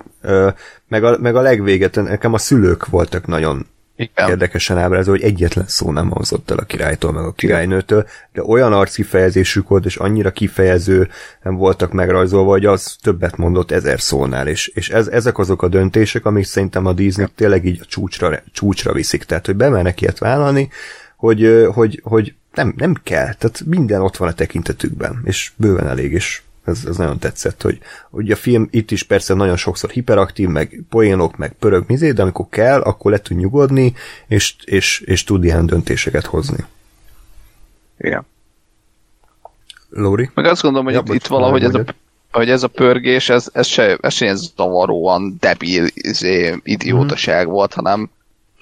[0.88, 3.65] Meg a, meg a legvéget, nekem a szülők voltak nagyon
[3.98, 4.30] Igen.
[4.30, 8.74] érdekesen ábrázol, hogy egyetlen szó nem hangzott el a királytól, meg a királynőtől, de olyan
[8.74, 11.10] arckifejezésük volt, és annyira kifejező
[11.44, 15.68] nem voltak megrajzolva, hogy az többet mondott ezer szónál, és, és ez, ezek azok a
[15.68, 20.18] döntések, amik szerintem a Disney tényleg így a csúcsra, csúcsra viszik, tehát hogy bemernek ilyet
[20.18, 20.69] vállalni,
[21.15, 26.11] hogy, hogy, hogy nem, nem kell, tehát minden ott van a tekintetükben, és bőven elég,
[26.11, 27.80] és ez, ez nagyon tetszett, hogy,
[28.10, 32.22] hogy a film itt is persze nagyon sokszor hiperaktív, meg poénok, meg pörög mizé, de
[32.22, 33.94] amikor kell, akkor le tud nyugodni,
[34.27, 36.65] és, és, és tud ilyen döntéseket hozni.
[37.99, 38.26] Igen.
[39.89, 40.30] Lóri?
[40.34, 41.84] Meg azt gondolom, hogy Ja, itt, itt valahogy ez a,
[42.31, 47.53] hogy ez a pörgés, ez, ez se, ez se ilyen zavaróan debil izé, idiótaság Mhm.
[47.53, 48.10] volt, hanem,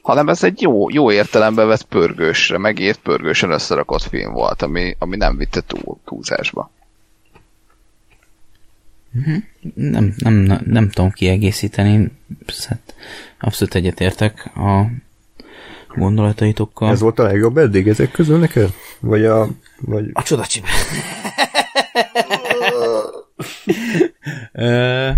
[0.02, 5.16] hanem ez egy jó, jó értelembe vett pörgősre, megért pörgősen összerakott film volt, ami, ami
[5.16, 6.72] nem vitte túl, túlzásba.
[9.74, 12.12] Nem, nem, nem, nem tudom kiegészíteni.
[12.68, 12.96] Hát
[13.40, 14.86] abszolút egyetértek a
[15.96, 16.90] gondolataitokkal.
[16.90, 18.70] Ez volt a legjobb eddig ezek közül neked?
[19.00, 19.48] Vagy a...
[19.80, 20.10] Vagy...
[20.14, 20.68] A csodacsibe.
[24.52, 25.10] Ö,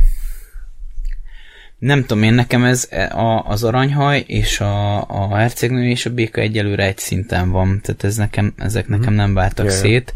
[1.80, 6.41] nem tudom én, nekem ez a, az aranyhaj és a, a hercegnő és a béka
[6.41, 9.72] egyelőre egy szinten van, tehát ez nekem, ezek nekem nem váltak ja.
[9.72, 10.14] szét.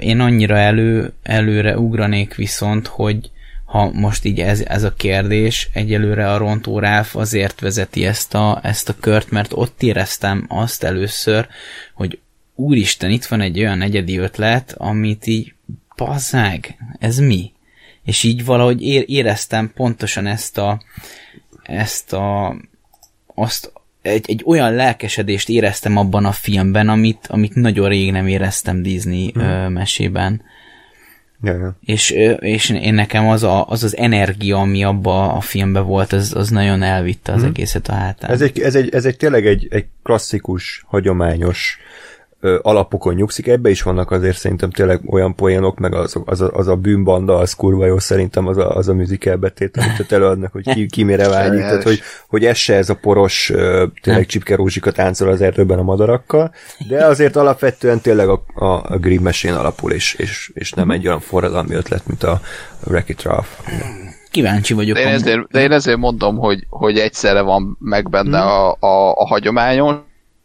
[0.00, 3.30] Én annyira elő, előre ugranék viszont, hogy
[3.64, 8.60] ha most így ez, ez a kérdés, egyelőre a Rontó Ralph azért vezeti ezt a,
[8.62, 11.48] ezt a kört, mert ott éreztem azt először,
[11.94, 12.18] hogy
[12.54, 15.54] úristen, itt van egy olyan egyedi ötlet, amit így,
[15.96, 17.52] bazzág, ez mi?
[18.04, 20.82] És így valahogy ér, éreztem pontosan ezt a,
[21.62, 22.56] ezt a,
[23.34, 23.72] azt,
[24.08, 29.30] egy, egy olyan lelkesedést éreztem abban a filmben, amit, amit nagyon rég nem éreztem Disney
[29.34, 29.42] hmm.
[29.42, 30.42] ö, mesében.
[31.42, 31.76] Ja, ja.
[31.80, 36.34] És, és én nekem az, a, az az energia, ami abba a filmben volt, az,
[36.34, 38.30] az nagyon elvitte az egészet a hátán.
[38.30, 41.78] Ez egy, ez egy, ez egy tényleg egy, egy klasszikus, hagyományos
[42.40, 46.50] ö, alapokon nyugszik, ebbe is vannak azért szerintem tényleg olyan poénok, meg az, az, a,
[46.52, 50.12] az a bűnbanda, az kurva jó szerintem az a, az a musical betét, amit ott
[50.12, 53.84] előadnak, hogy ki, ki mire vágyik, tehát hogy, hogy ez se ez a poros, ö,
[54.02, 56.54] tényleg Csipke Rózsika táncol az erdőben a madarakkal,
[56.88, 61.06] de azért alapvetően tényleg a, a, a Grimm mesén alapul, és, és, és nem egy
[61.06, 62.40] olyan forradalmi ötlet, mint a
[62.86, 63.48] Wreck-It Ralph.
[64.30, 64.96] Kíváncsi vagyok.
[64.96, 69.12] De én, ezért, de én ezért mondom, hogy, hogy egyszerre van meg benne a, a,
[69.12, 69.96] a hagyományos,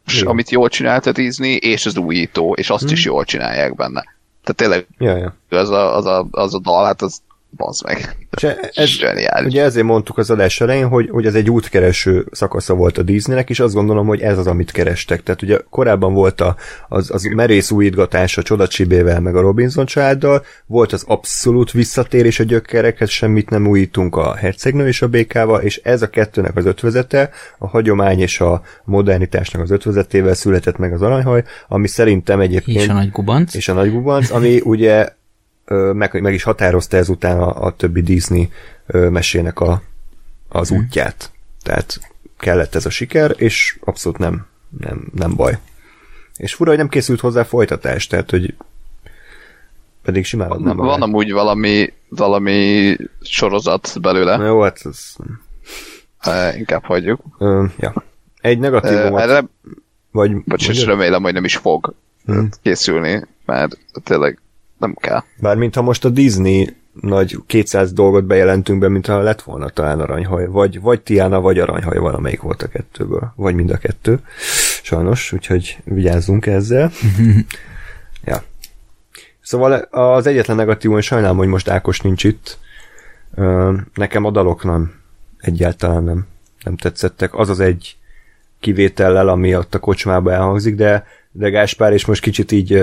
[0.06, 0.30] Jó.
[0.30, 4.04] amit jól csinált a Disney, és az újító, és azt is jól csinálják benne.
[4.44, 5.60] Tehát tényleg Ja, ja.
[5.60, 7.22] az a, az a, az a dal, hát az
[7.56, 8.16] bazd meg.
[8.36, 9.54] És e- ez, Zseniális.
[9.54, 13.50] ugye ezért mondtuk az adás elején, hogy, hogy ez egy útkereső szakasza volt a Disneynek,
[13.50, 15.24] és azt gondolom, hogy ez az, amit kerestek.
[15.24, 16.56] Tehát ugye korábban volt a,
[16.90, 22.44] az, az merész újítgatás a Csodacsibével, meg a Robinson családdal, volt az abszolút visszatérés a
[22.44, 27.30] gyökerekhez, semmit nem újítunk a hercegnő és a békával, és ez a kettőnek az ötvözete,
[27.58, 32.80] a hagyomány és a modernitásnak az ötvözetével született meg az aranyhaj, ami szerintem egyébként...
[32.80, 33.54] És a nagy gubanc.
[33.54, 35.08] És a nagy gubanc, ami ugye
[35.94, 38.50] meg, meg is határozta ezután a, a többi Disney
[38.88, 39.82] mesének a,
[40.50, 40.80] az Mhm.
[40.80, 41.32] útját.
[41.64, 42.00] Tehát
[42.38, 44.46] kellett ez a siker, és abszolút nem,
[44.80, 45.58] nem, nem baj.
[46.38, 48.54] És fura, hogy nem készült hozzá folytatás, tehát, hogy
[50.04, 51.02] pedig simán adnám Van magát.
[51.02, 55.14] amúgy valami, valami sorozat belőle, Na Jó, hát ez,
[56.28, 57.22] uh, inkább hagyjuk.
[57.38, 57.94] ö, ja.
[58.42, 59.44] Egy negatívumot, erre,
[60.12, 60.44] vagy...
[60.44, 61.94] bocs, és remélem, hogy nem is fog
[62.26, 62.50] Hmm.
[62.62, 64.40] készülni, mert tényleg
[64.84, 65.24] nem kell.
[65.40, 70.48] Bármint ha most a Disney nagy 200 dolgot bejelentünk be, mintha lett volna talán aranyhaj,
[70.48, 74.20] vagy, vagy Tiana, vagy aranyhaj, valamelyik volt a kettőből, vagy mind a kettő.
[74.84, 76.92] Sajnos, úgyhogy vigyázzunk ezzel.
[78.26, 78.44] ja.
[79.42, 82.58] Szóval az egyetlen negatívum, hogy sajnálom, hogy most Ákos nincs itt.
[83.94, 84.94] Nekem a dalok nem,
[85.38, 86.28] egyáltalán nem,
[86.64, 87.36] nem tetszettek.
[87.36, 87.98] Az az egy
[88.60, 91.06] kivétellel, ami ott a kocsmába elhangzik, de,
[91.36, 92.74] de Gáspár, és most kicsit így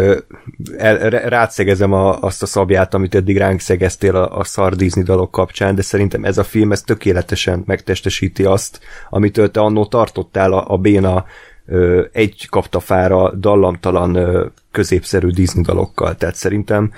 [0.78, 5.31] el, rátszegezem a, azt a szabját, amit eddig ránk szegeztél a, a szar Disney dalok
[5.31, 10.64] kapcsán, de szerintem ez a film ez tökéletesen megtestesíti azt, amitől te annó tartottál a,
[10.68, 11.24] a béna
[11.66, 16.14] ö, egy kaptafára dallamtalan ö, középszerű Disney dalokkal.
[16.14, 16.93] Tehát szerintem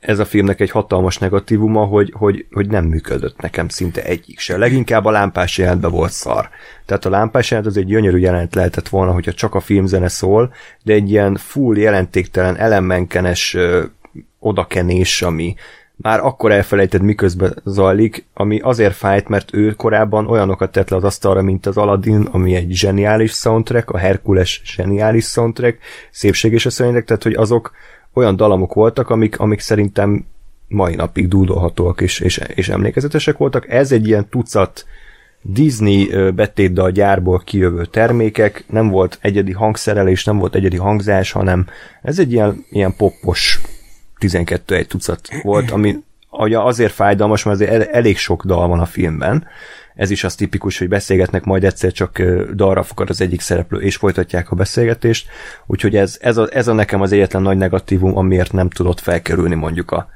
[0.00, 4.56] ez a filmnek egy hatalmas negatívuma, hogy, hogy, hogy nem működött nekem szinte egyik se.
[4.56, 6.48] Leginkább a lámpás jelentben volt szar.
[6.86, 10.52] Tehát a lámpás jelent az egy gyönyörű jelent lehetett volna, hogyha csak a filmzene szól,
[10.82, 13.84] de egy ilyen full jelentéktelen, elemmenkenes ö,
[14.38, 15.54] odakenés, ami
[15.96, 21.04] már akkor elfelejted, miközben zajlik, ami azért fájt, mert ő korábban olyanokat tett le az
[21.04, 25.78] asztalra, mint az Aladdin, ami egy zseniális soundtrack, a Herkules zseniális soundtrack,
[26.10, 27.72] szépség és a szörnyek, tehát hogy azok
[28.14, 30.26] olyan dalamok voltak, amik, amik szerintem
[30.68, 33.68] mai napig dúdolhatóak és, és, és emlékezetesek voltak.
[33.68, 34.84] Ez egy ilyen tucat
[35.42, 41.66] Disney betétdal gyárból kijövő termékek, nem volt egyedi hangszerelés, nem volt egyedi hangzás, hanem
[42.02, 43.60] ez egy ilyen, ilyen poppos
[44.18, 45.96] 12 egy tucat volt, ami
[46.30, 49.46] ugye azért fájdalmas, mert azért el- elég sok dal van a filmben.
[49.94, 52.22] Ez is az tipikus, hogy beszélgetnek, majd egyszer csak
[52.54, 55.28] dalra fakad az egyik szereplő, és folytatják a beszélgetést.
[55.66, 59.54] Úgyhogy ez, ez, a, ez a nekem az egyetlen nagy negatívum, amiért nem tudott felkerülni
[59.54, 60.08] mondjuk a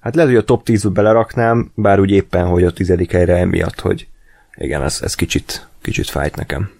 [0.00, 3.80] Hát lehet, hogy a top 10-be beleraknám, bár úgy éppen, hogy a tizedik helyre emiatt,
[3.80, 4.08] hogy
[4.54, 6.72] igen, ez, ez kicsit, kicsit fájt nekem.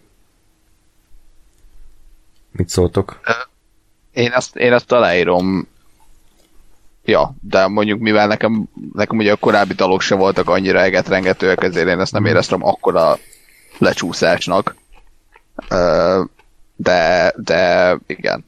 [2.52, 3.20] Mit szóltok?
[4.12, 5.68] Én azt, én azt aláírom.
[7.10, 11.88] Ja, de mondjuk mivel nekem, nekem ugye a korábbi dalok se voltak annyira egetrengetőek, ezért
[11.88, 13.18] én ezt nem éreztem akkora
[13.78, 14.74] lecsúszásnak.
[16.76, 18.44] De, de igen.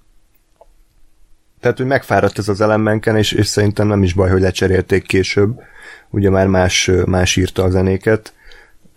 [1.60, 5.60] Tehát, hogy megfáradt ez az elemmenken, és, és szerintem nem is baj, hogy lecserélték később.
[6.10, 8.32] Ugye már más, más írta a zenéket,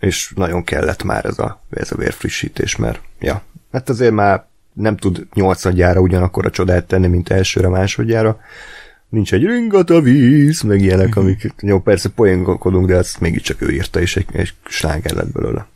[0.00, 4.96] és nagyon kellett már ez a, ez a vérfrissítés, mert ja, hát azért már nem
[4.96, 8.40] tud nyolcadjára ugyanakkor a csodát tenni, mint elsőre, másodjára.
[9.16, 13.70] Nincs egy ringat a víz, meg ilyenek, amik, jó, persze poénkodunk, de ezt mégiscsak ő
[13.70, 15.66] írta, és egy, egy sláger lett belőle.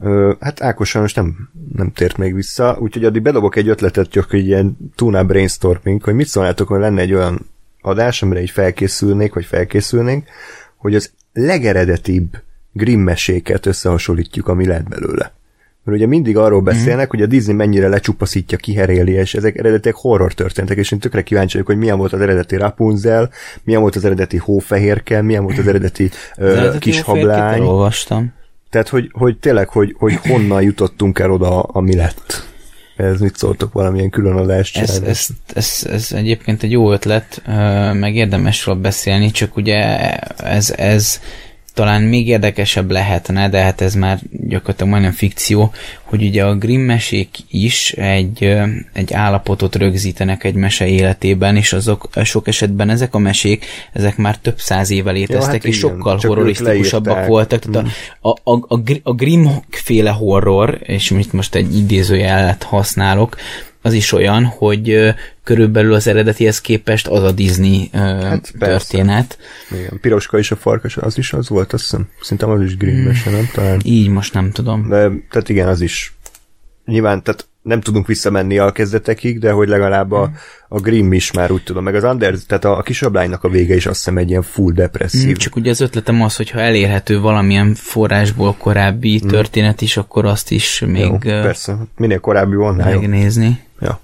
[0.00, 4.32] Ö, hát Ákos sajnos nem, nem tért még vissza, úgyhogy addig bedobok egy ötletet, csak
[4.32, 7.50] egy ilyen túná brainstorming, hogy mit szólnátok, hogy lenne egy olyan
[7.80, 10.28] adás, amire így felkészülnék, vagy felkészülnénk,
[10.76, 12.42] hogy az legeredetibb
[12.72, 15.32] Grimm meséket összehasonlítjuk, ami lett belőle.
[15.86, 20.32] Mert ugye mindig arról beszélnek, hogy a Disney mennyire lecsupaszítja, kiheréli, és ezek eredetileg horror
[20.32, 23.30] történtek, és én tökre kíváncsi vagyok, hogy milyen volt az eredeti Rapunzel,
[23.64, 27.60] milyen volt az eredeti hófehérke, milyen volt az eredeti ö, eredeti kis hófehérkét hablány.
[27.60, 28.32] Olvastam.
[28.70, 32.44] Tehát, hogy, hogy tényleg, hogy, hogy honnan jutottunk el oda, ami lett.
[32.96, 37.42] Ez mit szóltok valamilyen külön adást Ez, ez, ez, ez egyébként egy jó ötlet,
[37.92, 41.20] meg érdemes róla beszélni, csak ugye ez, ez
[41.76, 45.72] talán még érdekesebb lehetne, de hát ez már gyakorlatilag majdnem fikció,
[46.02, 48.56] hogy ugye a Grimm mesék is egy,
[48.92, 54.36] egy állapotot rögzítenek egy mese életében, és azok sok esetben ezek a mesék, ezek már
[54.36, 57.64] több száz éve léteztek, ja, hát és igen, sokkal horrorisztikusabbak voltak.
[57.64, 57.88] Tehát
[58.20, 63.36] a, a, a, a Grimm féle horror, és mit most egy idézőjelet használok,
[63.86, 69.38] az is olyan, hogy körülbelül az eredetihez képest az a Disney hát történet.
[69.70, 72.08] Igen, Piroska és a farkas, az is az volt, azt hiszem.
[72.20, 73.32] Szerintem az is Grimm hmm.
[73.32, 73.48] nem?
[73.54, 73.80] Talán.
[73.84, 74.88] Így most nem tudom.
[74.88, 76.14] De, tehát igen, az is.
[76.84, 80.30] Nyilván, tehát nem tudunk visszamenni a kezdetekig, de hogy legalább a,
[80.68, 83.74] a Grimm is már úgy tudom, meg az Anders, tehát a, a kisablánynak a vége
[83.74, 85.30] is azt hiszem egy ilyen full depresszív.
[85.30, 89.28] Mm, csak ugye az ötletem az, hogy ha elérhető valamilyen forrásból korábbi mm.
[89.28, 92.94] történet is, akkor azt is még Jó, persze, minél korábbi online.
[92.94, 93.64] Megnézni.
[93.80, 94.00] Ja.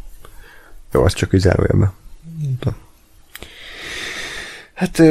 [0.93, 1.93] Jó, az csak így zárójelben.
[4.75, 5.03] Hát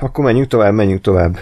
[0.00, 1.38] akkor menjünk tovább, menjünk tovább.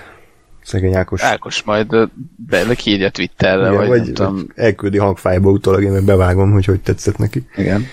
[0.63, 1.23] Szegény Ákos.
[1.23, 4.47] Ákos majd be kiírja Twitterre, Igen, vagy, vagy nem tudom.
[4.55, 7.47] elküldi hangfájba utólag, én meg bevágom, hogy hogy tetszett neki.
[7.57, 7.85] Igen.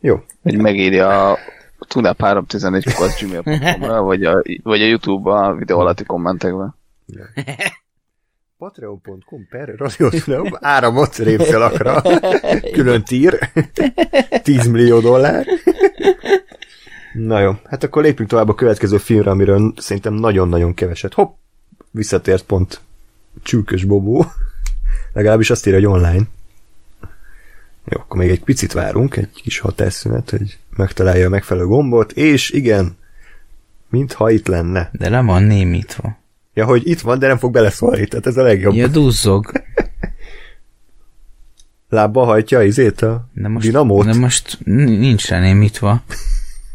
[0.00, 0.22] Jó.
[0.42, 1.38] Vagy megírja a
[1.88, 2.84] tunap 314
[3.20, 6.74] gmail.com-ra, vagy a, vagy a YouTube a videó alatti kommentekben.
[8.58, 12.02] Patreon.com per Radio áramot répszalakra.
[12.72, 13.38] Külön tír.
[14.42, 15.46] 10 millió dollár.
[17.12, 21.14] Na jó, hát akkor lépjünk tovább a következő filmre, amiről szerintem nagyon-nagyon keveset.
[21.14, 21.36] Hopp,
[21.90, 22.80] visszatért pont
[23.42, 24.26] csülkös Bobó.
[25.12, 26.26] Legalábbis azt írja, hogy online.
[27.84, 32.50] Jó, akkor még egy picit várunk, egy kis hatásszünet, hogy megtalálja a megfelelő gombot, és
[32.50, 32.96] igen,
[33.88, 34.90] mintha itt lenne.
[34.92, 36.18] De nem van némítva.
[36.54, 38.74] Ja, hogy itt van, de nem fog beleszólni, tehát ez a legjobb.
[38.74, 39.52] Ja, duzzog.
[41.88, 44.04] Lábba hajtja izét a de most, dinamót?
[44.04, 46.02] De most nincs rá némítva.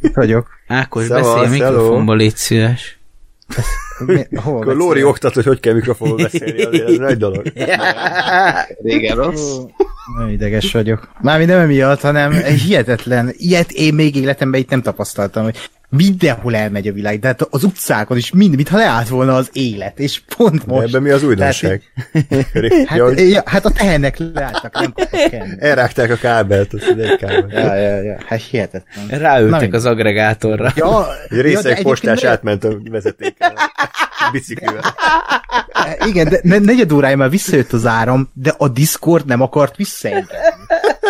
[0.01, 0.49] Itt vagyok.
[0.67, 2.99] Ákos, Szevasz, beszélj a mikrofonba, légy szíves.
[4.35, 7.41] Akkor Lóri oktat, hogy hogy kell mikrofonba beszélni, azért ez nagy dolog.
[8.83, 9.55] Régen rossz.
[10.15, 11.09] Nagyon ideges vagyok.
[11.21, 13.33] Mármint nem emiatt, hanem hihetetlen.
[13.37, 17.63] Ilyet én még életemben itt nem tapasztaltam, hogy mindenhol elmegy a világ, de hát az
[17.63, 20.87] utcákon is mind, mintha leállt volna az élet, és pont most.
[20.87, 21.81] Ebben mi az újdonság?
[22.85, 24.93] hát, ja, ja, hát a tehenek leálltak, nem
[25.59, 27.51] Elrágták a kábelt, az egy kábelt.
[27.51, 29.19] Ja, ja, ja, hát hihetetlen.
[29.19, 30.71] Ráültek az agregátorra.
[30.75, 33.53] Ja, egy részeg ja, postás átment a vezetéken.
[34.31, 34.95] Biciklivel.
[36.05, 40.35] Igen, de negyed órája már visszajött az áram, de a Discord nem akart visszaengedni.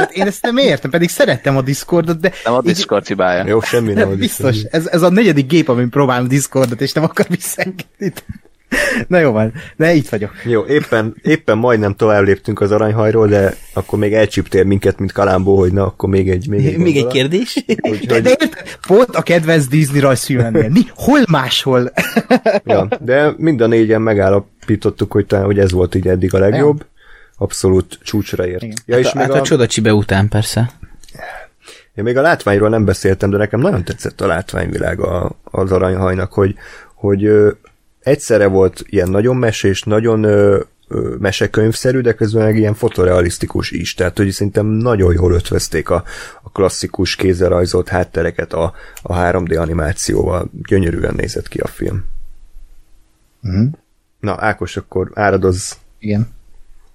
[0.08, 2.32] Tehát én ezt nem értem, pedig szerettem a Discordot, de...
[2.44, 3.48] Nem a Discord hibája.
[3.48, 7.04] Jó, semmi nem a Biztos, ez, ez a negyedik gép, amin próbálom Discordot, és nem
[7.04, 8.14] akar visszaengedni.
[9.08, 10.32] Na jó van, de itt vagyok.
[10.44, 15.58] Jó, éppen, éppen majdnem tovább léptünk az aranyhajról, de akkor még elcsíptél minket, mint Kalambó,
[15.58, 17.64] hogy na, akkor még egy Még egy, még egy kérdés?
[17.82, 18.38] Úgy, de, de
[18.88, 20.70] pont a kedvenc Disney rajzfilmemnél.
[20.70, 20.82] Mi?
[20.96, 21.92] Hol máshol?
[22.66, 26.86] ja, de mind a négyen megállapítottuk, hogy talán, hogy ez volt így eddig a legjobb.
[27.38, 28.64] Abszolút csúcsra ért.
[28.86, 30.72] Ja, hát és a, még hát a, a csodacsibe után persze.
[31.96, 36.34] Én még a látványról nem beszéltem, de nekem nagyon tetszett a látványvilág a, az aranyhajnak,
[36.34, 36.56] hogy,
[36.94, 37.52] hogy ö,
[38.00, 43.94] egyszerre volt ilyen nagyon mesés, nagyon ö, ö, mesekönyvszerű, de közben meg ilyen fotorealisztikus is.
[43.94, 46.04] Tehát, hogy szerintem nagyon jól ötvözték a,
[46.42, 50.50] a klasszikus kézzel rajzolt háttereket a, a 3D animációval.
[50.68, 52.06] Gyönyörűen nézett ki a film.
[53.48, 53.68] Mm.
[54.20, 55.78] Na, Ákos, akkor áradoz.
[56.00, 56.36] Igen.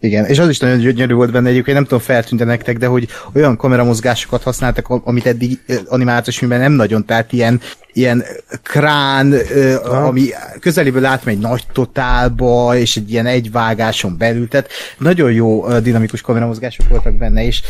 [0.02, 3.08] Igen, és az is nagyon gyönyörű volt benne egyébként, nem tudom, feltűnte nektek, de hogy
[3.34, 7.60] olyan kameramozgásokat használtak, amit eddig animációs filmben nem nagyon, tehát ilyen,
[7.92, 8.24] ilyen
[8.62, 9.34] krán,
[9.84, 9.96] ha.
[9.96, 10.28] ami
[10.60, 17.16] közeléből átmegy nagy totálba, és egy ilyen egyvágáson belül, tehát nagyon jó dinamikus kameramozgások voltak
[17.16, 17.62] benne, és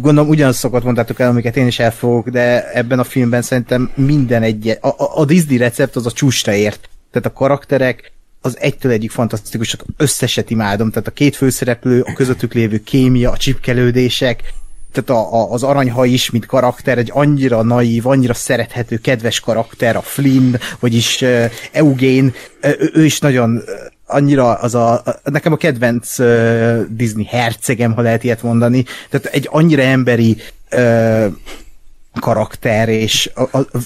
[0.00, 4.78] gondolom ugyanazokat mondtátok el, amiket én is elfogok, de ebben a filmben szerintem minden egy,
[4.80, 6.88] a, a Disney recept az a csúcsra ért.
[7.10, 12.54] Tehát a karakterek, az egytől egyik fantasztikus, összeset imádom, tehát a két főszereplő, a közöttük
[12.54, 14.52] lévő kémia, a csipkelődések,
[14.92, 19.96] tehát a, a, az aranyha is, mint karakter, egy annyira naív, annyira szerethető, kedves karakter,
[19.96, 22.30] a Flynn, vagyis uh, Eugene,
[22.62, 23.62] uh, ő, ő is nagyon uh,
[24.06, 29.26] annyira az a, a nekem a kedvenc uh, Disney hercegem, ha lehet ilyet mondani, tehát
[29.26, 30.36] egy annyira emberi
[30.72, 31.26] uh,
[32.20, 33.78] karakter, és a, a, a,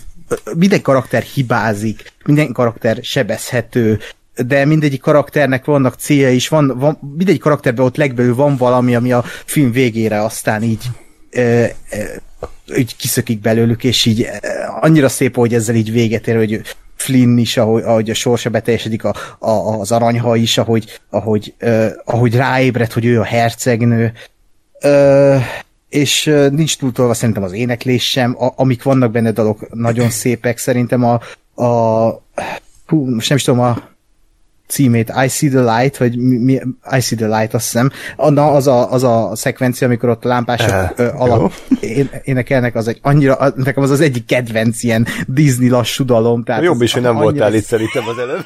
[0.57, 3.99] minden karakter hibázik, minden karakter sebezhető,
[4.37, 9.13] de mindegyik karakternek vannak célja is, van, van, mindegyik karakterben ott legbelül van valami, ami
[9.13, 10.85] a film végére aztán így,
[11.31, 12.03] ö, ö,
[12.77, 14.29] így kiszökik belőlük, és így
[14.81, 16.61] annyira szép, hogy ezzel így véget ér, hogy
[16.97, 21.87] Flynn is, ahogy, ahogy a sorsa beteljesedik, a, a, az aranyha is, ahogy, ahogy, ö,
[22.05, 24.13] ahogy ráébred, hogy ő a hercegnő.
[24.81, 25.37] Ö,
[25.89, 31.05] és nincs túltolva szerintem az éneklés sem, a, amik vannak benne dalok nagyon szépek, szerintem
[31.05, 31.21] a,
[31.65, 32.09] a
[32.87, 33.94] hú, most nem is tudom, a
[34.67, 36.61] címét, I See the Light, vagy mi, mi,
[36.97, 37.91] I See the Light, azt hiszem.
[38.17, 42.75] Na, az a, az a szekvencia, amikor ott a lámpások Eh, uh, alatt én, énekelnek,
[42.75, 46.45] az egy annyira, nekem az az egyik kedvenc ilyen Disney lassú dalom.
[46.45, 48.45] Tehát Jobb is, hogy nem voltál itt szerintem az előbb.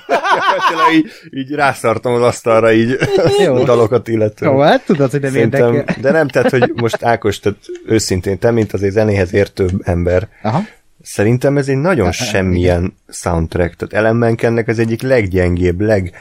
[0.94, 2.96] Így, így rászartam az asztalra így
[3.44, 3.64] Jó.
[3.64, 4.52] dalokat illetően.
[4.52, 5.84] Jó, hát tudod, hogy nem érdekel.
[6.00, 10.62] de nem, tehát, hogy most Ákos, tehát őszintén, te, mint azért zenéhez értő ember, Aha.
[11.02, 16.12] Szerintem ez egy nagyon semmilyen soundtrack, tehát Ellenbenkennek az egyik leggyengébb, leg...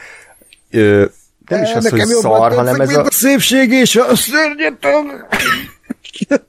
[0.71, 1.05] Ö,
[1.47, 3.03] nem is az, hogy szar, hanem ez a...
[3.03, 5.25] a szépség és a szörnyetem.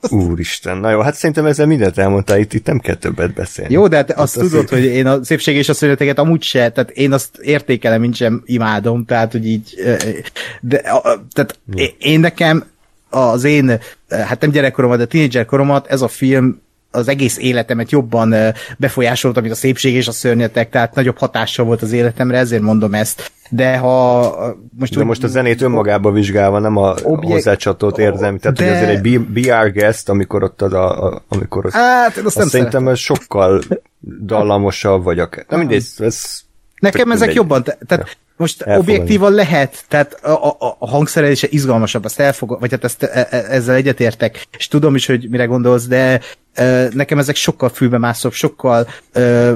[0.09, 3.73] Úristen, na jó, hát szerintem ezzel mindent elmondtál, itt, itt nem kell többet beszélni.
[3.73, 6.43] Jó, de hát azt azt tudod, így- hogy én a szépség és a szörnyeteket amúgy
[6.43, 9.75] se, tehát én azt értékelem, mint sem imádom, tehát hogy így,
[10.61, 10.81] de,
[11.33, 11.59] tehát
[11.97, 12.65] én nekem
[13.09, 16.61] az én, hát nem gyerekkoromat, de tínédzser koromat, ez a film
[16.91, 18.35] az egész életemet jobban
[18.77, 22.93] befolyásolta, mint a szépség és a szörnyetek, tehát nagyobb hatással volt az életemre, ezért mondom
[22.93, 23.31] ezt.
[23.49, 28.39] De ha most, De most a zenét önmagába vizsgálva, nem a Objek- hozzácsatolt érzelmi.
[28.39, 32.17] Tehát, De- hogy azért egy BR guest, amikor ott az a, a amikor az, Hát,
[32.17, 33.61] én azt nem azt szerintem ez sokkal
[34.25, 35.45] dallamosabb, vagy akár.
[35.49, 36.41] Nem mindegy, ez
[36.79, 37.35] Nekem tök ezek mindegy.
[37.35, 38.95] jobban, te, tehát most Elfogadom.
[38.95, 43.37] objektívan lehet, tehát a, a, a hangszerelése izgalmasabb, azt elfogad, vagy hát ezt, e, e,
[43.37, 46.21] ezzel egyetértek, és tudom is, hogy mire gondolsz, de
[46.53, 49.55] e, nekem ezek sokkal fülbe mászóbb, sokkal e, e,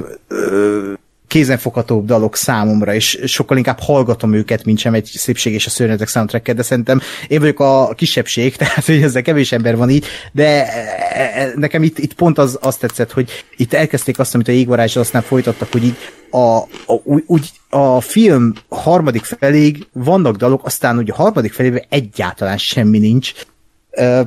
[1.34, 6.08] kézenfoghatóbb dalok számomra, és sokkal inkább hallgatom őket, mint sem egy szépség és a szörnyetek
[6.08, 10.66] soundtrack de szerintem én vagyok a kisebbség, tehát hogy ezzel kevés ember van így, de
[10.66, 14.52] e, e, nekem itt, itt pont az, azt tetszett, hogy itt elkezdték azt, amit a
[14.52, 15.96] jégvarázsal aztán folytattak, hogy így
[16.30, 22.58] a, a, úgy, a film harmadik feléig vannak dalok, aztán ugye a harmadik felében egyáltalán
[22.58, 23.32] semmi nincs.
[23.90, 24.20] Ö,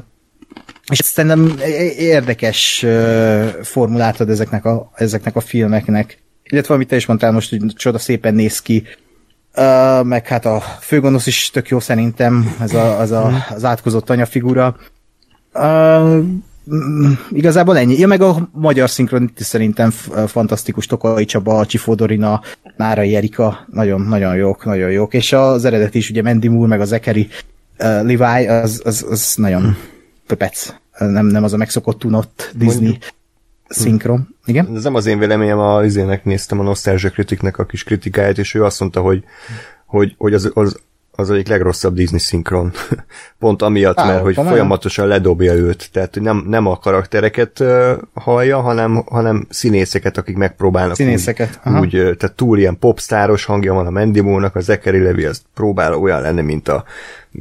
[0.92, 1.60] és szerintem
[1.98, 2.86] érdekes
[3.62, 6.26] formulát ad ezeknek a, ezeknek a filmeknek.
[6.50, 8.84] Illetve amit te is mondtál most, hogy csoda szépen néz ki.
[9.56, 14.10] Uh, meg hát a főgonosz is tök jó szerintem, ez a, az, a, az átkozott
[14.10, 14.76] anyafigura.
[15.54, 16.24] Uh,
[17.32, 18.00] igazából ennyi.
[18.00, 19.90] Ja, meg a magyar szinkron itt is szerintem
[20.28, 20.86] fantasztikus.
[20.86, 22.42] Tokai Csaba, Csifó Dorina,
[22.78, 25.14] Nárai Erika, nagyon, nagyon jók, nagyon jók.
[25.14, 27.28] És az eredet is, ugye Mandy Moore, meg a Zekeri
[27.80, 29.78] uh, Levi, az, az, az nagyon
[30.28, 30.74] pöpec.
[30.98, 32.98] Nem, nem az a megszokott tunott Disney
[33.68, 34.36] szinkron.
[34.46, 34.76] Igen?
[34.76, 38.54] Ez nem az én véleményem, a izének néztem a Nostalgia Criticnek a kis kritikáját, és
[38.54, 39.24] ő azt mondta, hogy,
[39.86, 40.80] hogy, hogy az, az,
[41.12, 42.72] az egyik legrosszabb Disney szinkron.
[43.40, 44.58] Pont amiatt, Á, mert hogy komolyan?
[44.58, 45.90] folyamatosan ledobja őt.
[45.92, 51.74] Tehát, hogy nem, nem a karaktereket uh, hallja, hanem, hanem színészeket, akik megpróbálnak Színészeket, úgy,
[51.74, 51.80] aha.
[51.80, 55.94] úgy tehát túl ilyen popstáros hangja van a Mandy Moore-nak, a Zachary Levi az próbál
[55.94, 56.84] olyan lenni, mint, a,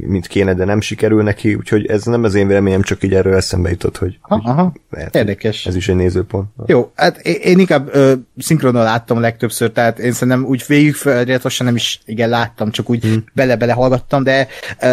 [0.05, 3.35] mint kéne, de nem sikerül neki, úgyhogy ez nem az én véleményem, csak így erről
[3.35, 4.73] eszembe jutott, hogy, Aha, aha.
[4.89, 5.65] lehet, Érdekes.
[5.65, 6.47] ez is egy nézőpont.
[6.65, 11.75] Jó, hát én, inkább ö, szinkronnal láttam legtöbbször, tehát én szerintem úgy végig feliratosan nem
[11.75, 13.23] is igen láttam, csak úgy hmm.
[13.33, 14.47] bele-bele hallgattam, de
[14.79, 14.85] ö,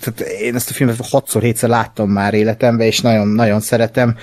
[0.00, 4.16] tehát én ezt a filmet hatszor, hétszer láttam már életemben, és nagyon-nagyon szeretem.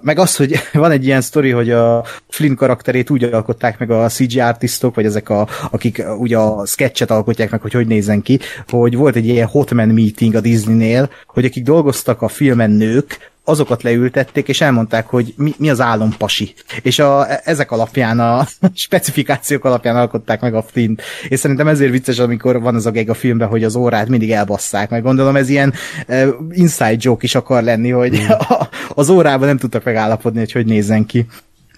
[0.00, 4.08] Meg az, hogy van egy ilyen sztori, hogy a Flynn karakterét úgy alkották meg a
[4.08, 8.38] CG artistok, vagy ezek, a, akik ugye a sketchet alkotják meg, hogy hogy nézzen ki,
[8.68, 13.82] hogy volt egy ilyen hotman meeting a Disneynél, hogy akik dolgoztak a filmen nők, azokat
[13.82, 16.54] leültették, és elmondták, hogy mi, mi az álompasi.
[16.82, 21.02] És a, ezek alapján, a specifikációk alapján alkották meg a Flint.
[21.28, 24.30] És szerintem ezért vicces, amikor van az a geg a filmben, hogy az órát mindig
[24.30, 24.90] elbasszák.
[24.90, 25.72] Meg gondolom ez ilyen
[26.08, 30.66] uh, inside joke is akar lenni, hogy a, az órában nem tudtak megállapodni, hogy hogy
[30.66, 31.26] nézzen ki.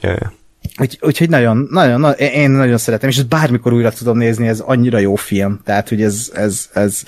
[0.00, 0.32] Ja, ja.
[0.80, 4.60] Úgy, úgyhogy nagyon, nagyon, na, én nagyon szeretem, és ezt bármikor újra tudom nézni, ez
[4.60, 5.60] annyira jó film.
[5.64, 7.02] Tehát, hogy ez, ez, ez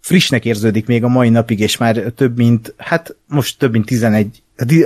[0.00, 4.42] frissnek érződik még a mai napig, és már több mint, hát most több mint 11,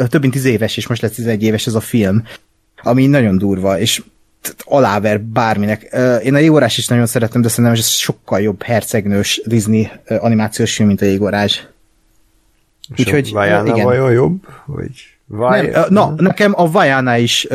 [0.08, 2.23] több mint 10 éves, és most lesz 11 éves ez a film,
[2.83, 4.02] ami nagyon durva, és
[4.58, 5.83] aláver bárminek.
[6.23, 10.89] Én a jégorás is nagyon szeretem, de szerintem ez sokkal jobb hercegnős Disney animációs film,
[10.89, 11.66] mint a jégorás.
[12.94, 13.84] És Úgyhogy, Vajana igen.
[13.84, 14.47] vajon jobb?
[14.66, 14.91] Vagy
[15.26, 15.70] Vaj...
[15.70, 17.47] Nem, na, nekem a Vajana is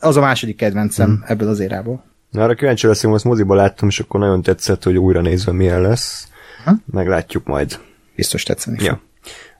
[0.00, 2.04] az a második kedvencem ebből az érából.
[2.30, 5.80] Na, arra kíváncsi leszünk, azt moziba láttam, és akkor nagyon tetszett, hogy újra nézve milyen
[5.80, 6.28] lesz.
[6.92, 7.78] Meglátjuk majd.
[8.16, 8.76] Biztos tetszeni.
[8.78, 8.86] fog.
[8.86, 9.00] Ja.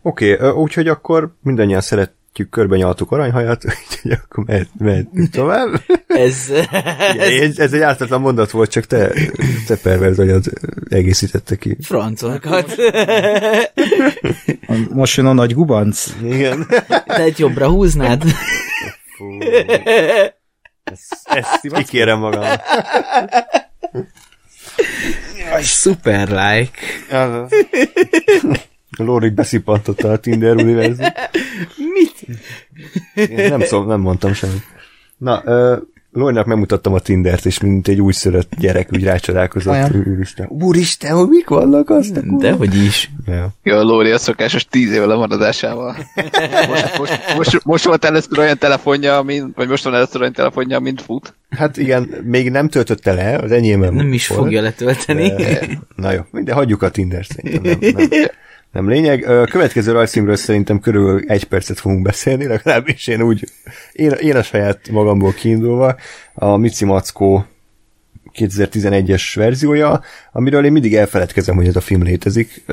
[0.03, 5.83] Oké, okay, úgyhogy akkor mindannyian szeretjük, körbe nyaltuk aranyhajat, úgyhogy akkor mehet, mehetünk tovább.
[6.07, 6.49] Ez,
[7.15, 9.13] Igen, ez, ez egy ártatlan mondat volt, csak te,
[9.67, 10.45] te perverz agyad
[10.89, 11.77] egészítette ki.
[11.81, 12.75] francokat.
[14.91, 16.15] Most jön a nagy gubanc.
[16.23, 16.67] Igen.
[17.07, 18.23] Te egy jobbra húznád?
[19.17, 19.39] Fú.
[20.85, 22.45] Ezt, ezt kikérem magam.
[25.61, 26.79] Super like.
[28.99, 31.07] Lórik beszippantotta a Tinder univerzum.
[31.77, 32.41] Mit?
[33.31, 34.65] Én nem, szó, nem mondtam semmit.
[35.17, 35.77] Na, ö,
[36.17, 39.95] Lorinak megmutattam a Tindert, és mint egy újszülött gyerek úgy rácsodálkozott.
[40.07, 42.17] Úristen, úristen, hogy mik vannak azt?
[42.17, 43.11] a kurva- Dehogy is.
[43.27, 43.49] Ja.
[43.63, 45.97] Jó, a Lóri a szokásos tíz éve lemaradásával.
[46.69, 50.79] Most, most, most, most volt először olyan telefonja, mint, vagy most van először olyan telefonja,
[50.81, 51.35] mint fut.
[51.51, 55.29] Hát igen, még nem töltötte le, az enyémem Nem is volt, fogja letölteni.
[55.29, 55.61] De,
[55.97, 57.63] na jó, de hagyjuk a Tinder szerintem.
[57.81, 58.09] Nem, nem,
[58.77, 59.25] nem lényeg.
[59.25, 63.49] A következő rajzfilmről szerintem körülbelül egy percet fogunk beszélni, legalábbis én úgy,
[63.93, 65.97] én, én a saját magamból kiindulva,
[66.35, 67.47] a Mici Mackó
[68.35, 70.01] 2011-es verziója,
[70.33, 72.65] amiről én mindig elfeledkezem, hogy ez a film létezik,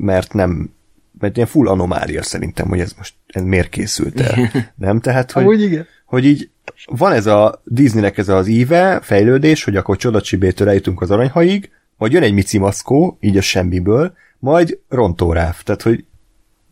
[0.00, 0.70] mert nem
[1.18, 4.50] mert ilyen full anomália szerintem, hogy ez most ez miért készült el.
[4.74, 5.00] Nem?
[5.00, 5.86] Tehát, hogy, Amúgy igen.
[6.04, 6.50] hogy így
[6.86, 12.12] van ez a Disneynek ez az íve, fejlődés, hogy akkor csodacsibétől eljutunk az aranyhaig, majd
[12.12, 14.14] jön egy Mici Maszkó, így a semmiből,
[14.44, 15.62] majd rontóráv.
[15.62, 16.04] Tehát, hogy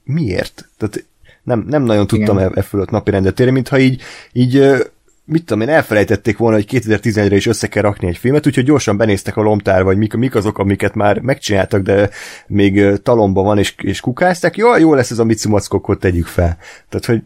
[0.04, 0.68] miért?
[0.76, 1.06] Tehát
[1.42, 4.02] nem, nem nagyon tudtam e, e fölött napi rendet érni, mintha így,
[4.32, 4.82] így
[5.24, 8.96] mit tudom én, elfelejtették volna, hogy 2011-re is össze kell rakni egy filmet, úgyhogy gyorsan
[8.96, 12.10] benéztek a lomtár, vagy mik, mik azok, amiket már megcsináltak, de
[12.46, 14.56] még talomba van, és, és kukázták.
[14.56, 15.26] Jó, jó lesz ez a
[15.68, 16.56] akkor tegyük fel.
[16.88, 17.22] Tehát, hogy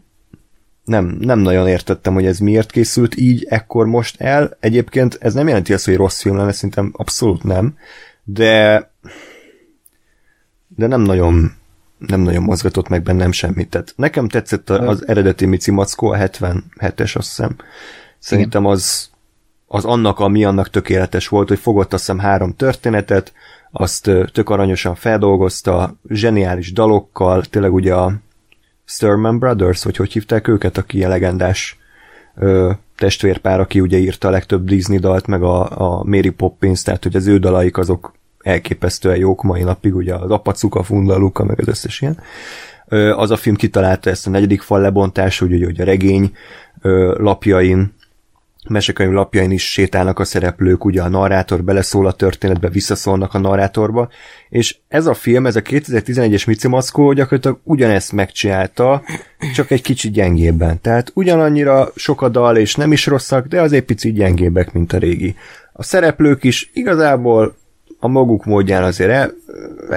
[0.83, 4.57] nem, nem nagyon értettem, hogy ez miért készült így, ekkor most el.
[4.59, 7.77] Egyébként ez nem jelenti azt, hogy rossz film lenne, szerintem abszolút nem,
[8.23, 8.89] de
[10.77, 11.51] de nem nagyon
[11.97, 13.69] nem nagyon mozgatott meg bennem semmit.
[13.69, 17.55] Tehát nekem tetszett a- az eredeti Mici Mackó, a 77-es azt hiszem.
[18.19, 19.09] Szerintem az,
[19.67, 23.33] az annak, ami annak tökéletes volt, hogy fogott azt hiszem három történetet,
[23.71, 28.13] azt tök aranyosan feldolgozta, zseniális dalokkal, tényleg ugye a
[28.85, 31.77] Sturman Brothers, vagy hogy hívták őket, aki a legendás
[32.35, 37.03] ö, testvérpár, aki ugye írta a legtöbb Disney dalt, meg a, a Mary Poppins, tehát
[37.03, 38.13] hogy az ő dalaik azok
[38.47, 42.19] elképesztően jók mai napig, ugye az Apacuka, Funda, Luka, meg az összes ilyen.
[43.15, 46.31] Az a film kitalálta ezt a negyedik fal lebontás, hogy, hogy a regény
[47.17, 47.95] lapjain,
[48.69, 54.09] mesekönyv lapjain is sétálnak a szereplők, ugye a narrátor beleszól a történetbe, visszaszólnak a narrátorba,
[54.49, 59.01] és ez a film, ez a 2011-es Mici Maszkó gyakorlatilag ugyanezt megcsinálta,
[59.55, 60.81] csak egy kicsit gyengébben.
[60.81, 64.97] Tehát ugyanannyira sok a dal, és nem is rosszak, de azért picit gyengébbek, mint a
[64.97, 65.35] régi.
[65.73, 67.55] A szereplők is igazából
[68.07, 69.33] a maguk módján azért el,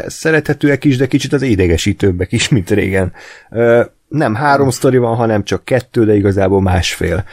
[0.06, 3.12] szerethetőek is, de kicsit az idegesítőbbek is, mint régen.
[4.08, 7.24] Nem három sztori van, hanem csak kettő, de igazából másfél.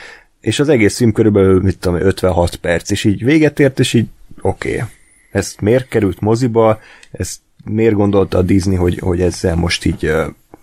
[0.41, 3.93] És az egész film körülbelül, mit tudom, én, 56 perc, és így véget ért, és
[3.93, 4.07] így
[4.41, 4.73] oké.
[4.73, 4.87] Okay.
[5.31, 6.79] Ez miért került moziba,
[7.11, 10.11] ezt miért gondolta a Disney, hogy, hogy ezzel most így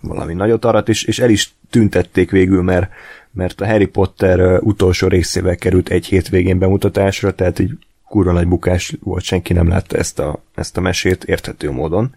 [0.01, 2.91] valami nagyot arat, és, és el is tüntették végül, mert,
[3.33, 7.73] mert a Harry Potter utolsó részével került egy hétvégén bemutatásra, tehát így
[8.15, 12.15] kurva nagy bukás volt, senki nem látta ezt a, ezt a mesét érthető módon,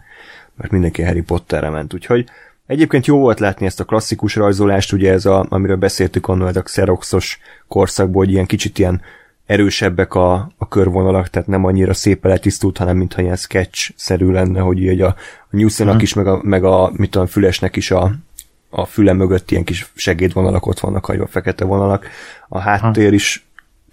[0.55, 2.25] mert mindenki Harry Potterre ment, úgyhogy
[2.67, 6.61] egyébként jó volt látni ezt a klasszikus rajzolást, ugye ez a, amiről beszéltük annól, a
[6.61, 9.01] Xeroxos korszakból, hogy ilyen kicsit ilyen
[9.45, 14.81] erősebbek a, a körvonalak, tehát nem annyira szépen letisztult, hanem mintha ilyen sketch-szerű lenne, hogy
[14.81, 15.15] így a, a
[15.49, 18.11] Newsonak is, meg a, meg a mit tudom, Fülesnek is a,
[18.69, 22.07] a füle mögött ilyen kis segédvonalak ott vannak hagyva, fekete vonalak.
[22.47, 23.46] A háttér is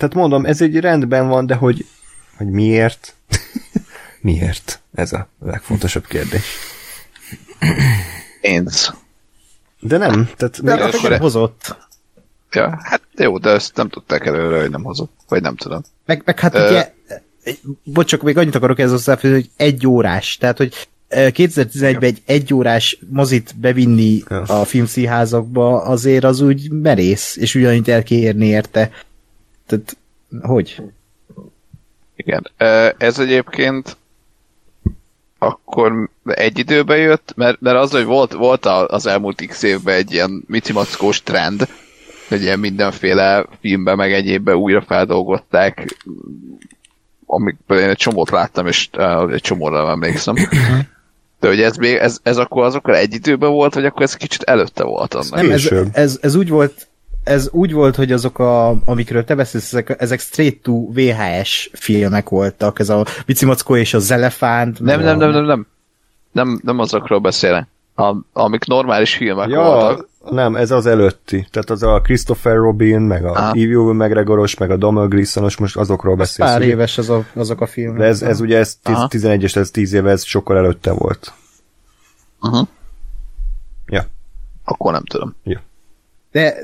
[0.08, 1.86] tehát mondom, ez egy rendben van, de hogy,
[2.36, 3.14] hogy miért?
[4.20, 4.80] miért?
[4.94, 6.42] Ez a legfontosabb kérdés.
[8.40, 8.94] Pénz.
[9.80, 11.76] De nem, tehát De még, akkor- nem hozott.
[12.52, 15.12] Ja, hát jó, de ezt nem tudták előre, hogy nem hozott.
[15.28, 15.82] Vagy nem tudom.
[16.06, 16.92] Meg, meg hát Ö- ugye,
[17.84, 22.22] bocs, csak még annyit akarok ez hozzáfűzni, hogy egy órás, tehát hogy ö, 2011-ben egy
[22.26, 28.46] egy órás mozit bevinni a filmszínházakba azért az úgy merész, és ugyanúgy el kell érni
[28.46, 28.90] érte.
[29.66, 29.96] Tehát,
[30.42, 30.82] hogy?
[32.16, 32.50] Igen.
[32.98, 33.96] Ez egyébként
[35.38, 40.12] akkor egy időben jött, mert, mert az, hogy volt, volt az elmúlt x évben egy
[40.12, 41.68] ilyen micimackós trend,
[42.28, 45.96] hogy ilyen mindenféle filmben, meg egyébben újra feldolgozták,
[47.26, 50.34] amikből én egy csomót láttam, és uh, egy csomóra nem emlékszem.
[51.40, 54.42] De hogy ez, még, ez, ez akkor azokkal egy időben volt, vagy akkor ez kicsit
[54.42, 55.34] előtte volt annak?
[55.34, 56.88] Nem, ez, ez, ez, úgy volt,
[57.24, 62.28] ez úgy volt, hogy azok, a, amikről te beszélsz, ezek, ezek straight to VHS filmek
[62.28, 64.80] voltak, ez a Bicimackó és az Elefánt.
[64.80, 65.66] Nem, nem, a- nem, nem, nem.
[66.32, 67.66] Nem, nem azokról beszélek.
[67.96, 70.08] A, amik normális filmek ja, voltak.
[70.30, 71.46] nem, ez az előtti.
[71.50, 73.48] Tehát az a Christopher Robin, meg a Aha.
[73.48, 76.50] Evil McGregoros, meg a Donald Gleesonos, most azokról beszélsz.
[76.50, 77.98] Pár éves az a, azok a filmek.
[77.98, 79.08] De ez, ez ugye ez Aha.
[79.10, 81.32] 11-es, ez 10 éve, ez sokkal előtte volt.
[82.40, 82.68] Uh-huh.
[83.86, 84.04] Ja.
[84.64, 85.34] Akkor nem tudom.
[86.32, 86.54] De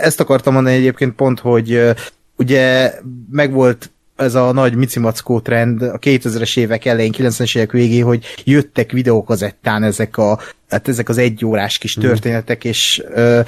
[0.00, 1.94] ezt akartam mondani egyébként pont, hogy
[2.36, 2.94] ugye
[3.30, 8.92] megvolt ez a nagy micimackó trend a 2000-es évek elején, 90-es évek végén, hogy jöttek
[8.92, 13.40] videókazettán ezek a hát ezek az egyórás kis történetek, és ö,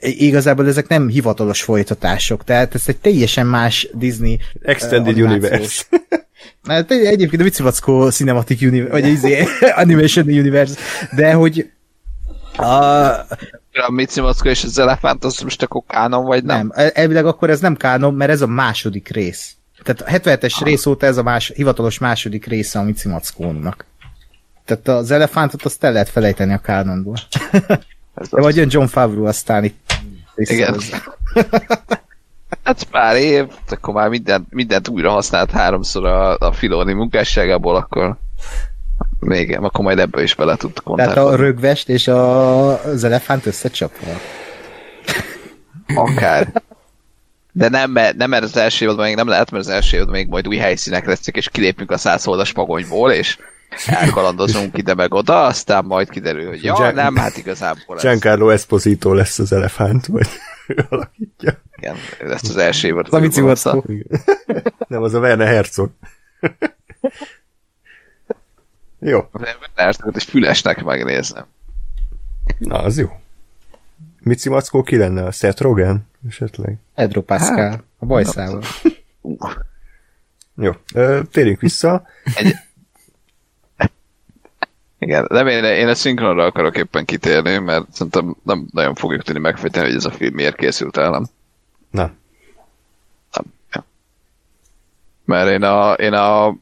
[0.00, 5.82] igazából ezek nem hivatalos folytatások, tehát ez egy teljesen más Disney Extended uh, Universe.
[6.66, 9.44] Hát egyébként a Vicivackó Cinematic Universe, vagy izé,
[9.82, 10.80] Animation Universe,
[11.16, 11.70] de hogy
[12.56, 12.66] a,
[13.86, 16.56] A Mici és az elefánt, az most akkor kánon, vagy nem?
[16.56, 19.56] nem, el- elvileg akkor ez nem kánon, mert ez a második rész.
[19.82, 23.84] Tehát a 77-es rész óta ez a más, hivatalos második része a Mici Mackónak.
[24.64, 27.16] Tehát az elefántot azt el lehet felejteni a kánonból.
[28.14, 29.94] Ez De vagy jön John Favreau aztán itt
[30.34, 30.80] Igen.
[32.64, 38.16] Hát pár év, akkor már mindent, mindent újra használt háromszor a, a Filoni munkásságából, akkor
[39.20, 41.32] még, akkor majd ebből is bele tud Tehát kontálni.
[41.32, 44.06] a rögvest és a, az elefánt összecsapva.
[45.94, 46.62] Akár.
[47.52, 50.16] De nem, mert, nem, mert az első évadban még nem lehet, mert az első évadban
[50.16, 53.38] még majd új helyszínek lesznek, és kilépünk a százholdas magonyból, és
[53.86, 58.48] elkalandozunk ide meg oda, aztán majd kiderül, hogy ja, Gian- nem, hát igazából ez, Giancarlo
[58.48, 60.28] Esposito lesz az elefánt, vagy
[60.66, 61.62] ő alakítja.
[61.76, 61.96] igen,
[62.30, 63.12] ezt az első évadot.
[63.12, 63.74] Az a Mici hozta.
[63.74, 63.92] Mackó.
[64.88, 65.90] Nem, az a Werner Herzog.
[68.98, 69.30] Jó,
[69.74, 71.46] Ersztöket és fülesnek megnéznem.
[72.58, 73.20] na az jó.
[74.20, 75.24] Mici Mackó ki lenne?
[75.24, 76.08] A Seth Rogen?
[76.28, 76.76] Esetleg.
[76.94, 78.62] Pedro Pascal, a bajszával.
[79.20, 79.52] Uh,
[80.54, 82.06] Jó, ö, térjünk vissza.
[84.98, 89.40] igen, nem én, én a szinkronra akarok éppen kitérni, mert szerintem nem nagyon fogjuk tudni
[89.40, 91.26] megfejteni, hogy ez a film miért készült el, nem?
[91.90, 92.12] Na,
[93.32, 93.44] Nem.
[93.72, 93.84] Ja.
[95.24, 96.56] Mert én a, én a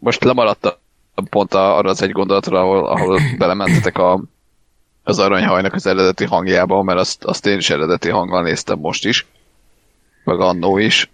[0.00, 0.72] most lemaradtam
[1.30, 4.22] pont arra az egy gondolatra, ahol, ahol belementetek a,
[5.02, 9.26] az aranyhajnak az eredeti hangjába, mert azt, azt én is eredeti hanggal néztem most is,
[10.24, 11.10] meg annó is.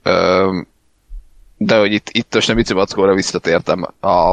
[1.57, 4.33] De hogy itt, itt most nem Icibackóra visszatértem a,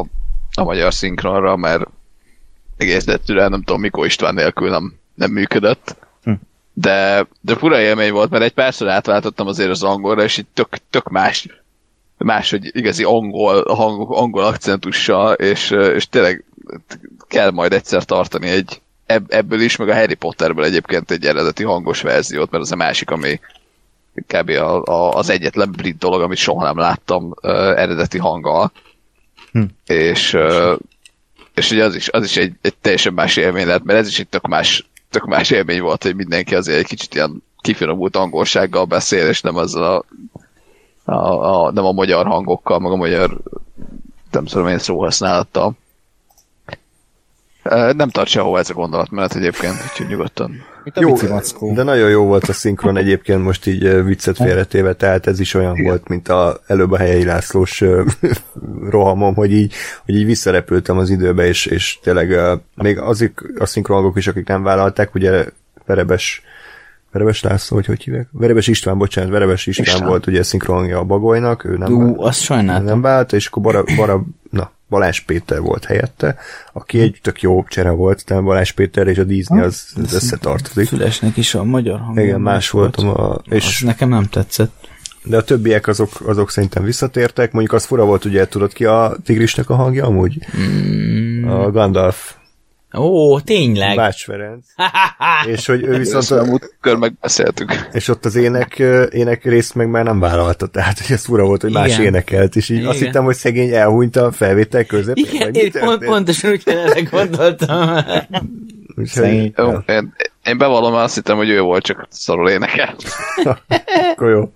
[0.53, 1.83] a magyar szinkronra, mert
[2.77, 5.95] egész egyszerűen nem tudom, Mikó István nélkül nem, nem működött.
[6.73, 10.67] De, de fura élmény volt, mert egy párszor átváltottam azért az angolra, és így tök,
[10.89, 11.47] tök más,
[12.23, 16.43] más, hogy igazi angol, hang, angol akcentussal, és, és tényleg
[17.27, 21.63] kell majd egyszer tartani egy ebb, ebből is, meg a Harry Potterből egyébként egy eredeti
[21.63, 23.39] hangos verziót, mert az a másik, ami
[24.27, 24.49] kb.
[24.49, 28.71] A, a, az egyetlen brit dolog, amit soha nem láttam uh, eredeti hanggal.
[29.51, 29.63] Hm.
[29.85, 30.77] És, uh,
[31.53, 34.19] és ugye az is, az is egy, egy teljesen más élmény lett, mert ez is
[34.19, 38.85] egy tök más, tök más élmény volt, hogy mindenki azért egy kicsit ilyen kifinomult angolsággal
[38.85, 40.05] beszél, és nem azzal a,
[41.11, 43.37] a, a, nem a magyar hangokkal, meg a magyar
[44.31, 45.73] nem tudom én szóhasználattal.
[47.93, 50.63] Nem tart sehova ez a gondolatmenet egyébként, úgyhogy nyugodtan.
[50.93, 51.15] Jó,
[51.73, 55.83] de nagyon jó volt a szinkron egyébként most így viccet félretéve, tehát ez is olyan
[55.83, 57.83] volt, mint a, előbb a Helyei Lászlós
[58.89, 59.73] rohamom, hogy így,
[60.05, 64.63] hogy így visszarepültem az időbe, és, és tényleg még azok a szinkronagok is, akik nem
[64.63, 65.45] vállalták, ugye
[65.85, 66.41] Verebes
[67.11, 68.27] Verebes László, hogy hogy hívják?
[68.31, 70.09] Verebes István, bocsánat, Verebes István, István.
[70.09, 72.85] volt ugye szinkronja a Bagolynak, ő nem, Ú, azt sajnáltam.
[72.85, 76.35] nem vált, és akkor Bara, Bara, na, Balázs Péter volt helyette,
[76.73, 80.87] aki egy tök jó csere volt, tehát Balázs Péter és a Disney az, az összetartozik.
[80.87, 82.19] Fülesnek is a magyar hang.
[82.19, 84.73] Igen, más voltam, a, És és, nekem nem tetszett.
[85.23, 89.15] de a többiek azok, azok szerintem visszatértek, mondjuk az fura volt, ugye tudod ki a
[89.25, 90.37] tigrisnek a hangja amúgy?
[90.59, 91.47] Mm.
[91.47, 92.33] A Gandalf,
[92.97, 93.95] Ó, tényleg.
[93.95, 94.65] Bács Ferenc,
[95.53, 97.89] és hogy ő viszont, a múltkor megbeszéltük.
[97.93, 98.79] és ott az ének,
[99.11, 102.01] ének részt meg már nem vállalta, tehát hogy ez fura volt, hogy más Igen.
[102.01, 102.89] énekelt, és így Igen.
[102.89, 108.05] azt hittem, hogy szegény elhunyt a felvétel közepén, Igen, én pont, pontosan úgy erre gondoltam.
[108.95, 110.13] Úgyhogy, ja, én,
[110.43, 112.95] én bevallom, azt hittem, hogy ő volt, csak szarul énekel.
[114.11, 114.51] akkor jó.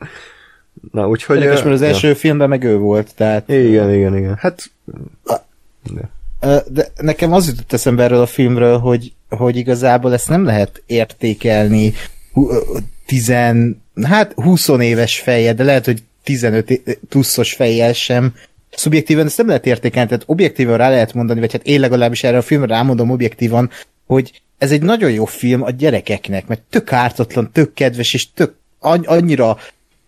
[0.92, 1.38] Na, úgyhogy...
[1.38, 1.88] Érdekes, mert az ja.
[1.88, 4.36] első filmben meg ő volt, tehát Igen, igen, igen.
[4.40, 4.72] Hát,
[5.24, 5.34] Ö,
[6.68, 11.94] De nekem az jutott eszembe erről a filmről, hogy, hogy igazából ezt nem lehet értékelni
[13.06, 18.34] tizen, hát 20 éves fejjel, de lehet, hogy 15 é- pluszos fejjel sem.
[18.70, 22.38] Szubjektíven ezt nem lehet értékelni, tehát objektívan rá lehet mondani, vagy hát én legalábbis erre
[22.38, 23.70] a filmre rámondom objektívan,
[24.06, 28.56] hogy ez egy nagyon jó film a gyerekeknek, mert tök ártatlan, tök kedves, és tök
[28.80, 29.58] anny- annyira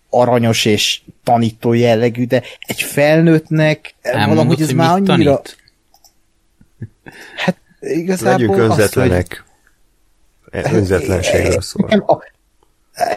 [0.09, 5.31] aranyos és tanító jellegű, de egy felnőttnek Elmondod, valahogy ez hogy már annyira...
[5.31, 5.57] tanít?
[7.35, 9.45] Hát igazából legyünk azt, hogy- önzetlenek.
[10.51, 11.87] Önzetlenségről szól.
[11.89, 12.17] Nekem a,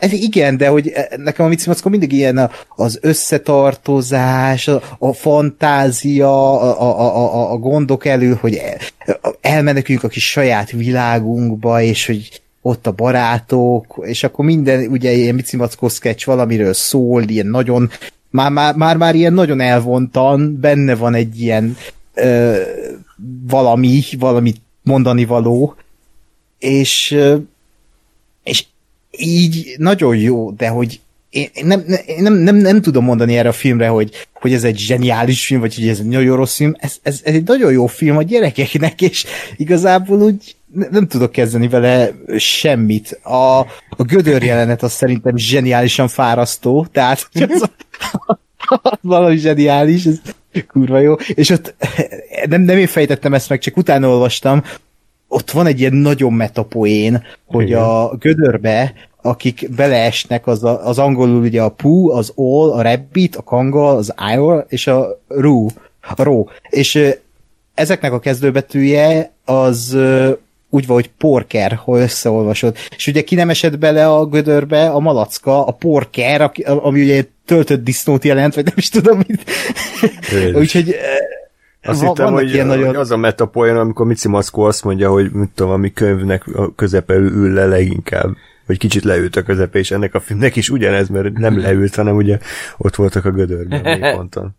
[0.00, 6.60] ez igen, de hogy nekem a Mici Mackó mindig ilyen az összetartozás, a, a fantázia,
[6.60, 8.78] a, a, a, a, gondok elől, hogy el-
[9.40, 15.34] elmeneküljünk a kis saját világunkba, és hogy ott a barátok, és akkor minden ugye ilyen
[15.34, 17.90] Mici Mackó sketch valamiről szól, ilyen nagyon,
[18.30, 21.76] már, már, már, már ilyen nagyon elvontan, benne van egy ilyen
[22.14, 22.60] ö,
[23.46, 25.76] valami, valami mondani való,
[26.58, 27.18] és,
[28.42, 28.64] és
[29.10, 33.52] így nagyon jó, de hogy én nem, nem, nem, nem, nem tudom mondani erre a
[33.52, 36.74] filmre, hogy, hogy ez egy zseniális film, vagy hogy ez egy nagyon rossz film.
[36.78, 39.24] Ez, ez, ez egy nagyon jó film a gyerekeknek, és
[39.56, 40.56] igazából úgy
[40.90, 43.20] nem tudok kezdeni vele semmit.
[43.22, 43.58] A,
[43.90, 47.70] a gödör jelenet az szerintem zseniálisan fárasztó, tehát az,
[48.82, 50.20] az valami zseniális, ez
[50.68, 51.14] kurva jó.
[51.14, 51.74] És ott
[52.48, 54.62] nem, nem én fejtettem ezt meg, csak utána olvastam,
[55.28, 57.82] ott van egy ilyen nagyon metapoén, hogy Igen.
[57.82, 63.36] a gödörbe akik beleesnek, az, a, az angolul ugye a pu, az all, a rabbit,
[63.36, 65.66] a kanga, az ior, és a ru,
[66.00, 66.50] a ró.
[66.68, 67.14] És
[67.74, 69.96] ezeknek a kezdőbetűje az
[70.70, 72.76] úgy van, hogy porker, ha összeolvasod.
[72.96, 77.84] És ugye ki nem esett bele a gödörbe a malacka, a porker, ami ugye töltött
[77.84, 79.50] disznót jelent, vagy nem is tudom mit.
[80.54, 80.94] Úgyhogy
[81.82, 82.96] azt hittem, hogy, ilyen nagyon...
[82.96, 87.14] az a metapoén, amikor Mici Maszkó azt mondja, hogy mit tudom, ami könyvnek a közepe
[87.14, 91.32] ül le leginkább hogy kicsit leült a közepe, és ennek a filmnek is ugyanez, mert
[91.32, 92.38] nem leült, hanem ugye
[92.76, 94.56] ott voltak a gödörben a ponton.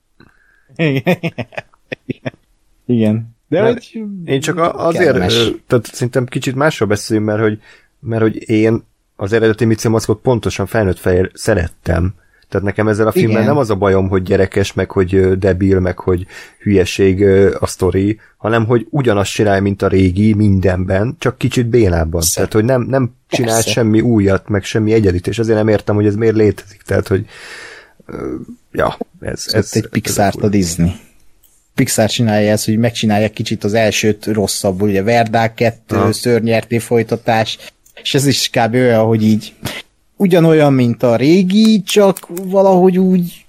[2.86, 3.36] Igen.
[3.48, 5.52] De hogy én csak azért, kellemes.
[5.68, 7.62] tehát szerintem kicsit másról beszélünk, mert hogy,
[8.00, 8.84] mert hogy én
[9.16, 12.14] az eredeti Mici Maszkot pontosan felnőtt fejér szerettem,
[12.52, 16.00] tehát nekem ezzel a filmmel nem az a bajom, hogy gyerekes, meg hogy debil, meg
[16.00, 16.26] hogy
[16.60, 17.24] hülyeség
[17.60, 22.20] a sztori, hanem hogy ugyanazt csinálja, mint a régi mindenben, csak kicsit bénábban.
[22.20, 22.36] Persze.
[22.36, 23.72] Tehát, hogy nem, nem csinált Persze.
[23.72, 26.82] semmi újat, meg semmi egyedit, és azért nem értem, hogy ez miért létezik.
[26.82, 27.26] Tehát, hogy
[28.72, 29.46] ja, ez...
[29.52, 30.92] ez egy pixar a Disney.
[31.76, 36.14] Pixar csinálja ezt, hogy megcsinálják kicsit az elsőt rosszabbul, ugye Verdák 2, ha.
[36.14, 37.58] szörnyerté folytatás,
[38.02, 38.74] és ez is kb.
[38.74, 39.54] olyan, hogy így
[40.22, 43.46] ugyanolyan, mint a régi, csak valahogy úgy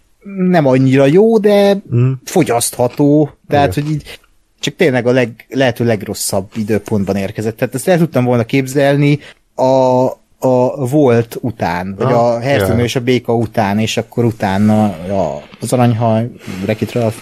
[0.49, 2.12] nem annyira jó, de mm.
[2.25, 3.89] fogyasztható, tehát, Igen.
[3.89, 4.20] hogy így
[4.60, 7.57] csak tényleg a leg, lehető legrosszabb időpontban érkezett.
[7.57, 9.18] Tehát ezt el tudtam volna képzelni
[9.55, 10.05] a,
[10.39, 12.83] a volt után, vagy ah, a Herceg yeah.
[12.83, 16.31] és a Béka után, és akkor utána a, az aranyhaj,
[16.65, 17.12] Rekitről.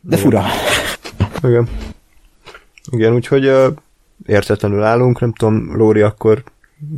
[0.00, 0.44] De fura.
[1.42, 1.68] Igen.
[2.90, 3.66] Igen, úgyhogy uh,
[4.26, 6.42] értetlenül állunk, nem tudom, Lóri, akkor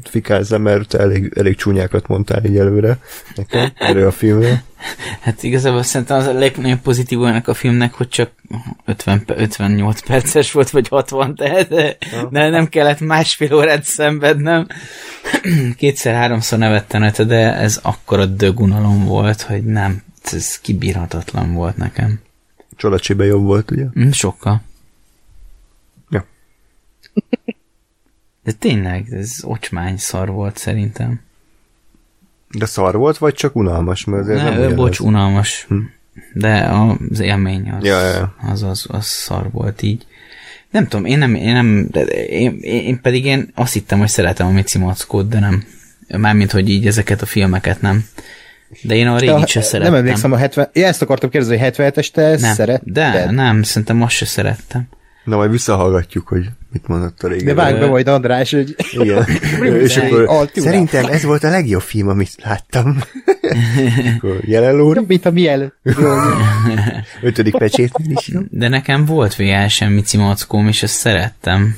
[0.02, 2.98] fikázza, mert elég, elég csúnyákat mondtál így előre
[3.34, 4.62] nekem, erről a filmre.
[5.20, 8.30] Hát igazából szerintem az a legnagyobb pozitív ennek a filmnek, hogy csak
[8.84, 11.96] 50, 58 perces volt, vagy 60, tehát de,
[12.30, 14.66] de nem kellett másfél órát szenvednem.
[15.76, 22.20] Kétszer-háromszor nevettem rajta, de ez akkora dögunalom volt, hogy nem, ez kibírhatatlan volt nekem.
[22.76, 23.84] Csolacsibe jobb volt, ugye?
[23.98, 24.62] Mm, sokkal.
[26.10, 26.24] Ja.
[28.44, 31.20] De tényleg, ez ocsmány szar volt szerintem.
[32.50, 34.04] De szar volt, vagy csak unalmas?
[34.04, 35.64] Mert ne, nem ő, bocs, unalmas.
[35.68, 35.78] Hm.
[36.34, 36.68] De
[37.10, 38.34] az élmény az, ja, ja.
[38.50, 40.06] Az, az, az szar volt így.
[40.70, 44.46] Nem tudom, én nem, én nem, de én, én pedig én azt hittem, hogy szeretem
[44.46, 45.64] a Mici Mackót, de nem.
[46.16, 48.04] Mármint, hogy így ezeket a filmeket nem.
[48.82, 49.92] De én a régit se szerettem.
[49.92, 50.68] Nem emlékszem a 70...
[50.72, 52.92] Ja, ezt akartam kérdezni, hogy 77-es te nem, szeretted?
[52.92, 54.88] De, nem, szerintem azt se szerettem.
[55.24, 57.44] Na, majd visszahallgatjuk, hogy mit mondott a régen.
[57.44, 58.74] De vágj be majd András, hogy...
[58.92, 59.24] Igen.
[59.80, 62.98] és akkor szerintem ez volt a legjobb film, amit láttam.
[64.16, 65.00] akkor jelen Lóri.
[65.06, 65.76] Mint a mielőtt.
[67.22, 68.32] Ötödik pecsét is.
[68.50, 71.76] De nekem volt VHS-en Mici Mackóm, és ezt szerettem.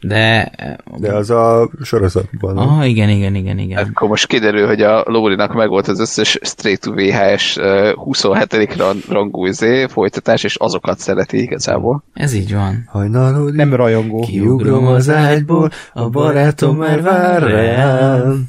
[0.00, 0.52] De...
[0.96, 2.56] De az a sorozatban.
[2.56, 3.84] Ah, igen, igen, igen, igen.
[3.84, 7.58] Akkor most kiderül, hogy a Lórinak megvolt az összes Straight to VHS
[7.94, 8.76] 27.
[9.08, 12.04] rangú izé, folytatás, és azokat szereti igazából.
[12.14, 12.84] Ez így van.
[12.86, 14.20] Hajnalodik, nem rajongó.
[14.20, 18.44] Kiugrom az ágyból, a barátom már vár rám.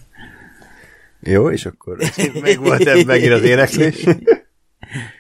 [1.20, 1.98] Jó, és akkor
[2.42, 4.04] meg volt megint az éneklés.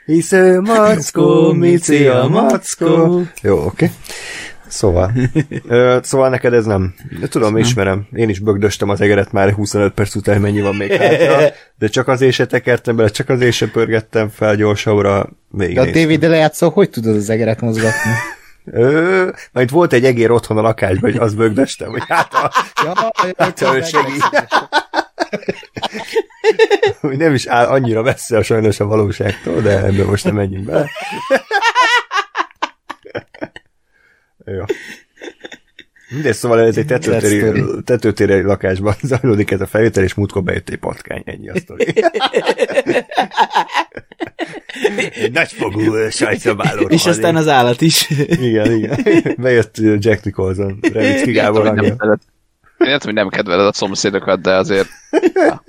[0.05, 3.21] Hisző mackó, mici a mackó.
[3.41, 3.65] Jó, oké.
[3.65, 3.89] Okay.
[4.69, 5.11] Szóval.
[5.67, 6.93] Ö, szóval neked ez nem.
[7.19, 7.61] De tudom, nem.
[7.61, 8.07] ismerem.
[8.13, 11.37] Én is bögdöstem az egeret már 25 perc után, mennyi van még hátra.
[11.79, 15.29] De csak azért se tekertem bele, csak azért se pörgettem fel gyorsabbra.
[15.51, 18.11] Még de a DVD lejátszó, hogy tudod az egeret mozgatni?
[18.71, 22.51] Ö, majd volt egy egér otthon a lakásban, hogy az bögdöstem, hogy hát a...
[22.83, 22.93] Ja,
[23.37, 24.29] hát, ő segít.
[27.01, 30.89] nem is áll annyira messze a sajnos a valóságtól, de ebben most nem menjünk bele.
[34.57, 34.63] Jó.
[36.09, 40.77] Mindegy, szóval ez egy tetőtéri, tetőtéri lakásban zajlódik ez a felvétel, és múltkor bejött egy
[40.77, 41.85] patkány, ennyi a sztori.
[45.13, 46.87] egy nagyfogú sajtszabáló.
[46.87, 48.09] És aztán az állat is.
[48.49, 49.03] igen, igen.
[49.37, 51.83] Bejött Jack Nicholson, Revicki Gábor hangja.
[51.83, 51.97] Én
[52.77, 54.89] tudom, hogy nem kedveled a szomszédokat, de azért...
[55.33, 55.63] Ja.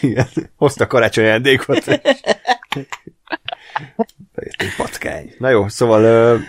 [0.00, 0.26] Igen,
[0.56, 1.84] hozta karácsony ajándékot.
[4.34, 5.34] Bejött egy patkány.
[5.38, 6.40] Na jó, szóval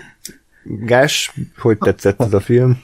[0.79, 2.83] Gás, hogy tetszett ez a film?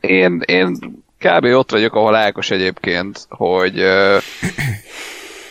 [0.00, 0.76] Én, én
[1.18, 1.44] kb.
[1.44, 3.82] ott vagyok, ahol Ákos egyébként, hogy,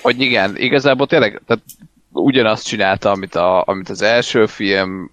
[0.01, 1.63] hogy igen, igazából tényleg tehát
[2.11, 5.11] ugyanazt csinálta, amit, a, amit az első film,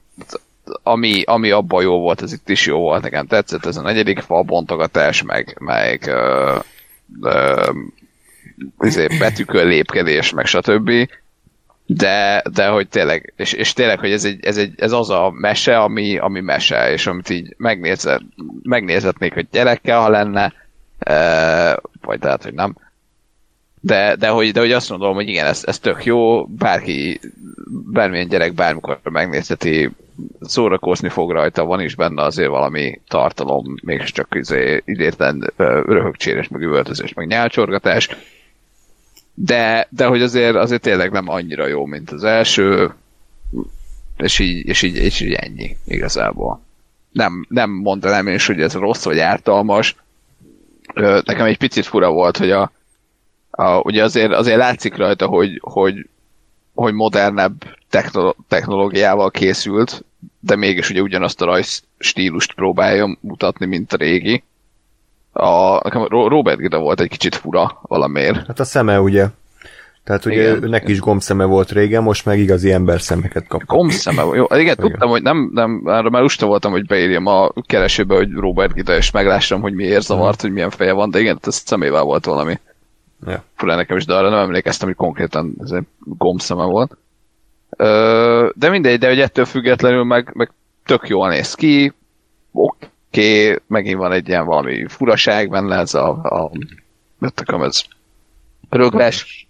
[0.82, 4.18] ami, ami abban jó volt, ez itt is jó volt, nekem tetszett, ez a negyedik
[4.18, 6.58] fal bontogatás, meg, meg ö,
[7.22, 7.70] ö,
[8.80, 10.90] izé, betűkön lépkedés, meg stb.
[11.92, 15.30] De, de hogy tényleg, és, és tényleg, hogy ez, egy, ez, egy, ez az a
[15.30, 18.20] mese, ami, ami mese, és amit így megnézett,
[18.62, 20.52] megnézetnék, hogy gyerekkel, ha lenne,
[20.98, 22.76] e, vagy lehet, hogy nem.
[23.80, 27.20] De, de, hogy, de hogy azt mondom, hogy igen, ez, ez tök jó, bárki,
[27.92, 29.90] bármilyen gyerek bármikor megnézheti,
[30.40, 35.52] szórakozni fog rajta, van is benne azért valami tartalom, mégiscsak izé, idétlen
[35.86, 38.08] röhögcsérés, meg üvöltözés, meg nyálcsorgatás,
[39.34, 42.94] de, de hogy azért, azért tényleg nem annyira jó, mint az első,
[44.16, 46.60] és így, és így, és így ennyi igazából.
[47.12, 49.96] Nem, nem mondanám én is, hogy ez rossz vagy ártalmas.
[50.94, 52.72] Nekem egy picit fura volt, hogy a,
[53.50, 56.08] a ugye azért, azért látszik rajta, hogy, hogy,
[56.74, 57.76] hogy modernebb
[58.48, 60.04] technológiával készült,
[60.40, 64.42] de mégis ugye ugyanazt a rajz stílust próbálja mutatni, mint a régi.
[65.32, 68.46] A, Robert Gida volt egy kicsit fura valamiért.
[68.46, 69.26] Hát a szeme ugye.
[70.04, 70.68] Tehát ugye igen.
[70.68, 73.64] neki is gombszeme volt régen, most meg igazi ember szemeket kap.
[73.64, 74.44] Gombszeme, jó.
[74.44, 78.32] Igen, igen, tudtam, hogy nem, nem, arra már lusta voltam, hogy beírjam a keresőbe, hogy
[78.32, 80.40] Robert Gida, és meglássam, hogy miért zavart, hmm.
[80.40, 82.58] hogy milyen feje van, de igen, ez szemével volt valami.
[83.26, 83.44] Ja.
[83.54, 86.96] Fura nekem is, de arra nem emlékeztem, hogy konkrétan ez egy gombszeme volt.
[87.76, 90.50] Ö, de mindegy, de hogy ettől függetlenül meg, meg
[90.84, 91.92] tök jól néz ki,
[92.52, 96.50] oké, okay, megint van egy ilyen valami furaság benne, ez a, a
[97.20, 97.82] jöttekem ez
[98.68, 99.48] rögles,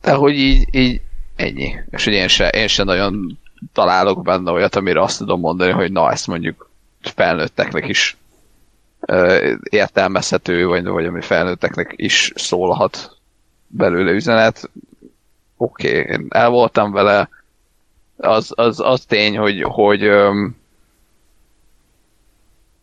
[0.00, 1.00] de hogy így, így
[1.36, 1.74] ennyi.
[1.90, 3.38] És hogy én se, én se nagyon
[3.72, 6.70] találok benne olyat, amire azt tudom mondani, hogy na, ezt mondjuk
[7.00, 8.16] felnőtteknek is
[9.00, 13.16] ö, értelmezhető, vagy, vagy ami felnőtteknek is szólhat
[13.66, 14.70] belőle üzenet.
[15.56, 17.28] Oké, okay, én el voltam vele,
[18.16, 20.56] az, az, az tény, hogy, hogy öm,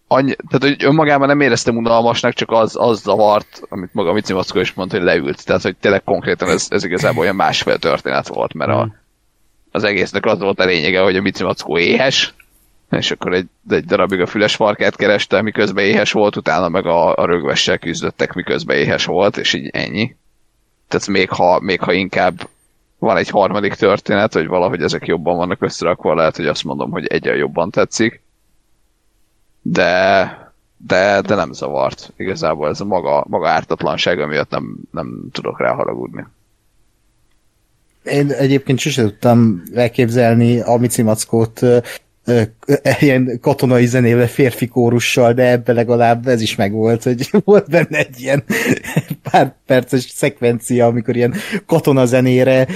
[0.07, 4.59] annyi, tehát hogy önmagában nem éreztem unalmasnak, csak az, az zavart, amit maga Mici Mackó
[4.59, 5.45] is mondta, hogy leült.
[5.45, 8.95] Tehát, hogy tényleg konkrétan ez, ez igazából olyan másfél történet volt, mert a,
[9.71, 12.33] az egésznek az volt a lényege, hogy a Mici Mackó éhes,
[12.89, 17.15] és akkor egy, egy darabig a füles farkát kereste, miközben éhes volt, utána meg a,
[17.15, 20.15] a rögvessel küzdöttek, miközben éhes volt, és így ennyi.
[20.87, 22.49] Tehát még ha, még ha inkább
[22.99, 27.05] van egy harmadik történet, hogy valahogy ezek jobban vannak összerakva, lehet, hogy azt mondom, hogy
[27.05, 28.21] egyen jobban tetszik
[29.71, 32.13] de, de, de nem zavart.
[32.17, 36.25] Igazából ez a maga, maga ártatlansága miatt nem, nem tudok rá haragudni.
[38.03, 41.65] Én egyébként sosem tudtam elképzelni a Mici Mackót
[42.99, 48.21] ilyen katonai zenével, férfi kórussal, de ebbe legalább ez is megvolt, hogy volt benne egy
[48.21, 48.43] ilyen
[49.31, 51.33] pár perces szekvencia, amikor ilyen
[51.65, 52.67] katonazenére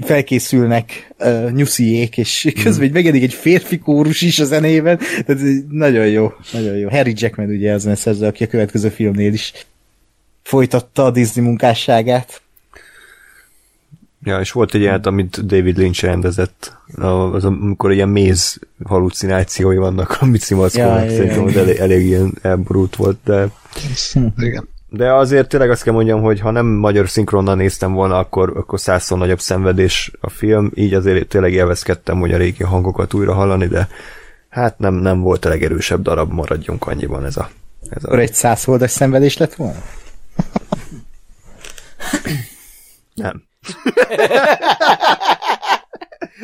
[0.00, 2.92] felkészülnek uh, nyusziék, és közben mm.
[2.92, 6.88] megjelenik egy férfi kórus is a zenében, tehát nagyon jó, nagyon jó.
[6.88, 9.52] Harry Jackman ugye az szerző, aki a következő filmnél is
[10.42, 12.42] folytatta a Disney munkásságát.
[14.22, 16.76] Ja, és volt egy ilyen, amit David Lynch rendezett,
[17.32, 21.60] az, amikor ilyen méz halucinációi vannak a Mici ja, szerintem ja.
[21.60, 23.48] elég, elég ilyen elborult volt, de...
[24.38, 24.68] Igen.
[24.90, 28.80] De azért tényleg azt kell mondjam, hogy ha nem magyar szinkronnal néztem volna, akkor, akkor
[28.80, 33.66] százszor nagyobb szenvedés a film, így azért tényleg élvezkedtem, hogy a régi hangokat újra hallani,
[33.66, 33.88] de
[34.48, 37.48] hát nem, nem volt a legerősebb darab, maradjunk annyiban ez a...
[37.90, 38.18] Ez a...
[38.18, 39.82] Egy százfoldas szenvedés lett volna?
[43.14, 43.42] nem.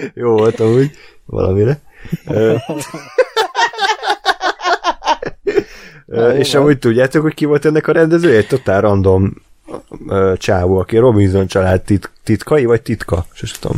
[0.15, 0.91] Jó volt amúgy,
[1.25, 1.81] valamire.
[6.17, 8.37] Uh, és amúgy tudjátok, hogy ki volt ennek a rendezője?
[8.37, 9.35] Egy totál random
[10.37, 13.27] csávó, aki Robinson család tit- titkai, vagy titka?
[13.33, 13.77] Sose tudom.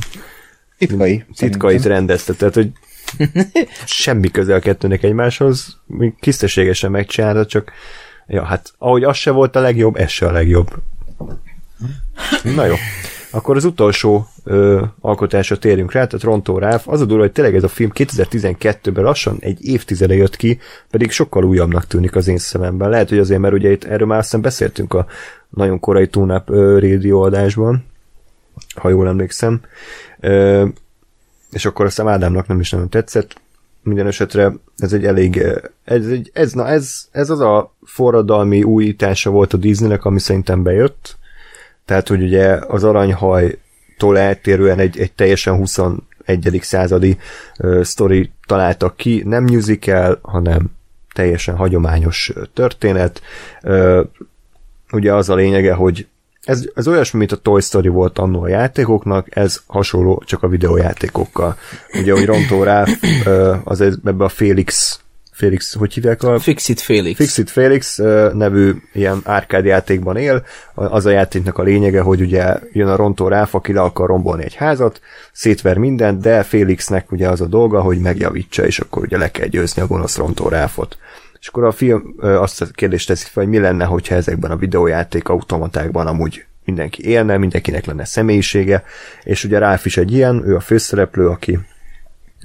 [0.79, 1.25] Titkai.
[1.37, 2.71] Titkait rendezte, tehát hogy
[3.85, 5.79] semmi közel a kettőnek egymáshoz,
[6.21, 7.73] tisztességesen megcsinálta, csak
[8.27, 10.71] ja, hát ahogy az se volt a legjobb, ez se a legjobb.
[12.43, 12.75] Na jó.
[13.37, 16.89] Akkor az utolsó ö, alkotásra térjünk rá, tehát Rontó Ráf.
[16.89, 20.59] Az a durva, hogy tényleg ez a film 2012-ben lassan egy évtizede jött ki,
[20.91, 22.91] pedig sokkal újabbnak tűnik az én szememben.
[22.91, 25.07] Lehet, hogy azért, mert ugye itt erről már aztán beszéltünk a
[25.49, 27.85] nagyon korai túnáp rádió adásban,
[28.75, 29.61] ha jól emlékszem.
[30.21, 30.67] Ö,
[31.51, 33.41] és akkor aztán Ádámnak nem is nagyon tetszett.
[33.83, 35.43] Minden esetre ez egy elég,
[35.85, 40.63] ez, egy, ez, na ez, ez az a forradalmi újítása volt a Disneynek, ami szerintem
[40.63, 41.17] bejött,
[41.87, 46.59] tehát, hogy ugye az aranyhajtól eltérően egy, egy teljesen 21.
[46.61, 47.19] századi
[47.59, 50.75] uh, sztori találtak ki, nem musical, hanem
[51.17, 53.23] teljesen hagyományos történet.
[53.63, 54.03] Ö,
[54.93, 56.07] ugye az a lényege, hogy
[56.45, 60.49] ez, ez olyasmi, mint a Toy Story volt annó a játékoknak, ez hasonló csak a
[60.49, 61.57] videójátékokkal.
[62.01, 62.85] Ugye, hogy Rontó rá,
[63.65, 65.01] az ebbe a Felix
[65.37, 66.39] Felix, hogy hívják a...
[66.39, 67.17] Fixit Felix.
[67.17, 67.97] Fixit Felix
[68.33, 70.45] nevű ilyen árkád játékban él.
[70.75, 74.45] Az a játéknak a lényege, hogy ugye jön a rontó ráf, aki le akar rombolni
[74.45, 75.01] egy házat,
[75.33, 79.47] szétver mindent, de Felixnek ugye az a dolga, hogy megjavítsa, és akkor ugye le kell
[79.47, 80.99] győzni a gonosz rontó ráfot.
[81.41, 84.57] És akkor a film azt a kérdést teszi fel, hogy mi lenne, hogyha ezekben a
[84.57, 88.85] videójáték automatákban amúgy mindenki élne, mindenkinek lenne személyisége,
[89.23, 91.59] és ugye Ráf is egy ilyen, ő a főszereplő, aki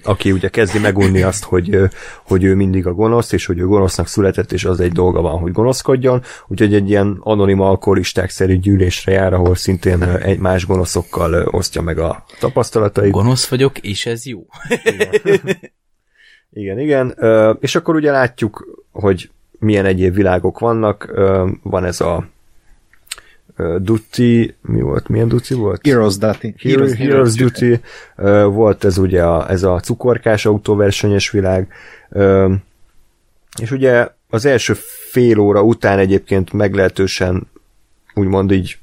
[0.04, 1.78] aki ugye kezdi megunni azt, hogy,
[2.26, 5.40] hogy ő mindig a gonosz, és hogy ő gonosznak született, és az egy dolga van,
[5.40, 11.48] hogy gonoszkodjon, úgyhogy egy ilyen anonim alkoholisták szerű gyűlésre jár, ahol szintén egy más gonoszokkal
[11.52, 13.12] osztja meg a tapasztalatait.
[13.12, 14.46] Gonosz vagyok, és ez jó.
[16.52, 17.18] Igen, igen.
[17.60, 21.12] És akkor ugye látjuk, hogy milyen egyéb világok vannak.
[21.64, 22.30] Van ez a
[23.78, 25.88] Duty, mi volt, milyen Duty volt?
[25.88, 26.54] Heroes Duty.
[26.58, 27.80] Heroes, Heroes Duty.
[28.54, 31.68] Volt ez ugye a, ez a cukorkás autóversenyes világ.
[33.62, 34.74] És ugye az első
[35.12, 37.48] fél óra után egyébként meglehetősen
[38.14, 38.78] úgymond így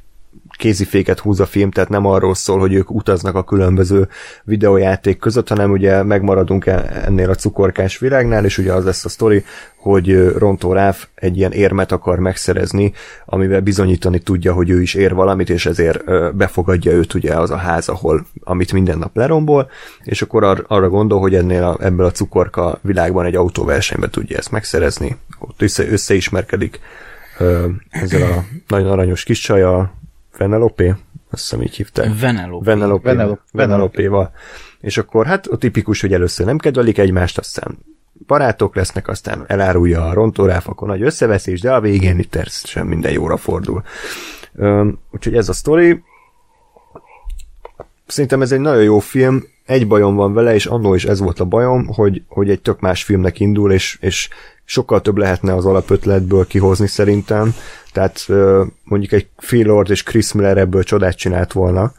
[0.59, 4.09] kéziféket húz a film, tehát nem arról szól, hogy ők utaznak a különböző
[4.45, 9.09] videójáték között, hanem ugye megmaradunk e- ennél a cukorkás világnál, és ugye az lesz a
[9.09, 9.45] sztori,
[9.77, 12.93] hogy Rontó Ráf egy ilyen érmet akar megszerezni,
[13.25, 16.05] amivel bizonyítani tudja, hogy ő is ér valamit, és ezért
[16.37, 19.71] befogadja őt ugye az a ház, ahol, amit minden nap lerombol,
[20.03, 24.37] és akkor ar- arra gondol, hogy ennél a, ebből a cukorka világban egy autóversenyben tudja
[24.37, 26.81] ezt megszerezni, ott össze, összeismerkedik
[27.91, 29.98] ezzel a nagyon aranyos kis csajjal,
[30.37, 30.99] Venelope?
[31.31, 32.21] Azt hiszem így hívták.
[32.21, 32.65] Venelope.
[32.65, 33.13] Venelope.
[33.13, 33.43] Venelope.
[33.53, 34.31] Venelope-val.
[34.81, 37.79] És akkor hát a tipikus, hogy először nem kedvelik egymást, aztán
[38.27, 43.13] barátok lesznek, aztán elárulja a rontóráf, akkor nagy összeveszés, de a végén itt természetesen minden
[43.13, 43.83] jóra fordul.
[44.59, 46.03] Üm, úgyhogy ez a sztori.
[48.07, 51.41] Szerintem ez egy nagyon jó film, egy bajom van vele, és annó is ez volt
[51.41, 54.29] a bajom, hogy, hogy egy tök más filmnek indul, és, és
[54.65, 57.55] sokkal több lehetne az alapötletből kihozni szerintem.
[57.93, 58.27] Tehát
[58.85, 61.93] mondjuk egy Phil Lord és Chris Miller ebből csodát csinált volna,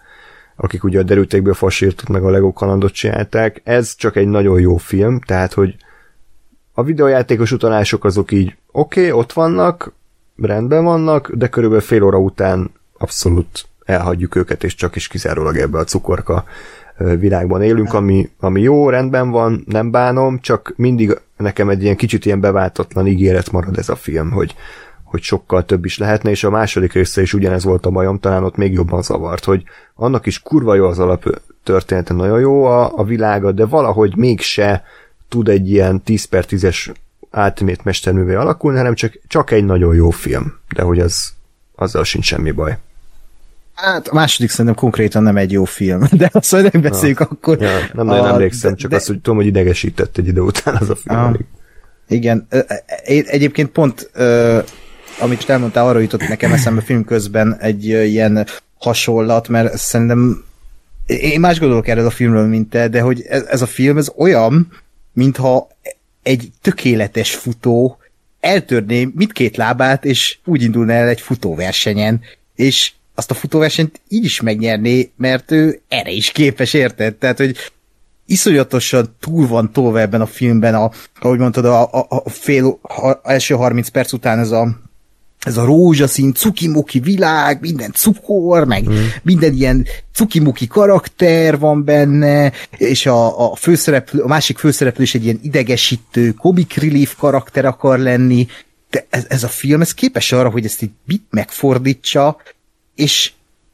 [0.55, 3.61] akik ugye a derültékből fasírtot meg a Lego kalandot csinálták.
[3.63, 5.75] Ez csak egy nagyon jó film, tehát hogy
[6.73, 9.91] a videójátékos utalások azok így oké, okay, ott vannak,
[10.35, 15.79] rendben vannak, de körülbelül fél óra után abszolút elhagyjuk őket, és csak is kizárólag ebbe
[15.79, 16.45] a cukorka
[17.19, 22.25] világban élünk, ami, ami jó, rendben van, nem bánom, csak mindig nekem egy ilyen kicsit
[22.25, 24.55] ilyen beváltatlan ígéret marad ez a film, hogy,
[25.03, 28.43] hogy sokkal több is lehetne, és a második része is ugyanez volt a bajom, talán
[28.43, 29.63] ott még jobban zavart, hogy
[29.95, 34.83] annak is kurva jó az alap története, nagyon jó a, a világa, de valahogy mégse
[35.27, 36.93] tud egy ilyen 10 per 10-es
[37.31, 41.33] átmét mesterművé alakulni, hanem csak, csak egy nagyon jó film, de hogy az,
[41.75, 42.77] azzal sincs semmi baj.
[43.81, 47.27] Hát a második szerintem konkrétan nem egy jó film, de azt majd megbeszéljük ja.
[47.29, 47.61] akkor.
[47.61, 50.89] Ja, nem nagyon emlékszem, csak de, azt, hogy tudom, hogy idegesített egy idő után az
[50.89, 51.19] a film.
[51.19, 51.35] Ah,
[52.07, 52.47] igen,
[53.05, 54.11] én egyébként pont,
[55.19, 60.43] amit elmondtál, arra jutott nekem eszembe film közben egy ilyen hasonlat, mert szerintem
[61.05, 64.11] én más gondolok erről a filmről, mint te, de hogy ez, ez a film, ez
[64.15, 64.67] olyan,
[65.13, 65.67] mintha
[66.23, 67.97] egy tökéletes futó
[68.39, 72.21] eltörné mindkét lábát, és úgy indulna el egy futóversenyen,
[72.55, 77.15] és azt a futóversenyt így is megnyerné, mert ő erre is képes, érted?
[77.15, 77.55] Tehát, hogy
[78.25, 83.19] iszonyatosan túl van tolva ebben a filmben, a, ahogy mondtad, a, a, a fél a
[83.23, 84.77] első 30 perc után ez a
[85.39, 88.95] ez a rózsaszín, cukimuki világ, minden cukor, meg mm.
[89.21, 95.23] minden ilyen cukimuki karakter van benne, és a, a, főszereplő, a másik főszereplő is egy
[95.23, 98.47] ilyen idegesítő, comic relief karakter akar lenni,
[98.89, 102.37] de ez, ez a film, ez képes arra, hogy ezt így bit megfordítsa,
[102.99, 103.31] és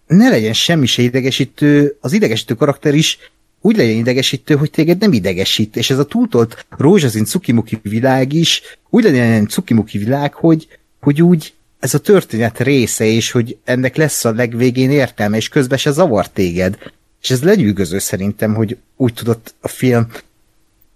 [0.08, 3.18] ne legyen semmi se idegesítő, az idegesítő karakter is
[3.62, 5.76] úgy legyen idegesítő, hogy téged nem idegesít.
[5.76, 10.68] És ez a túltolt rózsaszín cukimuki világ is úgy legyen egy cukimuki világ, hogy,
[11.02, 15.78] hogy úgy ez a történet része, és hogy ennek lesz a legvégén értelme, és közben
[15.78, 16.78] se zavar téged.
[17.22, 20.08] És ez legyűgöző szerintem, hogy úgy tudott a film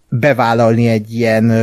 [0.09, 1.53] bevállalni egy ilyen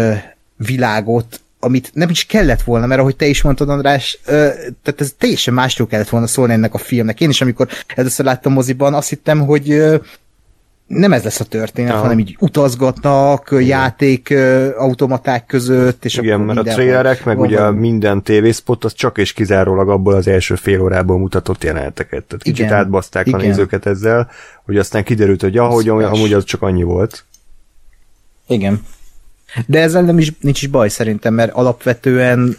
[0.56, 4.30] világot, amit nem is kellett volna, mert ahogy te is mondtad, András, ö,
[4.82, 7.20] tehát ez teljesen másról kellett volna szólni ennek a filmnek.
[7.20, 9.96] Én is, amikor először láttam moziban, azt hittem, hogy ö,
[10.86, 12.02] nem ez lesz a történet, Aha.
[12.02, 13.64] hanem így utazgatnak Igen.
[13.64, 14.34] játék
[14.76, 19.32] automaták között, és Igen, mert a trailerek, meg van, ugye minden tévészpot, az csak és
[19.32, 22.24] kizárólag abból az első fél órából mutatott jeleneteket.
[22.24, 22.78] Tehát kicsit Igen.
[22.78, 23.40] átbaszták Igen.
[23.40, 24.30] a nézőket ezzel,
[24.64, 27.24] hogy aztán kiderült, hogy ahogy amúgy az csak annyi volt.
[28.46, 28.82] Igen.
[29.66, 32.56] De ezzel nem is, nincs is baj szerintem, mert alapvetően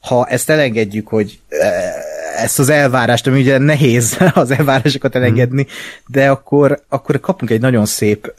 [0.00, 1.38] ha ezt elengedjük, hogy
[2.36, 5.66] ezt az elvárást, ami ugye nehéz az elvárásokat elengedni,
[6.06, 8.34] de akkor, akkor kapunk egy nagyon szép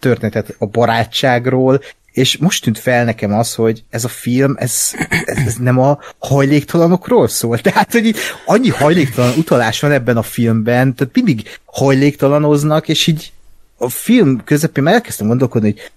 [0.00, 1.80] történetet a barátságról,
[2.12, 4.90] és most tűnt fel nekem az, hogy ez a film, ez,
[5.24, 7.58] ez, ez nem a hajléktalanokról szól.
[7.68, 13.32] Tehát, hogy itt annyi hajléktalan utalás van ebben a filmben, tehát mindig hajléktalanoznak, és így
[13.76, 15.90] a film közepén már elkezdtem gondolkodni, hogy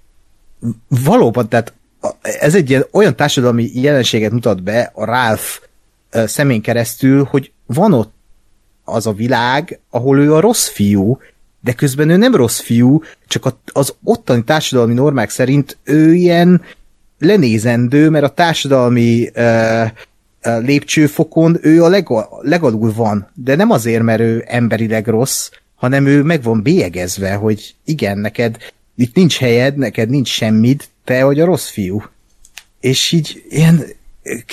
[0.87, 1.73] valóban, tehát
[2.21, 5.59] ez egy ilyen olyan társadalmi jelenséget mutat be a Ralph
[6.11, 8.13] szemén keresztül, hogy van ott
[8.83, 11.19] az a világ, ahol ő a rossz fiú,
[11.61, 16.61] de közben ő nem rossz fiú, csak az ottani társadalmi normák szerint ő ilyen
[17.19, 19.83] lenézendő, mert a társadalmi ö,
[20.41, 26.23] lépcsőfokon ő a legal, legalul van, de nem azért, mert ő emberileg rossz, hanem ő
[26.23, 28.57] meg van bélyegezve, hogy igen, neked
[28.95, 32.03] itt nincs helyed, neked nincs semmid, te vagy a rossz fiú.
[32.79, 33.85] És így ilyen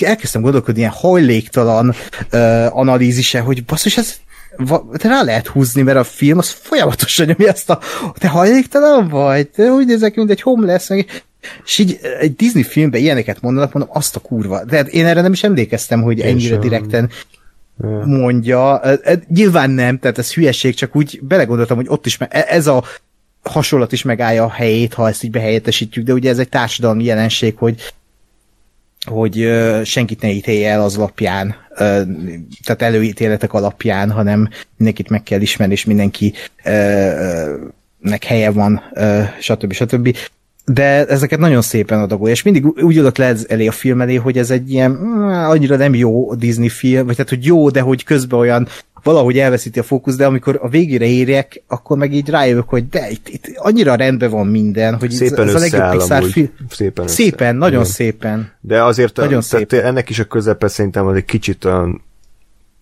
[0.01, 1.95] elkezdtem gondolkodni ilyen hajléktalan
[2.33, 4.15] uh, analízise, hogy basszus, ez
[4.97, 7.79] te rá lehet húzni, mert a film az folyamatosan nyomja ezt a
[8.17, 11.23] te hajléktalan vagy, te úgy nézek, mint egy homeless, meg,
[11.65, 14.63] és így egy Disney filmben ilyeneket mondanak, mondom, azt a kurva.
[14.63, 16.59] De hát én erre nem is emlékeztem, hogy ennyire sem.
[16.59, 17.09] direkten
[18.05, 18.81] mondja.
[19.27, 22.83] Nyilván nem, tehát ez hülyeség, csak úgy belegondoltam, hogy ott is me- e- ez a
[23.43, 27.57] hasonlat is megállja a helyét, ha ezt így behelyettesítjük, de ugye ez egy társadalmi jelenség,
[27.57, 27.93] hogy
[29.05, 29.49] hogy
[29.83, 31.55] senkit ne ítélje el az alapján,
[32.63, 37.55] tehát előítéletek alapján, hanem mindenkit meg kell ismerni, és mindenki ö,
[37.99, 38.81] nek helye van,
[39.39, 39.73] stb.
[39.73, 40.17] stb.
[40.65, 44.37] De ezeket nagyon szépen adagolja, és mindig úgy adok le elé a film elé, hogy
[44.37, 48.03] ez egy ilyen mm, annyira nem jó Disney film, vagy tehát, hogy jó, de hogy
[48.03, 48.67] közben olyan
[49.03, 53.09] valahogy elveszíti a fókusz, de amikor a végére érek, akkor meg így rájövök, hogy de
[53.09, 56.49] itt, itt annyira rendben van minden, hogy Szépen ez, ez a legjobb Pixar film.
[56.69, 57.91] Szépen össze- Szépen, nagyon Igen.
[57.91, 58.51] szépen.
[58.61, 62.01] De azért a, Nagyon tehát ennek is a közepe szerintem az egy kicsit olyan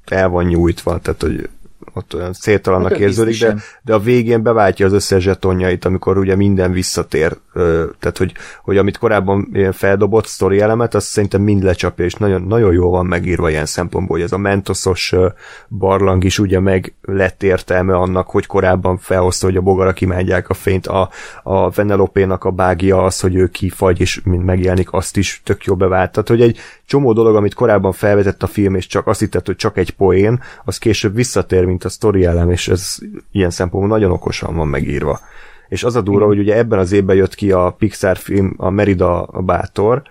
[0.05, 1.49] el van nyújtva, tehát hogy
[1.93, 6.35] ott olyan széttalannak Hát, érződik, de, de a végén beváltja az összes zsetonjait, amikor ugye
[6.35, 7.37] minden visszatér,
[7.99, 12.41] tehát hogy, hogy amit korábban ilyen feldobott sztori elemet, azt szerintem mind lecsapja, és nagyon,
[12.41, 15.15] nagyon jól van megírva ilyen szempontból, hogy ez a mentoszos
[15.67, 20.53] barlang is ugye meg lett értelme annak, hogy korábban felhozta, hogy a bogarak imádják a
[20.53, 21.09] fényt, a,
[21.43, 25.75] a Venelopénak a bágia az, hogy ő kifagy, és mind megjelenik, azt is tök jó
[25.75, 26.11] bevált.
[26.11, 29.55] Tehát, hogy egy csomó dolog, amit korábban felvetett a film, és csak azt hittett, hogy
[29.55, 32.97] csak egy poén, az később visszatér, mint a sztori elem, és ez
[33.31, 35.19] ilyen szempontból nagyon okosan van megírva.
[35.67, 38.69] És az a durva, hogy ugye ebben az évben jött ki a Pixar film, a
[38.69, 40.01] Merida a Bátor,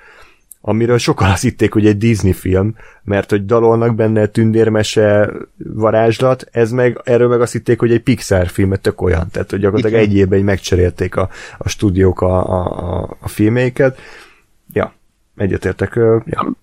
[0.69, 6.71] amiről sokan azt hitték, hogy egy Disney film, mert hogy dalolnak benne tündérmese varázslat, ez
[6.71, 9.29] meg, erről meg azt hitték, hogy egy Pixar film, mert tök olyan.
[9.31, 10.13] Tehát, hogy gyakorlatilag Igen.
[10.13, 11.29] egy évben megcserélték a,
[11.59, 13.99] a stúdiók a, a, a, filmeiket.
[14.73, 14.95] Ja,
[15.37, 15.95] egyetértek.
[16.25, 16.57] Ja.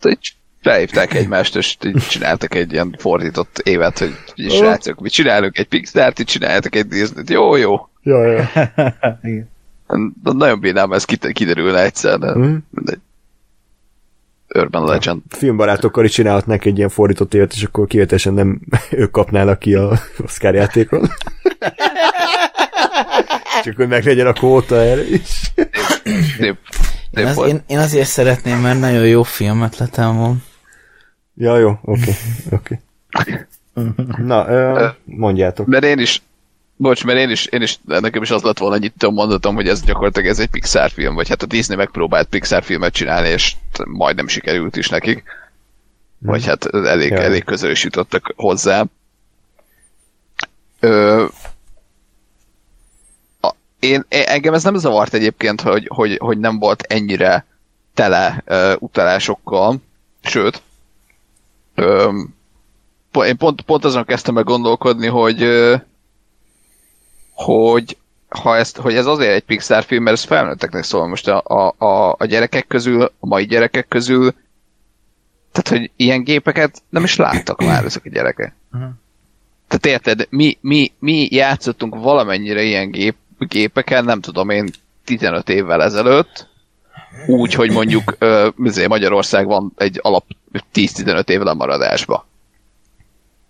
[0.64, 1.77] Felhívták egymást, és
[2.09, 4.16] csináltak egy ilyen fordított évet, hogy
[4.50, 7.30] srácok, mi csinálunk egy Pixar-t, itt csináltak egy Disney-t.
[7.30, 7.88] Jó, jó.
[9.24, 9.50] Igen.
[10.24, 12.56] De nagyon bírnám, ez kiderülne egyszer, de Mhm.
[12.69, 13.00] mindegy.
[14.56, 15.22] Urban Legend.
[15.30, 18.59] Filmbarátokkal is csinálhatnánk egy ilyen fordított évet, és akkor kivetesen nem
[18.92, 21.09] ők kapnának ki a Oscar játékon.
[23.64, 25.51] Csak hogy meg legyen a kóta erre is.
[26.40, 26.58] Én,
[27.45, 30.43] én, én azért szeretném, mert nagyon jó film ötletem van.
[31.36, 32.16] Ja, jó, oké,
[32.58, 32.80] oké.
[34.18, 35.66] Na, ö, mondjátok.
[35.68, 36.22] Mert én is,
[36.76, 39.68] bocs, mert én is, én is, nekem is az lett volna egy itt mondatom, hogy
[39.68, 43.56] ez gyakorlatilag ez egy Pixar film, vagy hát a Disney megpróbált Pixar filmet csinálni, és
[43.86, 45.24] majdnem sikerült is nekik.
[46.20, 47.22] Vagy hát elég, Ja.
[47.22, 48.86] elég közel is jutottak hozzá.
[50.80, 51.26] Ö,
[53.42, 57.45] a, én, én, engem ez nem zavart egyébként, hogy, hogy, hogy nem volt ennyire
[57.94, 59.76] tele ö, utalásokkal,
[60.24, 60.62] sőt,
[61.76, 62.11] ö,
[63.11, 65.48] po- én pont, pont azon kezdtem meg gondolkodni, hogy
[67.34, 67.98] hogy
[68.30, 72.16] ha ezt, hogy ez azért egy Pixar film, mert ez felnőtteknek szól most a, a,
[72.18, 74.34] a, gyerekek közül, a mai gyerekek közül,
[75.52, 78.56] tehát, hogy ilyen gépeket nem is láttak már ezek a gyerekek.
[79.68, 84.69] Tehát érted, mi, mi, mi játszottunk valamennyire ilyen gép, gépeken, nem tudom én,
[85.03, 86.48] 15 évvel ezelőtt,
[87.27, 88.50] úgy, hogy mondjuk ö,
[88.88, 90.25] Magyarország van egy alap
[90.74, 92.27] 10-15 év lemaradásba.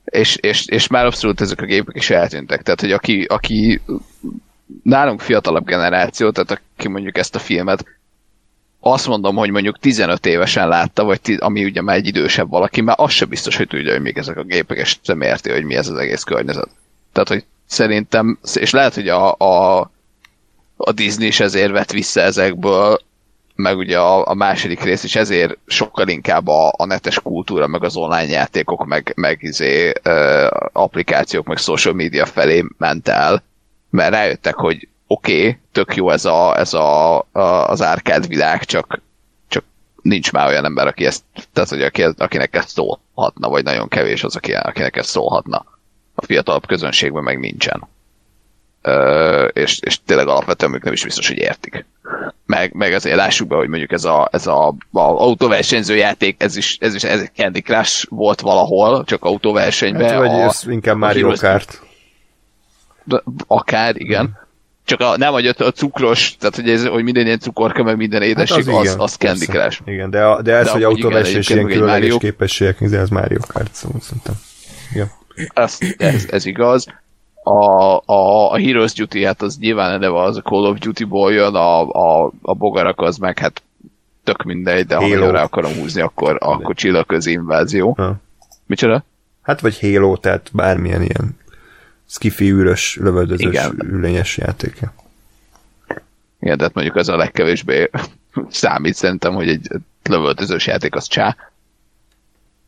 [0.05, 2.61] És, és, és már abszolút ezek a gépek is eltűntek.
[2.61, 3.81] Tehát, hogy aki, aki
[4.83, 7.85] nálunk fiatalabb generáció, tehát aki mondjuk ezt a filmet
[8.85, 12.81] azt mondom, hogy mondjuk 15 évesen látta, vagy ti, ami ugye már egy idősebb valaki,
[12.81, 15.63] már az se biztos, hogy tudja, hogy még ezek a gépek, és nem érti, hogy
[15.63, 16.69] mi ez az egész környezet.
[17.11, 19.79] Tehát, hogy szerintem, és lehet, hogy a, a,
[20.75, 22.99] a Disney is ezért vett vissza ezekből,
[23.55, 27.83] meg ugye a, a második rész is ezért sokkal inkább a, a netes kultúra, meg
[27.83, 33.43] az online játékok, meg, meg izé, ö, applikációk, meg social media felé ment el,
[33.89, 38.63] mert rájöttek, hogy oké, okay, tök jó ez, a, ez a, a, az árkád világ,
[38.65, 39.01] csak,
[39.47, 39.63] csak
[40.01, 41.23] nincs már olyan ember, aki ezt,
[41.53, 45.65] tehát, hogy aki, akinek ezt szólhatna, vagy nagyon kevés az, aki, akinek ezt szólhatna.
[46.15, 47.87] A fiatalabb közönségben meg nincsen.
[49.53, 51.85] És, és tényleg alapvetően ők nem is biztos, hogy értik.
[52.45, 56.55] Meg, meg azért lássuk be, hogy mondjuk ez a, ez a, a autóversenyző játék, ez
[56.55, 60.09] is, ez is ez egy Candy Crush volt valahol, csak autóversenyben.
[60.09, 61.81] Hát, vagy a, ez inkább Mario Kart.
[63.47, 64.41] Akár, igen.
[64.85, 68.21] Csak a, nem, hogy a cukros, tehát hogy, ez, hogy minden ilyen cukorka, meg minden
[68.21, 69.81] édesség, hát az, az, az Candy Crush.
[69.85, 74.01] Igen, de, a, de ez, de hogy autóversenys ilyen különleges képességek, ez Mario Kart, szóval
[74.01, 74.33] szerintem.
[74.91, 75.11] Igen.
[75.53, 76.87] Ez, ez, ez igaz
[77.43, 81.55] a, a, a Heroes Duty, hát az nyilván eleve az a Call of Duty-ból jön,
[81.55, 83.61] a, a, a bogarak az meg hát
[84.23, 85.25] tök mindegy, de Halo.
[85.25, 87.93] ha rá akarom húzni, akkor, akkor csillagközi invázió.
[87.97, 88.15] Ha.
[88.65, 89.03] Micsoda?
[89.41, 91.37] Hát vagy Halo, tehát bármilyen ilyen
[92.05, 93.75] skifi űrös, lövöldözős, Igen.
[93.85, 94.79] ülényes játék.
[96.39, 97.89] Igen, tehát mondjuk ez a legkevésbé
[98.49, 99.67] számít szerintem, hogy egy
[100.03, 101.35] lövöldözős játék az csá.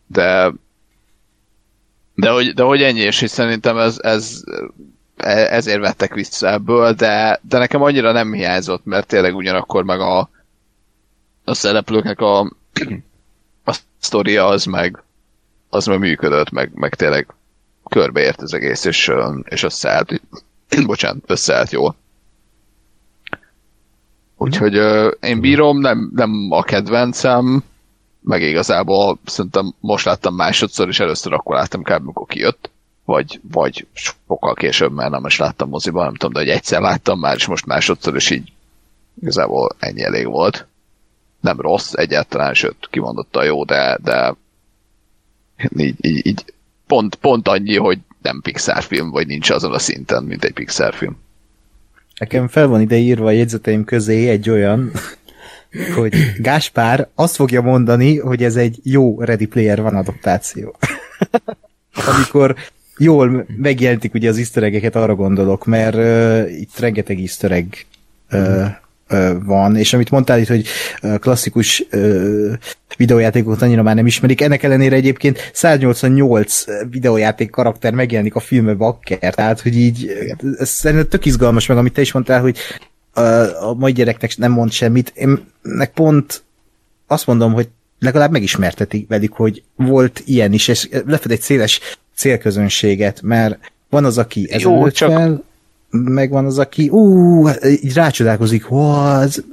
[0.08, 0.52] De
[2.16, 4.44] de hogy, de hogy ennyi, és szerintem ez, ez,
[5.16, 10.30] ezért vettek vissza ebből, de, de nekem annyira nem hiányzott, mert tényleg ugyanakkor meg a,
[11.44, 12.40] a szereplőknek a,
[13.64, 15.04] a sztoria az meg,
[15.70, 17.28] az meg működött, meg, meg tényleg
[17.90, 19.12] körbeért az egész, és,
[19.44, 20.22] és összeállt,
[20.86, 21.96] bocsánat, összeállt jól.
[24.38, 24.76] Úgyhogy
[25.22, 27.64] én bírom, nem, nem a kedvencem,
[28.26, 31.92] meg igazából szerintem most láttam másodszor, és először akkor láttam kb.
[31.92, 32.70] amikor kijött,
[33.06, 37.20] vagy, vagy sokkal később, mert nem is láttam moziban, nem tudom, de hogy egyszer láttam
[37.20, 38.52] már, és most másodszor, és így
[39.22, 40.68] igazából ennyi elég volt.
[41.40, 44.36] Nem rossz egyáltalán, sőt, kimondotta jó, de, de
[45.78, 46.46] így, így, így
[46.88, 50.94] pont, pont annyi, hogy nem Pixar film, vagy nincs azon a szinten, mint egy Pixar
[50.94, 51.18] film.
[52.20, 54.92] Nekem fel van ide írva a jegyzeteim közé egy olyan,
[55.96, 60.76] hogy Gáspár azt fogja mondani, hogy ez egy jó Ready Player van adaptáció.
[62.16, 62.56] Amikor
[62.98, 67.74] jól megjelentik ugye az easter arra gondolok, mert uh, itt rengeteg easter egg
[68.32, 68.66] uh,
[69.10, 70.68] uh, van, és amit mondtál itt, hogy
[71.20, 72.54] klasszikus uh,
[72.98, 79.34] videójátékokat annyira már nem ismerik, ennek ellenére egyébként 188 videójáték karakter megjelenik a filmbe bakker,
[79.34, 80.12] tehát hogy így
[80.60, 82.58] ez szerintem tök izgalmas meg, amit te is mondtál, hogy
[83.60, 85.12] a mai gyereknek nem mond semmit.
[85.16, 86.44] Én meg pont
[87.08, 87.68] azt mondom, hogy
[88.00, 91.80] legalább megismertetik velük, hogy volt ilyen is, és lefed egy széles
[92.16, 95.12] célközönséget, mert van az, aki ez Jó, csak...
[95.12, 95.44] fel,
[95.90, 97.48] meg van az, aki ú,
[97.82, 98.66] így rácsodálkozik,
[99.22, 99.44] ez,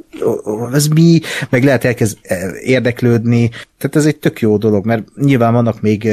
[0.73, 5.52] ez mi, meg lehet elkezd e, érdeklődni, tehát ez egy tök jó dolog, mert nyilván
[5.52, 6.08] vannak még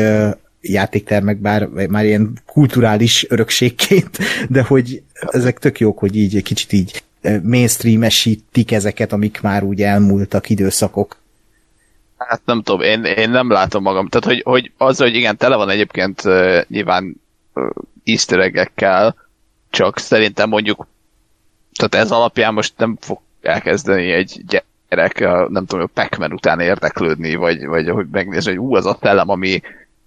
[0.61, 4.17] játéktermek, bár már ilyen kulturális örökségként,
[4.49, 7.03] de hogy ezek tök jók, hogy így kicsit így
[7.43, 11.17] mainstreamesítik ezeket, amik már úgy elmúltak időszakok.
[12.17, 14.07] Hát nem tudom, én, én nem látom magam.
[14.07, 17.21] Tehát, hogy, hogy az, hogy igen, tele van egyébként uh, nyilván
[17.53, 17.69] uh,
[18.03, 18.73] easter
[19.69, 20.87] csak szerintem mondjuk,
[21.73, 27.35] tehát ez alapján most nem fog elkezdeni egy gyerek, nem tudom, a pac után érdeklődni,
[27.35, 29.61] vagy, vagy hogy megnézni, hogy ú, az a telem, ami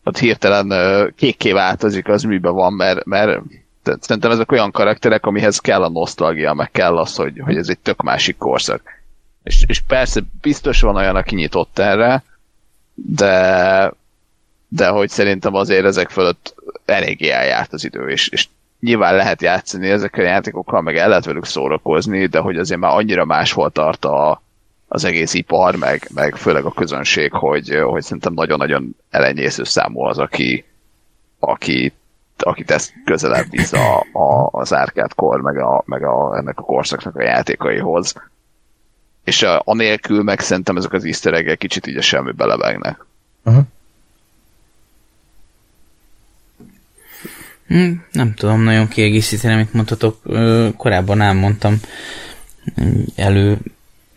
[0.04, 3.40] ott hirtelen uh, kékké változik, az miben van, mert, mert
[3.82, 7.78] szerintem ezek olyan karakterek, amihez kell a nosztalgia, meg kell az, hogy, hogy ez egy
[7.78, 8.82] tök másik korszak.
[9.42, 12.22] És, és persze biztos van olyan, aki nyitott erre,
[12.94, 13.92] de,
[14.68, 16.54] de hogy szerintem azért ezek fölött
[16.84, 18.48] eléggé eljárt az idő, és, és
[18.80, 22.92] nyilván lehet játszani ezekkel a játékokkal, meg el lehet velük szórakozni, de hogy azért már
[22.92, 24.42] annyira máshol tart a,
[24.88, 30.18] az egész ipar, meg, meg főleg a közönség, hogy, hogy szerintem nagyon-nagyon elenyésző számú az,
[30.18, 30.64] aki,
[31.38, 31.92] aki
[32.42, 34.74] akit ezt közelebb visz a, a, az
[35.14, 38.14] kor, meg, a, meg a, ennek a korszaknak a játékaihoz.
[39.24, 43.04] És a, anélkül meg szerintem ezek az easter kicsit így a semmibe lebegnek.
[43.44, 43.64] Uh-huh.
[47.66, 50.20] Hmm, nem tudom nagyon kiegészíteni, amit mondhatok.
[50.76, 51.80] Korábban elmondtam
[53.16, 53.58] elő,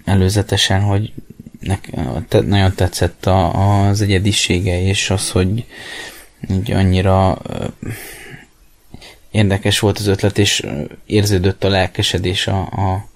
[0.05, 1.13] előzetesen, hogy
[1.59, 1.89] nek,
[2.27, 5.65] te, nagyon tetszett a, az egyedisége, és az, hogy
[6.49, 7.41] így annyira
[9.31, 10.65] érdekes volt az ötlet, és
[11.05, 13.07] érződött a lelkesedés a, a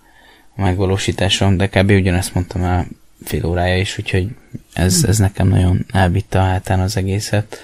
[0.56, 1.90] megvalósításon, de kb.
[1.90, 2.88] ugyanezt mondtam el
[3.24, 4.28] fél órája is, úgyhogy
[4.74, 7.58] ez, ez nekem nagyon elvitte a hátán az egészet.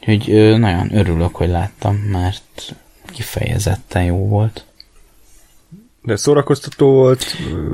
[0.00, 2.74] Úgyhogy nagyon örülök, hogy láttam, mert
[3.06, 4.64] kifejezetten jó volt.
[6.04, 7.24] De szórakoztató volt,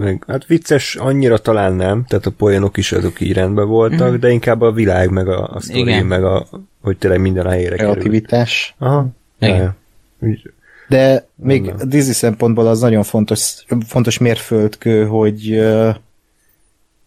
[0.00, 4.18] meg hát vicces annyira talán nem, tehát a poénok is azok így rendben voltak, mm.
[4.18, 6.06] de inkább a világ, meg a, a sztori, Igen.
[6.06, 6.46] meg a,
[6.82, 7.90] hogy tényleg minden a helyére kerül.
[7.90, 8.74] Kreativitás.
[8.78, 9.06] Aha.
[9.40, 9.76] Igen.
[10.18, 10.52] Úgy-
[10.88, 11.76] De még Nem.
[11.80, 15.88] a Disney szempontból az nagyon fontos, fontos mérföldkő, hogy uh,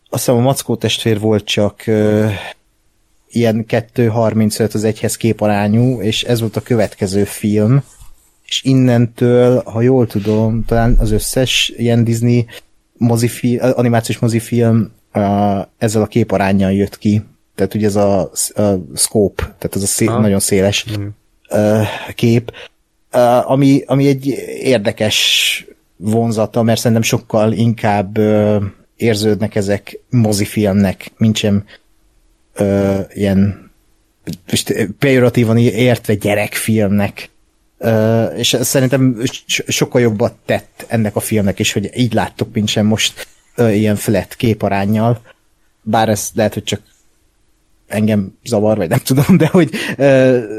[0.10, 2.32] azt hiszem a Mackó testvér volt csak uh,
[3.30, 7.84] ilyen 2.35 az egyhez képarányú, és ez volt a következő film,
[8.52, 12.46] és innentől, ha jól tudom, talán az összes ilyen Disney
[12.98, 17.24] mozifilm, animációs mozifilm uh, ezzel a képarányjal jött ki.
[17.56, 18.20] Tehát ugye ez a,
[18.54, 21.08] a scope, tehát ez a szé- nagyon széles Mm.
[21.50, 22.52] uh, kép,
[23.14, 24.28] uh, ami, ami egy
[24.62, 25.66] érdekes
[25.96, 28.64] vonzata, mert szerintem sokkal inkább uh,
[28.96, 31.66] érződnek ezek mozifilmnek, mint sem
[32.60, 33.72] uh, ilyen
[34.50, 37.31] most pejoratívan értve gyerekfilmnek.
[37.84, 42.68] Uh, és szerintem so- sokkal jobbat tett ennek a filmnek is, hogy így láttuk, mint
[42.68, 43.28] sem most
[43.58, 45.22] ilyen flat képarányjal.
[45.82, 46.82] Bár ez lehet, hogy csak
[47.88, 49.70] engem zavar, vagy nem tudom, de hogy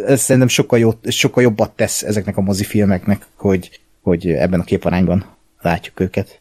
[0.07, 5.27] ez szerintem sokkal, jó, sokkal jobbat tesz ezeknek a mozifilmeknek, hogy, hogy ebben a képarányban
[5.61, 6.41] látjuk őket.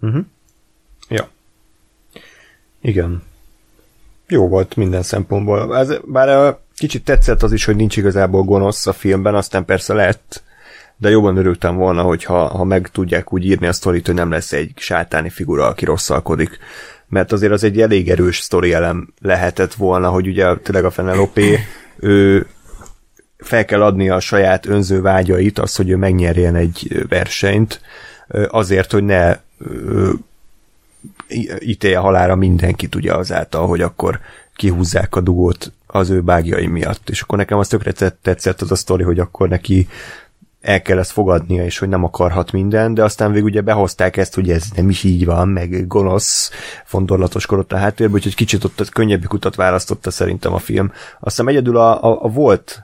[0.00, 0.24] Uh-huh.
[1.08, 1.28] Ja.
[2.80, 3.22] Igen.
[4.26, 5.76] Jó volt minden szempontból.
[5.76, 9.94] Ez, bár uh, kicsit tetszett az is, hogy nincs igazából gonosz a filmben, aztán persze
[9.94, 10.42] lett,
[10.96, 14.52] de jobban örültem volna, hogyha ha meg tudják úgy írni a sztorit, hogy nem lesz
[14.52, 16.58] egy sátáni figura, aki rosszalkodik.
[17.08, 21.58] Mert azért az egy elég erős sztori elem lehetett volna, hogy ugye tényleg a Penelope,
[21.96, 22.46] ő
[23.38, 27.80] fel kell adnia a saját önző vágyait, az, hogy ő megnyerjen egy versenyt,
[28.48, 29.36] azért, hogy ne
[31.58, 34.20] ítélje halára mindenkit ugye azáltal, hogy akkor
[34.54, 37.10] kihúzzák a dugót az ő bágjai miatt.
[37.10, 39.88] És akkor nekem az tökre tetszett az a sztori, hogy akkor neki
[40.60, 44.34] el kell ezt fogadnia, és hogy nem akarhat minden, de aztán végül ugye behozták ezt,
[44.34, 46.50] hogy ez nem is így van, meg gonosz,
[46.84, 50.92] fondorlatoskodott a háttérbe, úgyhogy kicsit ott könnyebbik utat választotta szerintem a film.
[51.20, 52.82] Aztán egyedül a, a, a volt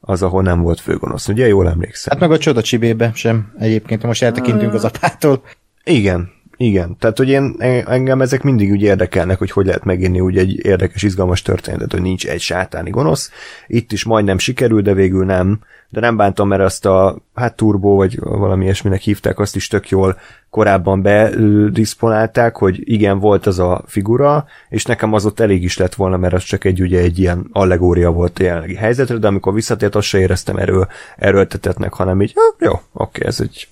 [0.00, 1.46] az, ahol nem volt főgonosz, ugye?
[1.46, 2.18] Jól emlékszem.
[2.18, 5.42] Hát meg a csoda csibébe sem egyébként, most eltekintünk az apától.
[5.84, 6.96] Igen, igen.
[6.98, 7.54] Tehát, hogy én,
[7.86, 12.02] engem ezek mindig úgy érdekelnek, hogy hogy lehet megírni úgy egy érdekes, izgalmas történetet, hogy
[12.02, 13.30] nincs egy sátáni gonosz.
[13.66, 15.58] Itt is majdnem sikerül, de végül nem.
[15.88, 19.88] De nem bántam, mert azt a, hát turbo, vagy valami ilyesminek hívták, azt is tök
[19.88, 20.18] jól
[20.50, 25.94] korábban bedisponálták, hogy igen, volt az a figura, és nekem az ott elég is lett
[25.94, 29.54] volna, mert az csak egy, ugye, egy ilyen allegória volt a jelenlegi helyzetre, de amikor
[29.54, 30.86] visszatért, azt se éreztem erő,
[31.16, 33.68] erőltetetnek, hanem így, jó, oké, ez egy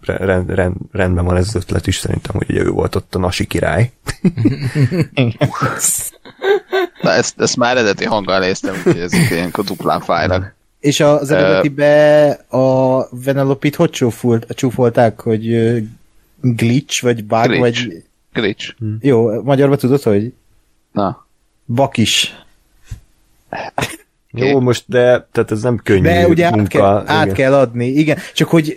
[0.00, 3.18] rend, rend, rendben van ez az ötlet is, szerintem, hogy ugye ő volt ott a
[3.18, 3.90] nasi király.
[7.02, 10.54] Na, ezt, ezt már eredeti hanggal néztem, úgyhogy ez ilyenkor duplán fájnak.
[10.80, 15.72] És az eredetibe a Venelopit hogy csúfolt, csúfolták, hogy
[16.40, 17.60] glitch, vagy bug, Glitch.
[17.60, 18.04] vagy...
[18.32, 18.74] Glitch.
[19.00, 20.32] Jó, magyarban tudod, hogy
[20.92, 21.26] Na.
[21.66, 22.44] bakis.
[24.32, 26.68] Jó, most de, tehát ez nem könnyű De ugye át, munka.
[26.78, 27.34] kell, át igen.
[27.34, 28.18] kell adni, igen.
[28.34, 28.76] Csak hogy,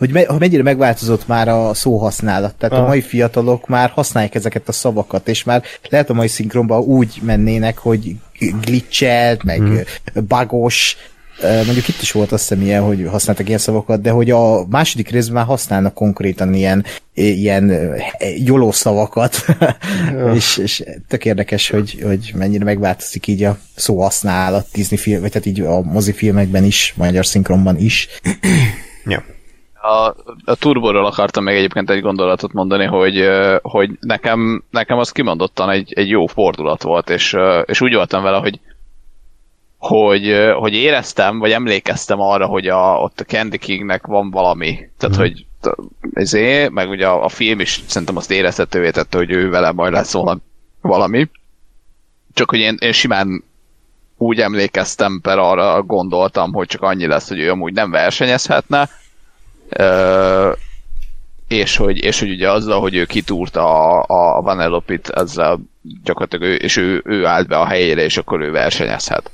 [0.00, 2.54] hogy me, mennyire megváltozott már a szóhasználat.
[2.54, 2.84] Tehát Ah.
[2.84, 7.20] a mai fiatalok már használják ezeket a szavakat, és már lehet a mai szinkronban úgy
[7.22, 8.16] mennének, hogy
[8.60, 9.82] glitchelt, meg hmm.
[10.28, 10.96] bugos,
[11.42, 14.66] Ö, mondjuk itt is volt azt hiszem ilyen, hogy használtak ilyen szavakat, de hogy a
[14.66, 17.94] második részben már használnak konkrétan ilyen, ilyen
[18.44, 19.44] joló szavakat,
[20.34, 25.46] és, és tök érdekes, hogy, hogy mennyire megváltozik így a szóhasználat Disney film, vagy tehát
[25.46, 28.08] így a mozifilmekben is, magyar szinkronban is.
[29.04, 29.24] Ja.
[29.82, 33.28] A, a turboról akartam még egyébként egy gondolatot mondani, hogy,
[33.62, 38.38] hogy nekem, nekem az kimondottan egy, egy jó fordulat volt, és, és úgy voltam vele,
[38.38, 38.60] hogy
[39.80, 44.78] hogy, hogy éreztem, vagy emlékeztem arra, hogy a, ott a Candy Kingnek van valami.
[44.98, 45.20] Tehát, mm.
[45.20, 45.46] hogy
[46.12, 49.92] ezért, meg ugye a, a film is szerintem azt érezhetővé tette, hogy ő vele majd
[49.92, 50.14] lesz
[50.80, 51.28] valami.
[52.34, 53.44] Csak hogy én, én simán
[54.16, 58.88] úgy emlékeztem, per arra gondoltam, hogy csak annyi lesz, hogy ő amúgy nem versenyezhetne,
[61.48, 63.62] és hogy, és hogy ugye azzal, hogy ő kitúrta
[64.00, 64.04] a,
[64.36, 65.60] a Vanellopit, ezzel
[66.04, 69.30] gyakorlatilag ő, és ő, ő állt be a helyére, és akkor ő versenyezhet.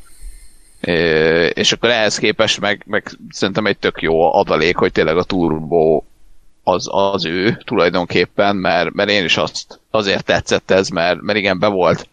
[1.55, 6.03] És akkor ehhez képest meg, meg szerintem egy tök jó adalék, hogy tényleg a Turbo
[6.63, 11.59] az, az ő tulajdonképpen, mert, mert én is azt azért tetszett ez, mert, mert igen,
[11.59, 12.09] be volt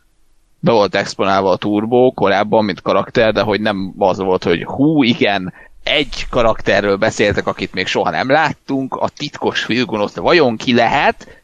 [0.64, 5.04] be volt exponálva a Turbo korábban, mint karakter, de hogy nem az volt, hogy hú,
[5.04, 5.54] igen,
[5.84, 11.42] egy karakterről beszéltek, akit még soha nem láttunk, a titkos főgonosz, vajon ki lehet?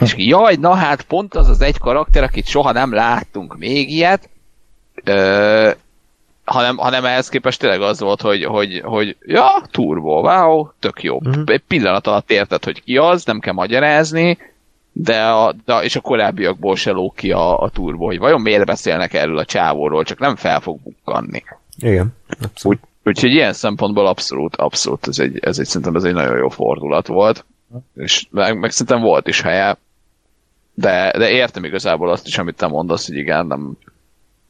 [0.00, 4.28] És jaj, na hát pont az az egy karakter, akit soha nem láttunk még ilyet.
[5.04, 5.70] Ö,
[6.44, 11.16] hanem, hanem ehhez képest tényleg az volt, hogy, hogy, hogy ja, turbo, wow, tök jó.
[11.16, 11.42] Uh-huh.
[11.46, 14.38] Egy pillanat alatt érted, hogy ki az, nem kell magyarázni,
[14.92, 18.66] de, a, de és a korábbiakból se lók ki a, a turbo, hogy vajon miért
[18.66, 21.42] beszélnek erről a csávóról, csak nem fel fog bukkanni.
[21.78, 22.78] Igen, abszolút.
[22.78, 26.48] Úgy, úgyhogy ilyen szempontból abszolút, abszolút, ez egy, ez egy, szerintem ez egy nagyon jó
[26.48, 27.44] fordulat volt,
[27.96, 29.76] és meg, meg szerintem volt is helye,
[30.74, 33.76] de, de értem igazából azt is, amit te mondasz, hogy igen, nem,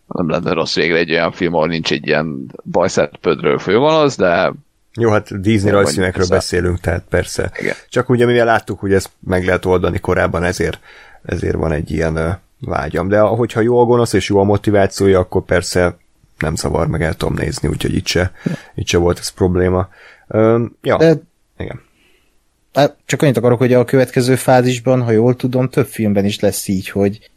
[0.06, 4.52] nem lenne rossz végre egy olyan film, ahol nincs egy ilyen bajszert pödről főgonosz, de
[4.98, 7.50] jó, hát Disney rajzfilmekről beszélünk, tehát persze.
[7.60, 7.74] Igen.
[7.88, 10.80] Csak ugye mivel láttuk, hogy ezt meg lehet oldani korábban, ezért,
[11.22, 13.08] ezért van egy ilyen vágyam.
[13.08, 15.96] De hogyha jó a gonosz és jó a motivációja, akkor persze
[16.38, 18.32] nem zavar, meg el tudom nézni, úgyhogy itt se,
[18.74, 19.88] itt se volt ez probléma.
[20.28, 21.14] Um, ja, De...
[21.58, 21.84] igen.
[23.06, 26.88] Csak annyit akarok, hogy a következő fázisban, ha jól tudom, több filmben is lesz így,
[26.88, 27.30] hogy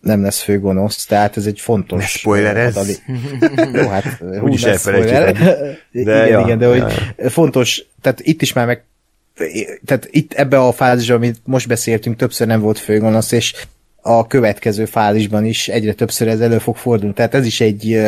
[0.00, 2.00] nem lesz főgonosz, tehát ez egy fontos...
[2.00, 3.00] Ne spoiler ez?
[3.72, 5.38] Jó, hát úgyis elfelejtjük.
[5.92, 6.84] De igen, ja, igen, de ja.
[6.84, 8.84] hogy fontos, tehát itt is már meg
[9.84, 13.54] tehát itt ebbe a fázisban, amit most beszéltünk, többször nem volt főgonosz, és
[14.00, 17.14] a következő fázisban is egyre többször ez elő fog fordulni.
[17.14, 18.00] Tehát ez is egy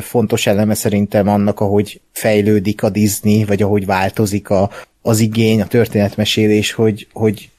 [0.00, 4.70] fontos eleme szerintem annak, ahogy fejlődik a Disney, vagy ahogy változik a,
[5.02, 7.50] az igény, a történetmesélés, hogy, hogy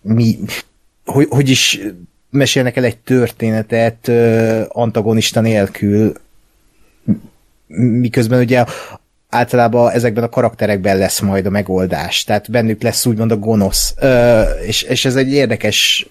[0.00, 0.38] mi,
[1.04, 1.80] hogy, hogy is
[2.30, 4.08] mesélnek el egy történetet
[4.68, 6.12] antagonista nélkül,
[7.76, 8.64] miközben ugye
[9.28, 13.94] általában ezekben a karakterekben lesz majd a megoldás, tehát bennük lesz úgymond a gonosz,
[14.66, 16.08] és, és ez egy érdekes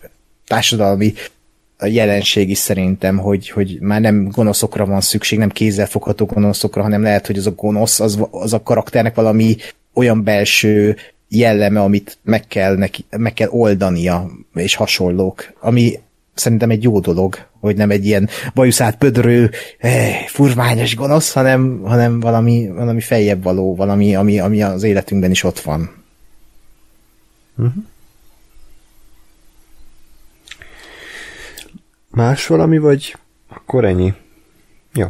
[0.47, 1.13] társadalmi
[1.85, 7.27] jelenség is szerintem, hogy, hogy már nem gonoszokra van szükség, nem kézzelfogható gonoszokra, hanem lehet,
[7.27, 9.55] hogy az a gonosz, az, az a karakternek valami
[9.93, 10.97] olyan belső
[11.29, 15.99] jelleme, amit meg kell, neki, meg kell oldania, és hasonlók, ami
[16.33, 22.19] szerintem egy jó dolog, hogy nem egy ilyen bajuszát pödrő, eh, furványos gonosz, hanem, hanem
[22.19, 25.91] valami, valami feljebb való, valami, ami, ami az életünkben is ott van.
[27.57, 27.83] Uh-huh.
[32.13, 33.15] Más valami, vagy
[33.47, 34.13] akkor ennyi?
[34.93, 35.07] Jó.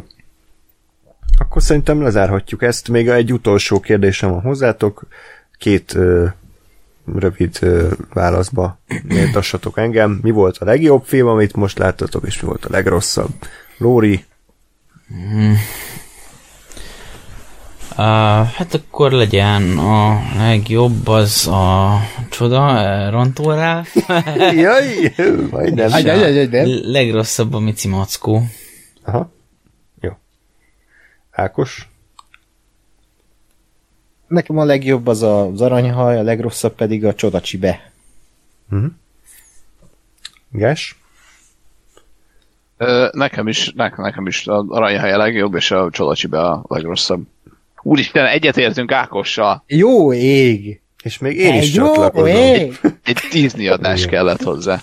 [1.38, 2.88] Akkor szerintem lezárhatjuk ezt.
[2.88, 5.06] Még egy utolsó kérdésem van hozzátok.
[5.58, 6.26] Két ö,
[7.14, 10.18] rövid ö, válaszba méltassatok engem.
[10.22, 13.32] Mi volt a legjobb film, amit most láttatok, és mi volt a legrosszabb?
[13.78, 14.24] Lóri?
[15.08, 15.56] Hmm.
[17.96, 18.00] Uh,
[18.46, 21.98] hát akkor legyen a legjobb az a
[22.30, 23.82] csoda, rontó rá.
[24.64, 25.14] Jaj,
[25.50, 25.90] majdnem.
[26.82, 28.42] Legrosszabb a Mici Mackó.
[29.04, 29.32] Aha.
[30.00, 30.10] Jó.
[31.30, 31.88] Ákos?
[34.26, 37.90] Nekem a legjobb az az aranyhaj, a legrosszabb pedig a csodacsibe.
[38.70, 38.90] Uh-huh.
[40.50, 40.98] Gás?
[42.76, 47.26] Ö, nekem is, nekem, nekem is az aranyhaj a legjobb, és a csodacsibe a legrosszabb.
[47.86, 49.64] Úristen, egyetértünk Ákossal.
[49.66, 50.80] Jó ég!
[51.02, 52.26] És még én is csatlakozom.
[52.26, 52.80] Ég.
[53.04, 54.10] Egy Disney adás Igen.
[54.10, 54.80] kellett hozzá.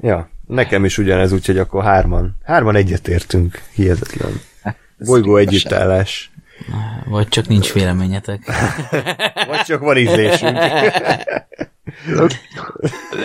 [0.00, 4.40] Ja, nekem is ugyanez, úgyhogy akkor hárman, hárman egyetértünk, hihetetlen.
[4.98, 6.30] Bolygó együttállás.
[7.04, 8.44] Vagy csak nincs véleményetek.
[9.48, 10.58] Vagy csak van ízlésünk.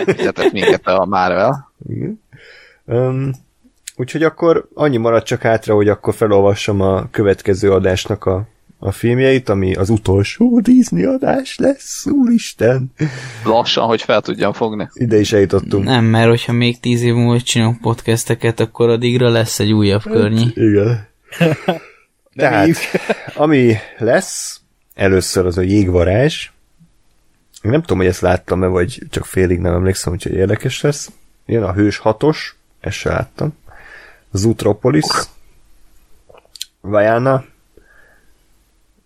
[0.06, 1.72] Egyetett minket a Marvel.
[2.84, 3.32] Um,
[3.96, 8.48] úgyhogy akkor annyi maradt csak hátra, hogy akkor felolvassam a következő adásnak a
[8.82, 12.92] a filmjeit, ami az utolsó Disney adás lesz, úristen.
[13.44, 14.88] Lassan, hogy fel tudjam fogni.
[14.92, 15.84] Ide is eljutottunk.
[15.84, 20.12] Nem, mert hogyha még tíz év múlva csinálunk podcasteket, akkor addigra lesz egy újabb hát,
[20.12, 20.50] környi.
[20.54, 21.08] Igen.
[22.34, 22.76] Tehát,
[23.34, 24.60] ami lesz,
[24.94, 26.50] először az a jégvarázs.
[27.62, 31.10] Én nem tudom, hogy ezt láttam-e, vagy csak félig nem emlékszem, úgyhogy érdekes lesz.
[31.46, 33.56] Jön a hős hatos, ezt se láttam.
[34.32, 35.04] Zootropolis.
[36.80, 37.44] Vajana,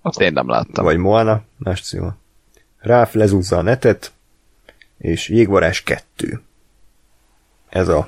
[0.06, 0.84] azt én nem láttam.
[0.84, 2.16] Vagy Moana, más címa.
[2.78, 4.12] Ráf lezúzza a netet,
[4.98, 6.42] és Jégvarás 2.
[7.68, 8.06] Ez a,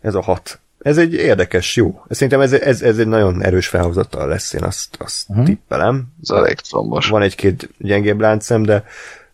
[0.00, 0.58] ez a hat.
[0.78, 2.02] Ez egy érdekes, jó.
[2.08, 5.44] Szerintem ez, ez, ez egy nagyon erős felhozata lesz, én azt, azt uh-huh.
[5.44, 6.04] tippelem.
[6.22, 7.08] Ez elég szombos.
[7.08, 8.84] Van egy-két gyengébb láncszem, de,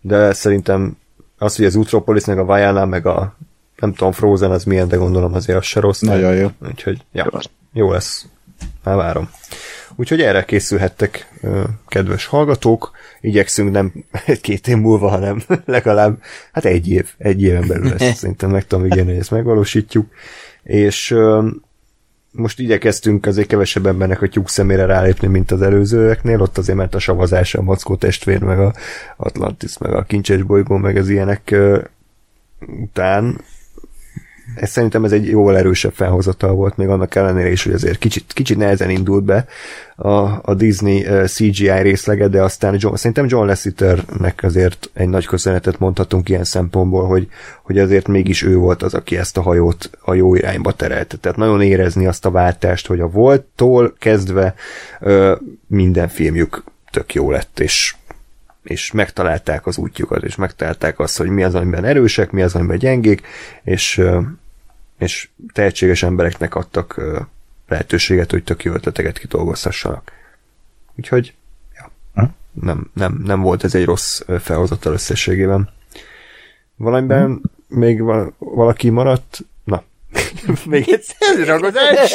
[0.01, 0.97] de szerintem
[1.39, 3.37] az, hogy az Utropolis, meg a Vajana, meg a
[3.77, 6.01] nem tudom, Frozen az milyen, de gondolom azért az se rossz.
[6.01, 6.49] Nagyon jó.
[6.67, 7.31] Úgyhogy, ja,
[7.73, 8.27] jó lesz.
[8.85, 9.31] Már várom.
[9.97, 11.33] Úgyhogy erre készülhettek,
[11.89, 12.91] kedves hallgatók.
[13.21, 13.93] Igyekszünk nem
[14.41, 18.17] két év múlva, hanem legalább hát egy év, egy éven belül lesz.
[18.19, 20.13] Szerintem meg tudom ígérni, hogy ezt megvalósítjuk.
[20.63, 21.15] És
[22.33, 26.95] most igyekeztünk azért kevesebb embernek a tyúk szemére rálépni, mint az előzőeknél, ott azért mert
[26.95, 28.75] a savazás, a Mackó testvér, meg a
[29.17, 31.57] Atlantis, meg a Kincses bolygó, meg az ilyenek
[32.67, 33.41] után
[34.55, 38.33] ez szerintem ez egy jóval erősebb felhozatal volt, még annak ellenére is, hogy azért kicsit,
[38.33, 39.47] kicsit nehezen indult be
[39.97, 45.79] a, a Disney CGI részlege, de aztán John, szerintem John Lasseternek azért egy nagy köszönetet
[45.79, 47.29] mondhatunk ilyen szempontból, hogy,
[47.63, 51.17] hogy azért mégis ő volt az, aki ezt a hajót a jó irányba terelte.
[51.17, 54.55] Tehát nagyon érezni azt a váltást, hogy a volttól kezdve
[55.01, 55.33] uh,
[55.67, 57.95] minden filmjük tök jó lett, és
[58.63, 62.79] és megtalálták az útjukat, és megtalálták azt, hogy mi az, amiben erősek, mi az, amiben
[62.79, 63.27] gyengék,
[63.63, 64.03] és,
[64.99, 67.01] és tehetséges embereknek adtak
[67.69, 70.13] lehetőséget, hogy tök jó ötleteket kitolgozhassanak.
[70.95, 71.35] Úgyhogy
[71.75, 71.91] ja,
[72.53, 75.71] nem, nem, nem volt ez egy rossz felhozatal összességében.
[76.77, 77.41] Valamiben hmm.
[77.69, 78.03] még
[78.39, 79.45] valaki maradt?
[80.67, 82.15] Még egyszer ragadás,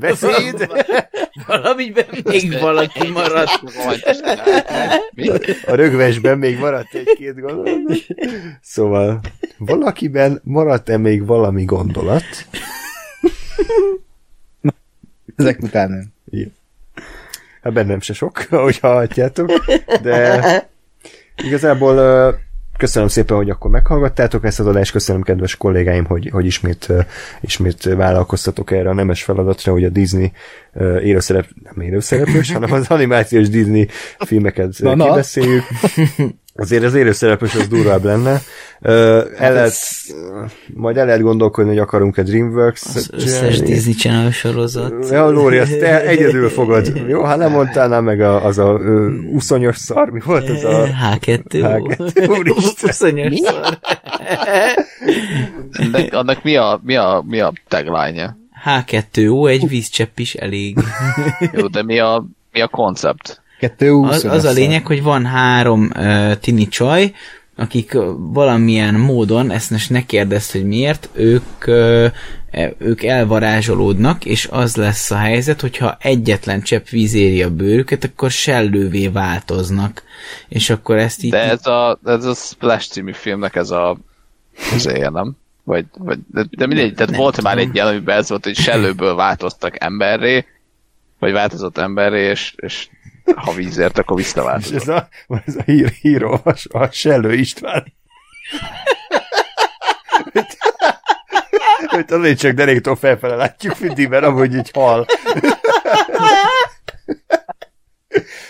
[0.00, 0.70] beszéd.
[1.46, 3.60] Valamiben még valaki maradt.
[5.66, 8.06] A rögvesben még maradt egy-két gondolat.
[8.60, 9.20] Szóval
[9.58, 12.24] valakiben maradt-e még valami gondolat?
[15.36, 16.04] Ezek után nem.
[16.30, 16.46] Jó.
[17.62, 19.52] Hát bennem se sok, ahogy hallhatjátok,
[20.02, 20.68] de
[21.36, 21.96] igazából
[22.78, 26.92] köszönöm szépen, hogy akkor meghallgattátok ezt az adást, köszönöm kedves kollégáim, hogy, hogy ismét,
[27.40, 30.32] ismét vállalkoztatok erre a nemes feladatra, hogy a Disney
[31.02, 35.64] élőszerep, nem élőszereplős, hanem az animációs Disney filmeket na, kibeszéljük.
[36.60, 38.40] Azért az élőszereplős az durvább lenne.
[38.80, 38.92] Uh,
[39.36, 39.74] el lehet,
[40.74, 45.10] majd el lehet gondolkodni, hogy akarunk egy Dreamworks Az összes Disney Channel sorozat.
[45.10, 46.92] Ja, Lóri, azt te egyedül fogod.
[47.08, 50.86] Jó, ha nem mondtál meg a, az a uh, uszonyos szar, mi volt az a...
[50.86, 51.40] H2.
[51.48, 52.38] H2.
[52.38, 52.88] Úristen.
[52.88, 53.78] Uszonyos szar.
[55.92, 58.36] De annak mi a, mi a, mi a tagline-ja?
[58.64, 60.78] H2O, egy vízcsepp is elég.
[61.52, 63.42] Jó, de mi a, mi a koncept?
[63.58, 67.12] Kettő Az, az a lényeg, hogy van három uh, tini csaj,
[67.56, 72.12] akik valamilyen módon, ezt most ne kérdezd, hogy miért, ők, uh,
[72.78, 78.30] ők elvarázsolódnak, és az lesz a helyzet, hogyha egyetlen csepp víz éri a bőrüket, akkor
[78.30, 80.02] sellővé változnak.
[80.48, 81.30] És akkor ezt így...
[81.30, 83.96] De ez a, ez a Splash című filmnek ez a
[84.72, 85.36] az éje, nem?
[85.64, 87.50] Vagy, vagy de, de mindegy, tehát Nem volt tudom.
[87.50, 90.46] már egy ilyen, amiben ez volt, hogy sellőből változtak emberré,
[91.18, 92.88] vagy változott emberré, és, és
[93.36, 94.80] ha vízért, akkor És visszaváltozott.
[94.80, 95.08] ez a,
[95.46, 97.92] ez a hír, hírolvas, a Sellő István.
[101.86, 105.06] Hogy azért csak deréktől felfele látjuk mindig, mert amúgy így hal.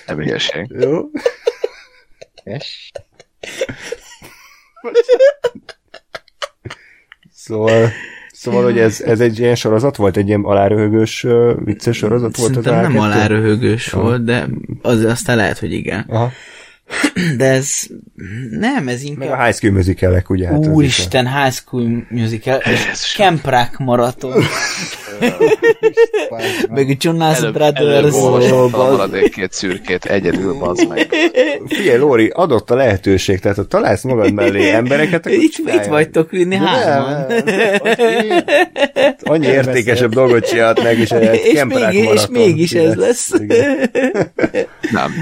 [0.07, 0.67] Nem hülyeség.
[0.69, 1.11] Jó?
[2.45, 2.91] Es.
[7.33, 7.91] Szóval,
[8.39, 10.17] szóval hogy ez, ez egy ilyen sorozat volt?
[10.17, 13.05] Egy ilyen aláröhögős, ö, vicces sorozat volt az Szerintem nem A2?
[13.05, 14.47] aláröhögős volt, de
[14.83, 16.05] az, aztán lehet, hogy igen.
[16.09, 16.33] Aha.
[17.37, 17.71] De ez
[18.51, 19.39] nem, ez Meg inkább...
[19.39, 20.49] a High School Musical-ek, ugye?
[20.49, 24.33] Hát az Úristen, High School Musical, és Camp Rock maraton,
[26.71, 28.17] meg a Előbb, Brothers.
[28.17, 31.09] előbb a maradék két szürkét, egyedül bazd meg.
[31.67, 36.31] Figyelj, Lóri, adott a lehetőség, tehát ha találsz magad mellé embereket, akkor Itt mit vagytok
[36.31, 37.27] vinni hárman?
[39.23, 43.31] Annyi értékesebb dolgot csinált meg, és egy És mégis- és mégis ez lesz.
[44.91, 45.13] Nem.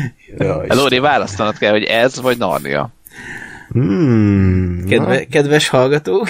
[0.68, 2.91] Lóri, választanod kell, hogy ez vagy Narnia.
[3.77, 6.29] Hmm, Kedve, kedves hallgatók,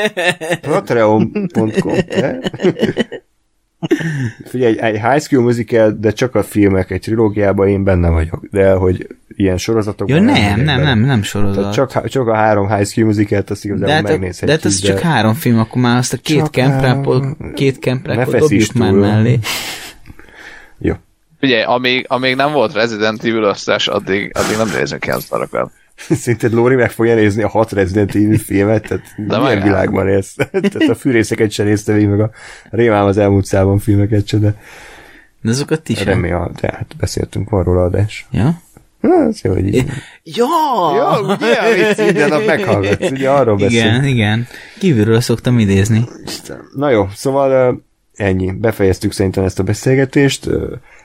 [0.60, 1.94] Patreon.com?
[4.44, 8.72] Figyelj, egy High School Musical, de csak a filmek egy trilógiában én benne vagyok, de
[8.72, 10.16] hogy ilyen sorozatokban...
[10.16, 11.72] Jó, nem, nem, nem, nem Tehát sorozat.
[11.72, 14.50] csak, csak a három High School Musical-t azt igazából de hát, de megnézhetjük.
[14.50, 18.92] hát ez csak három film, akkor már azt a két kemprápot, két kemprápot dobjuk már
[18.92, 19.38] mellé.
[20.78, 20.94] Jó.
[21.40, 25.70] Ugye, amíg, amíg nem volt Resident Evil összes, addig, addig nem nézünk az szarakat.
[26.20, 28.82] Szerinted Lóri meg fogja nézni a hat Resident Evil filmet?
[28.88, 29.62] Tehát De milyen magány.
[29.62, 30.34] világban élsz?
[30.50, 32.30] Tehát a fűrészeket sem nézte végig, meg a
[32.70, 34.54] Rémám az elmúlt szában filmeket se, de
[35.42, 36.04] De azokat is.
[36.04, 38.26] remélem, de hát beszéltünk van róla adás.
[38.30, 38.60] Ja?
[39.02, 39.84] Hát, jó, hogy így.
[40.24, 40.46] Ja!
[40.96, 44.06] Jó, ugye, amit minden nap meghallgatsz, ugye arról Igen, beszélünk.
[44.06, 44.46] igen.
[44.78, 46.04] Kívülről szoktam idézni.
[46.76, 47.82] Na jó, szóval
[48.14, 48.52] ennyi.
[48.52, 50.48] Befejeztük szerintem ezt a beszélgetést.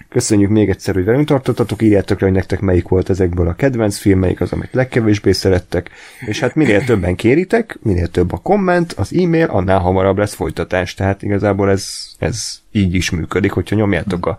[0.09, 3.97] Köszönjük még egyszer, hogy velünk tartottatok, írjátok le, hogy nektek melyik volt ezekből a kedvenc
[3.97, 5.89] film, melyik az, amit legkevésbé szerettek,
[6.25, 10.93] és hát minél többen kéritek, minél több a komment, az e-mail, annál hamarabb lesz folytatás,
[10.93, 14.37] tehát igazából ez, ez így is működik, hogyha nyomjátok a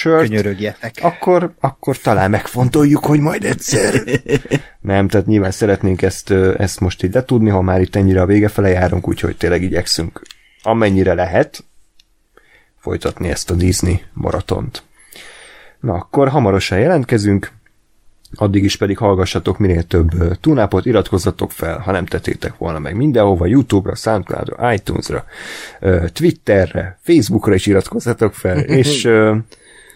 [0.00, 0.94] Könyörögjetek.
[1.02, 3.94] akkor, akkor talán megfontoljuk, hogy majd egyszer.
[4.80, 8.48] Nem, tehát nyilván szeretnénk ezt, ezt most így letudni, ha már itt ennyire a vége
[8.48, 10.22] fele járunk, úgyhogy tényleg igyekszünk
[10.64, 11.64] amennyire lehet
[12.84, 14.82] folytatni ezt a Disney maratont.
[15.80, 17.52] Na, akkor hamarosan jelentkezünk,
[18.36, 23.46] Addig is pedig hallgassatok minél több túnápot, iratkozzatok fel, ha nem tettétek volna meg mindenhova,
[23.46, 25.24] YouTube-ra, Soundcloud-ra, iTunes-ra,
[26.12, 29.08] Twitterre, Facebookra is iratkozzatok fel, és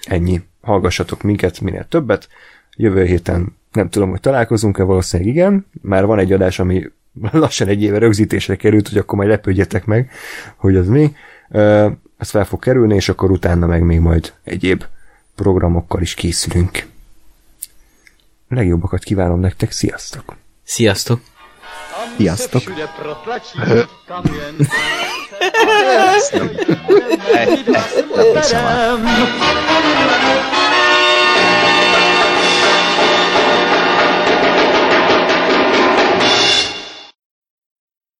[0.02, 0.42] ennyi.
[0.60, 2.28] Hallgassatok minket minél többet.
[2.76, 5.66] Jövő héten nem tudom, hogy találkozunk-e, valószínűleg igen.
[5.82, 6.90] Már van egy adás, ami
[7.30, 10.10] lassan egy éve rögzítésre került, hogy akkor majd lepődjetek meg,
[10.56, 11.14] hogy az mi.
[12.18, 14.84] Ez fel fog kerülni, és akkor utána meg még majd egyéb
[15.34, 16.86] programokkal is készülünk.
[18.48, 20.36] Legjobbakat kívánom nektek, sziasztok!
[20.64, 21.20] Sziasztok!
[22.16, 22.62] Sziasztok!
[23.60, 23.88] El.